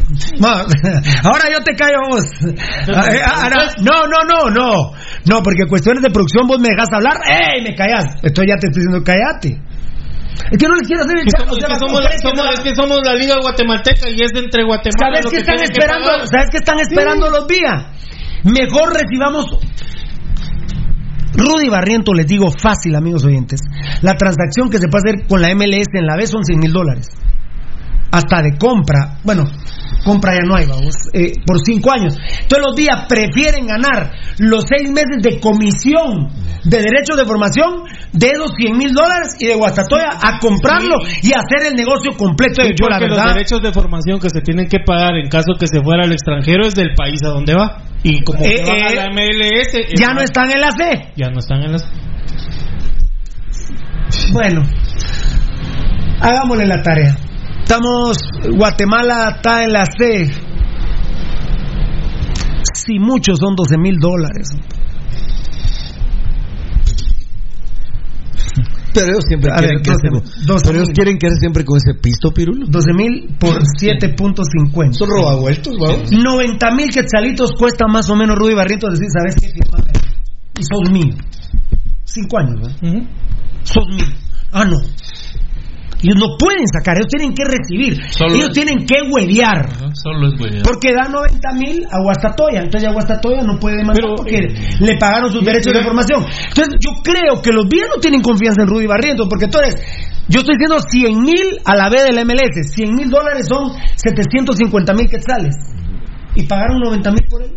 [0.42, 2.24] Ahora yo te callo vos.
[2.94, 4.92] Ah, eh, ahora- no, no, no, no.
[5.24, 7.14] No, porque cuestiones de producción vos me dejas hablar.
[7.26, 7.62] ¡Ey!
[7.62, 8.16] Me callas.
[8.22, 9.60] Estoy ya te estoy diciendo cállate.
[10.50, 12.52] Es que no les quiero hacer el Que charco, somos, o sea, es que somos-
[12.54, 15.16] es que somos la liga guatemalteca y es de entre Guatemala.
[15.18, 16.06] ¿Sabes qué que están que esperando?
[16.06, 16.28] pagar.
[16.28, 17.78] ¿Sabes qué están esperando los días?
[18.44, 19.46] Mejor recibamos.
[21.36, 23.60] Rudy Barriento, les digo fácil, amigos oyentes.
[24.02, 26.72] La transacción que se puede hacer con la MLS en la B son 100 mil
[26.72, 27.08] dólares.
[28.10, 29.18] Hasta de compra.
[29.24, 29.44] Bueno,
[30.06, 30.94] compra ya no hay, vamos.
[31.12, 32.16] eh, por cinco años.
[32.48, 36.30] Todos los días prefieren ganar los seis meses de comisión
[36.64, 41.32] de derechos de formación de esos 100 mil dólares y de Guastatoya a comprarlo y
[41.34, 42.62] hacer el negocio completo.
[42.62, 43.24] Sí, Yo, la verdad.
[43.26, 46.12] los derechos de formación que se tienen que pagar en caso que se fuera al
[46.12, 47.82] extranjero es del país a donde va.
[48.02, 51.12] Y como Eh, se van a eh, la MLS, ya no están en la C.
[51.16, 51.82] Ya no están en las.
[54.32, 54.62] Bueno,
[56.20, 57.16] hagámosle la tarea.
[57.66, 58.16] Estamos,
[58.56, 60.30] Guatemala está en la C.
[62.74, 64.50] Si muchos son 12 mil dólares.
[68.94, 70.94] Pero ellos siempre A quieren ver, quedarse 12, con- 12 pero ellos mil.
[70.94, 72.66] quieren quedarse siempre con ese pisto, Pirulo.
[72.68, 74.92] 12 mil por 7.50.
[74.92, 76.12] Son robavueltos, vamos.
[76.12, 79.48] 90 mil quetzalitos cuesta más o menos Rudy Barrientos decir, ¿sabes qué?
[80.60, 81.14] Y sos mío.
[82.04, 82.88] Cinco años, ¿no?
[82.88, 83.06] Ujú.
[83.64, 84.06] Sos mío.
[84.52, 84.76] Ah, no.
[86.06, 87.98] Ellos no pueden sacar, ellos tienen que recibir.
[88.14, 89.66] Solo ellos es- tienen que huevear.
[89.92, 90.62] Solo es güey.
[90.62, 94.54] Porque da 90 mil a Guastatoya, entonces ya Guastatoya no puede demandar Pero, porque eh,
[94.80, 96.22] le pagaron sus derechos de formación.
[96.22, 99.74] Entonces yo creo que los días no tienen confianza en Rudy Barrientos, porque entonces
[100.28, 104.94] yo estoy diciendo 100 mil a la B del MLS, 100 mil dólares son 750
[104.94, 105.54] mil quetzales
[106.36, 107.50] y pagaron 90 mil por él.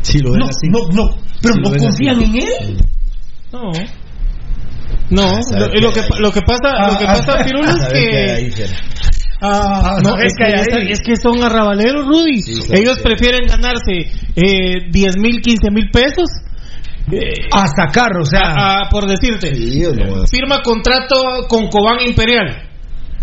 [0.00, 0.68] Si lo ven No, así.
[0.70, 2.24] no, no, pero no confían así.
[2.24, 2.78] en él.
[3.52, 3.72] No.
[5.10, 8.66] No, sabe lo, lo que, lo que pasa, lo que Ah, pasa, ah, es que.
[9.40, 10.92] Ah, no, ¿sabes es que, ahí?
[10.92, 12.42] es que son arrabaleros, Rudy.
[12.42, 16.28] Sí, Ellos prefieren ganarse eh, 10 mil, 15 mil pesos.
[17.10, 20.26] eh, a sacar, o sea, a- a- por decirte, Sí, o no.
[20.26, 22.68] firma contrato con Cobán Imperial.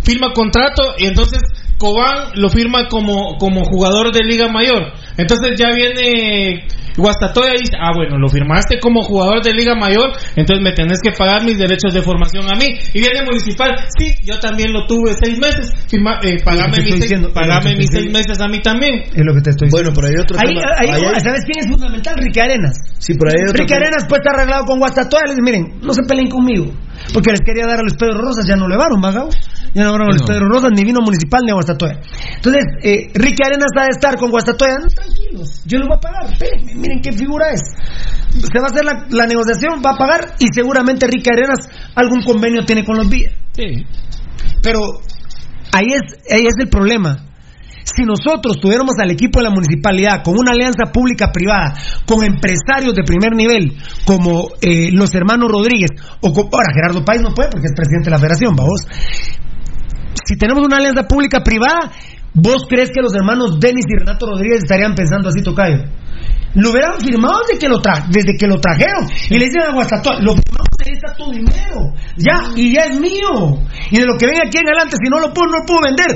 [0.03, 1.39] Firma contrato y entonces
[1.77, 4.91] Cobán lo firma como, como jugador de Liga Mayor.
[5.17, 6.65] Entonces ya viene
[6.97, 10.99] Guastatoya y dice, ah bueno, lo firmaste como jugador de Liga Mayor, entonces me tenés
[11.03, 12.67] que pagar mis derechos de formación a mí.
[12.93, 17.19] Y viene Municipal, sí, yo también lo tuve seis meses, firma, eh, pagame, mis, seis,
[17.33, 19.03] pagame mis seis meses a mí también.
[19.13, 19.93] es lo que te estoy Bueno, diciendo.
[19.95, 20.71] pero hay otro Ahí, tema.
[20.77, 22.15] ahí, Ahí ¿Sabes quién es fundamental?
[22.17, 22.75] Ricky Arenas.
[22.99, 23.81] Sí, pero hay otro Ricky tema.
[23.87, 25.23] Arenas pues está arreglado con Guastatoya.
[25.27, 26.71] Les dice, miren, no se peleen conmigo.
[27.13, 29.27] Porque les quería dar a los Pedro Rosas, ya no le varon, ¿vagao?
[29.73, 30.27] Ya no varon a los No.
[30.27, 31.99] Pedro Rosas, ni vino municipal ni a Guastatoya.
[32.35, 34.77] Entonces, eh, Ricky Arenas ha de estar con Guastatoya.
[34.79, 36.31] No, tranquilos, yo les voy a pagar.
[36.31, 37.61] Espérenme, miren qué figura es.
[38.31, 42.21] Se va a hacer la, la negociación, va a pagar y seguramente Ricky Arenas algún
[42.23, 43.33] convenio tiene con los días.
[44.61, 44.79] Pero
[45.71, 46.01] ahí es,
[46.33, 47.17] ahí es el problema.
[47.83, 51.75] Si nosotros tuviéramos al equipo de la municipalidad con una alianza pública-privada,
[52.07, 57.21] con empresarios de primer nivel, como eh, los hermanos Rodríguez, o con- ahora Gerardo Páez
[57.21, 58.81] no puede porque es presidente de la federación, vamos.
[60.25, 61.91] Si tenemos una alianza pública-privada,
[62.35, 65.83] ¿vos crees que los hermanos Denis y Renato Rodríguez estarían pensando así, Tocayo?
[66.55, 69.07] Lo hubieran firmado desde que lo, tra desde que lo trajeron.
[69.29, 71.81] Y le dicen a Guastatoa, lo firmamos, ahí está tu dinero.
[72.15, 73.59] Ya, y ya es mío.
[73.91, 75.81] Y de lo que venga aquí en adelante, si no lo puedo, no lo puedo
[75.81, 76.15] vender.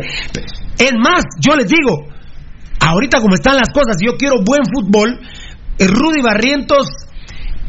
[0.78, 2.06] Es más, yo les digo,
[2.80, 5.20] ahorita como están las cosas, yo quiero buen fútbol.
[5.78, 6.88] eh, Rudy Barrientos,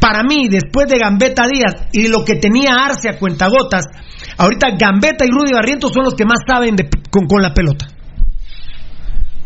[0.01, 3.85] para mí, después de Gambetta Díaz y lo que tenía Arce a cuentagotas,
[4.39, 7.87] ahorita Gambetta y Rudy Barrientos son los que más saben de- con, con la pelota.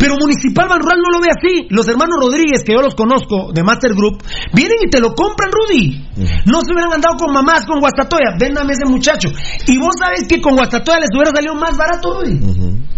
[0.04, 1.66] Pero Municipal Banrural no lo ve así.
[1.70, 5.48] Los hermanos Rodríguez, que yo los conozco de Master Group, vienen y te lo compran,
[5.50, 5.96] Rudy.
[6.44, 8.36] No se hubieran andado con mamás, con Guastatoya.
[8.38, 9.32] Véndame ese muchacho.
[9.66, 12.36] Y vos sabes que con Guastatoya les hubiera salido más barato, Rudy.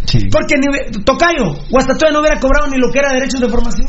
[0.02, 0.18] Sí.
[0.32, 3.86] Porque, ni, Tocayo, Guastatoya no hubiera cobrado ni lo que era derechos de formación.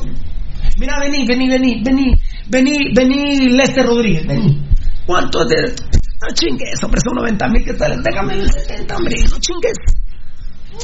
[0.78, 2.14] Mira, vení, vení, vení, vení,
[2.46, 4.62] vení, vení, Lester Rodríguez, vení.
[5.08, 5.74] ¿Cuánto de.?
[6.22, 8.00] No chingues, hombre, son 90 mil que salen.
[8.04, 9.97] Déjame el 70, hombre, no chingues.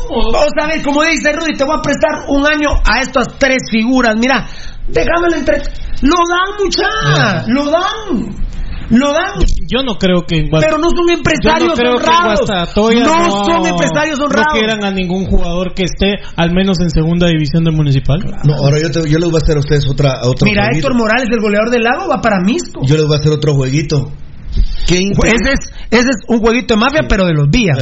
[0.09, 3.57] Vamos a ver, como dice Rudy, te voy a prestar un año a estas tres
[3.71, 4.15] figuras.
[4.17, 4.47] Mira,
[4.87, 5.57] déjamelo entre.
[6.01, 7.45] Lo dan, mucha.
[7.47, 8.43] Lo dan.
[8.89, 9.39] Lo dan.
[9.71, 12.49] Yo no creo que en Guast- Pero no son empresarios no creo que en honrados.
[12.49, 14.53] No, son empresarios no honrados.
[14.53, 18.19] quieran a ningún jugador que esté al menos en segunda división del municipal.
[18.43, 20.87] No, ahora yo, te- yo les voy a hacer a ustedes otra, otro Mira, jueguito.
[20.89, 22.81] Héctor Morales, el goleador del lago, va para Misco.
[22.85, 24.11] Yo les voy a hacer otro jueguito.
[24.87, 25.59] ¿Qué interés- Ese es,
[25.91, 27.77] ese es un jueguito de mafia, pero de los días.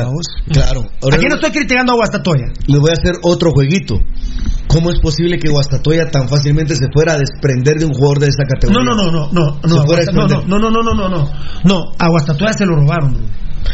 [0.51, 0.85] Claro.
[1.01, 2.45] Ahora Aquí no estoy criticando a Guastatoya.
[2.67, 3.99] les voy a hacer otro jueguito.
[4.67, 8.27] ¿Cómo es posible que Guastatoya tan fácilmente se fuera a desprender de un jugador de
[8.27, 8.83] esa categoría?
[8.83, 11.29] No, no, no, no, no, no, Guasta- no, no, no, no, no, no,
[11.65, 13.17] no, a Guastatoya se lo robaron.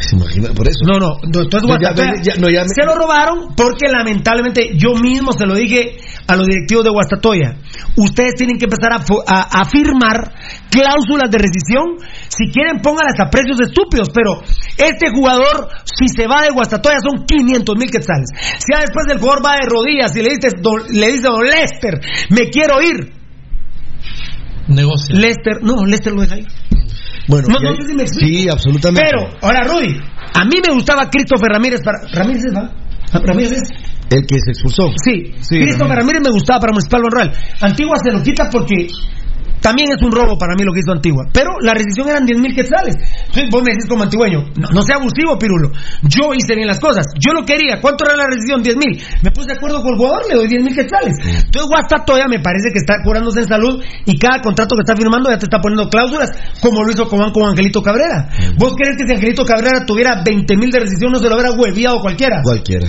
[0.02, 0.80] Se imagina, por eso.
[0.86, 4.96] No, no, entonces ya Guastatoya ya- no, ya me- se lo robaron porque lamentablemente yo
[4.96, 7.56] mismo se lo dije a los directivos de Guastatoya.
[7.96, 10.34] Ustedes tienen que empezar a, fu- a- a firmar
[10.70, 11.98] cláusulas de rescisión.
[12.28, 14.42] Si quieren, pónganlas a precios estúpidos, pero
[14.78, 18.28] este jugador, si se va de Guastatoya, son 500 mil quetzales.
[18.60, 21.44] Si ya después el jugador va de rodillas y le dice, don- le dice, don
[21.46, 22.00] Lester,
[22.30, 23.14] me quiero ir.
[24.68, 25.16] Negocio.
[25.16, 26.48] Lester, no, Lester lo deja ir.
[27.28, 28.38] Bueno, No, sé si me explico.
[28.40, 29.10] Sí, absolutamente.
[29.10, 29.98] Pero, ahora Rudy,
[30.34, 32.00] a mí me gustaba Christopher Ramírez para.
[32.14, 32.72] ¿Ramírez es, va?
[33.14, 33.62] ¿Ramírez?
[34.10, 34.92] El que se expulsó.
[35.04, 37.34] Sí, Sí, Christopher Ramírez me gustaba para Municipal Monreal.
[37.62, 38.88] Antigua se lo quita porque
[39.62, 41.26] también es un robo para mí lo que hizo Antigua.
[41.34, 42.96] Pero la rescisión eran 10 mil quetzales.
[43.28, 45.72] Entonces vos me decís como antigüeño, no, no sea abusivo, Pirulo.
[46.04, 47.06] Yo hice bien las cosas.
[47.20, 47.82] Yo lo quería.
[47.82, 48.62] ¿Cuánto era la rescisión?
[48.62, 49.02] 10 mil.
[49.24, 51.16] Me puse de acuerdo con el jugador, le doy 10 mil quetzales.
[51.26, 55.30] Entonces Guastatoya me parece que está curándose en salud y cada contrato que está firmando
[55.30, 56.30] ya te está poniendo cláusulas,
[56.62, 58.30] como lo hizo con, con Angelito Cabrera.
[58.58, 61.52] ¿Vos crees que si Angelito Cabrera tuviera 20 mil de rescisión no se lo hubiera
[61.52, 62.42] hueviado cualquiera?
[62.44, 62.88] Cualquiera.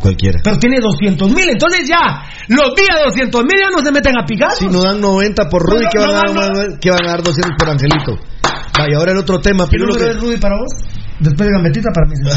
[0.00, 0.38] Cualquiera.
[0.44, 4.24] Pero tiene 200 mil, entonces ya, los días 200 mil ya no se meten a
[4.24, 4.52] picar.
[4.56, 6.78] Si nos dan 90 por Rudy, No, ¿qué, van a no, dar, no.
[6.80, 8.18] ¿qué van a dar 200 por Angelito?
[8.78, 9.66] Vaya, ahora el otro tema.
[9.68, 10.72] ¿Qué número que- es Rudy para vos?
[11.20, 12.14] Después de Gambetita para mí.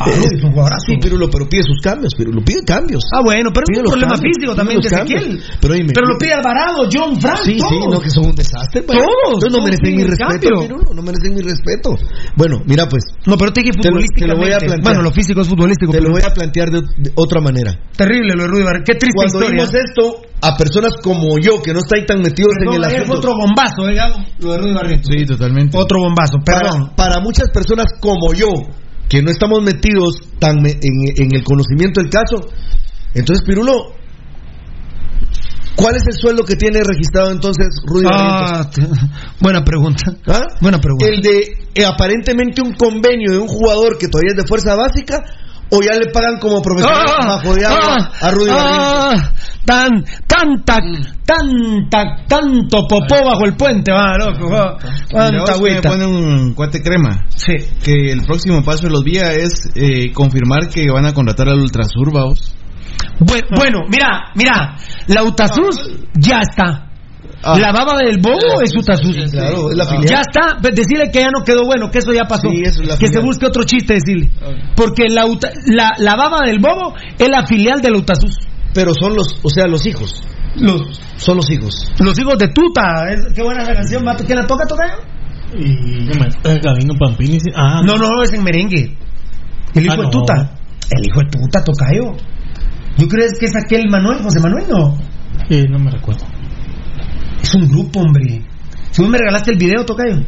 [0.00, 0.86] Ah, Rudy es un jugadorazo.
[0.86, 3.02] Sí, Pirulo, pero pide sus cambios, Pirulo, pide cambios.
[3.12, 4.86] Ah, bueno, pero es Pide un los problema cambios, físico también de.
[4.88, 5.42] Ezequiel.
[5.60, 7.94] Pero dime- lo pide Alvarado, John Frank, Sí, sí, todos.
[7.94, 8.82] no, que son un desastre.
[8.82, 8.98] pues.
[8.98, 10.60] Todos, Entonces no merecen mi respeto.
[10.62, 11.90] Pirulo, no merecen mi respeto.
[12.36, 14.38] Bueno, mira pues, No, pero te dije Te lo- te lo futbolísticamente.
[14.44, 14.82] voy a plantear.
[14.82, 15.92] Bueno, lo físico es futbolístico.
[15.92, 17.74] te lo pero voy a plantear de, de otra manera.
[17.96, 18.84] Terrible lo de Rudy Barrera.
[18.84, 19.50] Qué triste Cuando historia.
[19.66, 23.02] vimos esto, a personas como yo, que no estáis tan metidos Perdón, en el ayer
[23.06, 25.00] fue asunto, otro bombazo, eh, Gabo, lo de Rudy.
[25.02, 25.76] Sí, totalmente.
[25.76, 26.94] Otro bombazo, perdón.
[26.94, 28.46] para, para muchas personas como yo,
[29.08, 32.36] que no estamos metidos tan me- en, en el conocimiento del caso,
[33.14, 33.94] entonces Pirulo,
[35.76, 38.06] ¿cuál es el sueldo que tiene registrado entonces Rudy?
[38.10, 38.68] Ah,
[39.40, 40.12] buena pregunta.
[40.26, 40.42] ¿Ah?
[40.60, 41.06] Buena pregunta.
[41.06, 45.24] El de eh, aparentemente un convenio de un jugador que todavía es de fuerza básica
[45.70, 49.32] o ya le pagan como profesional bajo de agua ah, a Rudy ah,
[49.64, 50.78] tan, tanta,
[51.26, 54.78] tanta, tanto popó bajo el puente, va, loco, va.
[55.10, 55.90] Tanta agüita.
[55.90, 57.26] pone un cuate crema.
[57.36, 57.52] Sí.
[57.84, 61.60] Que el próximo paso de los días es eh, confirmar que van a contratar al
[61.60, 62.54] Ultrasur, vamos.
[63.20, 64.76] Bueno, bueno, mira, mira,
[65.08, 65.76] la Utasus
[66.14, 66.87] ya está.
[67.42, 67.56] Ah.
[67.58, 69.14] La baba del bobo es Utasus.
[69.30, 70.06] Claro, es la filial.
[70.08, 72.48] Ya está, Pues decirle que ya no quedó bueno, que eso ya pasó.
[72.50, 74.28] Sí, eso es la que se busque otro chiste, decirle.
[74.74, 78.36] Porque la, Uta- la, la baba del bobo es la filial de la Utasus.
[78.74, 80.20] Pero son los, o sea, los hijos.
[80.56, 81.92] Los, Son los hijos.
[82.00, 83.04] los hijos de Tuta.
[83.34, 84.24] qué buena la canción, Mato.
[84.24, 84.84] ¿Quién la toca, toca?
[85.56, 87.38] Y no me- eh, Gabino Pampini.
[87.38, 87.50] sí.
[87.54, 88.96] Ah, No, no, es en merengue.
[89.74, 90.10] El hijo Ah, de no.
[90.10, 90.34] Tuta.
[90.90, 92.16] El hijo de Tuta, Tocayo.
[92.96, 94.64] ¿Yo crees que es aquel Manuel, José Manuel?
[94.68, 94.98] No.
[95.50, 96.24] eh, no me recuerdo.
[97.42, 98.42] Es un grupo, hombre.
[98.90, 100.22] Si vos me regalaste el video, Tocayo.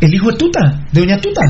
[0.00, 1.42] El hijo de Tuta, de Doña Tuta.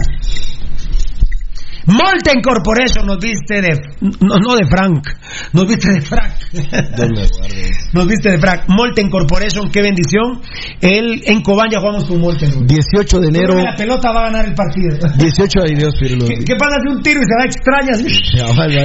[1.89, 3.73] Molten Corporation nos viste de.
[4.20, 5.08] No, no de Frank,
[5.55, 6.34] nos viste de Frank.
[7.94, 8.65] nos viste de Frank.
[8.68, 10.42] Molten Corporation, qué bendición.
[10.83, 12.52] Él en Cobán ya jugamos con Molten.
[12.52, 12.67] güey.
[12.67, 13.55] 18 de enero.
[13.57, 14.99] La pelota va a ganar el partido.
[15.17, 16.26] 18 de Dios, Pirulo.
[16.26, 17.94] ¿Qué, qué pasa si un tiro y se va extraña?
[17.94, 18.05] así?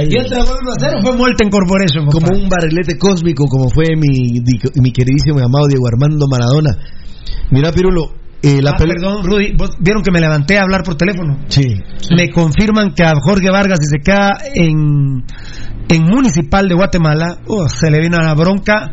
[0.08, 2.06] Y el 1 a 0, fue Molten Corporation.
[2.06, 4.40] como un barrilete cósmico, como fue mi,
[4.80, 6.70] mi queridísimo y amado Diego Armando Maradona.
[7.50, 10.96] Mira, Pirulo, eh, la Ah, perdón, Rudy, ¿vos vieron que me levanté a hablar por
[10.96, 11.38] teléfono?
[11.48, 11.80] Sí.
[12.14, 15.24] Me confirman que a Jorge Vargas, si se queda en,
[15.88, 18.90] en Municipal de Guatemala, uh, se le viene una bronca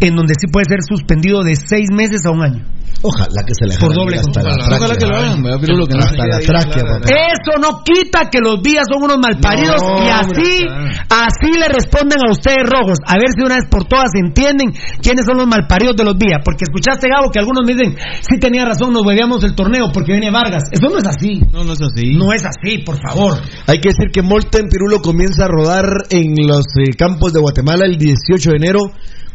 [0.00, 2.64] en donde sí puede ser suspendido de seis meses a un año.
[3.02, 4.54] Ojalá que se le Por doble hasta la.
[4.54, 7.06] Ojalá que lo hagan, que no Hasta la tráquea, papá.
[7.10, 10.66] Eso no quita que los vías son unos malparidos No, y así,
[11.10, 12.98] así le responden a ustedes rojos.
[13.06, 14.72] A ver si una vez por todas entienden
[15.02, 16.40] quiénes son los malparidos de los vías.
[16.44, 20.12] Porque escuchaste, Gabo, que algunos me dicen, sí tenía razón, nos hueveamos el torneo porque
[20.12, 20.64] viene Vargas.
[20.70, 21.42] Eso no es así.
[21.52, 22.14] No, no es así.
[22.14, 23.38] No es así, por favor.
[23.66, 27.84] Hay que decir que Molten Pirulo comienza a rodar en los eh, campos de Guatemala
[27.84, 28.80] el 18 de enero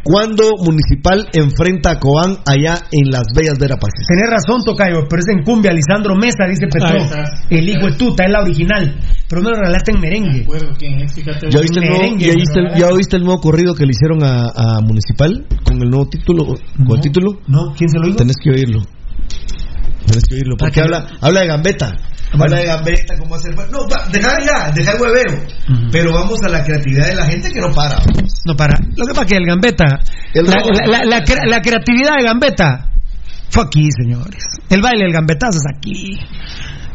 [0.10, 4.06] cuando Municipal enfrenta a Cobán allá en Las Bellas Verapaces.
[4.08, 5.74] Tenés razón, Tocayo, pero es en cumbia.
[5.74, 6.98] Lisandro Mesa, dice Petro.
[7.50, 9.00] El hijo de tuta, es la original.
[9.28, 10.42] Pero me lo regalaste en merengue.
[10.44, 11.16] Acuerdo es.
[11.52, 12.78] ¿Ya oíste, el nuevo, ya oíste el- ¿verdad?
[12.80, 16.46] ya oíste el nuevo corrido que le hicieron a, a Municipal con el nuevo título?
[16.46, 17.40] ¿Con el título?
[17.48, 18.18] No, ¿quién se lo dijo?
[18.18, 18.80] Tenés que oírlo.
[20.06, 20.56] Tenés que oírlo.
[20.58, 21.94] Porque Ah, que- habla, habla de gambeta.
[22.34, 23.56] Habla de gambeta, cómo hacer.
[23.72, 25.44] No, va, dejar ya, dejar el hueveo.
[25.92, 27.98] Pero vamos a la creatividad de la gente que no para.
[28.46, 28.78] No para.
[28.96, 30.00] Lo que pasa es que el Gambeta,
[30.34, 30.54] El la,
[30.86, 32.90] la- la- la creatividad de Gambeta
[33.50, 34.44] fue aquí, señores.
[34.70, 36.20] El baile del Gambetazo es aquí.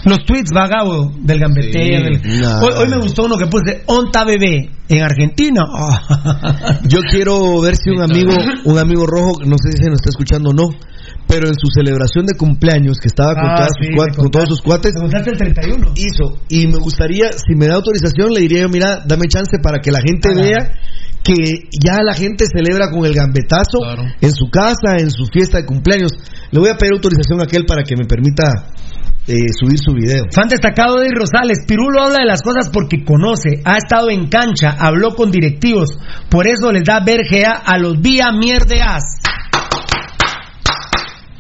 [0.05, 1.71] Los tweets vagabo del Gambeteo.
[1.73, 2.61] Sí, del- nah.
[2.63, 5.63] hoy, hoy me gustó uno que puse Onta Bebé en Argentina.
[6.89, 8.33] Yo quiero ver si un amigo,
[8.65, 10.71] un amigo rojo, no sé si se nos está escuchando o no,
[11.29, 14.17] pero en su celebración de cumpleaños que estaba con, Ah, todas sí, sus cuat- me
[14.17, 15.93] con todos sus cuates, el 31.
[15.97, 16.37] hizo.
[16.49, 19.91] Y me gustaría, si me da autorización, le diría yo, mira, dame chance para que
[19.93, 20.35] la gente Ah.
[20.43, 20.73] vea
[21.25, 24.03] que ya la gente celebra con el gambetazo Claro.
[24.21, 26.13] en su casa, en su fiesta de cumpleaños.
[26.51, 28.45] Le voy a pedir autorización a aquel para que me permita
[29.29, 30.25] eh, subir su video.
[30.35, 34.71] Fan destacado de Rosales, Pirulo habla de las cosas porque conoce, ha estado en cancha,
[34.79, 35.91] habló con directivos,
[36.29, 39.03] por eso les da vergea a los vía mierdeas.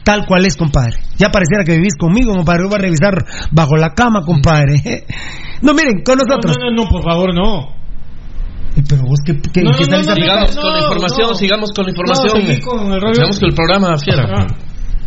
[0.04, 0.96] Tal cual es, compadre.
[1.16, 2.62] Ya pareciera que vivís conmigo, compadre.
[2.64, 3.14] Yo voy a revisar
[3.52, 5.06] bajo la cama, compadre.
[5.62, 6.56] No, miren, con No, nosotros.
[6.58, 7.81] no, no, no, por favor, no.
[8.76, 11.28] Eh, Pero vos, ¿qué, qué, No, qué no, tal no, Sigamos no, con la información,
[11.28, 11.34] no.
[11.34, 12.60] sigamos con la No, información.
[12.62, 14.24] con el sigamos con el programa, fiera.
[14.34, 14.46] Ah.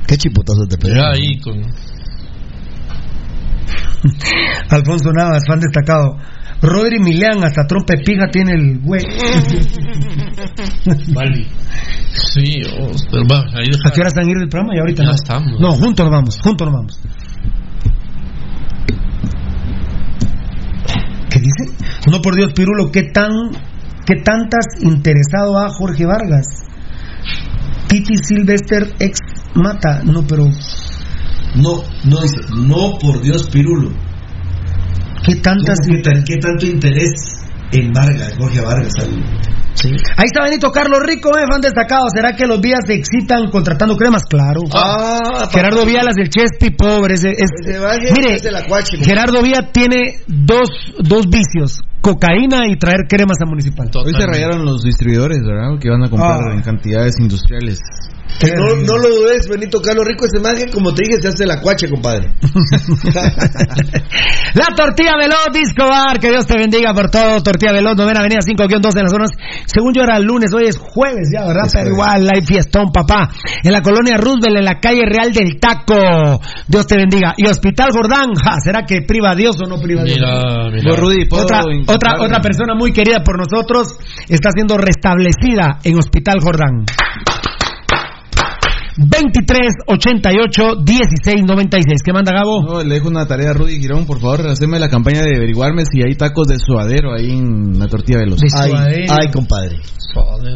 [0.08, 1.02] Qué chipotazo te pegó.
[1.04, 1.62] Ahí con...
[4.70, 6.18] Alfonso Navas, fan destacado.
[6.62, 9.04] Rodri Milán, hasta trompe pija tiene el güey.
[11.14, 11.46] Vale.
[12.14, 13.90] Sí, oh, pero va, ahí deja.
[13.90, 14.74] ¿A qué hora están a ir del programa?
[14.76, 15.16] Y ahorita Ya no.
[15.16, 15.60] estamos.
[15.60, 17.00] No, juntos nos vamos, juntos nos vamos.
[21.30, 21.66] ¿Qué dice?
[22.12, 23.32] No, por Dios, Pirulo, ¿qué tan,
[24.06, 26.46] qué tantas interesado a Jorge Vargas?
[27.88, 29.20] Titi Silvester ex
[29.56, 30.02] mata.
[30.04, 30.46] No, pero
[31.56, 33.92] No, no dice, no por Dios, Pirulo.
[35.26, 37.35] ¿qué tantas ¿Qué, tan- qué tanto interés
[37.72, 38.92] en Vargas, Jorge Vargas?
[39.00, 39.56] al-
[40.18, 42.06] Ahí está Benito Carlos Rico, eh, fan destacado.
[42.16, 44.24] ¿Será que los vías se excitan contratando cremas?
[44.24, 44.62] Claro.
[44.74, 47.16] Ah, Gerardo Vialas del Chespi, pobre.
[47.16, 50.70] ese- es- Ese baje mire, es de la cuache, Gerardo Vía tiene dos,
[51.04, 53.90] dos vicios: cocaína y traer cremas a municipal.
[54.04, 55.78] Hoy se rayaron los distribuidores, ¿verdad?
[55.80, 56.54] Que iban a comprar Ah.
[56.56, 57.80] en cantidades industriales.
[58.40, 61.46] Que no, no lo dudes, Benito Carlos Rico, ese magia, como te dije, se hace
[61.46, 62.34] la cuache, compadre.
[64.56, 67.42] La tortilla veloz Disco Bar, que Dios te bendiga por todo.
[67.42, 69.32] Tortilla veloz, novena avenida 5-12 en las zonas.
[69.66, 71.66] Según yo era lunes, hoy es jueves ya, ¿verdad?
[71.66, 72.22] Es Pero jueves.
[72.22, 73.30] igual hay fiestón, papá.
[73.64, 76.42] En la colonia Roosevelt, en la calle Real del Taco.
[76.68, 77.34] Dios te bendiga.
[77.38, 80.18] Y Hospital Jordán, ja, ¿será que priva a Dios o no priva a Dios?
[80.18, 80.92] Mira, mira.
[80.92, 83.98] Vos, Rudy, ¿puedo Otra, otra, otra persona muy querida por nosotros
[84.30, 86.86] está siendo restablecida en Hospital Jordán.
[88.98, 92.02] 23 88 16 96.
[92.04, 92.64] ¿Qué manda Gabo?
[92.64, 95.84] No, le dejo una tarea a Rudy Girón, por favor, haceme la campaña de averiguarme
[95.86, 98.40] si hay tacos de suadero ahí en la tortilla veloz.
[98.40, 99.14] De Ay, suadero.
[99.22, 99.76] ay, compadre.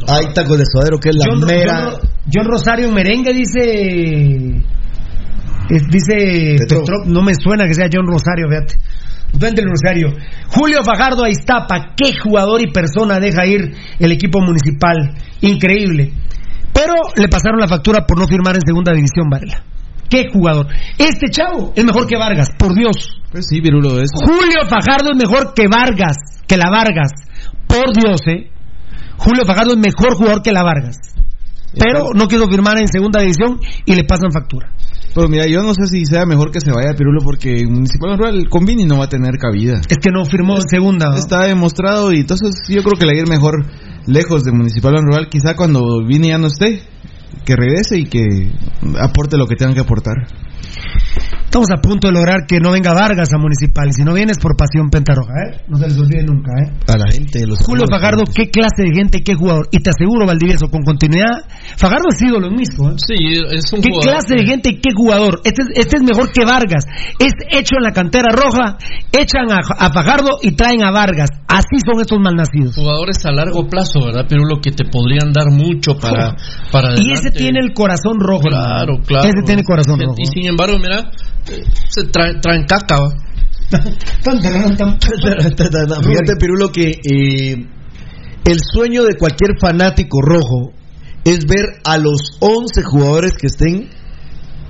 [0.08, 1.90] Hay tacos de suadero, que es la John, mera.
[1.92, 4.64] John- John Rosario en merengue dice.
[5.70, 6.56] es- dice.
[6.60, 6.80] Petro.
[6.80, 8.76] Petro- no me suena que sea John Rosario, fíjate.
[9.34, 10.14] Duende el Rosario.
[10.48, 11.94] Julio Fajardo a Iztapa.
[11.96, 15.14] ¿Qué jugador y persona deja ir el equipo municipal?
[15.42, 16.14] Increíble.
[16.74, 19.64] Pero le pasaron la factura por no firmar en segunda división, Varela.
[20.10, 20.68] ¿Qué jugador?
[20.98, 23.22] Este chavo es mejor que Vargas, por Dios.
[23.32, 24.10] Pues sí, Virulo, es...
[24.14, 26.18] Julio Fajardo es mejor que Vargas,
[26.48, 27.12] que la Vargas.
[27.68, 28.50] Por Dios, ¿eh?
[29.18, 30.98] Julio Fajardo es mejor jugador que la Vargas.
[31.78, 34.72] Pero no quiso firmar en segunda división y le pasan factura.
[35.14, 38.48] Pero mira, yo no sé si sea mejor que se vaya Pirulo porque Municipal Rural
[38.50, 39.82] con Vini no va a tener cabida.
[39.88, 41.10] Es que no firmó en segunda.
[41.10, 41.16] ¿no?
[41.16, 43.66] Está demostrado y entonces yo creo que le va a ir mejor
[44.06, 46.82] lejos de Municipal Rural, quizá cuando Vini ya no esté,
[47.46, 48.24] que regrese y que
[49.00, 50.16] aporte lo que tenga que aportar.
[51.50, 53.90] Estamos a punto de lograr que no venga Vargas a Municipal.
[53.90, 55.62] Y si no vienes por pasión pentarroja, ¿eh?
[55.68, 56.70] No se les olvide nunca, ¿eh?
[56.88, 59.68] A la gente de los Julio Fajardo, qué clase de gente, qué jugador.
[59.72, 61.42] Y te aseguro, Valdivieso, con continuidad,
[61.76, 62.94] Fajardo es ídolo en Misco, ¿eh?
[62.98, 63.16] Sí,
[63.50, 64.04] es un ¿Qué jugador.
[64.22, 65.42] clase de gente y qué jugador?
[65.44, 66.86] Este, es- este es mejor que Vargas.
[67.18, 68.78] Es hecho en la cantera roja,
[69.12, 71.32] echan a, a Fajardo y traen a Vargas.
[71.48, 72.76] Así son estos malnacidos.
[72.76, 74.26] Jugadores a largo plazo, ¿verdad?
[74.30, 76.36] Pero lo que te podrían dar mucho para,
[76.72, 78.44] para Y ese tiene el corazón rojo.
[78.44, 79.28] Claro, claro.
[79.28, 80.16] Ese tiene corazón Y- rojo.
[80.20, 81.10] Y sin embargo, mira,
[81.90, 83.10] se traen, traen caca, ¿va?
[86.02, 87.56] Fíjate, Pirulo, que eh,
[88.46, 90.74] el sueño de cualquier fanático rojo
[91.24, 93.90] es ver a los 11 jugadores que estén,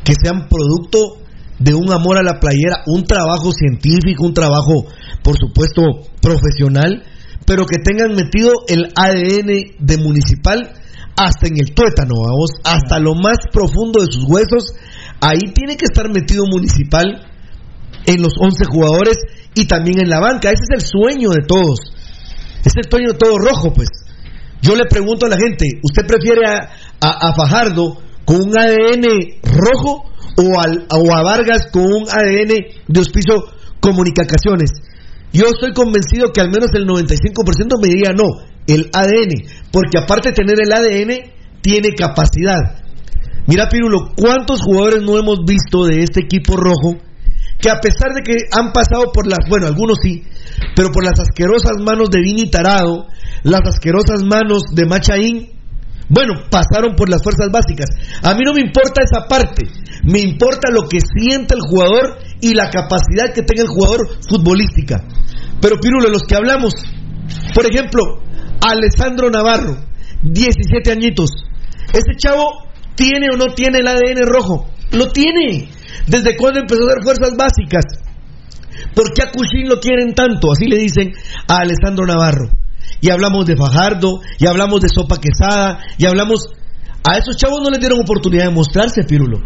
[0.04, 1.20] que sean producto
[1.60, 4.86] de un amor a la playera, un trabajo científico, un trabajo,
[5.24, 5.82] por supuesto,
[6.22, 7.04] profesional,
[7.46, 10.74] pero que tengan metido el ADN de municipal
[11.16, 14.74] hasta en el tuétano, vamos, hasta lo más profundo de sus huesos,
[15.22, 17.26] ahí tiene que estar metido municipal
[18.06, 19.18] en los 11 jugadores
[19.56, 20.50] y también en la banca.
[20.52, 21.80] Ese es el sueño de todos.
[22.66, 23.90] Es el sueño de todo rojo, pues.
[24.62, 29.06] Yo le pregunto a la gente, ¿usted prefiere a, a- a Fajardo con un ADN
[29.44, 30.04] rojo
[30.38, 33.36] o, al- o a Vargas con un ADN de hospicio
[33.80, 34.72] comunicaciones?
[35.32, 38.26] Yo estoy convencido que al menos el 95% me diría no,
[38.68, 41.32] el ADN, porque aparte de tener el ADN,
[41.62, 42.84] tiene capacidad.
[43.48, 46.98] Mira, Pirulo, ¿cuántos jugadores no hemos visto de este equipo rojo
[47.60, 50.24] que a pesar de que han pasado por las, bueno, algunos sí,
[50.76, 53.08] pero por las asquerosas manos de Vini Tarado,
[53.44, 55.50] las asquerosas manos de Machaín,
[56.10, 57.90] bueno, pasaron por las fuerzas básicas.
[58.24, 59.68] A mí no me importa esa parte,
[60.04, 65.04] me importa lo que siente el jugador y la capacidad que tenga el jugador futbolística.
[65.62, 66.74] Pero Pirulo, los que hablamos,
[67.54, 68.24] por ejemplo,
[68.62, 69.78] Alessandro Navarro,
[70.24, 71.30] 17 añitos,
[71.94, 72.69] ese chavo
[73.00, 75.70] tiene o no tiene el ADN rojo, lo tiene.
[76.06, 77.86] ¿Desde cuándo empezó a hacer fuerzas básicas?
[78.94, 80.52] ¿Por qué a Cushing lo quieren tanto?
[80.52, 81.14] Así le dicen
[81.48, 82.50] a Alessandro Navarro.
[83.00, 86.48] Y hablamos de Fajardo, y hablamos de Sopa Quesada, y hablamos...
[87.02, 89.40] A esos chavos no les dieron oportunidad de mostrarse, Pirulo.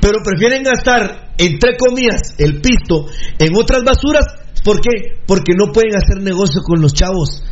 [0.00, 3.06] Pero prefieren gastar, entre comillas, el pisto
[3.40, 4.24] en otras basuras.
[4.62, 5.18] ¿Por qué?
[5.26, 7.42] Porque no pueden hacer negocio con los chavos.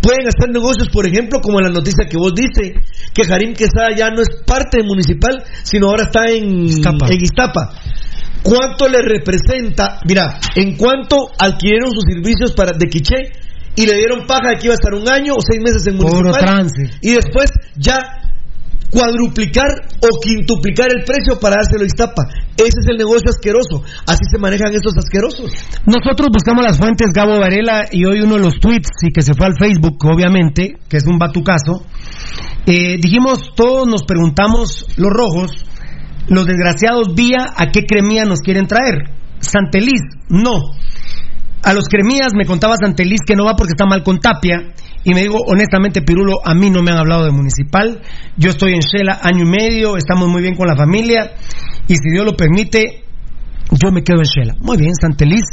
[0.00, 2.74] Pueden hacer negocios, por ejemplo, como la noticia que vos dice,
[3.12, 7.06] que Jarim Quesada ya no es parte de municipal, sino ahora está en Iztapa.
[7.08, 7.74] en Iztapa.
[8.42, 10.00] ¿Cuánto le representa?
[10.06, 13.32] Mira, en cuánto adquirieron sus servicios para de Quiché
[13.76, 15.96] y le dieron paja de que iba a estar un año o seis meses en
[15.96, 16.90] municipal trance.
[17.02, 17.98] y después ya
[18.90, 19.70] cuadruplicar
[20.00, 22.22] o quintuplicar el precio para dárselo a Iztapa.
[22.56, 23.82] Ese es el negocio asqueroso.
[24.06, 25.50] Así se manejan estos asquerosos.
[25.86, 29.34] Nosotros buscamos las fuentes Gabo Varela y hoy uno de los tweets y que se
[29.34, 31.84] fue al Facebook, obviamente, que es un batucazo.
[32.66, 35.64] eh, dijimos, todos nos preguntamos, los rojos,
[36.28, 39.10] los desgraciados vía a qué cremía nos quieren traer.
[39.40, 40.58] Santeliz, no.
[41.62, 44.72] A los cremías me contaba Santeliz que no va porque está mal con Tapia.
[45.04, 48.02] Y me digo, honestamente, Pirulo, a mí no me han hablado de municipal.
[48.36, 51.32] Yo estoy en Shela año y medio, estamos muy bien con la familia.
[51.88, 53.04] Y si Dios lo permite,
[53.70, 54.56] yo me quedo en Shela.
[54.60, 55.44] Muy bien, Santeliz.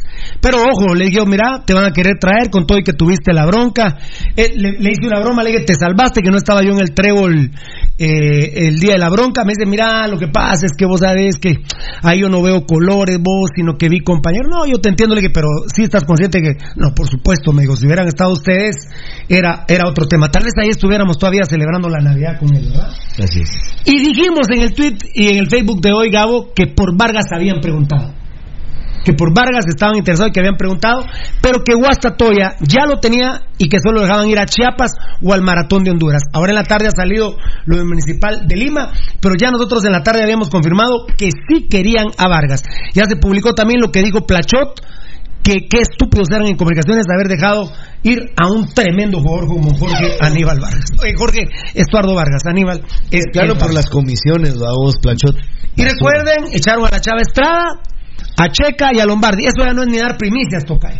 [0.42, 3.34] Pero ojo, le dije, mira, te van a querer traer con todo y que tuviste
[3.34, 3.98] la bronca.
[4.36, 6.80] Eh, le, le hice una broma, le dije, te salvaste, que no estaba yo en
[6.80, 7.52] el trébol
[8.00, 9.44] eh, el día de la bronca.
[9.44, 11.58] Me dice, mira, lo que pasa es que vos sabés que
[12.02, 14.48] ahí yo no veo colores, vos, sino que vi compañeros.
[14.50, 17.62] No, yo te entiendo, le dije, pero sí estás consciente que, no, por supuesto, me
[17.62, 18.76] dijo, si hubieran estado ustedes,
[19.30, 20.30] era, era otro tema.
[20.30, 22.90] Tal vez ahí estuviéramos todavía celebrando la Navidad con él, ¿verdad?
[23.24, 23.50] Así es.
[23.86, 27.26] Y dijimos en el tweet y en el Facebook de hoy, Gabo, que por Vargas
[27.34, 28.07] habían preguntado.
[29.08, 31.06] Que por Vargas estaban interesados y que habían preguntado,
[31.42, 34.92] pero que Guastatoya ya lo tenía y que solo dejaban ir a Chiapas
[35.24, 36.24] o al Maratón de Honduras.
[36.34, 39.94] Ahora en la tarde ha salido lo del Municipal de Lima, pero ya nosotros en
[39.94, 42.64] la tarde habíamos confirmado que sí querían a Vargas.
[42.94, 44.82] Ya se publicó también lo que dijo Plachot,
[45.42, 47.72] que qué estúpidos eran en comunicaciones de haber dejado
[48.04, 50.90] ir a un tremendo jugador como Jorge Aníbal Vargas.
[51.02, 51.46] Oye, Jorge
[51.76, 52.84] Estuardo Vargas, Aníbal.
[53.10, 55.38] Es Claro, por las comisiones, vamos, Planchot.
[55.78, 57.64] Y recuerden, echaron a la Chava Estrada,
[58.38, 59.46] a Checa y a Lombardi.
[59.46, 61.00] Eso ya no es ni dar primicias, Tocay.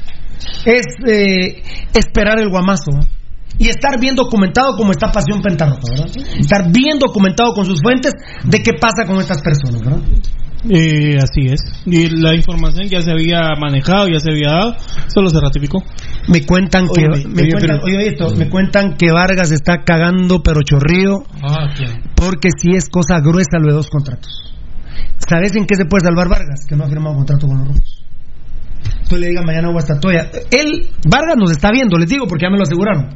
[0.66, 1.62] Es eh,
[1.94, 2.92] esperar el guamazo.
[2.92, 3.00] ¿no?
[3.60, 6.08] Y estar bien documentado como está Pasión Pentarroja, ¿verdad?
[6.40, 8.14] Estar bien documentado con sus fuentes
[8.44, 10.02] de qué pasa con estas personas, ¿verdad?
[10.70, 11.60] Eh, así es.
[11.86, 14.76] Y la información ya se había manejado, ya se había dado,
[15.08, 15.82] solo se ratificó.
[16.28, 19.52] Me cuentan que Oye, me oye, cuentan, pero- oye, oye, esto, me cuentan que Vargas
[19.52, 21.70] está cagando pero chorrío Ah,
[22.16, 24.44] porque si es cosa gruesa lo de dos contratos.
[25.28, 26.66] ¿Sabes en qué se puede salvar Vargas?
[26.68, 28.04] Que no ha firmado contrato con los rojos.
[29.10, 30.30] Tú le digas mañana a Guastatoya.
[30.52, 33.10] Él, Vargas nos está viendo, les digo porque ya me lo aseguraron.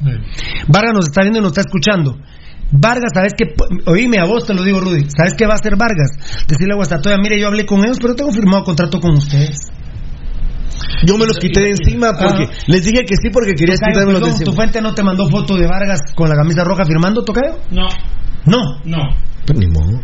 [0.68, 2.18] Vargas nos está viendo y nos está escuchando.
[2.72, 3.54] Vargas, ¿sabes qué?
[3.86, 5.06] Oíme, a vos te lo digo, Rudy.
[5.16, 6.46] ¿Sabes qué va a hacer Vargas?
[6.48, 9.58] Decirle a Guastatoya, mire, yo hablé con ellos, pero tengo firmado contrato con ustedes.
[11.06, 12.58] Yo me los quité de encima porque Ah.
[12.68, 15.56] les dije que sí porque querías Tocayo, quitármelos de ¿Tu fuente no te mandó foto
[15.58, 17.58] de Vargas con la camisa roja firmando, Tocayo?
[17.72, 17.88] No,
[18.46, 18.58] No.
[18.86, 18.98] no.
[19.46, 20.00] Pues ni modo.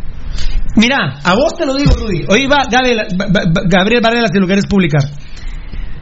[0.76, 2.26] Mira, a vos te lo digo, Rudy.
[2.30, 3.08] Oye, va, Gabriel,
[3.68, 5.02] Gabriel Varela, si lo quieres publicar.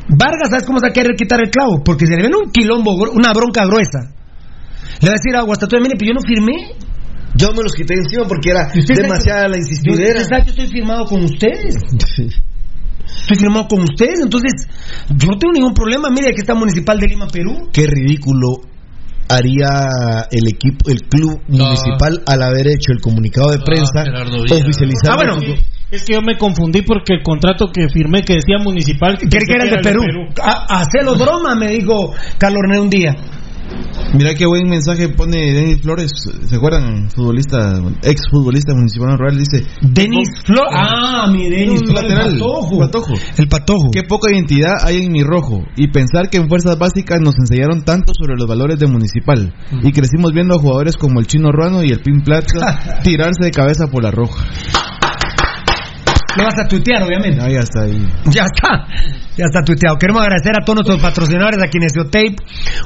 [0.10, 1.84] Vargas, ¿sabes cómo se va a querer quitar el clavo?
[1.84, 4.11] Porque se le viene un quilombo, una bronca gruesa.
[5.02, 6.76] Le va a decir a Guastatoya, mire, pero yo no firmé.
[7.35, 10.44] Yo me los quité encima porque era ¿Y usted demasiada la Yo, insistidera.
[10.44, 11.76] que estoy firmado con ustedes.
[13.06, 14.68] Estoy firmado con ustedes, entonces
[15.10, 16.10] yo no tengo ningún problema.
[16.10, 17.69] Mire, aquí está Municipal de Lima, Perú.
[17.74, 18.61] Qué ridículo
[19.30, 19.68] haría
[20.32, 21.66] el equipo, el club No.
[21.66, 24.56] municipal al haber hecho el comunicado de Ah, prensa Gerardo Villa.
[24.56, 25.12] oficializando.
[25.12, 25.56] Ah, bueno.
[25.92, 29.18] Es que yo me confundí porque el contrato que firmé que decía municipal.
[29.18, 30.02] Que era el de Perú.
[30.44, 33.16] A- Hacelo broma, me dijo Carlos René un día.
[34.14, 36.11] Mira qué buen mensaje pone Denis Flores.
[36.48, 37.10] ¿Se acuerdan?
[37.10, 39.38] Futbolista, ex futbolista municipal rural.
[39.38, 40.68] Dice: Denis Flor.
[40.72, 42.06] Ah, mi Denis Un Flor.
[42.06, 42.40] El
[42.80, 43.14] patojo.
[43.38, 43.92] El patojo.
[43.92, 45.64] Qué poca identidad hay en mi rojo.
[45.76, 49.53] Y pensar que en fuerzas básicas nos enseñaron tanto sobre los valores de municipal.
[49.84, 53.52] Y crecimos viendo a jugadores como el Chino Ruano y el Pin Plata tirarse de
[53.52, 54.45] cabeza por la roja.
[56.36, 57.42] Lo vas a tuitear, obviamente.
[57.42, 58.06] Ahí está ahí.
[58.26, 58.88] Ya está,
[59.38, 59.98] ya está tuiteado.
[59.98, 62.36] Queremos agradecer a todos nuestros patrocinadores a Kinesiotape.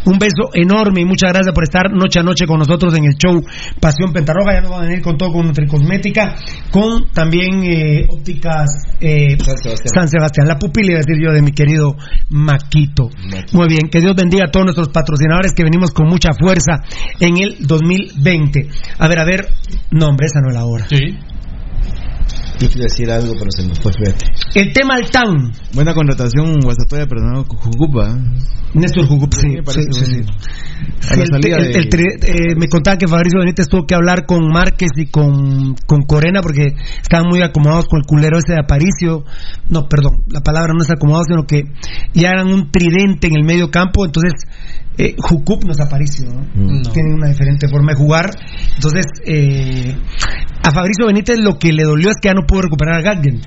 [0.06, 3.16] Un beso enorme y muchas gracias por estar noche a noche con nosotros en el
[3.16, 3.42] show
[3.80, 4.54] Pasión Pentarroja.
[4.54, 6.36] Ya nos van a venir con todo con Nutricosmética,
[6.72, 8.70] con también eh, ópticas
[9.00, 9.94] eh, San Sebastián.
[9.94, 10.48] San Sebastián.
[10.48, 11.96] La pupila, iba a decir yo, de mi querido
[12.30, 13.10] Maquito.
[13.54, 16.84] Muy bien, que Dios bendiga a todos nuestros patrocinadores que venimos con mucha fuerza
[17.20, 18.70] en el 2020.
[19.00, 19.48] A ver, a ver,
[19.92, 20.86] no, hombre, esa no es la hora.
[20.88, 21.18] Sí.
[22.60, 24.26] Yo quería decir algo, pero se me fue, fíjate.
[24.56, 25.52] El tema Altán.
[25.74, 28.18] Buena contratación, Guasatoya, pero no Jucupa.
[28.74, 30.34] Néstor Jucup, sí, me parece sí, sí, bueno.
[30.40, 31.10] sí.
[31.10, 33.86] A la El- salida el- de- el tri- eh, me contaba que Fabricio Benítez tuvo
[33.88, 38.38] que hablar con Márquez y con, con Corena porque estaban muy acomodados con el culero
[38.38, 39.24] ese de Aparicio.
[39.70, 41.64] No, perdón, la palabra no es acomodado, sino que
[42.14, 44.06] ya eran un tridente en el medio campo.
[44.06, 44.34] Entonces,
[45.00, 46.42] eh, Jucup no es Aparicio, ¿no?
[46.54, 46.82] No.
[46.92, 48.30] tienen una diferente forma de jugar.
[48.76, 49.96] Entonces, eh,
[50.64, 53.42] a Fabricio Benítez lo que le dolió es que ya no pudo recuperar a Gatgen.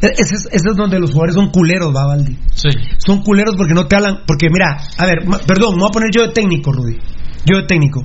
[0.00, 2.68] Ese es, ese es donde los jugadores son culeros, va, Valdi Sí.
[2.98, 4.20] son culeros porque no te hablan.
[4.26, 6.96] Porque mira, a ver, ma- perdón, me voy a poner yo de técnico, Rudy.
[7.44, 8.02] Yo de técnico.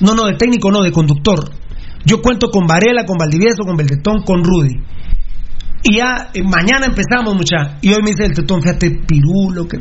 [0.00, 1.48] No, no, de técnico no, de conductor.
[2.04, 4.74] Yo cuento con Varela, con Valdivieso, con Beltetón, con Rudy.
[5.84, 7.78] Y ya eh, mañana empezamos, mucha.
[7.82, 9.68] Y hoy me dice el tetón, fíjate, pirulo.
[9.68, 9.78] Que...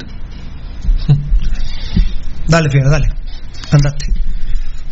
[2.50, 3.08] dale, fíjate, dale.
[3.72, 4.06] Andate.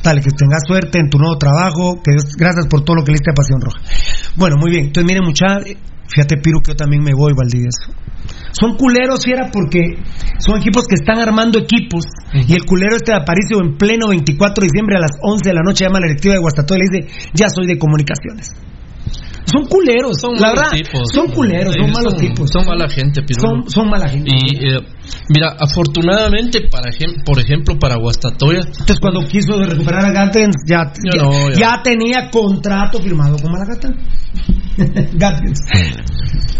[0.03, 2.01] Dale, que tengas suerte en tu nuevo trabajo.
[2.03, 3.79] Que Dios- gracias por todo lo que le diste a Pasión Roja.
[4.35, 4.85] Bueno, muy bien.
[4.85, 5.45] Entonces, miren, mucha.
[6.09, 7.91] Fíjate, Piru, que yo también me voy, Valdivieso.
[8.53, 9.79] Son culeros, fiera, porque
[10.39, 12.05] son equipos que están armando equipos.
[12.33, 15.53] Y el culero este de Aparicio en pleno 24 de diciembre a las 11 de
[15.53, 18.51] la noche llama a la directiva de Guastatoya y le dice, ya soy de comunicaciones.
[19.49, 20.71] Son culeros, Son la malos verdad.
[20.77, 21.01] tipos.
[21.13, 22.49] Son culeros, son malos tipos.
[22.51, 23.47] Son mala gente, Pirulo.
[23.63, 24.29] Son, son mala gente.
[24.29, 24.79] Y eh,
[25.29, 30.91] mira, afortunadamente, para ejem- por ejemplo, para Guastatoya, Entonces cuando quiso recuperar a Gatens ya,
[30.93, 31.55] Ya ya, no, ya.
[31.57, 33.89] ya tenía contrato firmado con Malagata.
[35.13, 35.59] Gatens.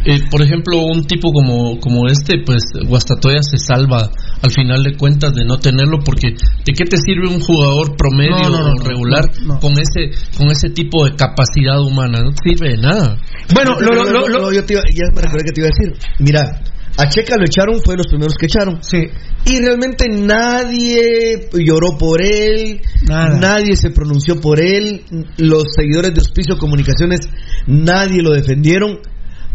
[0.06, 4.09] eh, por ejemplo, un tipo como, como este, pues Guastatoya se salva
[4.41, 8.38] al final de cuentas de no tenerlo, porque ¿de qué te sirve un jugador promedio
[8.38, 9.59] No, no, no, o no, regular no, no.
[9.59, 12.19] con ese con ese tipo de capacidad humana?
[12.22, 13.17] No te sirve de nada.
[13.53, 15.69] Bueno, lo, lo, lo, lo- No, yo te iba- ya me recordé que te iba
[15.69, 15.99] a decir.
[16.19, 16.61] Mira,
[16.98, 18.80] a Checa lo echaron, fue de los primeros que echaron.
[18.83, 18.99] sí.
[19.45, 23.40] Y realmente nadie lloró por él, Nada.
[23.40, 25.03] nadie se pronunció por él,
[25.38, 27.22] los seguidores de Hospicio Comunicaciones,
[27.66, 28.99] nadie lo defendieron.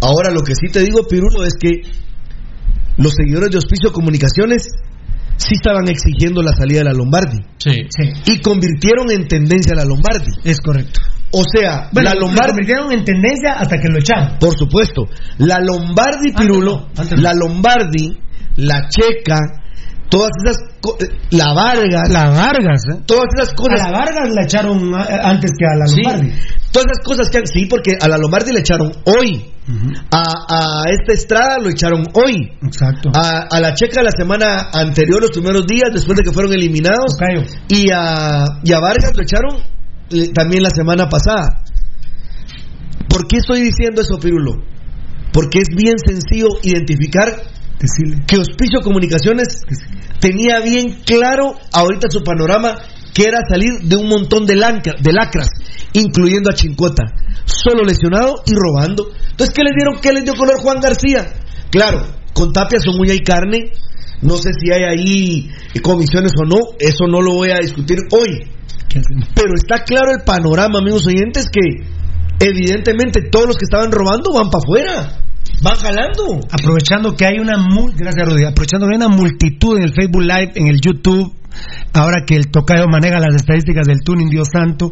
[0.00, 1.82] Ahora lo que sí te digo, Pirulo, es que
[2.96, 4.68] los seguidores de Hospicio Comunicaciones
[5.36, 7.70] sí estaban exigiendo la salida de la Lombardi Sí.
[7.88, 10.30] Sí, y convirtieron en tendencia a la Lombardi.
[10.44, 11.00] es correcto.
[11.34, 14.38] O sea, Bueno, la lo Lombardi convirtieron en tendencia hasta que lo echaron.
[14.38, 15.08] por supuesto.
[15.38, 17.22] La Lombardi, Antes Pirulo, no, antes no.
[17.22, 18.18] la Lombardi,
[18.56, 19.38] la Checa,
[20.12, 20.58] todas esas,
[21.00, 23.00] eh, la Vargas, La Vargas, ¿eh?
[23.06, 23.80] todas esas A cosas.
[23.80, 26.32] la Vargas la echaron a- antes que a la Sí, Lombardi.
[26.70, 29.48] todas esas cosas que han- sí, porque a la Lombardi le echaron hoy,
[30.10, 33.10] a, a esta Estrada lo echaron hoy, Exacto.
[33.14, 37.16] a, a la Checa la semana anterior, los primeros días, después de que fueron eliminados,
[37.18, 37.42] Tocayo.
[37.68, 39.62] y a, y a Vargas lo echaron
[40.10, 41.62] eh, también la semana pasada.
[43.08, 44.62] ¿Por qué estoy diciendo eso, Pirulo?
[45.32, 47.28] Porque es bien sencillo identificar
[47.82, 48.24] Decirle.
[48.26, 49.60] que Hospicio Comunicaciones
[50.20, 52.78] tenía bien claro ahorita su panorama
[53.12, 55.48] que era salir de un montón de, lanca- de lacras,
[55.92, 57.04] incluyendo a Chincota,
[57.44, 59.10] solo lesionado y robando.
[59.30, 60.00] Entonces, ¿qué les dieron?
[60.00, 61.30] ¿Qué les dio color Juan García?
[61.70, 63.72] Claro, con Tapia son muy hay carne,
[64.22, 65.50] no sé si hay ahí
[65.82, 68.48] comisiones o no, eso no lo voy a discutir hoy.
[69.34, 71.60] Pero está claro el panorama, amigos oyentes, que
[72.40, 75.21] evidentemente todos los que estaban robando van para afuera,
[75.62, 76.40] van jalando.
[76.50, 80.22] Aprovechando que hay una mul- gracias Rudy, aprovechando que hay una multitud en el Facebook
[80.22, 81.32] Live, en el YouTube,
[81.94, 84.90] ahora que el tocayo maneja las estadísticas del tuning, Dios santo,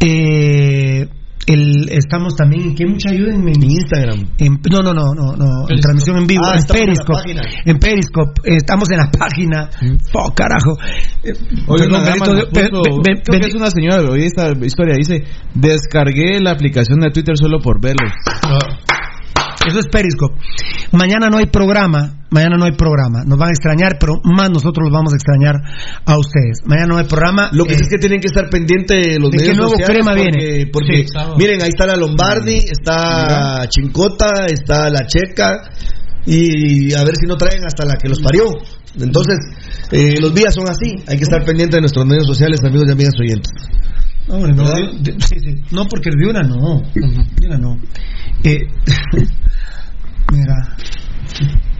[0.00, 1.08] eh,
[1.46, 4.20] el, estamos también, que mucha ayuda en, En Instagram.
[4.38, 6.94] en- no, no, no, no, no, en transmisión en vivo, Ah, en estamos en la
[6.94, 7.42] Periscope, página.
[7.64, 9.70] en Periscope, eh, estamos en la página,
[10.14, 10.76] oh, carajo.
[11.24, 11.32] Eh,
[11.66, 12.82] perdón, Benito, creo
[13.32, 15.24] que pe- es una señora, oí esta historia, dice,
[15.54, 18.12] descargué la aplicación de Twitter solo por verlos.
[19.66, 20.34] Eso es Periscope.
[20.92, 23.24] Mañana no hay programa, mañana no hay programa.
[23.26, 25.56] Nos van a extrañar, pero más nosotros los vamos a extrañar
[26.06, 26.60] a ustedes.
[26.64, 27.50] Mañana no hay programa.
[27.52, 29.56] Lo que eh, sí es que tienen que estar pendientes de los ¿De qué medios
[29.58, 30.66] nuevo sociales crema porque, viene?
[30.72, 35.60] porque Sí, miren, ahí está la Lombardi, está Chincota, está la Checa
[36.24, 38.44] y a ver si no traen hasta la que los parió.
[38.98, 39.36] Entonces,
[39.92, 40.96] eh, los días son así.
[41.06, 43.52] Hay que estar pendiente de nuestros medios sociales, amigos y amigas oyentes.
[44.26, 44.74] No, ¿Verdad?
[45.00, 45.54] de- de- sí, sí.
[45.72, 46.80] no, porque de una no.
[46.94, 47.76] De una no.
[48.44, 48.58] Eh,
[50.32, 50.76] mira,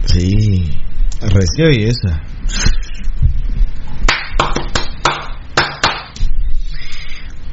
[0.05, 0.63] Sí.
[1.55, 2.21] Qué belleza.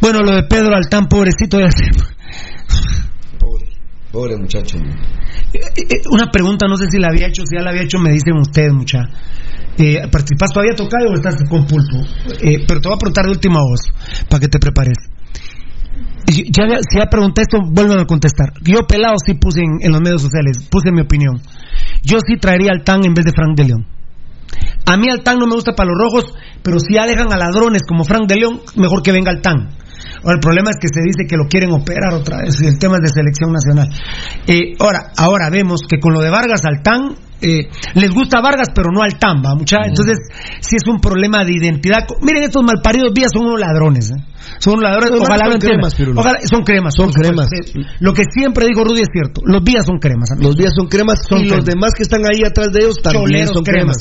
[0.01, 1.91] bueno, lo de Pedro Altán, pobrecito, ya sé.
[3.39, 3.67] Pobre,
[4.12, 4.78] pobre muchacho.
[5.52, 7.99] Eh, eh, Una pregunta, no sé si la había hecho, si ya la había hecho,
[7.99, 9.01] me dicen ustedes, mucha.
[9.77, 11.99] Eh, ¿Participas todavía tocado o estás con pulpo?
[12.43, 13.81] Eh, pero te voy a preguntar de última voz,
[14.28, 14.99] para que te prepares.
[16.27, 18.52] Ya, si ya pregunté esto, vuelvan a contestar.
[18.62, 21.41] Yo pelado sí puse en, en los medios sociales, puse mi opinión.
[22.02, 23.86] Yo sí traería al TAN en vez de Frank de León.
[24.86, 27.36] A mí al TAN no me gusta para los rojos, pero si ya dejan a
[27.36, 29.70] ladrones como Frank de León, mejor que venga al TAN.
[30.23, 32.79] Ahora, el problema es que se dice que lo quieren operar otra vez, y el
[32.79, 33.89] tema es de selección nacional.
[34.47, 38.69] Eh, ahora, ahora vemos que con lo de Vargas al TAN, eh, les gusta Vargas,
[38.75, 39.79] pero no al TAN, ¿va, mucha?
[39.87, 40.19] Entonces,
[40.61, 42.05] sí es un problema de identidad.
[42.21, 44.21] Miren, estos malparidos vías son unos ladrones, ¿eh?
[44.59, 45.91] Son unos ladrones, Son ojalá entiendan.
[45.93, 46.19] cremas.
[46.19, 46.95] Ojalá- son cremas.
[46.97, 47.49] Son cremas.
[47.49, 47.81] Sí.
[48.01, 50.31] Lo que siempre digo Rudy es cierto, los vías son cremas.
[50.33, 50.55] amigos.
[50.55, 53.25] Los días son cremas Son y los demás que están ahí atrás de ellos también
[53.25, 53.97] Choleros son cremas.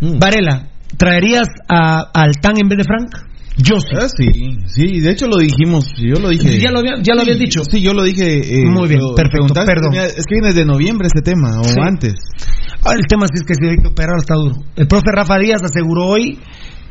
[0.00, 0.18] Mm.
[0.18, 3.29] Varela, ¿traerías a, al TAN en vez de Frank?
[3.56, 3.88] Yo sí.
[4.00, 4.26] Ah, sí,
[4.66, 6.58] sí, de hecho lo dijimos, yo lo dije.
[6.60, 7.62] Ya lo había- ya lo habías dicho.
[7.64, 8.38] Sí, yo lo dije.
[8.60, 9.94] eh, Muy bien, lo perfecto, perdón.
[9.94, 11.74] Es que viene de noviembre ese tema, o Sí.
[11.82, 12.14] antes.
[12.84, 14.54] Ah, el tema sí es que si hay que operar está duro.
[14.76, 16.38] El profe Rafa Díaz aseguró hoy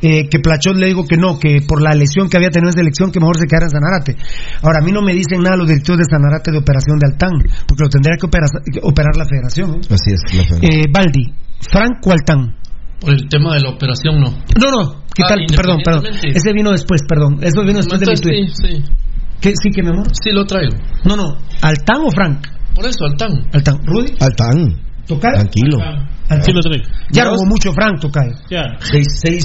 [0.02, 2.72] eh, que Plachot le dijo que no, que por la lesión que había tenido en
[2.78, 4.16] selección, que mejor se quedara en Sanarate.
[4.62, 7.32] Ahora, a mí no me dicen nada los directivos de Sanarate de operación de Altán,
[7.68, 8.48] porque lo tendría que operar,
[8.82, 9.74] operar la federación.
[9.74, 9.80] ¿eh?
[9.90, 10.56] Así es, la fe.
[10.66, 11.34] Eh, Baldi,
[11.70, 12.54] ¿Frank o Altán?
[13.00, 14.28] Por el tema de la operación, no.
[14.30, 15.46] No, no, ¿qué Ah, tal?
[15.56, 16.04] Perdón, perdón.
[16.22, 17.38] Ese vino después, perdón.
[17.42, 18.78] Eso vino después de mi Entonces, tweet.
[18.78, 18.92] sí, sí.
[19.40, 20.06] ¿Qué- sí, que mi amor.
[20.12, 20.76] Sí lo traigo.
[21.04, 21.36] No, no.
[21.62, 22.46] ¿Altán o Frank?
[22.74, 23.32] Por eso, Altán.
[23.52, 23.78] Altán.
[23.84, 24.12] ¿Rudy?
[24.20, 25.34] Altán, ¿Tocayo?
[25.34, 25.78] tranquilo.
[26.42, 26.84] Sí lo traigo.
[27.10, 28.32] Ya robó mucho Frank, Tocayo.
[28.48, 28.62] Ya.
[28.80, 29.44] Seis, seis,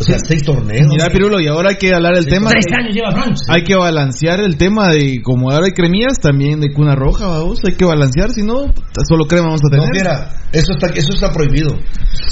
[0.00, 0.86] o sea, seis torneos.
[0.88, 2.48] Mira, Pirulo, y ahora hay que hablar del tema.
[2.50, 3.36] Tres años lleva Frank.
[3.48, 7.60] Hay que balancear el tema de como ahora hay cremillas, también de cuna roja, vamos.
[7.66, 8.72] Hay que balancear, si no,
[9.08, 9.88] solo crema vamos a No, tener.
[9.92, 11.76] mira, eso está, eso está prohibido.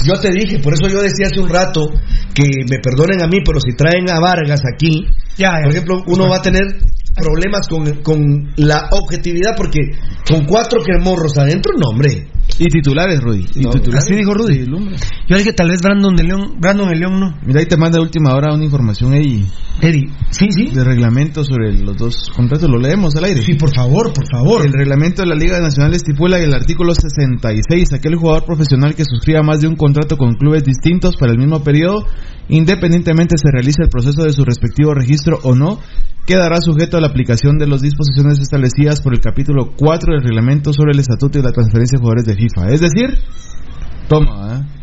[0.05, 1.87] Yo te dije, por eso yo decía hace un rato
[2.33, 5.05] que me perdonen a mí, pero si traen a Vargas aquí,
[5.37, 5.61] Ya, ya.
[5.63, 6.63] por ejemplo, uno va a tener
[7.15, 9.79] problemas con, con la objetividad porque
[10.27, 12.30] con cuatro quermorros adentro, no, hombre.
[12.63, 13.47] Y titulares, Rudy.
[13.55, 14.05] Y No, titulares.
[14.05, 14.67] Así dijo Rudy.
[15.27, 17.35] Yo dije tal vez Brandon de León, Brandon de León no.
[17.43, 19.47] Mira, ahí te manda de última hora una información ahí
[19.81, 20.67] Eddie, sí, sí.
[20.67, 22.69] de reglamento sobre los dos contratos.
[22.69, 23.41] Lo leemos al aire.
[23.41, 24.63] Sí, por favor, por favor.
[24.63, 29.05] El reglamento de la Liga Nacional estipula en el artículo 66 aquel jugador profesional que
[29.05, 32.05] suscriba más de un contrato con clubes distintos para el mismo periodo,
[32.47, 35.79] independientemente se realice el proceso de su respectivo registro o no,
[36.25, 40.73] quedará sujeto a la aplicación de las disposiciones establecidas por el capítulo 4 del reglamento
[40.73, 42.50] sobre el estatuto y la transferencia de jugadores de FIFA.
[42.71, 43.17] Es decir,
[44.07, 44.81] toma, ¿eh?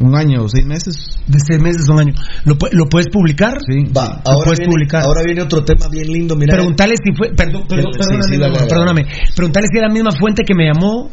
[0.00, 1.20] un año o seis meses.
[1.26, 2.14] De seis meses a un año.
[2.44, 3.58] ¿Lo, lo puedes publicar?
[3.66, 3.84] Sí.
[3.96, 5.04] Va, ahora puedes viene, publicar.
[5.04, 6.54] ahora viene otro tema bien lindo, mira.
[6.54, 7.30] Preguntale si fue.
[7.34, 9.06] Perdón, perdón, Sí, perdóname, sí, dale, perdóname.
[9.36, 11.10] Preguntale si era la misma fuente que me llamó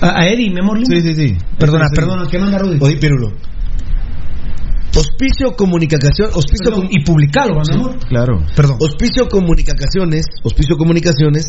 [0.00, 0.94] a, a Eddie, mi amor lindo.
[0.94, 1.36] Sí, sí, sí.
[1.58, 2.78] Perdona, Sí, perdona, ¿qué manda Rudy?
[2.80, 3.32] Oye, Pirulo.
[4.96, 7.98] Hospicio Comunicación, Hospicio, Perdón, y publicalo, mi amor.
[8.08, 8.42] Claro.
[8.56, 8.76] Perdón.
[8.80, 11.46] Hospicio Comunicaciones, Hospicio Comunicaciones,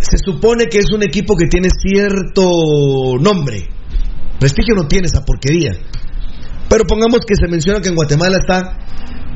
[0.00, 3.68] se supone que es un equipo que tiene cierto nombre.
[4.38, 5.72] Prestigio no tiene esa porquería.
[6.68, 8.78] Pero pongamos que se menciona que en Guatemala está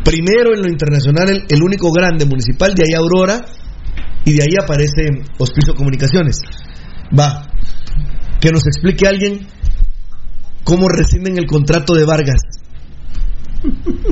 [0.05, 3.45] primero en lo internacional el, el único grande municipal, de ahí Aurora,
[4.25, 6.41] y de ahí aparece Hospicio Comunicaciones.
[7.19, 7.47] Va,
[8.41, 9.47] que nos explique alguien
[10.65, 12.41] cómo rescinden el contrato de Vargas.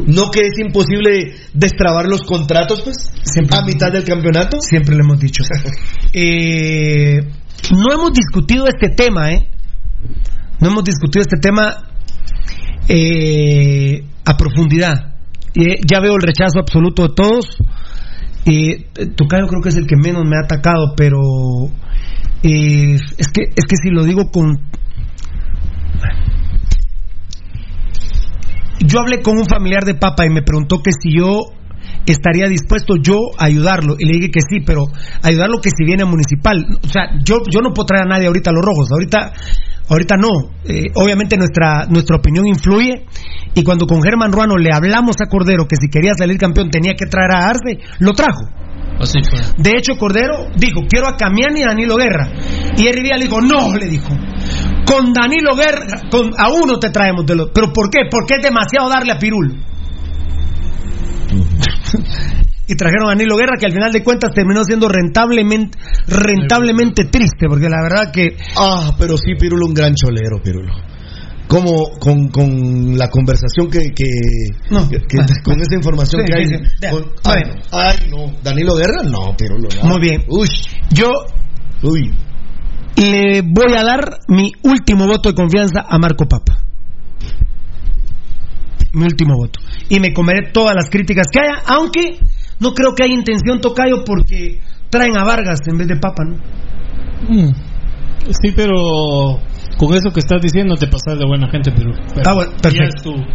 [0.07, 3.13] ¿No que es imposible destrabar los contratos, pues?
[3.23, 3.57] Siempre.
[3.57, 4.61] A mitad del campeonato.
[4.61, 5.43] Siempre lo hemos dicho.
[6.15, 7.21] Eh,
[7.71, 9.51] no hemos discutido este tema, ¿eh?
[10.61, 11.85] No hemos discutido este tema
[12.89, 15.17] eh, a profundidad.
[15.55, 17.59] Eh, ya veo el rechazo absoluto de todos.
[18.47, 21.19] Eh, Tocayo creo que es el que menos me ha atacado, pero
[22.43, 24.59] eh, es que es que si lo digo con
[28.81, 31.53] yo hablé con un familiar de papa y me preguntó que si yo
[32.07, 34.85] estaría dispuesto yo a ayudarlo y le dije que sí, pero
[35.23, 38.27] ayudarlo que si viene a municipal, o sea, yo yo no puedo traer a nadie
[38.27, 39.33] ahorita a los rojos, ahorita
[39.89, 43.07] ahorita no, Eh, obviamente nuestra nuestra opinión influye
[43.55, 46.95] y cuando con Germán Ruano le hablamos a Cordero que si quería salir campeón tenía
[46.95, 48.45] que traer a Arce, lo trajo.
[49.01, 49.41] Así fue.
[49.63, 52.29] De hecho, Cordero dijo, quiero a Camiani y a Danilo Guerra.
[52.77, 54.13] Y Díaz le dijo, no, le dijo.
[54.89, 57.51] Con Danilo Guerra, con, a uno te traemos de los...
[57.53, 58.01] ¿Pero por qué?
[58.11, 59.55] Porque es demasiado darle a Pirul.
[62.67, 67.47] y trajeron a Danilo Guerra, que al final de cuentas terminó siendo rentablemente, rentablemente triste,
[67.49, 68.37] porque la verdad que...
[68.59, 70.73] Ah, pero sí, Pirulo, un gran cholero, Pirulo.
[71.47, 74.05] como con, con la conversación que, que,
[74.71, 74.89] No.
[74.89, 76.47] que- que- con esa información Sí, que hay.
[76.47, 76.89] sí, sí.
[76.91, 80.25] Con- ay, no, ay, no, Danilo Guerra, no, pero lo Muy bien.
[80.29, 80.49] Uy,
[80.91, 81.11] Yo
[81.83, 82.15] uy.
[83.01, 86.59] Le voy a dar mi último voto de confianza a Marco Papa.
[88.93, 89.61] Mi último voto.
[89.89, 92.19] Y me comeré todas las críticas que haya, aunque
[92.61, 94.61] no creo que haya intención tocayo porque
[94.91, 96.37] traen a Vargas en vez de Papa, ¿no?
[97.29, 97.53] Mm.
[98.43, 99.41] Sí, pero
[99.79, 101.93] con eso que estás diciendo te pasas de buena gente, pero.
[102.15, 102.97] pero Ah, bueno, ya perfecto.
[102.97, 103.27] estuvo.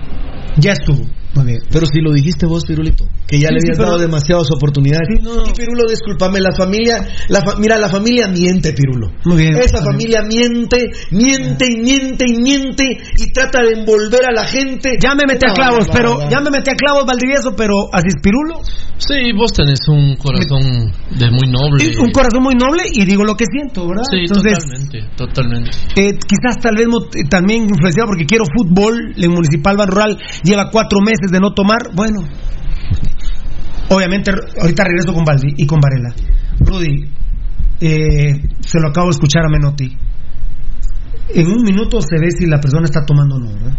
[0.58, 1.04] Ya estuvo.
[1.36, 1.60] Muy bien.
[1.72, 4.48] Pero si lo dijiste vos, Pirulito, que ya Sí, le sí, habías pero- dado demasiadas
[4.56, 5.08] oportunidades.
[5.12, 5.44] Sí, no, no.
[5.48, 9.08] Y Pirulo, discúlpame, la familia, la fa- mira, la familia miente, Pirulo.
[9.26, 9.58] Muy bien.
[9.58, 12.84] Esa Muy familia miente, miente y miente y miente
[13.18, 14.98] y trata de envolver a la gente.
[15.02, 18.16] Ya me metí a clavos, pero ya me metí a clavos Valdivieso, pero así es
[18.22, 18.62] Pirulo.
[18.98, 21.98] Sí, vos tenés un corazón de muy noble.
[22.00, 24.04] Un corazón muy noble y digo lo que siento, ¿verdad?
[24.10, 25.70] Sí, Entonces, totalmente, totalmente.
[25.96, 30.70] Eh, quizás tal vez eh, también influenciado porque quiero fútbol en Municipal Ban Rural lleva
[30.72, 32.22] cuatro meses de no tomar bueno
[33.90, 36.14] obviamente ahorita regreso con Baldi y con Varela
[36.60, 37.10] Rudy
[37.82, 39.96] eh, se lo acabo de escuchar a Menotti
[41.36, 43.78] en un minuto se ve si la persona está tomando o no ¿verdad?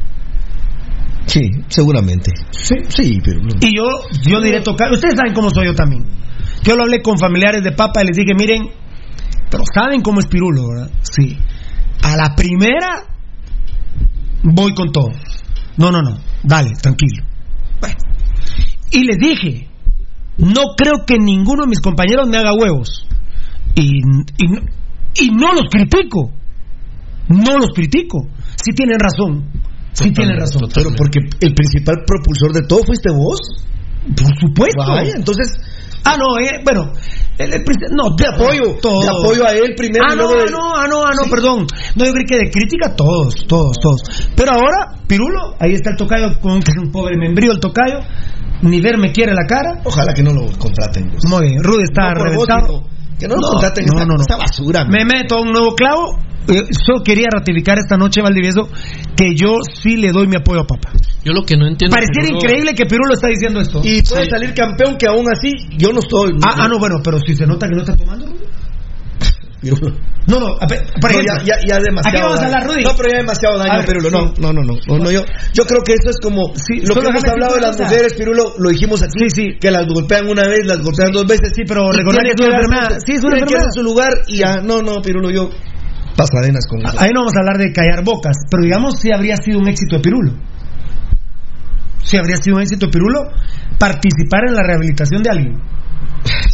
[1.27, 2.31] Sí, seguramente.
[2.51, 3.55] Sí, sí, Pirulo.
[3.61, 3.85] y yo
[4.28, 6.05] yo diré tocar ustedes saben cómo soy yo también
[6.62, 8.69] yo lo hablé con familiares de Papa y les dije miren
[9.51, 10.91] pero saben cómo es Pirulo ¿verdad?
[11.03, 11.36] sí
[12.03, 13.05] a la primera
[14.43, 15.11] voy con todo.
[15.78, 17.25] No, no, no, dale, tranquilo.
[17.81, 17.97] Bueno.
[18.91, 19.69] Y les dije,
[20.36, 23.07] no creo que ninguno de mis compañeros me haga huevos.
[23.75, 24.61] Y, y, no-
[25.19, 26.31] y no los critico.
[27.28, 28.28] No los critico.
[28.62, 29.49] Si tienen razón.
[29.95, 30.63] Si tienen razón.
[30.75, 33.41] Pero porque el principal propulsor de todo fuiste vos.
[34.15, 34.85] Por supuesto.
[34.87, 35.57] Vaya, entonces,
[36.07, 36.93] Ah, no, eh, bueno.
[37.39, 37.65] el- el
[37.97, 38.77] no, te apoyo.
[38.83, 39.01] todo.
[39.01, 40.05] Te apoyo a él primero.
[40.07, 41.67] Ah, y no, ah, no, ah, no, ah, no, perdón.
[41.97, 44.03] No, yo creí que de crítica todos, todos, todos.
[44.37, 48.01] Pero ahora, Pirulo, ahí está el tocayo, con un pobre membrío el tocayo.
[48.63, 49.81] Ni ver me quiere la cara.
[49.85, 51.11] Ojalá que no lo contraten.
[51.11, 51.21] vos.
[51.29, 52.83] Muy bien, Rudy está No vos, reventado.
[53.19, 56.19] que no lo contraten esta- esta basura, Me meto a un nuevo clavo.
[56.47, 58.69] Eh, solo quería ratificar esta noche, Valdivieso,
[59.17, 60.91] que yo sí le doy mi apoyo a Papa.
[61.25, 61.95] Yo lo que no entiendo.
[61.97, 63.81] Pareciera Pirulo- increíble que Pirulo está diciendo esto.
[63.83, 66.33] Y puede salir campeón que aún así yo no estoy.
[66.47, 68.45] Ah, ah, no, bueno, pero si se nota que no está tomando, Rudy.
[69.63, 69.97] Pirulo.
[70.27, 70.71] No, no, a por
[71.13, 72.09] No, ejemplo, ya, ya, ya demasiado.
[72.17, 72.55] Aquí vamos a daño.
[72.57, 72.85] hablar, Rudy.
[72.85, 74.09] No, pero ya demasiado daño, A ver, Pirulo.
[74.09, 74.41] sí.
[74.41, 74.75] No, no, no, no.
[74.87, 77.61] no, no, yo, yo creo que eso es como Sí, lo que hemos hablado de
[77.63, 79.13] las mujeres, Pirulo, lo dijimos aquí.
[79.29, 79.59] Sí, sí.
[79.61, 81.53] Que las golpean una vez, las golpean dos veces.
[81.57, 82.99] Sí, pero recordar que es una enfermedad.
[83.05, 83.69] Sí, es una que enfermedad.
[83.75, 84.57] su lugar y ya.
[84.63, 85.49] No, no, Pirulo, yo.
[86.17, 86.81] Pasadenas con.
[86.99, 90.01] Ahí no vamos a hablar de callar bocas, pero digamos si habría sido un éxito
[90.01, 90.33] Pirulo.
[92.02, 93.31] Si habría sido un éxito Pirulo
[93.78, 95.60] participar en la rehabilitación de alguien.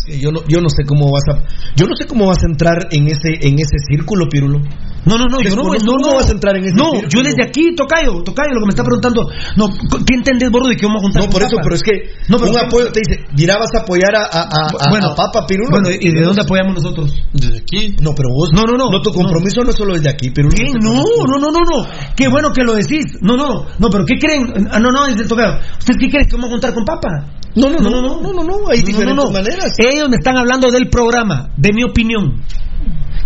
[0.01, 1.43] Es que Yo no, yo no sé cómo vas a,
[1.77, 4.61] yo no sé cómo vas a entrar en ese, en ese círculo, Pirulo.
[5.07, 6.15] No, no, no, yo no, no, cómo no.
[6.17, 7.09] vas a entrar en ese No, círculo.
[7.09, 9.29] yo desde aquí, Tocayo, Tocayo, lo que me está preguntando.
[9.57, 9.69] No,
[10.05, 11.63] ¿qué entendés, Bordo, de que vamos a juntar No, por eso, Papa?
[11.65, 11.93] pero es que
[12.29, 12.67] No, pero un ¿qué?
[12.67, 15.71] apoyo te dice, mira, vas a apoyar a, a, a, a- bueno, a Papa Pirulo.
[15.71, 17.15] Bueno, ¿y de dónde apoyamos nosotros?
[17.33, 17.97] Desde aquí.
[18.03, 18.51] No, pero vos.
[18.53, 18.91] No, no, no.
[18.91, 20.53] No, tu compromiso no, es solo desde aquí, Pirulo.
[20.55, 20.69] ¿Qué?
[20.81, 21.89] No, no, no, no, no.
[22.15, 23.05] Qué bueno que lo decís.
[23.23, 24.69] No, no, no, pero ¿qué creen?
[24.71, 25.59] Ah, no, no, el Tocayo.
[25.79, 27.09] ¿Usted qué creen que vamos a juntar con Papa?
[27.57, 29.73] No, no, no, no, no, no, no, hay diferentes maneras.
[29.79, 32.43] Ellos me están hablando del programa, de mi opinión.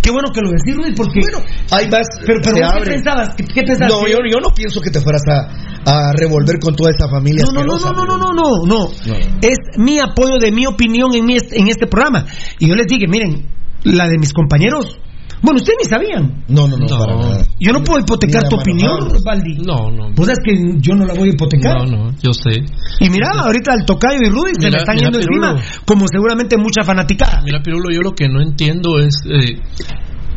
[0.04, 1.20] Qué bueno que lo decís, Luis, porque.
[1.20, 1.38] Bueno,
[1.70, 2.90] ahí vas, pero, pero se ¿vos ¿qué abre.
[2.92, 3.34] pensabas?
[3.36, 3.90] ¿Qué, qué pensabas?
[3.90, 7.44] No, yo, yo no pienso que te fueras a, a revolver con toda esa familia.
[7.46, 8.88] No, no, no, no, no, no, no, no, no.
[9.06, 9.16] No.
[9.40, 12.26] Es mi apoyo de mi opinión en, mi, en este programa.
[12.58, 13.48] Y yo les dije, miren,
[13.84, 14.98] la de mis compañeros.
[15.44, 16.44] Bueno, ustedes ni sabían.
[16.48, 16.98] No, no, no, No.
[16.98, 17.44] para nada.
[17.60, 18.98] Yo no puedo hipotecar tu opinión.
[19.22, 19.58] Baldi.
[19.58, 20.10] No, no.
[20.14, 21.86] Vos sabes que yo no la voy a hipotecar.
[21.88, 22.64] No, no, yo sé.
[23.00, 25.50] Y mira, ahorita el Tocayo y Rudy se me están mira, yendo Pirulo.
[25.50, 27.42] encima, como seguramente mucha fanaticada.
[27.44, 29.14] Mira, Pirulo, yo lo que no entiendo es.
[29.30, 29.60] eh,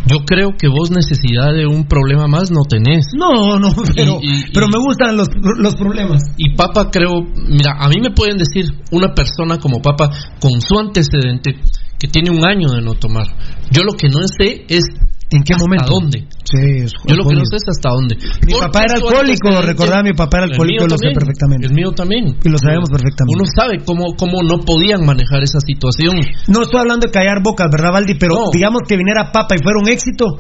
[0.10, 3.06] yo creo que vos necesidad de un problema más no tenés.
[3.14, 5.28] No, no, pero, Y- y- pero me gustan los,
[5.60, 6.24] los problemas.
[6.38, 10.78] Y Papa creo, mira, a mí me pueden decir una persona como Papa con su
[10.80, 11.56] antecedente
[12.00, 13.26] que tiene un año de no tomar.
[13.72, 14.84] Yo lo que no sé es
[15.30, 15.92] ¿En qué hasta momento?
[15.92, 16.20] dónde.
[16.48, 18.16] Sí, es Yo lo que no sé es hasta dónde.
[18.48, 21.68] Mi papá era alcohólico, antecedente- recordaba, mi papá era alcohólico, lo sé perfectamente.
[21.68, 22.38] El mío también.
[22.44, 23.36] Y lo sabemos perfectamente.
[23.36, 26.16] Uno sabe cómo, cómo no podían manejar esa situación.
[26.48, 28.16] No estoy hablando de callar bocas, ¿verdad, Valdi?
[28.16, 28.42] Pero No.
[28.54, 30.40] digamos que viniera Papa y fuera un éxito,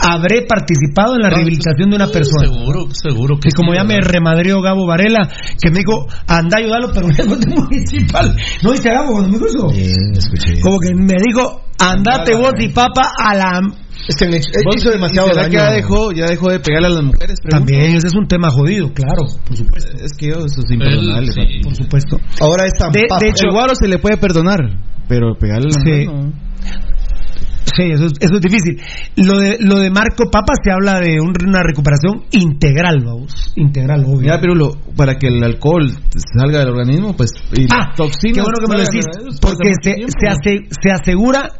[0.00, 2.48] habré participado en la rehabilitación de una persona.
[2.48, 5.28] Seguro, seguro que Que como sí, ya me remadrió Gabo Varela,
[5.60, 8.34] que me dijo, anda ayudarlo, pero lejos de municipal.
[8.62, 9.68] ¿No dice Gabo cuando me dijo eso?
[9.68, 10.60] Bien, escuché.
[10.62, 13.60] Como que me dijo, andate vos y Papa a la...
[14.08, 15.50] Es que me hizo ¿Vos- hizo demasiado ¿será daño.
[15.50, 17.36] que ya dejó, ya dejó de pegarle a las mujeres?
[17.42, 17.72] pregunto?
[17.72, 19.92] También, ese es un tema jodido, claro, por supuesto.
[20.02, 21.32] Es que yo, eso es imperdonable.
[21.32, 21.60] Sí.
[21.62, 22.20] Por supuesto.
[22.40, 24.58] Ahora es tan De- de hecho- El guaro se le puede perdonar,
[25.08, 26.06] pero pegarle a la Sí.
[26.08, 26.44] mujer no.
[27.76, 28.80] Sí, eso, es- eso es difícil.
[29.16, 33.52] Lo de, lo de Marco Papa se habla de un- una recuperación integral, vamos.
[33.56, 34.20] Integral, obvio.
[34.20, 35.90] Mira, Pirulo, para que el alcohol
[36.38, 37.30] salga del organismo, pues.
[37.56, 39.06] Y ah, las toxinas qué bueno que me lo decís.
[39.24, 41.50] pues, Porque pasa se, se, ase- se asegura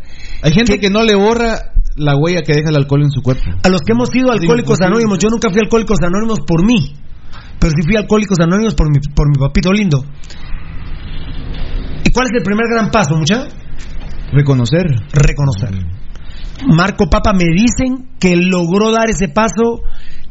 [0.42, 3.42] Hay gente que no le borra la huella que deja el alcohol en su cuerpo.
[3.62, 5.18] a los que hemos sido alcohólicos anónimos.
[5.18, 6.94] Yo nunca fui alcohólicos anónimos por mí.
[7.58, 10.05] Pero sí fui alcohólicos anónimos por mi, por mi papito lindo.
[12.05, 13.48] ¿Y cuál es el primer gran paso, muchacha?
[14.32, 14.86] Reconocer.
[15.12, 15.70] reconocer.
[16.66, 19.82] Marco Papa me dicen que logró dar ese paso,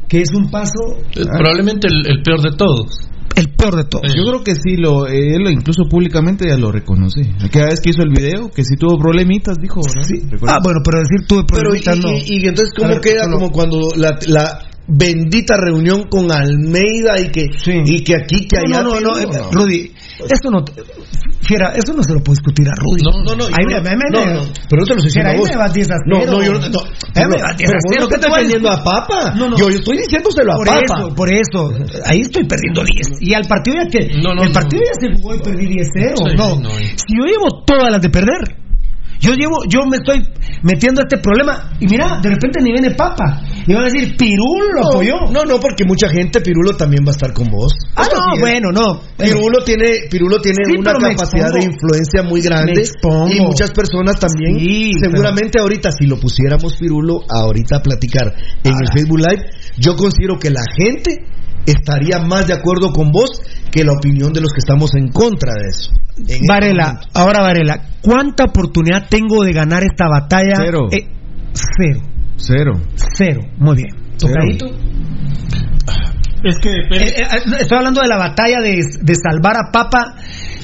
[0.08, 3.08] que es un paso Es probablemente el, el peor de todos.
[3.36, 4.14] El peor de todos.
[4.14, 7.22] Yo creo que sí, lo, él incluso públicamente ya lo reconoce.
[7.42, 9.80] Aquella vez que hizo el video, que sí tuvo problemitas, dijo.
[9.82, 10.56] ¿Recuerdas?
[10.56, 12.10] Ah, bueno, pero decir tuve Pero y, problemitas no.
[12.12, 17.30] y- y entonces cómo ver, queda como cuando la, la bendita reunión con Almeida y
[17.30, 17.72] que Sí.
[17.86, 19.92] y que aquí que allá no, no, no, eh, Rudy,
[20.28, 20.72] esto no, te-
[21.42, 23.02] fiera, eso no se lo puede discutir a Rudy.
[23.02, 25.38] No, No, no, Ahí me- me- no, no, pero no te lo estoy diciendo ahí
[25.38, 26.80] me 10 a No, no, yo no, no,
[27.14, 28.84] Ahí me 10 a pero ¿qué estás te voy a?
[28.84, 29.34] Papa.
[29.36, 29.56] No, no.
[29.58, 30.80] Yo, yo estoy diciéndoselo a Por Papa.
[30.84, 31.72] eso, por eso.
[32.06, 33.06] Ahí estoy perdiendo 10.
[33.20, 34.14] Y al partido ya que.
[34.22, 36.16] No, no, el partido ya se jugó y perdí 10-0.
[36.16, 36.56] Sí, no.
[36.60, 36.70] no.
[36.70, 38.63] Si yo llevo todas las de perder.
[39.24, 40.20] Yo llevo, yo me estoy
[40.62, 41.72] metiendo a este problema.
[41.80, 43.40] Y mira, de repente ni viene Papa.
[43.66, 45.14] Y van a decir, Pirul lo apoyó.
[45.32, 47.72] No, no, porque mucha gente, Pirulo también va a estar con vos.
[47.96, 49.00] ah, Esto no, bueno, no.
[49.16, 52.82] Pirulo tiene, Pirulo tiene Sí, una capacidad de influencia muy grande
[53.32, 54.58] y muchas personas también.
[54.58, 58.92] Sí, seguramente ahorita si lo pusiéramos Pirulo ahorita a platicar en el Ahora.
[58.94, 59.42] Facebook Live,
[59.78, 61.24] yo considero que la gente
[61.66, 65.52] estaría más de acuerdo con vos que la opinión de los que estamos en contra
[65.54, 65.90] de eso.
[66.16, 70.54] Este Varela, ahora Varela, ¿cuánta oportunidad tengo de ganar esta batalla?
[70.56, 70.88] Cero.
[70.92, 71.08] Eh,
[71.52, 72.00] cero,
[72.36, 72.72] Cero.
[73.16, 73.40] cero.
[73.58, 73.90] Muy bien.
[74.16, 74.34] Cero.
[76.44, 77.08] Es que depende.
[77.08, 80.14] Eh, eh, estoy hablando de la batalla de, de salvar a Papa,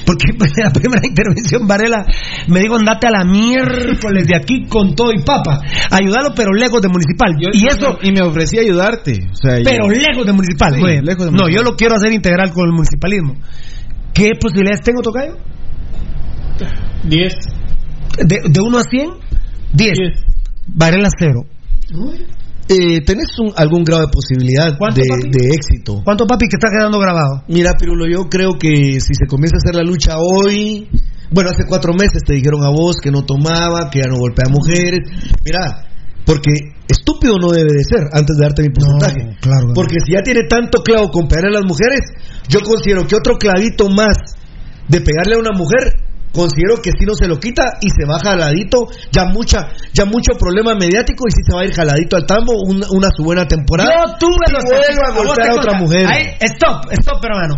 [0.05, 2.05] porque en la primera intervención Varela
[2.47, 6.81] me dijo andate a la miércoles de aquí con todo y Papa, ayúdalo pero lejos
[6.81, 7.33] de municipal.
[7.39, 9.27] Yo- y eso, Y me ofrecí a ayudarte.
[9.31, 10.73] O sea, yo- pero lejos de municipal.
[10.75, 11.03] Sí, bien.
[11.05, 11.65] lejos de no, municipal.
[11.65, 13.35] yo lo quiero hacer integral con el municipalismo.
[14.13, 15.37] ¿Qué posibilidades tengo, Tocayo?
[17.03, 17.33] 10.
[18.25, 19.09] De, de 1 a 100,
[19.73, 19.91] 10.
[19.97, 20.19] 10.
[20.67, 21.45] Varela cero.
[22.67, 26.01] Eh, ¿Tenés un- algún grado de posibilidad ¿Cuánto, de, éxito?
[26.05, 27.43] ¿Cuánto papi que está quedando grabado?
[27.47, 30.87] Mira, Pirulo, yo creo que si se comienza a hacer la lucha hoy,
[31.31, 34.45] bueno, hace cuatro meses te dijeron a vos que no tomaba, que ya no golpea
[34.47, 34.99] a mujeres.
[35.43, 35.85] Mira,
[36.25, 36.51] porque
[36.87, 39.23] estúpido no debe de ser antes de darte mi porcentaje.
[39.25, 39.73] No, claro no.
[39.73, 42.01] Porque si ya tiene tanto clavo con pegarle a las mujeres,
[42.47, 44.15] yo considero que otro clavito más
[44.87, 45.95] de pegarle a una mujer
[46.31, 50.33] considero que si no se lo quita y se va jaladito, ya mucha, ya mucho
[50.39, 53.47] problema mediático y si se va a ir jaladito al tambo, una, una su buena
[53.47, 53.89] temporada.
[53.89, 56.05] Yo tuve Y los vuelve a golpear a otra mujer.
[56.07, 57.55] Ahí, stop, stop, hermano.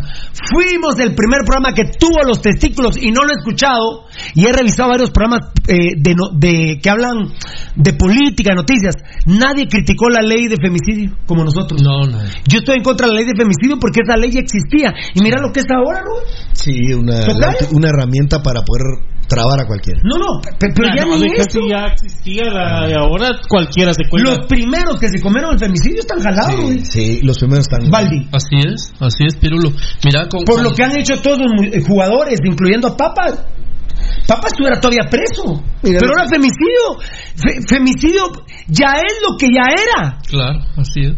[0.52, 4.06] Fuimos el primer programa que tuvo los testículos y no lo he escuchado.
[4.36, 7.34] Y he revisado varios programas eh, de, de que hablan
[7.76, 8.96] de política, noticias.
[9.26, 11.82] Nadie criticó la ley de femicidio como nosotros.
[11.82, 12.20] No, no.
[12.48, 14.94] Yo estoy en contra de la ley de femicidio porque esa ley ya existía.
[15.14, 16.14] Y mira lo que es ahora, ¿no?
[16.54, 17.26] Sí, una,
[17.72, 18.84] una herramienta para poder
[19.28, 20.00] trabar a cualquiera.
[20.04, 21.60] No, no, pe- pero ya no, ni eso.
[21.68, 24.30] ya existía la de ahora cualquiera se cuenta.
[24.30, 26.86] Los primeros que se comieron el femicidio están jalados, Sí, güey.
[26.86, 27.90] sí, los primeros están.
[27.90, 28.28] Baldi.
[28.32, 29.72] Así es, así es, Pirulo.
[30.06, 33.46] Mira, con, Por con- lo que han hecho todos los eh, jugadores, incluyendo a Papa.
[34.28, 35.64] Papa estuviera todavía preso.
[35.82, 37.00] Mira, pero ahora femicidio.
[37.36, 38.24] fe- femicidio
[38.68, 40.18] ya es lo que ya era.
[40.28, 41.14] Claro, así es.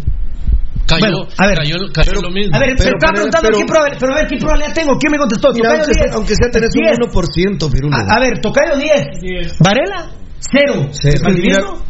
[0.88, 2.56] Cayó, Bueno, a ver, cayó, cayó pero- lo mismo.
[2.56, 4.92] A ver, Pero- estaba pero- preguntando pero- qué probabilidad, pero a ver qué probabilidad tengo.
[5.00, 5.48] ¿Quién me contestó?
[5.50, 6.06] Mira, Tocayo aunque, 10.
[6.06, 6.98] sea, aunque sea tenés un 10.
[7.00, 7.96] 1%, Pirulo.
[7.98, 9.08] A, a ver, Tocayo 10.
[9.22, 9.58] 10.
[9.60, 10.90] Varela, cero.
[10.92, 11.22] Cero.
[11.24, 11.86] ¿Valdivieso?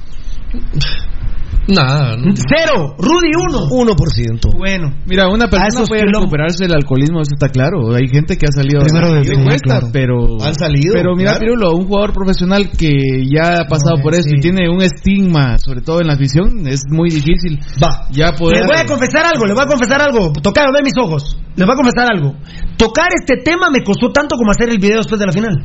[1.67, 2.33] Nada, no.
[2.35, 2.95] Cero.
[2.97, 3.67] Rudy, uno.
[3.69, 4.57] 1%.
[4.57, 4.93] Bueno.
[5.07, 7.93] Mira, una persona puede recuperarse del alcoholismo, eso está claro.
[7.95, 9.87] Hay gente que ha salido Primero de- Sí, sí, cuesta, claro.
[9.91, 11.39] pero Han salido, Pero mira, claro.
[11.39, 14.35] Pirulo, un jugador profesional que ya ha pasado No, por eso sí.
[14.37, 17.59] y tiene un estigma, sobre todo en la afición, es muy difícil.
[17.81, 18.07] Va.
[18.11, 20.33] Ya poder Les voy a confesar algo, les voy a confesar algo.
[20.33, 21.37] Tocayo, ve mis ojos.
[21.55, 22.35] Les voy a confesar algo.
[22.77, 25.55] Tocar este tema me costó tanto como hacer el video después de la final.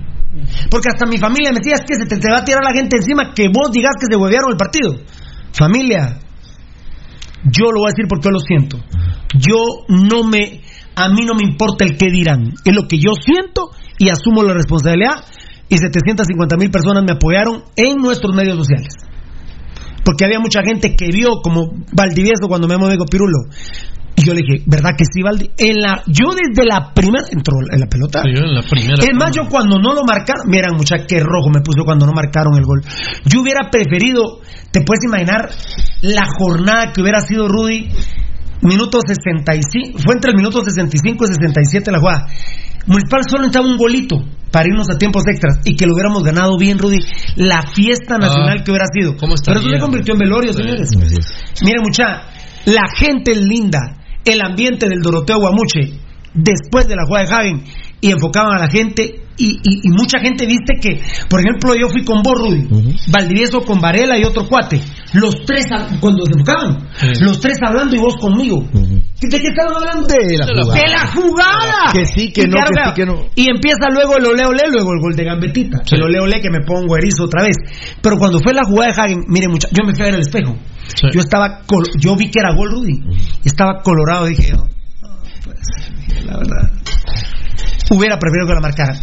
[0.70, 2.72] Porque hasta mi familia me decía, es que se te, te va a tirar la
[2.72, 4.94] gente encima que vos digas que se huevearon el partido.
[5.52, 6.20] Familia,
[7.44, 8.78] yo lo voy a decir porque lo siento.
[9.34, 10.60] Yo no me,
[10.94, 12.52] a mí no me importa el qué dirán.
[12.64, 15.24] Es lo que yo siento y asumo la responsabilidad.
[15.68, 18.94] Y 750 mil personas me apoyaron en nuestros medios sociales.
[20.04, 23.38] Porque había mucha gente que vio como Valdivieso cuando me dijo Pirulo.
[24.16, 25.50] Y yo le dije, ¿verdad que sí, Valdi?
[25.56, 28.22] En la, yo desde la primera, entró en la pelota.
[28.22, 28.94] Cayó en la primera.
[29.02, 32.12] Es más, yo cuando no lo marcaron, miren mucha qué rojo me puso cuando no
[32.12, 32.82] marcaron el gol.
[33.24, 34.40] Yo hubiera preferido,
[34.72, 35.48] te puedes imaginar
[36.02, 37.88] la jornada que hubiera sido Rudy,
[38.62, 42.26] minuto 65, fue entre el minuto 65 y 67 la jugada.
[42.86, 44.16] Municipal solo necesitaba un golito
[44.50, 46.98] para irnos a tiempos extras y que lo hubiéramos ganado bien, Rudy.
[47.36, 49.16] La fiesta nacional Ah, que hubiera sido.
[49.16, 50.58] ¿cómo Pero eso se convirtió en velorio, Sí.
[50.62, 50.88] señores.
[50.96, 51.62] Así es.
[51.62, 52.22] Mire, mucha,
[52.66, 53.96] la gente es linda,
[54.32, 55.92] el ambiente del Doroteo Guamuche,
[56.34, 57.64] después de la jugada de Hagen,
[58.00, 61.88] y enfocaban a la gente, y, y- y mucha gente viste que, por ejemplo, yo
[61.88, 62.92] fui con vos, Rudy, Ujú.
[63.08, 64.82] Valdivieso con Varela y otro cuate,
[65.14, 65.66] los tres,
[66.00, 66.88] cuando se enfocaban,
[67.20, 68.58] los tres hablando y vos conmigo.
[68.58, 69.02] Ujú.
[69.20, 70.06] ¿De qué estaban hablando?
[70.06, 70.74] De la jugada.
[70.80, 71.92] ¡De la jugada!
[71.92, 73.14] Que sí, que Y no, que sí, que no.
[73.34, 75.78] Y empieza luego el ole ole, luego el gol de Gambetita.
[75.84, 75.94] Sí.
[75.96, 77.56] El ole ole que me pongo erizo otra vez.
[78.02, 80.20] Pero cuando fue la jugada de Hagen, mire, mucha, yo me fui a ver el
[80.20, 80.56] espejo.
[80.86, 81.06] Sí.
[81.12, 82.98] Yo estaba, col- yo vi que era gol Rudy.
[83.44, 85.10] Y estaba colorado, dije, no, no
[86.08, 86.70] dije, la verdad.
[87.90, 88.96] Hubiera preferido que la marcaran.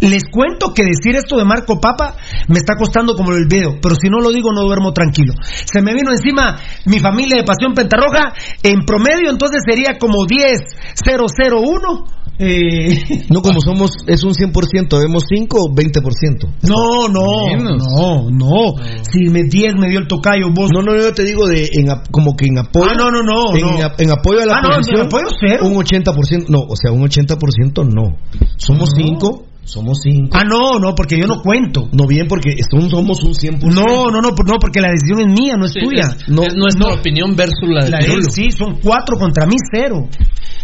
[0.00, 2.16] Les cuento que decir esto de Marco Papa
[2.48, 5.34] me está costando como el video, pero si no lo digo no duermo tranquilo.
[5.42, 12.19] Se me vino encima mi familia de Pasión Pentarroja, en promedio entonces sería como 10-001.
[12.42, 16.48] Eh, No como somos, es un 100%, vemos 5 o 20%.
[16.62, 17.82] no, no, Menos.
[17.94, 18.74] no, no.
[19.02, 21.88] Si me 10 me dio el tocayo, vos No, no, yo te digo de en,
[22.10, 22.86] como que en apoyo.
[22.90, 23.68] Ah, no, no, no, En, no.
[23.86, 25.66] a- en apoyo a la Ah, no, en apoyo cero.
[25.66, 28.16] Un 80%, no, o sea, un 80% no.
[28.56, 30.30] Somos 5, somos 5.
[30.32, 31.88] Ah, no, no, porque yo no cuento.
[31.92, 33.74] No bien porque son- somos un 100%.
[33.74, 36.06] No, no, no, no, porque la decisión es mía, no es Sí, tuya.
[36.16, 36.94] es, No, es nuestra no.
[36.94, 40.08] opinión versus la de La de él sí, son cuatro contra mí, cero.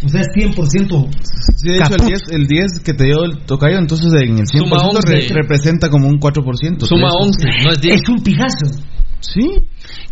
[0.04, 1.08] O sea, es 100%.
[1.56, 2.06] Sí, de hecho, el Caput.
[2.08, 5.08] 10, el 10 que te dio el tocayo, entonces en el 100% Suma 11.
[5.08, 6.86] re- representa como un 4%.
[6.86, 7.26] Suma Tres.
[7.26, 7.94] 11, no es 10.
[8.02, 8.66] Es un pijazo.
[9.20, 9.48] Sí,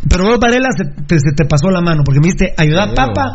[0.08, 2.94] Pero vos, Varela, se te, se te pasó la mano, porque me dijiste, ayuda Pero-
[2.94, 3.32] papa,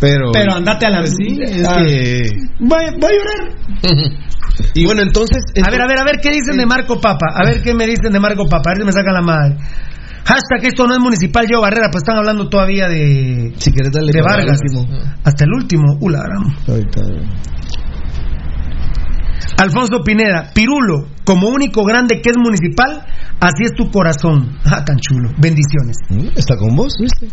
[0.00, 0.32] pero...
[0.32, 1.06] pero andate a la...
[1.06, 2.30] Sí, es Ah, que...
[2.60, 4.12] voy, voy a llorar.
[4.72, 5.44] Y bueno, entonces.
[5.62, 7.26] A ver, a ver, a ver, ¿qué dicen de Marco Papa?
[7.34, 8.70] A ver, ¿qué me dicen de Marco Papa?
[8.70, 9.56] A ver si me sacan la madre.
[10.24, 14.12] Hashtag esto no es municipal, yo Barrera, pues están hablando todavía de, Si quieres darle
[14.12, 14.58] de Vargas.
[15.24, 16.42] Hasta el último, uh, la gran.
[19.58, 23.04] Alfonso Pineda, Pirulo, como único grande que es municipal,
[23.40, 24.56] así es tu corazón.
[24.64, 25.30] Ah, tan chulo.
[25.38, 25.96] Bendiciones.
[26.10, 26.36] ¿Mm?
[26.36, 26.94] ¿Está con vos?
[27.00, 27.28] ¿Viste?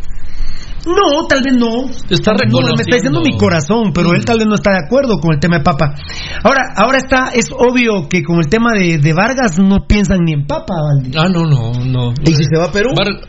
[0.86, 1.86] No, tal vez no.
[2.10, 2.76] Está No, reconociendo.
[2.76, 5.40] me está diciendo mi corazón, pero él tal vez no está de acuerdo con el
[5.40, 5.96] tema de Papa.
[6.44, 10.34] Ahora, ahora está, es obvio que con el tema de, de Vargas no piensan ni
[10.34, 11.18] en Papa, Valdi.
[11.18, 12.14] Ah, no, no, no.
[12.22, 12.90] ¿Y si se va a Perú?
[12.98, 13.22] Var-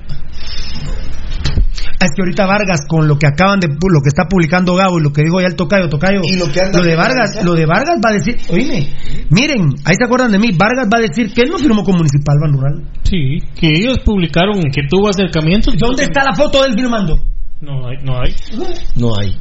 [2.05, 5.03] Es que ahorita Vargas con lo que acaban de lo que está publicando Gabo y
[5.03, 6.21] lo que dijo ya el Tocayo, Tocayo.
[6.23, 8.93] Y lo que anda de Vargas, lo de Vargas va a decir, oíme,
[9.31, 11.97] miren, ahí se acuerdan de mí, Vargas va a decir que él no firmó con
[11.97, 12.85] Municipal Ban Rural.
[13.05, 15.75] Sí, que ellos publicaron que tuvo acercamientos.
[15.79, 17.19] ¿Dónde está la foto de él firmando?
[17.63, 18.35] No hay, no hay.
[18.97, 19.39] No hay.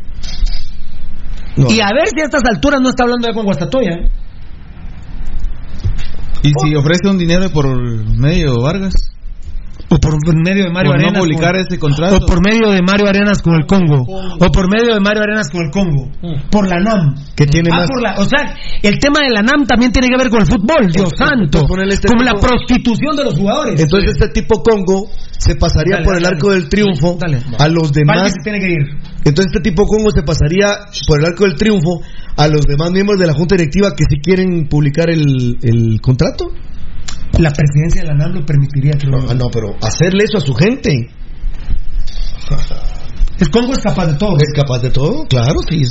[1.57, 1.81] No Y hay.
[1.81, 3.91] a ver si a estas alturas no está hablando ya con Guastatoya.
[3.91, 4.09] ¿eh?
[6.43, 7.67] ¿Y si ofrece un dinero por
[8.17, 9.02] medio Vargas?
[9.93, 11.13] O por medio de Mario por Arenas.
[11.13, 12.17] no publicar con- ese contrato.
[12.17, 14.01] O por medio de Mario Arenas con el Congo.
[14.39, 16.09] O por medio de Mario Arenas con el Congo.
[16.21, 16.49] Mm.
[16.49, 17.15] Por la NAM.
[17.35, 17.87] Que tiene Ah, más.
[17.87, 20.47] por la- o sea, el tema de la NAM también tiene que ver con el
[20.47, 21.59] fútbol, Dios santo.
[21.89, 23.79] este Como tipo- la prostitución de los jugadores.
[23.79, 26.61] Entonces este tipo Congo se pasaría Dale, por el dale, arco dale.
[26.61, 27.17] del triunfo
[27.59, 28.31] a los demás.
[28.31, 28.87] se tiene que ir.
[29.25, 30.69] Entonces este tipo Congo se pasaría
[31.07, 32.01] por el arco del triunfo
[32.35, 36.45] a los demás miembros de la junta directiva que si quieren publicar el, el contrato.
[37.39, 39.19] La presidencia de la NAM lo permitiría, creo.
[39.27, 41.09] Ah, no, pero hacerle eso a su gente.
[43.39, 44.37] El Congo es capaz de todo.
[44.37, 45.25] ¿Es capaz de todo?
[45.27, 45.81] Claro, sí.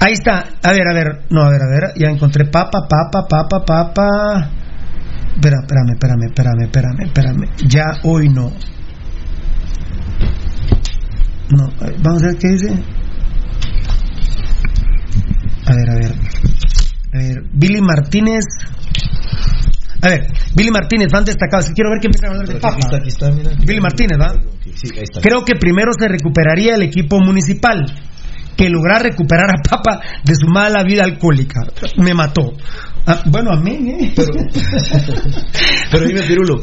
[0.00, 0.44] Ahí está.
[0.62, 1.24] A ver, a ver.
[1.30, 1.92] No, a ver, a ver.
[1.96, 4.50] Ya encontré papa, papa, papa, papa.
[5.34, 7.48] Espera, espérame, espérame, espérame, espérame, espérame.
[7.68, 8.50] Ya hoy no.
[11.50, 11.68] No,
[12.02, 12.74] vamos a ver qué dice.
[15.66, 16.12] A ver, a ver.
[17.12, 18.44] A ver, Billy Martínez.
[20.02, 21.62] A ver, Billy Martínez, fan destacado.
[21.62, 22.78] Si quiero ver que empiezan a hablar de Aquí papa.
[22.78, 23.50] está, aquí está, mira.
[23.64, 24.32] Billy Martínez, ¿va?
[24.74, 25.20] Sí, ahí está.
[25.20, 27.84] Creo que primero se recuperaría el equipo municipal
[28.56, 31.60] que lograr recuperar a Papa de su mala vida alcohólica.
[31.96, 32.52] Me mató.
[33.06, 34.12] Ah, bueno, amén, ¿eh?
[34.14, 34.28] Pero,
[35.90, 36.60] pero dime, Pirulo,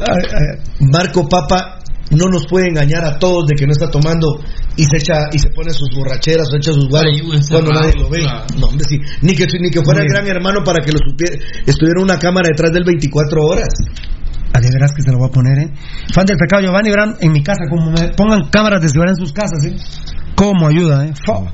[0.80, 4.40] Marco Papa no nos puede engañar a todos de que no está tomando
[4.76, 7.20] y se echa y se pone sus borracheras o echa sus guaros
[7.50, 8.20] cuando nadie lo ve.
[8.20, 8.46] claro.
[8.58, 8.98] No, hombre, sí.
[9.22, 12.48] Ni que, ni que fuera el gran hermano para que lo supiera, estuviera una cámara
[12.48, 13.68] detrás del 24 horas.
[14.52, 15.70] Ah, de veras que se lo voy a poner, ¿eh?
[16.12, 19.26] Fan del pecado, Giovanni Verán, en mi casa, como me pongan cámaras de seguridad en
[19.26, 19.76] sus casas, ¿eh?
[20.34, 21.12] ¿Cómo ayuda, eh?
[21.24, 21.52] Fa.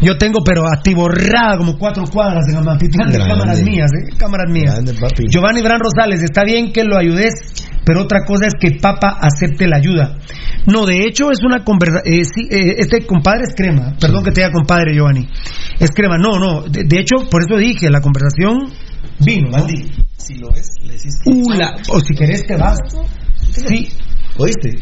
[0.00, 4.14] Yo tengo, pero atiborrada como cuatro cuadras de cámaras mías, ¿eh?
[4.16, 4.74] Cámaras mías.
[4.74, 5.24] Grande, papi.
[5.28, 7.34] Giovanni Bran Rosales, está bien que lo ayudes,
[7.88, 10.18] pero otra cosa es que Papa acepte la ayuda.
[10.66, 12.04] No, de hecho es una conversación.
[12.20, 13.94] este compadre es crema.
[13.98, 15.26] Perdón que te diga compadre, Giovanni.
[15.80, 16.18] Es crema.
[16.18, 16.64] No, no.
[16.68, 18.70] De, de hecho, por eso dije, la conversación
[19.20, 19.48] vino.
[19.56, 19.66] ¿no?
[20.18, 22.78] si lo ves, le decís que- Uh, la- o si querés te vas.
[23.52, 23.88] Sí.
[24.36, 24.76] ¿Oíste?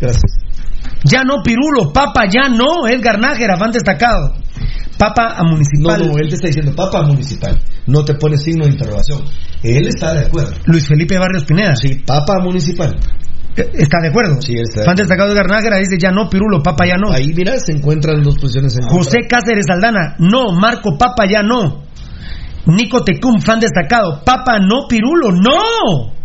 [0.00, 0.22] Gracias.
[1.04, 4.32] Ya no, Pirulo, Papa, ya no, Edgar Nájera, fan destacado.
[4.98, 6.06] Papa a Municipal.
[6.06, 7.60] no, él te está diciendo Papa Municipal.
[7.86, 9.22] No te pone signo de interrogación.
[9.62, 10.52] Él está de acuerdo.
[10.66, 11.76] Luis Felipe Barrios Pineda.
[11.76, 12.96] Sí, Papa Municipal.
[13.56, 14.40] Eh, ¿Está de acuerdo?
[14.40, 17.10] Sí, está Fan destacado de Garnájera dice ya no, Pirulo, Papa ya no.
[17.10, 21.84] Ahí, mira, se encuentran dos posiciones en José Cáceres Aldana, no, Marco Papa ya no.
[22.66, 26.15] Nico Tecum, fan destacado, Papa no, Pirulo, no.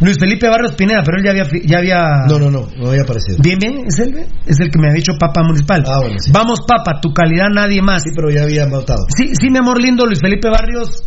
[0.00, 2.26] Luis Felipe Barrios Pineda, pero él ya había, ya había...
[2.28, 3.38] No, no, no, no había aparecido.
[3.42, 5.82] Bien, bien, es él, es el que me ha dicho Papa Municipal.
[5.86, 6.30] Ah, bueno, sí.
[6.32, 8.02] Vamos, Papa, tu calidad nadie más.
[8.02, 9.06] Sí, pero ya había votado.
[9.16, 11.02] Sí, sí, mi amor lindo, Luis Felipe Barrios.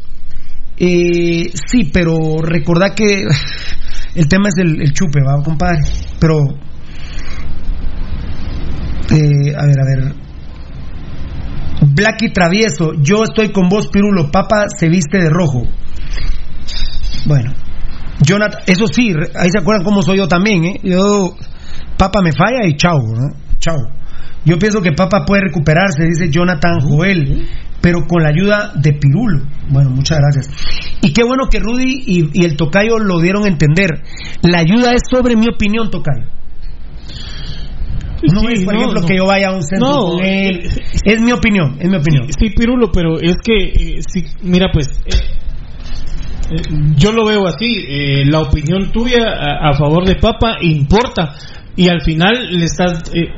[0.77, 3.23] Eh, sí, pero recordá que
[4.15, 5.79] el tema es el, el chupe, va, compadre.
[6.19, 6.37] Pero.
[9.11, 10.15] eh, a ver, a ver.
[11.93, 14.29] Blacky Travieso, yo estoy con vos, Pirulo.
[14.31, 15.63] Papa se viste de rojo.
[17.25, 17.53] Bueno,
[18.25, 20.79] Jonathan, eso sí, ahí se acuerdan cómo soy yo también, ¿eh?
[20.83, 21.33] Yo,
[21.97, 23.35] Papa me falla y chao, ¿no?
[23.59, 23.77] Chao.
[24.45, 27.47] Yo pienso que Papa puede recuperarse, dice Jonathan Joel,
[27.81, 29.43] pero con la ayuda de Pirulo.
[29.69, 30.49] Bueno, muchas gracias.
[31.01, 34.01] Y qué bueno que Rudy y, y el Tocayo lo dieron a entender.
[34.43, 36.25] La ayuda es sobre mi opinión, Tocayo.
[38.33, 39.07] No Sí, es, por no, ejemplo, no.
[39.07, 40.69] que yo vaya a un centro No, con él.
[41.03, 42.27] Es mi opinión, es mi opinión.
[42.39, 45.37] Sí, Pirulo, pero es que, eh, sí, mira, pues, eh, eh,
[46.97, 51.33] yo lo veo así, eh, la opinión tuya a, a favor de Papa importa.
[51.75, 53.29] Y al final le estás, eh,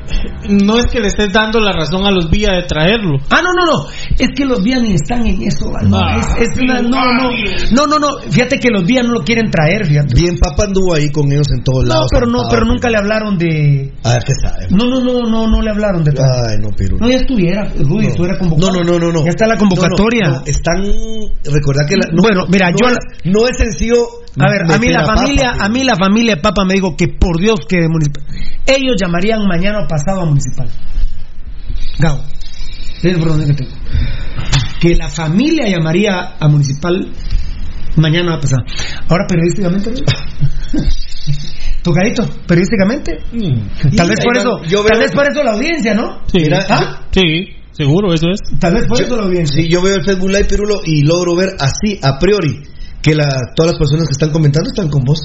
[0.48, 3.16] no es que le estés dando la razón a los Villa de traerlo.
[3.30, 3.86] Ah, no, no, no.
[4.18, 5.70] Es que los días ni están en eso.
[5.84, 7.30] No, Ah, es, es una- no, no,
[7.72, 8.18] no, no, no.
[8.30, 10.14] Fíjate que los días no lo quieren traer, fíjate.
[10.20, 12.08] Bien, Papa anduvo ahí con ellos en todos No, lados.
[12.12, 13.92] pero no, pero nunca le hablaron de.
[14.02, 14.66] A ver, ¿qué sabe?
[14.70, 16.10] No, no, no, no, no le hablaron de.
[16.20, 17.06] Ay, no, Pirulo.
[17.06, 18.08] No, ya estuviera, Rudy, No.
[18.10, 18.72] estuviera convocado.
[18.72, 19.24] No, no, no, no, no.
[19.24, 20.26] Ya está la convocatoria.
[20.26, 20.82] No, no, no, están.
[21.44, 22.08] Recordad que la.
[22.12, 23.94] no- Bueno, mira, no yo la- No es sencillo.
[24.38, 27.08] A ver, a mí la familia, a mí la familia de Papa me dijo que
[27.08, 28.24] por Dios que de municipal.
[28.66, 30.68] Ellos llamarían mañana o pasado a municipal.
[33.02, 33.72] Es problema que tengo.
[34.80, 37.12] Que la familia llamaría a municipal
[37.96, 38.62] mañana o pasado.
[39.08, 39.92] Ahora periodísticamente.
[41.82, 43.18] Tocadito, periodísticamente.
[43.94, 46.22] Tal Y vez por eso, yo tal vez por eso la audiencia, ¿no?
[46.26, 47.02] Sí, Mira, ¿Ah?
[47.10, 48.40] sí, seguro, eso es.
[48.58, 49.62] Tal vez por Yo- eso la audiencia.
[49.62, 52.62] Sí, yo veo el Facebook Live, Pirulo, y logro ver así, a priori,
[53.04, 55.20] que la, todas las personas que están comentando están con vos.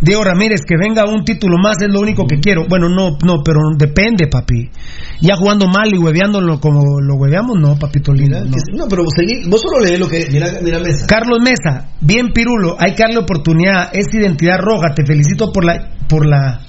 [0.00, 2.66] Diego Ramírez, que venga un título más es lo único que quiero.
[2.68, 4.70] Bueno, no, no, pero depende, papi.
[5.20, 8.38] Ya jugando mal y hueveándolo como lo hueveamos, no, papito lindo.
[8.44, 8.86] No.
[8.88, 10.26] pero vos, seguí- vos solo lees lo que.
[10.30, 11.06] Mira, mira, mesa.
[11.06, 15.90] Carlos Mesa, bien Pirulo, hay que darle oportunidad, es identidad roja, te felicito por la
[16.08, 16.60] por la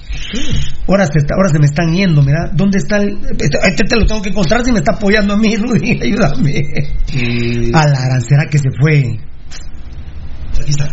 [0.88, 3.96] ahora se, está- ahora se me están yendo, mira, ¿dónde está el este, este te
[3.96, 6.62] lo tengo que encontrar si me está apoyando a mí, Rudy, ayúdame.
[7.74, 9.20] A la gran, ¿será que se fue?
[10.60, 10.88] Aquí está.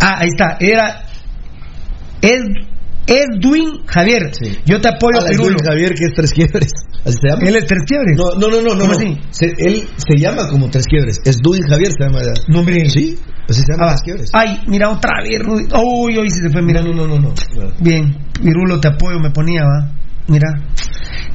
[0.00, 1.02] Ah, ahí está, era
[2.22, 2.44] Ed,
[3.06, 4.30] Edwin Javier.
[4.34, 4.58] Sí.
[4.66, 5.26] Yo te apoyo, Ah.
[5.36, 6.72] Luis Javier, que es Tres Quiebres.
[7.04, 7.48] Así se llama.
[7.48, 8.16] Él es tres quiebres.
[8.18, 8.74] No, no, no, no.
[8.74, 8.98] no, ¿Cómo no.
[8.98, 9.16] así?
[9.30, 11.20] Se- él se llama como Tres Quiebres.
[11.24, 12.20] Es Duin Javier, se llama.
[12.48, 12.90] No, hombre.
[12.90, 13.16] Sí,
[13.48, 14.30] así se llama Ah, Tres Quiebres.
[14.34, 15.64] ay, mira otra vez, Rudy.
[15.72, 16.82] Uy, hoy sí se fue, mira.
[16.82, 17.28] no, no, no, no.
[17.28, 17.72] no.
[17.80, 19.90] Bien, Pirulo, te apoyo, me ponía, va.
[20.26, 20.48] Mira.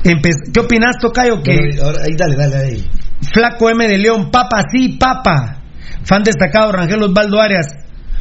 [0.03, 1.41] Empe- ¿Qué opinas, Tocayo?
[1.41, 2.89] Que Bueno, ahora, ahí, dale, dale, ahí.
[3.33, 5.62] Flaco M de León, papa, sí, papa.
[6.05, 7.67] Fan destacado, Rangel Osvaldo Arias.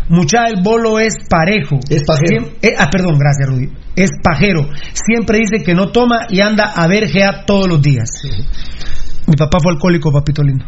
[0.09, 1.79] Mucha el bolo es parejo.
[1.89, 2.47] Es pajero.
[2.47, 3.69] Siem- eh, ah, perdón, gracias, Rudy.
[3.97, 4.69] Es pajero.
[4.93, 8.11] Siempre dice que no toma y anda a ver GA todos los días.
[9.27, 10.65] Mi papá fue alcohólico, papito lindo.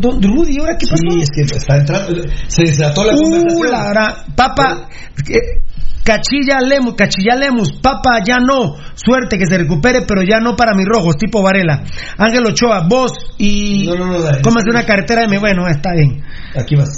[0.00, 1.02] Don- Rudy, ¿ahora qué pasó?
[1.10, 2.22] Sí, es que está entrando.
[2.48, 3.70] Se desató la Uh, conversación.
[3.70, 4.88] la gran- Papa,
[5.30, 5.60] eh,
[6.04, 10.74] Cachilla Lemus, Cachilla Lemus, Papa ya no, suerte que se recupere, pero ya no para
[10.74, 11.82] mis rojos, tipo Varela.
[12.18, 13.86] Ángel Ochoa, vos y.
[13.86, 14.42] No, no, no, dale.
[14.42, 15.38] Cómase una carretera de mi.
[15.38, 16.22] Bueno, está bien.
[16.54, 16.90] Aquí vas.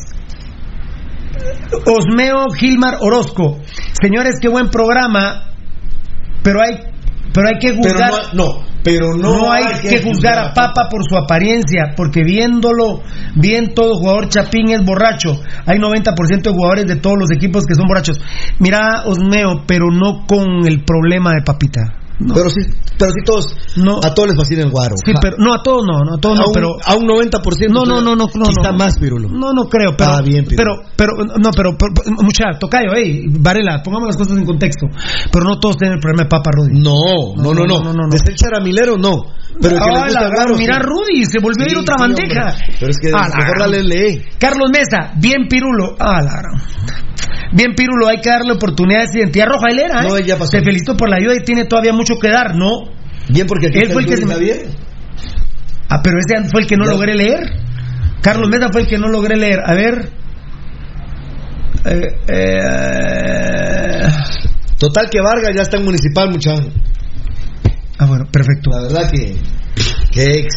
[1.87, 3.59] Osmeo Gilmar Orozco.
[4.01, 5.51] Señores, qué buen programa,
[6.43, 6.81] pero hay,
[7.37, 8.11] pero hay que Pero juzgar.
[8.33, 13.03] no, no, pero no, No, hay, que juzgar a Papa por su apariencia, porque viéndolo
[13.35, 15.39] bien todo jugador chapín es borracho.
[15.67, 18.19] Hay 90% de jugadores de todos los equipos que son borrachos.
[18.59, 22.06] Mira, Osmeo, pero no con el problema de Papita.
[22.19, 22.61] No, Pero sí,
[22.99, 23.55] pero sí todos.
[23.77, 23.99] No.
[24.03, 24.95] A todos les fascina el guaro.
[25.05, 27.05] Sí, pero, no a todos no, no a todos a, no, un, pero a un
[27.07, 27.69] 90%.
[27.69, 28.79] no, no, no, no, no, Quizá no.
[28.79, 29.29] más, Pirulo.
[29.29, 30.91] No, no creo, pero, Ah, bien, pero, Pirulo.
[30.97, 34.87] pero, no, pero, pero, mucha, tocayo, hey, Varela, pongamos las cosas en contexto.
[35.31, 36.81] Pero no todos tienen el problema de Papa, Rudy.
[36.81, 37.85] No, no, no, no.
[37.85, 38.09] no, no, no.
[38.11, 39.35] De ser charamilero, no.
[39.61, 40.81] Pero el que le Ah, gusta la el gran- guaro, mira, sí.
[40.89, 42.41] Rudy, se volvió a ir Sí, otra sí, bandeja.
[42.49, 42.77] hombre.
[42.81, 44.23] Pero es que Ah, mejor gran- dale lee.
[44.39, 45.97] Carlos Mesa, bien Pirulo.
[45.99, 46.33] Ah, la.
[47.53, 49.67] Bien Pirulo, hay que darle oportunidad de identidad roja.
[49.71, 50.09] Él era, ¿eh?
[50.09, 50.51] No, ya pasó.
[50.51, 52.85] Te felicito por la ayuda y tiene todavía mucho que dar, ¿no?
[53.29, 54.35] Bien, porque aquí Él fue el que se me-.
[55.89, 56.93] Ah, pero ese fue el que no Ya.
[56.93, 57.41] logré leer.
[58.23, 59.61] Carlos Mesa fue el que no logré leer.
[59.65, 60.11] A ver.
[61.85, 64.09] Eh, eh,
[64.79, 66.71] Total que Vargas ya está en municipal, muchacho.
[67.99, 68.71] Ah, bueno, perfecto.
[68.71, 69.37] La verdad que
[70.17, 70.55] ex.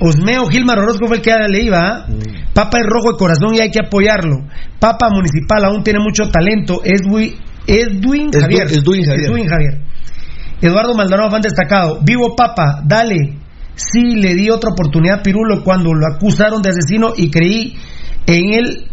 [0.00, 1.78] Osmeo Gilmar Orozco fue el que le iba.
[1.78, 2.06] ¿ah?
[2.08, 2.52] Mm.
[2.52, 4.46] Papa es rojo de corazón y hay que apoyarlo.
[4.78, 6.80] Papa Municipal aún tiene mucho talento.
[6.84, 7.34] Edwin,
[7.66, 8.68] Edwin Javier.
[8.68, 9.30] Edwin Javier.
[9.30, 9.80] Edwin Javier.
[10.60, 12.00] Eduardo Maldonado fan destacado.
[12.02, 13.38] Vivo Papa, dale.
[13.74, 17.76] Sí, le di otra oportunidad a Pirulo cuando lo acusaron de asesino y creí
[18.26, 18.87] en él.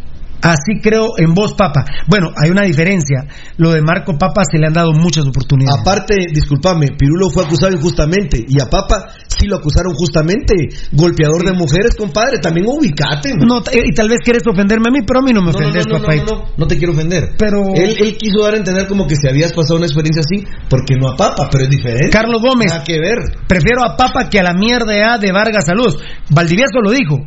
[0.46, 1.84] Así creo en vos, Papa.
[2.08, 3.26] Bueno, hay una diferencia.
[3.58, 5.82] Lo de Marco Papa se le han dado muchas oportunidades.
[5.82, 10.54] Aparte, discúlpame, Pirulo fue acusado injustamente y a Papa sí lo acusaron justamente.
[10.92, 13.30] Golpeador de mujeres, compadre, también ubicate.
[13.36, 13.48] man.
[13.48, 15.58] No, eh, y tal vez quieres ofenderme a mí, pero a mí no me No,
[15.58, 16.36] ofendes, no, no, no, papaito.
[16.36, 17.30] no, no te quiero ofender.
[17.38, 20.46] Pero- él, él quiso dar a entender como que si habías pasado una experiencia así,
[20.70, 22.10] porque no a Papa, pero es diferente.
[22.10, 22.68] Carlos Gómez.
[22.72, 23.18] Nada que ver.
[23.48, 25.66] Prefiero a Papa que a la mierda de Vargas.
[25.66, 25.98] Saludos.
[26.30, 27.18] Valdivieso lo dijo.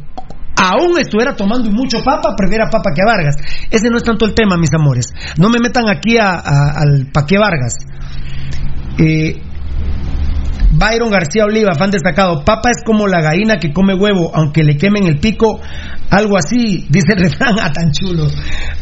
[0.61, 3.37] Aún estuviera tomando mucho Papa, prefiero a Papa que a Vargas.
[3.71, 5.07] Ese no es tanto el tema, mis amores.
[5.39, 7.75] No me metan aquí a- a- al Paque Vargas.
[8.99, 9.41] Eh,
[10.71, 12.45] Byron García Oliva, fan destacado.
[12.45, 15.61] Papa es como la gallina que come huevo, aunque le quemen el pico.
[16.11, 17.55] Algo así, dice el refrán.
[17.61, 18.27] Ah, tan chulo.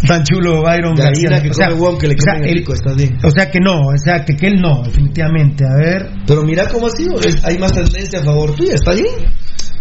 [0.07, 1.43] Tan chulo, Byron García.
[1.43, 3.17] que O sea, come huevo, aunque le o sea, quemen el pico, está bien.
[3.25, 5.65] O sea que no, o sea que, que él no, definitivamente.
[5.65, 6.11] A ver.
[6.27, 7.15] Pero mira cómo ha sido.
[7.45, 9.07] hay más tendencia a favor tuya, ¿está bien?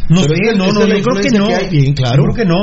[0.10, 1.48] No sé, no, no, yo creo que no.
[1.48, 2.18] que bien, claro.
[2.18, 2.62] Yo creo que no.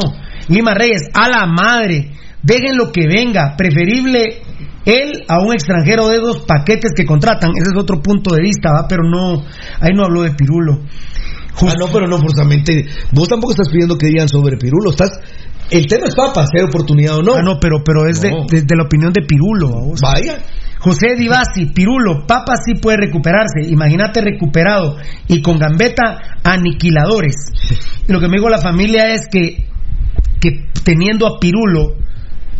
[0.48, 2.12] Lima Reyes, a la madre.
[2.42, 3.54] Dejen lo que venga.
[3.56, 4.42] Preferible
[4.84, 7.50] él a un extranjero de esos paquetes que contratan.
[7.54, 8.86] Ese es otro punto de vista, ¿va?
[8.88, 9.42] Pero no,
[9.80, 10.80] ahí no habló de Pirulo.
[11.62, 12.86] Ah, no, pero no forzosamente.
[13.12, 14.90] Vos tampoco estás pidiendo que digan sobre Pirulo.
[14.90, 15.10] Estás.
[15.70, 17.34] El tema es Papa, si hay oportunidad o no.
[17.34, 18.44] Ah, no, pero, pero es de, No.
[18.50, 19.92] de- de la opinión de Pirulo.
[20.02, 20.38] Vaya.
[20.82, 23.60] José Divasi, Pirulo, Papa sí puede recuperarse.
[23.68, 24.96] Imagínate recuperado
[25.28, 27.34] y con gambeta aniquiladores.
[28.08, 29.66] Y lo que me dijo la familia es que,
[30.40, 31.94] que teniendo a Pirulo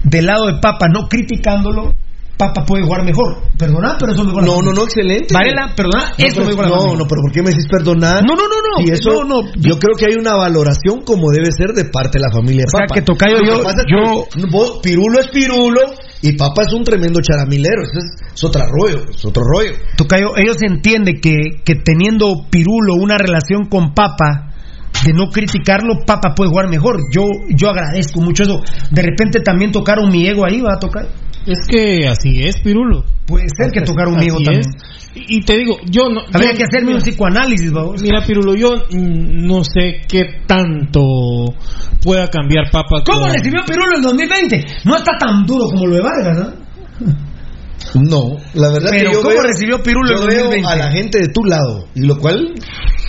[0.05, 1.95] del lado de Papa, no criticándolo,
[2.37, 3.37] Papa puede jugar mejor.
[3.59, 5.33] Perdona, pero eso me No, no, no, excelente.
[5.33, 7.67] Varela, perdona, No, eso pero- me dijo la no, no, pero ¿por qué me decís
[7.71, 8.25] perdonar?
[8.25, 9.53] No, no, no, no, Y eso, no, no.
[9.57, 12.71] Yo creo que hay una valoración como debe ser de parte de la familia O
[12.71, 12.95] sea, Papa.
[12.95, 15.81] que Tocayo, yo- yo- que vos- Pirulo es Pirulo
[16.23, 17.83] y Papa es un tremendo charamilero.
[17.83, 19.73] Ese es, es otro rollo, es otro rollo.
[19.97, 24.53] Tocayo, ellos entienden que, que teniendo Pirulo una relación con Papa,
[25.05, 27.01] de no criticarlo, Papa puede jugar mejor.
[27.13, 28.63] Yo, yo agradezco mucho eso.
[28.91, 31.09] De repente también tocaron mi ego ahí, va a tocar.
[31.47, 33.05] Es que así es, Pirulo.
[33.27, 34.65] Puede ser que tocaron mi ego Así también.
[34.69, 35.11] es.
[35.15, 36.21] Y te digo, yo no.
[36.33, 38.01] Habría yo- que hacerme un psicoanálisis, vamos.
[38.03, 41.01] Mira, Pirulo, yo no sé qué tanto
[42.03, 43.03] pueda cambiar Papa.
[43.05, 44.65] ¿Cómo recibió Pirulo el 2020?
[44.85, 46.63] No está tan duro como lo de Vargas, ¿no?
[47.95, 50.67] No, la verdad Pero que yo ¿cómo veo, recibió Pirulo yo veo 2020?
[50.69, 52.55] a la gente de tu lado, y lo cual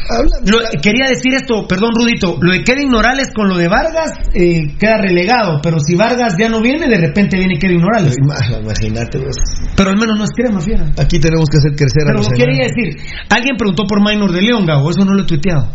[0.09, 0.31] habla.
[0.45, 4.75] Lo- quería decir esto, perdón Rudito, lo de Kevin Morales con lo de Vargas eh,
[4.77, 8.15] queda relegado, pero si Vargas ya no viene, de repente viene Kevin Morales.
[8.17, 9.35] Ima- Imagínate vos.
[9.75, 10.85] Pero al menos no es crema, fiera.
[10.97, 12.97] Aquí tenemos que hacer crecer a Pero los lo quería decir,
[13.29, 15.69] alguien preguntó por Minor de León, Gabo, eso no lo he tuiteado.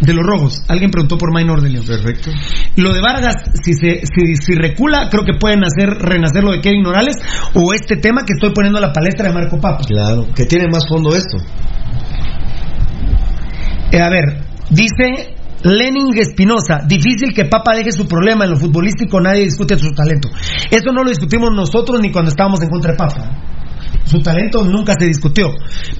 [0.00, 1.84] De los rojos, alguien preguntó por Minor de León.
[1.86, 2.30] Perfecto.
[2.76, 6.60] Lo de Vargas, si se si, si recula, creo que pueden hacer renacer lo de
[6.60, 7.16] Kevin Morales
[7.54, 9.84] o este tema que estoy poniendo a la palestra de Marco Papa.
[9.86, 11.36] Claro, que tiene más fondo esto.
[13.92, 19.20] Eh, a ver, dice Lenin Espinosa, difícil que Papa deje su problema en lo futbolístico,
[19.20, 20.28] nadie discute su talento.
[20.70, 23.30] Eso no lo discutimos nosotros ni cuando estábamos en contra de Papa.
[24.04, 25.50] Su talento nunca se discutió.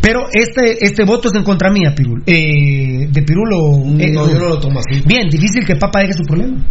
[0.01, 2.23] Pero este este voto es en contra mía, Pirul.
[2.27, 3.57] Eh, de Pirulo.
[3.99, 5.03] eh, no, yo no lo tomo así.
[5.07, 6.65] Bien, difícil que Papa deje su problema.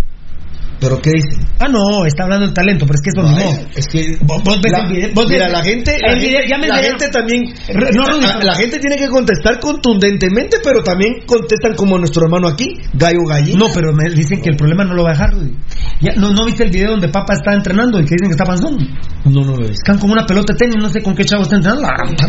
[0.79, 1.45] ¿Pero qué dice?
[1.59, 3.35] Ah, no, está hablando del talento, pero es que eso no.
[3.35, 6.01] Vaya, Es que Vos- vos ves la, el video- vos mira, ves- la gente, el
[6.01, 9.07] la, video- gente- ya me la gente también, no, Rudy, la, la gente tiene que
[9.09, 13.59] contestar contundentemente, pero también contestan como nuestro hermano aquí, gallo gallina.
[13.59, 15.53] No, pero me dicen que el problema no lo va a dejar, Rudy.
[15.99, 18.45] Ya, no, ¿No viste el video donde Papa está entrenando y que dicen que está
[18.45, 18.77] panzón?
[19.25, 19.71] no, no lo ves.
[19.71, 21.81] Están con una pelota de tenis, no sé con qué chavo está entrenando.
[21.83, 22.27] La gran puta.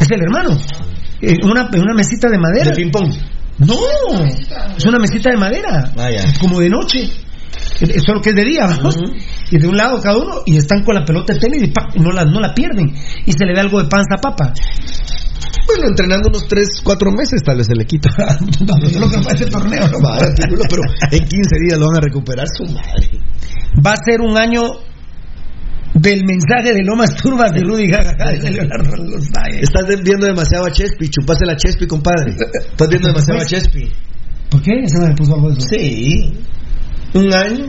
[0.00, 0.56] Es el hermano.
[1.20, 2.70] Eh, una, una mesita de madera.
[2.70, 3.12] De ping pong.
[3.66, 4.24] No,
[4.76, 5.92] es una mesita de madera.
[5.96, 6.24] Vaya.
[6.40, 7.10] Como de noche.
[7.80, 8.96] Eh, Solo que es de día, vamos.
[9.50, 11.94] Y de un lado cada uno, y están con la pelota de tenis y ¡pac!
[11.96, 12.94] no la, no la pierden.
[13.26, 14.52] Y se le ve algo de panza a Papa.
[15.66, 18.10] Bueno, entrenando unos 3, 4 meses tal vez se le quita.
[18.66, 19.88] No, yo lo que fue ese torneo.
[19.88, 19.98] ¿no?
[20.36, 23.08] Pirulo, pero en 15 días lo van a recuperar su madre.
[23.86, 24.62] Va a ser un año
[25.94, 29.60] del mensaje de Lomas Turbas de Rudy Gaga de Leonardo Lozaya.
[29.60, 32.32] Estás viendo demasiado a Chespi, chupase la Chespi, compadre.
[32.32, 33.90] Estás viendo demasiado a Chespi.
[34.50, 34.72] ¿Por qué?
[34.86, 35.68] ¿Se me puso algo de eso?
[35.68, 36.32] Sí.
[37.14, 37.66] Un año.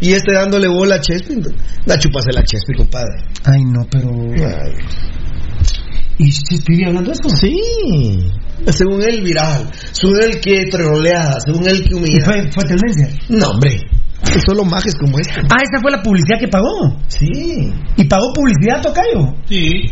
[0.00, 1.36] Y este dándole bola a Chespi.
[1.86, 3.14] La chupase la Chespi, compadre.
[3.44, 4.10] Ay, no, pero.
[4.10, 4.72] Ay.
[6.18, 7.36] ¿Y estoy hablando de eso?
[7.36, 7.58] Sí.
[8.72, 9.70] Según él, viral.
[9.92, 11.38] Según él, que troleada.
[11.44, 12.24] Según él, que ¿Y humillada.
[12.24, 13.08] fue, fue tendencia?
[13.28, 13.80] No, hombre.
[14.24, 15.40] Que solo majes como este.
[15.40, 16.96] Ah, esa fue la publicidad que pagó.
[17.08, 17.72] Sí.
[17.96, 19.34] ¿Y pagó publicidad, Tocayo?
[19.48, 19.90] Sí.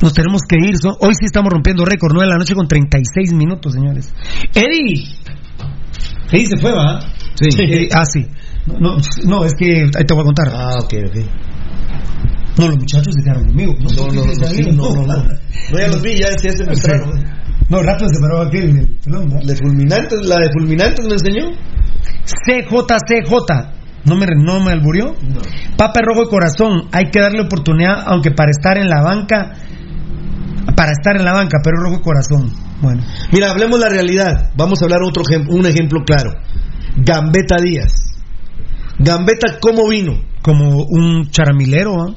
[0.00, 0.74] Nos tenemos que ir.
[1.00, 4.12] hoy sí estamos rompiendo récord, 9 de la noche con 36 minutos, señores.
[4.54, 5.04] Eddie.
[6.30, 7.00] Eddie se fue, ¿va?
[7.34, 7.48] Sí.
[7.62, 8.24] Eddie- ah, sí.
[8.66, 10.48] No, no, no, es que ahí te voy a contar.
[10.52, 11.16] Ah, ok, ok.
[12.58, 13.74] No, los muchachos se quedaron conmigo.
[13.80, 15.24] No, no, no, no, sí, no, no, no.
[15.24, 17.24] No, ya los vi, ya, ya se mostraron.
[17.68, 18.72] No, rápido se paró aquí el
[19.46, 21.50] de fulminantes, la de fulminantes me enseñó.
[22.28, 23.78] CJCJ.
[24.04, 25.14] ¿No me, no me alburió?
[25.76, 26.88] Papa Rojo de Corazón.
[26.92, 29.54] Hay que darle oportunidad, aunque para estar en la banca.
[30.76, 32.52] Para estar en la banca, pero Rojo de Corazón.
[32.80, 33.02] Bueno.
[33.32, 34.50] Mira, hablemos la realidad.
[34.56, 36.32] Vamos a hablar otro ejemplo, un ejemplo claro.
[36.96, 37.92] Gambetta Díaz.
[38.98, 40.20] Gambetta, ¿cómo vino?
[40.42, 42.14] Como un charamilero, ¿ah?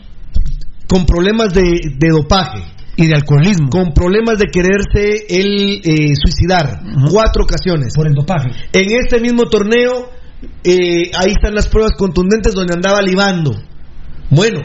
[0.88, 2.64] Con problemas de, de dopaje,
[2.98, 3.70] Y de alcoholismo.
[3.70, 6.82] con problemas de quererse él eh, suicidar.
[7.10, 7.94] Cuatro ocasiones.
[7.96, 8.50] Por el dopaje.
[8.74, 10.10] En este mismo torneo,
[10.64, 13.52] eh, ahí están las pruebas contundentes donde andaba libando.
[14.30, 14.62] Bueno,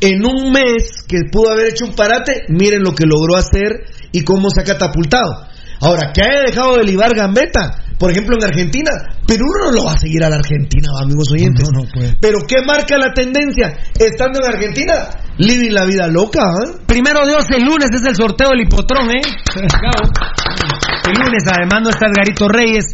[0.00, 4.22] en un mes que pudo haber hecho un parate, miren lo que logró hacer y
[4.22, 5.46] cómo se ha catapultado.
[5.80, 8.90] Ahora, que haya dejado de libar Gambetta, por ejemplo en Argentina,
[9.26, 11.68] pero uno no lo va a seguir a la Argentina, amigos oyentes.
[11.68, 12.16] No, no puede.
[12.20, 13.76] Pero ¿qué marca la tendencia?
[13.98, 16.78] Estando en Argentina, living la vida loca, ¿ah?
[16.86, 19.20] Primero Dios, el lunes es el sorteo del hipotrón, ¿eh?
[21.08, 22.84] El lunes, además, no está Edgarito Reyes.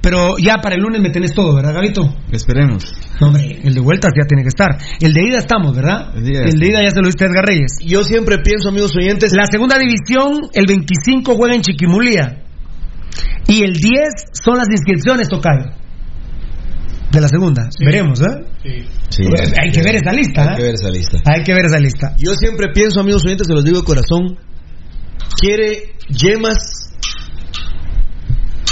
[0.00, 2.02] Pero ya para el lunes me tenés todo, ¿verdad, Gabito?
[2.30, 2.84] Esperemos.
[3.20, 4.78] No, hombre, el de vueltas ya tiene que estar.
[5.00, 6.14] El de ida estamos, ¿verdad?
[6.14, 7.78] El de ida El de ida ya se lo diste a Edgar Reyes.
[7.84, 12.43] Yo siempre pienso, amigos oyentes, La segunda división, el 25 juega en Chiquimulía.
[13.48, 13.92] Y el 10
[14.32, 15.66] son las inscripciones, Tocayo.
[17.12, 17.68] De la segunda.
[17.84, 18.84] Veremos, ¿eh?
[19.10, 19.22] Sí,
[19.60, 20.66] Hay que ver esa lista, hay que ¿eh?
[20.66, 21.18] ver esa lista.
[21.26, 22.16] Hay que ver esa lista.
[22.18, 24.36] Yo siempre pienso, amigos oyentes, se los digo de corazón,
[25.38, 26.56] quiere yemas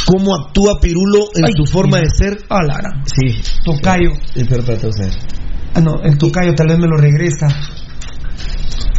[0.06, 2.08] cómo actúa Pirulo en Ay, su forma mira.
[2.10, 2.44] de ser.
[2.48, 3.04] Ah, la gran.
[3.06, 3.40] Sí.
[3.64, 4.10] Tocayo.
[4.34, 4.96] Pero para todos,
[5.74, 7.46] Ah, no, el Tocayo tal vez me lo regresa.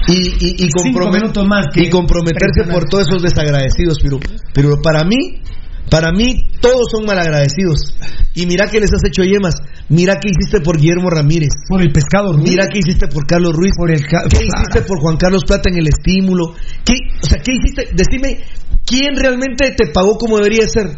[0.07, 4.25] Y, y, y, compromet- más y comprometerse por todos esos desagradecidos, Pirulo.
[4.53, 5.41] Pero para mí,
[5.89, 7.95] para mí, todos son malagradecidos.
[8.35, 9.55] Y mira que les has hecho yemas.
[9.89, 11.49] Mira que hiciste por Guillermo Ramírez.
[11.69, 12.49] Por el pescado Ruiz.
[12.49, 13.71] Mira que hiciste por Carlos Ruiz.
[13.77, 16.55] Por el ca- ¿Qué hiciste por Juan Carlos Plata en el estímulo?
[16.83, 17.89] ¿Qué, o sea, ¿qué hiciste?
[17.93, 18.39] Decime,
[18.85, 20.97] ¿quién realmente te pagó como debería ser?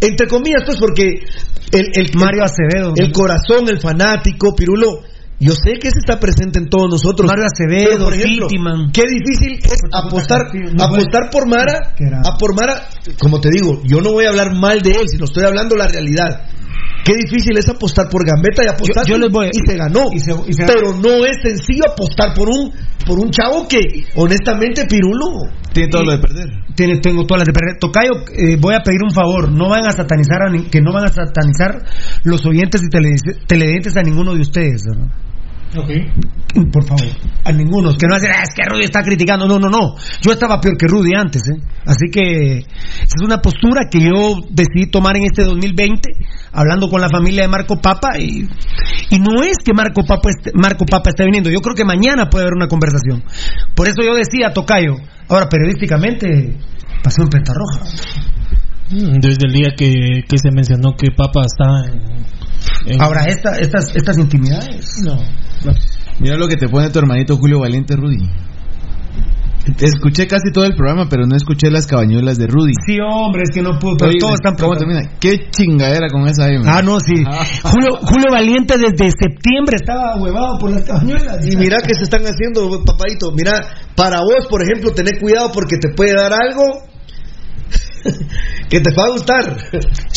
[0.00, 1.22] Entre comillas, pues, porque
[1.72, 2.92] el, el, Mario Acevedo.
[2.96, 5.00] el corazón, el fanático, Pirulo,
[5.38, 7.26] yo sé que ese está presente en todos nosotros.
[7.28, 8.92] Mario Acevedo, Pero, por ejemplo, Fittiman.
[8.92, 10.46] qué difícil es apostar,
[10.80, 11.92] apostar por Mara,
[12.24, 15.26] a por Mara, como te digo, yo no voy a hablar mal de él, sino
[15.26, 16.48] estoy hablando la realidad.
[17.06, 20.06] Qué difícil es apostar por Gambetta y apostar Yo- yo les voy- y se ganó.
[20.12, 22.72] y se- y se- pero no es sencillo apostar por un
[23.06, 23.78] por un chavo que
[24.16, 26.48] honestamente Pirulo Tiene todo lo de perder.
[26.74, 27.76] Tiene- tengo todas las de perder.
[27.78, 29.52] Tocayo, eh, voy a pedir un favor.
[29.52, 31.84] No van a satanizar, a ni- que no van a satanizar
[32.24, 32.88] los oyentes y
[33.46, 34.82] televidentes a ninguno de ustedes.
[35.74, 35.84] ¿Verdad?
[36.72, 37.06] Por favor,
[37.44, 37.92] a ninguno.
[37.96, 39.46] Que no hacen, "Ah, es que Rudy está criticando.
[39.46, 39.94] No, no, no.
[40.22, 41.42] Yo estaba peor que Rudy antes.
[41.48, 41.60] ¿eh?
[41.84, 46.08] Así que es una postura que yo decidí tomar en este 2020,
[46.52, 48.18] hablando con la familia de Marco Papa.
[48.18, 48.48] Y,
[49.10, 51.50] y no es que Marco Papa, Marco Papa esté viniendo.
[51.50, 53.22] Yo creo que mañana puede haber una conversación.
[53.74, 54.94] Por eso yo decía, Tocayo,
[55.28, 56.56] ahora periodísticamente
[57.04, 57.80] pasó en Pentarroja.
[58.88, 62.92] Desde el día que, que se mencionó que Papa está en...
[62.94, 64.86] en- Ahora, esta, estas, estas intimidades.
[65.04, 65.18] No.
[66.18, 68.18] Mira lo que te pone tu hermanito Julio Valiente, Rudy.
[69.80, 72.72] Escuché casi todo el programa, pero no escuché las cabañuelas de Rudy.
[72.86, 75.02] Sí, hombre, es que no pudo, pero Oye, todos están ¿Cómo termina?
[75.18, 76.64] Qué chingadera con esa M.
[76.68, 77.24] Ah, no, sí.
[77.26, 77.44] Ah.
[77.64, 81.44] Julio, Julio Valiente desde septiembre estaba huevado por las cabañuelas.
[81.44, 83.60] y mira que se están haciendo papadito mira
[83.96, 86.62] para vos por ejemplo tener cuidado porque te puede dar algo
[88.70, 89.56] que te va a gustar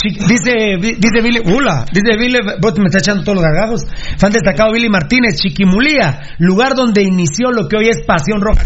[0.03, 3.85] dice, dice Billy, hola, dice Billy, vos me estás echando todos los gargajos.
[4.17, 8.63] Fan destacado Billy Martínez, Chiquimulía, lugar donde inició lo que hoy es Pasión Roja.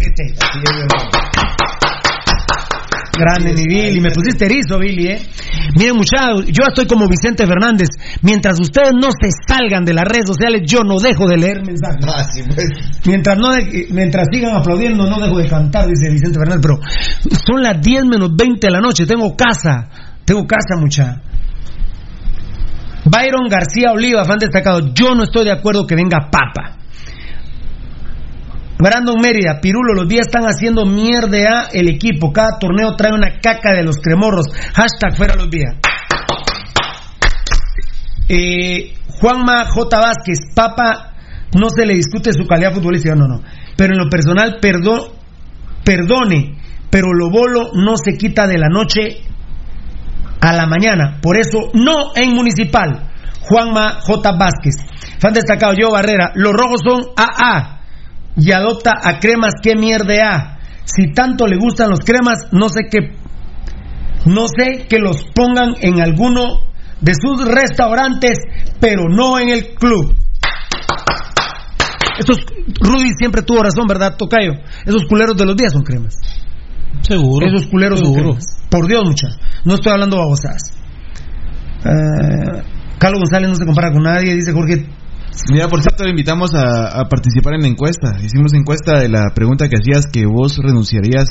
[3.13, 5.21] ¿Qué te- Grande mi Billy, me pusiste erizo, Billy, eh.
[5.77, 7.89] Miren, muchachos, yo estoy como Vicente Fernández.
[8.21, 12.05] Mientras ustedes no se salgan de las redes sociales, yo no dejo de leer mensajes.
[12.07, 12.65] Ah, sí, pues.
[13.05, 16.61] Mientras no de- mientras sigan aplaudiendo, no dejo de cantar, dice Vicente Fernández.
[16.61, 16.79] Pero
[17.45, 19.05] son las 10 menos 20 de la noche.
[19.05, 19.89] Tengo casa.
[20.25, 21.21] Tengo casa, mucha.
[23.05, 24.93] Byron García Oliva, fan destacado.
[24.93, 26.77] Yo no estoy de acuerdo que venga Papa.
[28.77, 32.33] Brandon Mérida, Pirulo, los días están haciendo mierda el equipo.
[32.33, 34.47] Cada torneo trae una caca de los cremorros.
[34.73, 35.75] Hashtag fuera los días.
[38.27, 39.99] Eh, Juanma J.
[39.99, 41.13] Vázquez, Papa,
[41.55, 43.41] no se le discute su calidad futbolística, no, no.
[43.77, 46.57] Pero en lo personal, perdone,
[46.89, 49.21] pero lo bolo no se quita de la noche
[50.41, 51.19] a la mañana.
[51.21, 53.11] Por eso, no en municipal.
[53.41, 54.31] Juanma J.
[54.31, 54.75] Vázquez.
[55.19, 56.31] Fan destacado, yo Barrera.
[56.35, 57.82] Los rojos son AA.
[58.35, 60.59] Y adopta a cremas, qué mierda A.
[60.85, 63.15] si tanto le gustan los cremas, no sé qué,
[64.25, 66.59] no sé que los pongan en alguno
[67.01, 68.37] de sus restaurantes,
[68.79, 70.15] pero no en el club.
[72.17, 72.37] Estos,
[72.79, 74.53] Rudy siempre tuvo razón, ¿verdad, Tocayo?
[74.85, 76.15] Esos culeros de los días son cremas.
[77.01, 77.45] Seguro.
[77.45, 78.45] Esos culeros son cremas.
[78.69, 79.27] Por Dios, mucha.
[79.65, 80.61] No estoy hablando babosadas.
[81.83, 82.63] Eh,
[82.97, 84.87] Carlos González no se compara con nadie, dice Jorge.
[85.51, 88.17] Mira, por cierto, le invitamos a, a participar en la encuesta.
[88.23, 91.27] Hicimos encuesta de la pregunta que hacías que vos renunciarías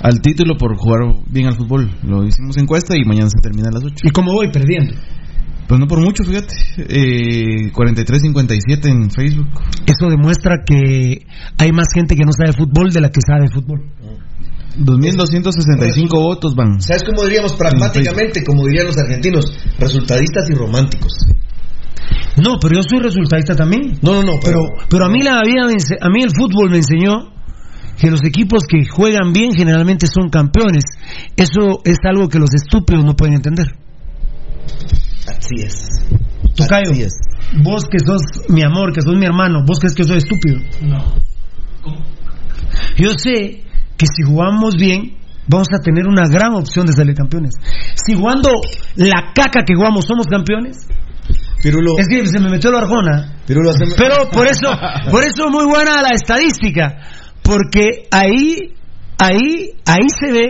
[0.00, 1.90] al título por jugar bien al fútbol.
[2.02, 3.94] Lo hicimos encuesta y mañana se termina a las 8.
[4.04, 4.94] ¿Y cómo voy perdiendo?
[5.66, 6.54] Pues no por mucho, fíjate.
[6.78, 9.48] Eh, 43-57 en Facebook.
[9.86, 11.26] Eso demuestra que
[11.58, 13.82] hay más gente que no sabe fútbol de la que sabe fútbol.
[14.78, 16.80] 2.265 votos van.
[16.80, 18.44] ¿Sabes cómo diríamos pragmáticamente?
[18.44, 19.46] Como dirían los argentinos,
[19.78, 21.14] resultadistas y románticos.
[22.42, 23.98] No, pero yo soy resultadista también.
[24.02, 26.76] No, no, no, Pero, pero, pero a mí la vida, a mí el fútbol me
[26.76, 27.32] enseñó
[27.98, 30.84] que los equipos que juegan bien generalmente son campeones.
[31.36, 33.66] Eso es algo que los estúpidos no pueden entender.
[35.26, 35.88] así es.
[36.54, 37.12] Tocayo, Así es.
[37.62, 40.58] vos que sos mi amor, que sos mi hermano, vos crees que soy estúpido.
[40.82, 41.14] No.
[42.96, 43.62] Yo sé
[43.96, 45.16] que si jugamos bien,
[45.48, 47.54] vamos a tener una gran opción de salir campeones.
[47.94, 48.50] Si jugando
[48.96, 50.86] la caca que jugamos somos campeones,
[51.62, 53.36] Pirulo, es que se me metió la arjona.
[53.46, 54.68] Pirulo, haceme- Pero por eso,
[55.10, 56.98] por eso muy buena la estadística,
[57.42, 58.74] porque ahí,
[59.18, 60.46] ahí, ahí se ve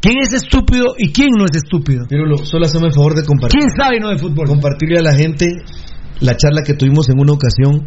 [0.00, 2.06] quién es estúpido y quién no es estúpido.
[2.08, 3.58] Pirulo, solo haceme el favor de compartir.
[3.60, 4.46] ¿Quién sabe no de fútbol?
[4.46, 5.46] compartirle a la gente
[6.20, 7.86] la charla que tuvimos en una ocasión,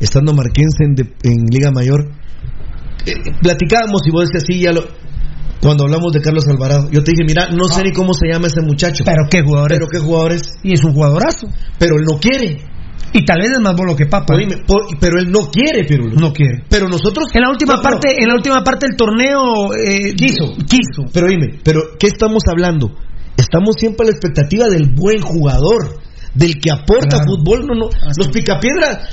[0.00, 2.10] estando Marquense en, de- en Liga Mayor.
[3.06, 4.82] Eh, platicábamos y vos decías así, ya lo,
[5.60, 6.88] cuando hablamos de Carlos Alvarado.
[6.90, 9.04] Yo te dije, mira, no sé ni cómo se llama ese muchacho.
[9.04, 9.78] Pero qué jugadores.
[9.78, 10.42] Pero qué jugadores.
[10.62, 11.48] Y es un jugadorazo.
[11.78, 12.64] Pero él no quiere.
[13.12, 14.34] Y tal vez es más bolo que Papa.
[14.34, 16.14] Oíme, por- pero él no quiere, Pirulo.
[16.20, 16.62] No quiere.
[16.68, 17.30] Pero nosotros.
[17.34, 17.82] En la última No, no.
[17.82, 20.52] parte, en la última parte del torneo eh, Quiso.
[20.68, 21.10] quiso.
[21.12, 22.94] Pero dime, pero ¿qué estamos hablando?
[23.36, 26.00] Estamos siempre a la expectativa del buen jugador,
[26.34, 27.24] del que aporta Claro.
[27.26, 27.86] fútbol, no, no.
[27.86, 28.18] Así.
[28.18, 29.08] Los picapiedras.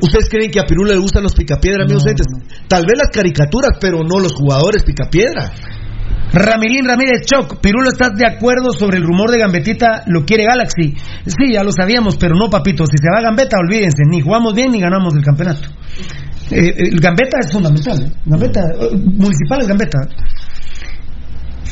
[0.00, 2.26] ¿Ustedes creen que a Pirula le gustan los picapiedras, amigos No, oyentes?
[2.30, 5.52] no, Tal vez las caricaturas, pero no los jugadores picapiedra.
[6.32, 10.94] Ramirín Ramírez Choc, Pirulo, ¿estás de acuerdo sobre el rumor de Gambetita lo quiere Galaxy?
[11.24, 12.84] Sí, ya lo sabíamos, pero no, papito.
[12.84, 15.68] Si se va Gambetta, olvídense, ni jugamos bien ni ganamos el campeonato.
[16.50, 18.02] Eh, el Gambetta es fundamental.
[18.02, 18.12] ¿eh?
[18.26, 19.98] Gambetta, eh, municipal es Gambetta.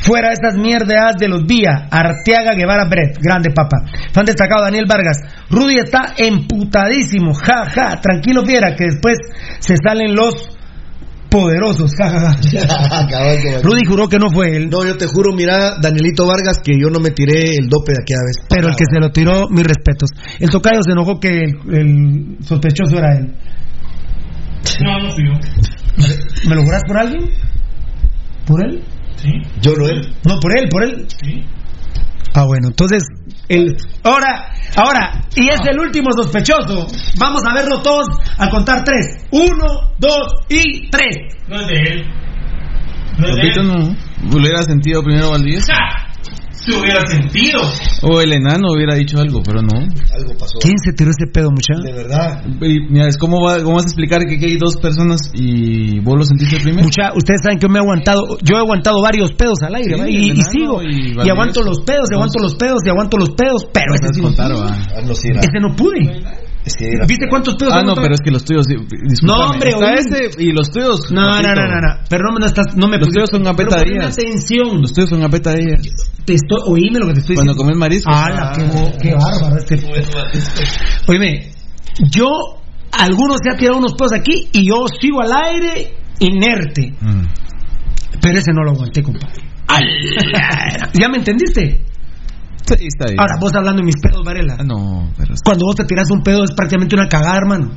[0.01, 3.77] Fuera esas mierdas de los Vía, Arteaga Guevara Brett, grande papa.
[4.13, 5.17] Fan destacado Daniel Vargas.
[5.49, 7.99] Rudy está emputadísimo, ja, ja.
[8.01, 9.17] Tranquilo, fiera, que después
[9.59, 10.49] se salen los
[11.29, 13.61] poderosos, ja, ja, ja.
[13.63, 14.69] Rudy juró que no fue él.
[14.69, 18.01] No, yo te juro, mira, Danielito Vargas, que yo no me tiré el dope de
[18.01, 18.45] aquella vez.
[18.49, 20.11] Pero el que se lo tiró, mis respetos.
[20.39, 23.35] El tocayo se enojó que el, el sospechoso era él.
[24.83, 26.47] No, no fui yo.
[26.47, 27.29] ¿Me lo jurás por alguien?
[28.45, 28.83] ¿Por él?
[29.17, 29.31] Sí,
[29.61, 30.13] Yo no él.
[30.25, 31.07] No, por él, por él.
[31.07, 31.45] sí.
[32.33, 33.03] Ah, bueno, entonces,
[33.49, 36.85] el, ahora, ahora, y es el último sospechoso.
[37.17, 38.05] Vamos a verlo todos
[38.37, 39.25] al contar tres.
[39.31, 39.65] Uno,
[39.97, 41.17] dos y tres.
[41.47, 42.05] No es de él.
[43.17, 43.67] No es de él.
[43.67, 44.37] no.
[44.37, 45.65] Hubiera sentido primero Valdés.
[46.67, 47.61] Hubiera sentido.
[48.03, 49.79] O el enano hubiera dicho algo, pero no.
[49.79, 50.59] Algo pasó.
[50.61, 51.81] ¿Quién se tiró ese pedo, muchacho?
[51.81, 52.43] De verdad.
[52.61, 55.99] Y, mira, es como, va- cómo vas a explicar que aquí hay dos personas y
[55.99, 56.83] vos lo sentiste primero.
[56.83, 60.11] Mucha, ustedes saben que me he aguantado, yo he aguantado varios pedos al aire, Sí,
[60.17, 63.29] y, y sigo, y y, aguanto los pedos, y aguanto los pedos, y aguanto los
[63.31, 64.65] pedos, pero ese sí contar, no.
[65.39, 66.23] Ese no pude.
[67.07, 68.65] ¿Viste cuántos pedos Ah, no, pero es que los tuyos.
[69.23, 71.11] No, hombre, Está ese y los tuyos.
[71.11, 74.03] No, no, no, no, no, pero no me, estás, no me Los tuyos son ponme
[74.03, 75.81] atención, Los tuyos son apetadillas.
[76.25, 77.55] te estoy, oíme lo que te estoy Cuando diciendo.
[77.55, 78.15] comes mariscos.
[78.15, 78.51] ¡Hala,
[79.01, 79.79] qué, bárbaro este!
[81.07, 81.51] Oíme,
[82.11, 82.27] yo,
[82.91, 87.25] algunos se ha tirado unos pedos aquí y yo sigo al aire inerte, Mm.
[88.21, 89.43] pero ese no lo aguanté, compadre.
[90.99, 91.81] ¿Ya me entendiste?
[92.67, 93.19] Sí, está bien.
[93.19, 94.57] Ahora, vos hablando de mis pedos, Varela.
[94.59, 95.33] Ah, no, pero.
[95.43, 97.71] Cuando vos te tiras un pedo es prácticamente una cagada, hermano.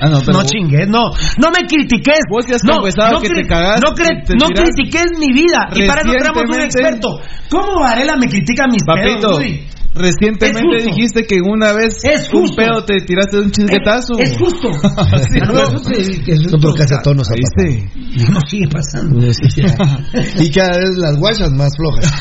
[0.00, 0.38] Ah, no, pero.
[0.38, 2.20] no chingues, no, no me critiques.
[2.30, 2.82] Vos ya has no,
[3.20, 5.68] que te cagás, No, cre- te no critiques mi vida.
[5.74, 7.20] Y para eso tenemos un experto.
[7.50, 9.75] ¿Cómo Varela me critica mis Papito, pedos?
[9.96, 12.56] Recientemente dijiste que una vez Es un justo.
[12.56, 14.18] pedo te tiraste de un chisguetazo.
[14.18, 14.72] Es, es justo.
[14.72, 15.70] Sí, No, no.
[15.72, 17.88] No, pero es casi a todos nos ha ¿Viste?
[17.92, 18.32] pasado.
[18.32, 19.20] No sigue pasando.
[20.44, 22.12] y cada vez las guachas más flojas.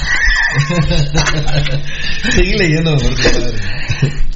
[2.31, 3.51] Seguí leyendo, por favor.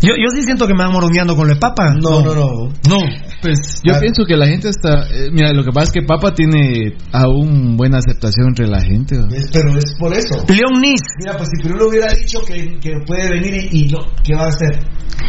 [0.01, 1.93] Yo, yo sí siento que me van morongueando con lo de papa.
[2.01, 2.47] No, no, no.
[2.87, 2.97] No.
[3.41, 5.07] Pues yo pienso que la gente está.
[5.11, 9.17] eh, mira, lo que pasa es que Papa tiene aún buena aceptación entre la gente.
[9.51, 10.43] Pero es por eso.
[10.47, 11.01] León Nis.
[11.19, 14.45] Mira, pues si Pirulo hubiera dicho que, que puede venir y, y no, ¿qué va
[14.45, 14.79] a hacer?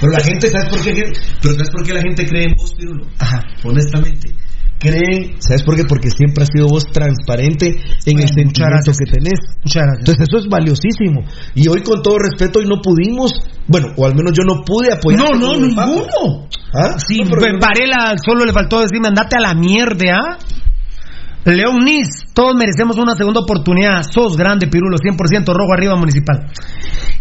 [0.00, 0.92] Pero la gente, ¿sabes por qué?
[1.42, 3.06] Pero ¿sabes por qué la gente cree en vos, Pirulo?
[3.18, 3.42] Ajá.
[3.64, 4.30] Honestamente.
[4.80, 5.84] Creen, ¿sabes por qué?
[5.84, 9.40] Porque siempre has sido vos transparente en el Bueno, muchas sentimiento que tenés.
[9.62, 9.98] Muchas gracias.
[10.00, 11.20] Entonces eso es valiosísimo.
[11.54, 13.32] Y hoy con todo respeto hoy no pudimos,
[13.68, 15.20] bueno, o al menos yo no pude apoyar.
[15.20, 16.48] No, no, ninguno.
[16.74, 16.96] ¿Ah?
[16.98, 20.38] Sí, No, pero- Varela solo le faltó decirme, andate a la mierda, ¿ah?
[21.44, 24.02] León Nis, todos merecemos una segunda oportunidad.
[24.02, 26.46] Sos grande, Pirulo, 100% rojo arriba municipal.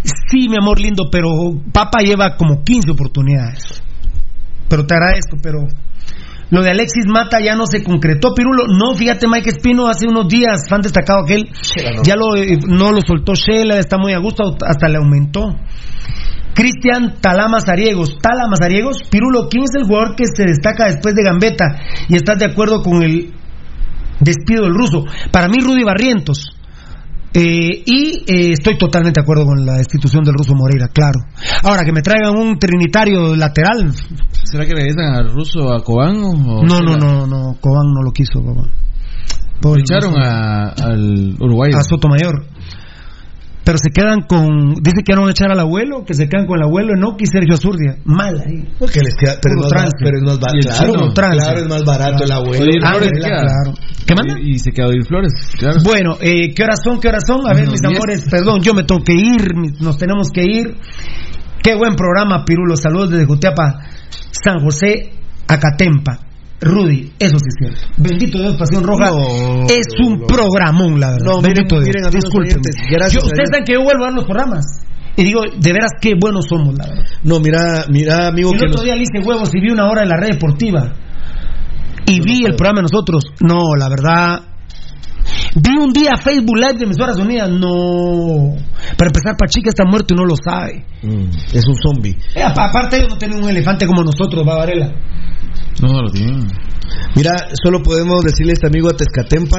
[0.04, 1.30] Sí, mi amor lindo, pero
[1.72, 3.82] Papa lleva como 15 oportunidades.
[4.68, 5.60] Pero te agradezco, pero
[6.50, 8.64] lo de Alexis Mata ya no se concretó, Pirulo.
[8.68, 11.50] No, fíjate, Mike Espino, hace unos días, fan destacado aquel,
[12.04, 15.56] ya lo, eh, no lo soltó Shela, está muy a gusto, hasta le aumentó.
[16.54, 18.18] Cristian Talama Zariegos.
[18.20, 21.80] Talama Zariegos, Pirulo, ¿quién es el jugador que se destaca después de Gambetta?
[22.10, 23.34] Y estás de acuerdo con el
[24.20, 25.06] despido del ruso.
[25.32, 26.59] Para mí, Rudy Barrientos.
[27.34, 31.20] Eh, y eh, estoy totalmente de acuerdo con la destitución del ruso Moreira, claro.
[31.64, 33.94] Ahora, que me traigan un trinitario lateral.
[34.44, 36.18] ¿Será que regresan al ruso a Cobán?
[36.24, 38.72] O No, no, no, no, Cobán no lo quiso, Cobán.
[39.62, 41.78] Pobre Echaron a- al uruguayo.
[41.78, 42.46] a Sotomayor.
[43.70, 44.74] Pero se quedan con.
[44.82, 46.96] Dice que ya no van a echar al abuelo, que se quedan con el abuelo
[46.96, 47.98] Enoki y Sergio Azurdia.
[48.04, 48.68] Mal ahí.
[48.80, 49.98] Porque les queda, pero, es más, trance.
[50.02, 50.58] pero es más barato.
[50.60, 51.62] Claro, chino, claro, trance.
[51.62, 52.64] es más barato el abuelo.
[52.66, 53.74] Oye, Ah, Flores, claro.
[54.08, 54.40] ¿Qué manda?
[54.42, 55.78] Y, y se quedó ir Flores, claro.
[55.84, 57.00] Bueno, eh, ¿qué horas son?
[57.00, 57.42] ¿Qué horas son?
[57.48, 57.94] A ver, mis diez.
[57.96, 60.76] amores, perdón, yo me tengo que ir, nos tenemos que ir.
[61.62, 62.76] Qué buen programa, Pirulo.
[62.76, 63.82] Saludos desde Jutiapa,
[64.32, 65.12] San José,
[65.48, 66.22] Acatempa.
[66.62, 67.88] Rudy, eso sí es cierto.
[67.98, 69.12] Bendito Dios, Pasión Roja.
[69.12, 70.28] No, es un no.
[70.28, 71.26] programón, la verdad.
[71.26, 71.88] No, miren, Bendito Dios.
[71.88, 72.54] miren, amigos Discúlpenme.
[72.54, 73.50] oyentes, gracias ustedes Dios.
[73.52, 74.66] saben que yo vuelvo a ver los programas.
[75.16, 77.04] Y digo, de veras, qué buenos somos, la verdad.
[77.24, 79.88] No, mira, mira, amigo, Y el que otro día le hice huevos y vi una
[79.90, 80.94] hora en la red deportiva.
[82.06, 83.24] Y vi el programa de nosotros.
[83.42, 84.42] No, la verdad.
[85.56, 87.50] Vi un día Facebook Live de Emisoras Unidas.
[87.50, 88.56] No.
[88.98, 90.86] Para empezar, Pachica está muerto y no lo sabe.
[91.04, 92.16] Mm, es un zombie.
[92.36, 94.92] Eh, apa- aparte, ellos no tienen un elefante como nosotros, va Varela.
[95.82, 96.48] No, no lo tienen.
[97.16, 97.32] Mira,
[97.64, 99.58] solo podemos decirle a este amigo a Tezcatempa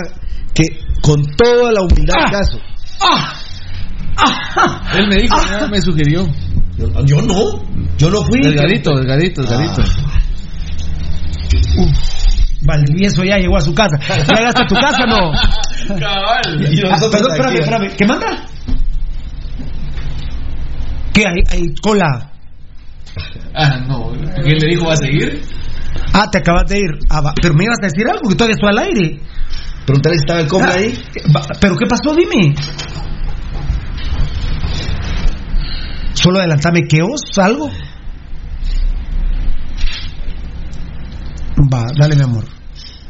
[0.55, 0.65] que
[1.00, 2.31] con toda la humildad Ah.
[2.31, 2.58] caso.
[3.00, 3.32] ¡Ah!
[4.16, 4.92] ¡Ah!
[4.99, 6.26] Él me dijo, ya me sugirió.
[6.76, 7.62] Yo, yo no,
[7.99, 8.40] yo no fui.
[8.42, 9.82] Delgadito, delgadito, delgadito.
[12.70, 13.99] Valdivieso ya llegó a su casa.
[14.08, 15.32] ¿Ya llegaste a tu casa no?
[16.07, 16.40] Ah,
[16.90, 17.97] nosotros perdón, espérame, espérame.
[17.97, 18.26] ¿Qué manda?
[21.12, 21.42] ¿Qué hay?
[21.50, 22.31] ¿Hay cola?
[23.55, 24.12] Ah, no.
[24.42, 25.42] ¿Quién le dijo va a seguir?
[26.12, 26.90] Ah, te acabas de ir.
[27.08, 27.34] Ah, va.
[27.42, 29.20] Pero me ibas a decir algo que todavía estoy al aire.
[29.84, 30.97] Preguntarle si estaba el compa Ah, ahí.
[31.60, 32.15] ¿Pero qué pasó?
[32.15, 32.55] Dime.
[36.15, 37.68] Solo adelantame que os algo.
[41.73, 42.44] Va, dale mi amor.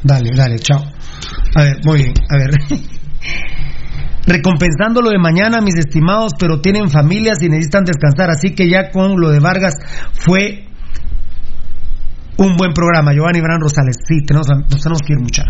[0.03, 0.81] Dale, dale, chao.
[1.55, 2.51] A ver, muy bien, a ver.
[4.27, 8.91] Recompensando lo de mañana, mis estimados, pero tienen familias y necesitan descansar, así que ya
[8.91, 9.75] con lo de Vargas
[10.13, 10.67] fue
[12.37, 13.13] un buen programa.
[13.13, 15.43] Giovanni Bran Rosales, sí, tenemos, nos tenemos que ir mucha.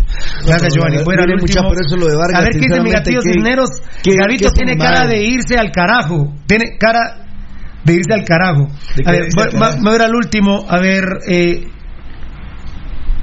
[0.45, 0.97] Gracias, Giovanni.
[1.05, 1.69] miren, mucha, último.
[1.69, 3.69] por eso lo de Vargas, A ver qué dice mi gatillo Cisneros.
[4.03, 6.33] qué- Gavito qué tiene cara de irse al carajo.
[6.47, 7.25] Tiene cara
[7.83, 8.67] de irse al carajo.
[8.95, 9.81] ¿De A ver, voy- va- carajo?
[9.83, 10.65] me voy a al último.
[10.67, 11.67] A ver, eh,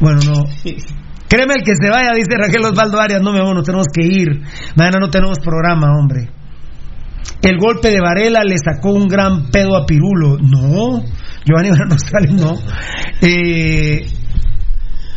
[0.00, 0.44] bueno, no.
[1.28, 3.20] Créeme el que se vaya, dice Raquel Osvaldo Arias.
[3.23, 4.40] No, mi amor, nos tenemos que ir.
[4.76, 6.31] Mañana no tenemos programa, hombre.
[7.42, 10.39] El golpe de Varela le sacó un gran pedo a Pirulo.
[10.39, 11.02] No,
[11.44, 12.55] Giovanni Rosales, no.
[13.20, 14.07] Eh,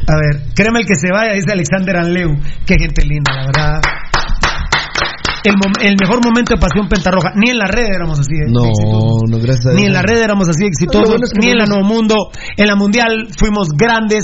[0.07, 2.29] a ver, créeme el que se vaya, dice Alexander Anleu.
[2.65, 3.81] Qué gente linda, la verdad.
[5.43, 7.31] El, mom- el mejor momento de Pasión Pentarroja.
[7.35, 8.33] Ni en la red éramos así.
[8.35, 9.21] de No, exitosos.
[9.29, 9.81] no, gracias a Dios.
[9.81, 11.83] Ni en la red éramos así exitosos, Lo bueno es que ni en la Nuevo
[11.83, 12.15] Mundo.
[12.57, 14.23] En la Mundial fuimos grandes.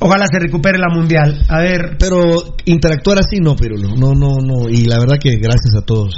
[0.00, 1.44] Ojalá se recupere la Mundial.
[1.48, 4.68] A ver, Pero interactuar así no, pero no, no, no, no.
[4.68, 6.14] Y la verdad que gracias a todos.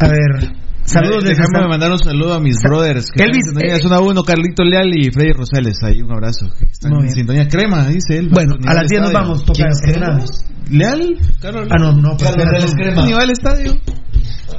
[0.00, 0.52] a ver.
[0.84, 3.10] Saludos de Déjame mandar un saludo a mis brothers.
[3.14, 3.74] Que Elvis, sintonía.
[3.76, 5.76] eh, zona 1, Carlito Leal y Freddy Rosales.
[5.84, 6.46] Ahí un abrazo.
[6.58, 7.14] que Están Muy en bien.
[7.14, 8.30] sintonía crema, dice él.
[8.32, 9.44] Bueno, a las al 10 nos vamos.
[9.44, 10.00] Toca ¿Quién
[10.70, 11.18] ¿Leal?
[11.42, 12.16] Carlos Ah, no, no.
[12.16, 12.82] Carlos Leal es no.
[12.82, 13.04] crema.
[13.04, 13.72] Ni va al estadio.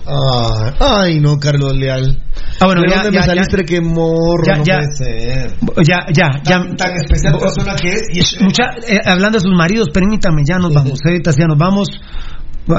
[0.06, 2.22] Ah, ay, no, Carlos Leal.
[2.60, 4.44] Ah, bueno, ¿De ya, dónde ya, me ya, saliste que morro?
[4.46, 4.78] ya, no ya.
[4.78, 5.52] puede ser.
[5.88, 6.76] ya, ya, ya.
[6.76, 8.02] Tan especial persona que es.
[8.40, 11.00] Y Mucha, eh, hablando de sus maridos, permítame, ya nos vamos.
[11.06, 11.88] Ahorita ya nos vamos.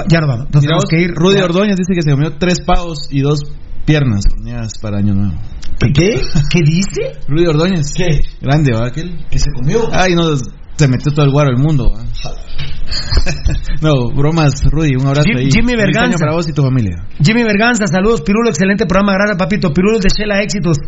[0.09, 0.47] Ya nos vamos.
[0.53, 1.11] Nos tenemos que ir.
[1.15, 1.45] Rudy Ya.
[1.45, 3.41] Ordóñez dice que se comió tres pavos y dos
[3.85, 5.35] piernas horneadas para Año Nuevo.
[5.81, 6.21] ¿Qué?
[6.51, 7.19] ¿Qué dice?
[7.27, 7.93] Rudy Ordóñez.
[7.95, 8.21] ¿Qué?
[8.41, 8.87] Grande, ¿va?
[8.89, 9.25] Aquel.
[9.31, 9.89] ¿Que se comió?
[9.93, 10.37] Ay, no,
[10.81, 11.93] se metió todo el guaro del mundo.
[13.83, 15.51] no, bromas, Rudy, un abrazo Jim- ahí.
[15.51, 16.97] Jimmy año para vos y tu familia.
[17.23, 18.23] Jimmy Berganza, saludos.
[18.23, 19.15] Pirulo, excelente programa.
[19.15, 19.73] Gracias, papito.
[19.73, 20.79] Pirulo de Shela, éxitos.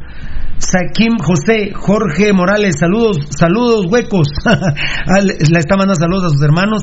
[0.58, 4.28] Saquim José, Jorge Morales, saludos, saludos huecos.
[4.44, 6.82] Ah, le le está mandando saludos a sus hermanos.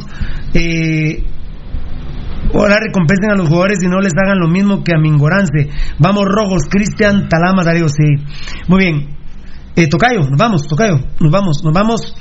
[0.53, 1.23] Eh,
[2.53, 5.69] Ahora recompensen a los jugadores y no les hagan lo mismo que a Mingorance.
[5.99, 8.05] Vamos rojos, Cristian Talama Darío, sí.
[8.67, 9.15] Muy bien.
[9.75, 12.15] Eh, tocayo, nos vamos, Tocayo, nos vamos, nos vamos.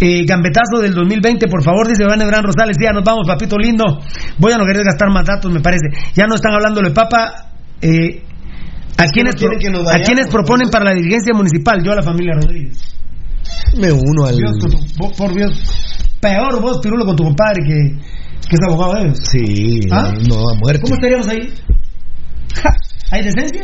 [0.00, 2.76] Eh, gambetazo del 2020, por favor, dice Iván Ebrán Rosales.
[2.82, 3.84] Ya nos vamos, papito lindo.
[4.38, 5.86] Voy a no querer gastar más datos, me parece.
[6.14, 7.48] Ya no están hablando de Papa.
[7.80, 8.22] Eh,
[8.98, 11.82] ¿A quiénes, no quieren que nos ¿A vayamos, quiénes por proponen para la dirigencia municipal?
[11.84, 12.78] Yo a la familia Rodríguez.
[13.78, 14.36] Me uno al.
[14.36, 15.52] Dios, con tu- vos- por Dios.
[16.20, 17.96] Peor vos, Pirulo, con tu compadre que,
[18.48, 19.18] que es abogado de ellos.
[19.30, 20.12] Sí, ¿Ah?
[20.28, 20.80] no a muerte.
[20.82, 21.52] ¿Cómo estaríamos ahí?
[22.54, 22.70] Ja,
[23.10, 23.62] ¿Hay decencia?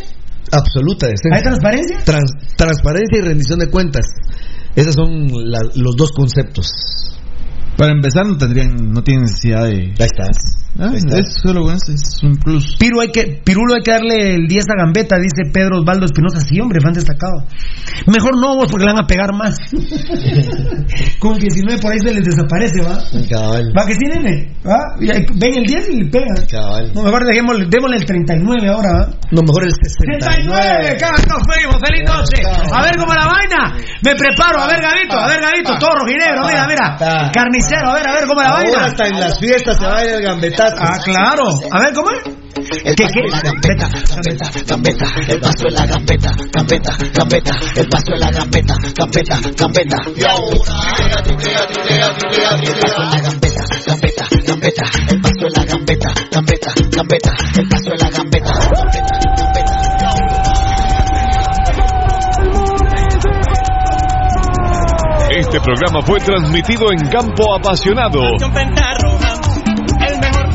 [0.52, 1.36] Absoluta decencia.
[1.36, 1.98] ¿Hay transparencia?
[2.04, 4.04] Trans- transparencia y rendición de cuentas.
[4.76, 6.66] Esos son la- los dos conceptos.
[7.76, 9.94] Para empezar, no tendrían, no tienen necesidad de.
[9.98, 10.36] Ahí estás.
[10.78, 12.76] Ah, es solo es un plus.
[12.78, 16.40] Piru hay que, Pirulo hay que darle el 10 a Gambetta, dice Pedro Osvaldo Espinosa.
[16.40, 17.44] Sí, hombre, fan destacado.
[18.06, 19.58] Mejor no vos porque le van a pegar más.
[21.18, 22.96] Con el 19 por ahí se les desaparece, ¿va?
[23.28, 23.72] Cabal.
[23.76, 24.54] ¿Va que sí, nene?
[24.64, 24.78] ¿Va?
[25.00, 26.46] Ven el 10 y le pegan.
[26.48, 26.92] Cabal.
[26.94, 29.06] No, mejor dejémosle, démosle el 39 ahora, ¿va?
[29.32, 30.96] No, mejor el 39, 69.
[31.00, 32.38] cada nos fuimos, feliz noche.
[32.46, 33.74] A ver cómo la vaina.
[34.02, 37.30] Me preparo, a ver, Gavito, a ver, Gavito, todo rojinegro, mira, mira.
[37.34, 38.84] Carnicero, a ver, a ver cómo la Ahora vaina.
[38.86, 40.22] hasta en las fiestas se va a ir el
[40.62, 41.44] Ah, claro.
[41.70, 42.18] A ver, ¿cómo es?
[42.84, 43.22] El ¿Qué, paso qué?
[43.22, 48.18] de la gambeta, gambeta, gambeta, el paso de la gambeta, gambeta, gambeta, el paso de
[48.18, 49.96] la gambeta, gambeta, gambeta.
[50.14, 51.36] Y ahora, el
[52.76, 57.90] paso de la gambeta, gambeta, gambeta, el paso de la gambeta, gambeta, gambeta, el paso
[57.90, 59.80] de la gambeta, gambeta, gambeta.
[65.30, 68.20] Este programa fue transmitido en Campo Apasionado.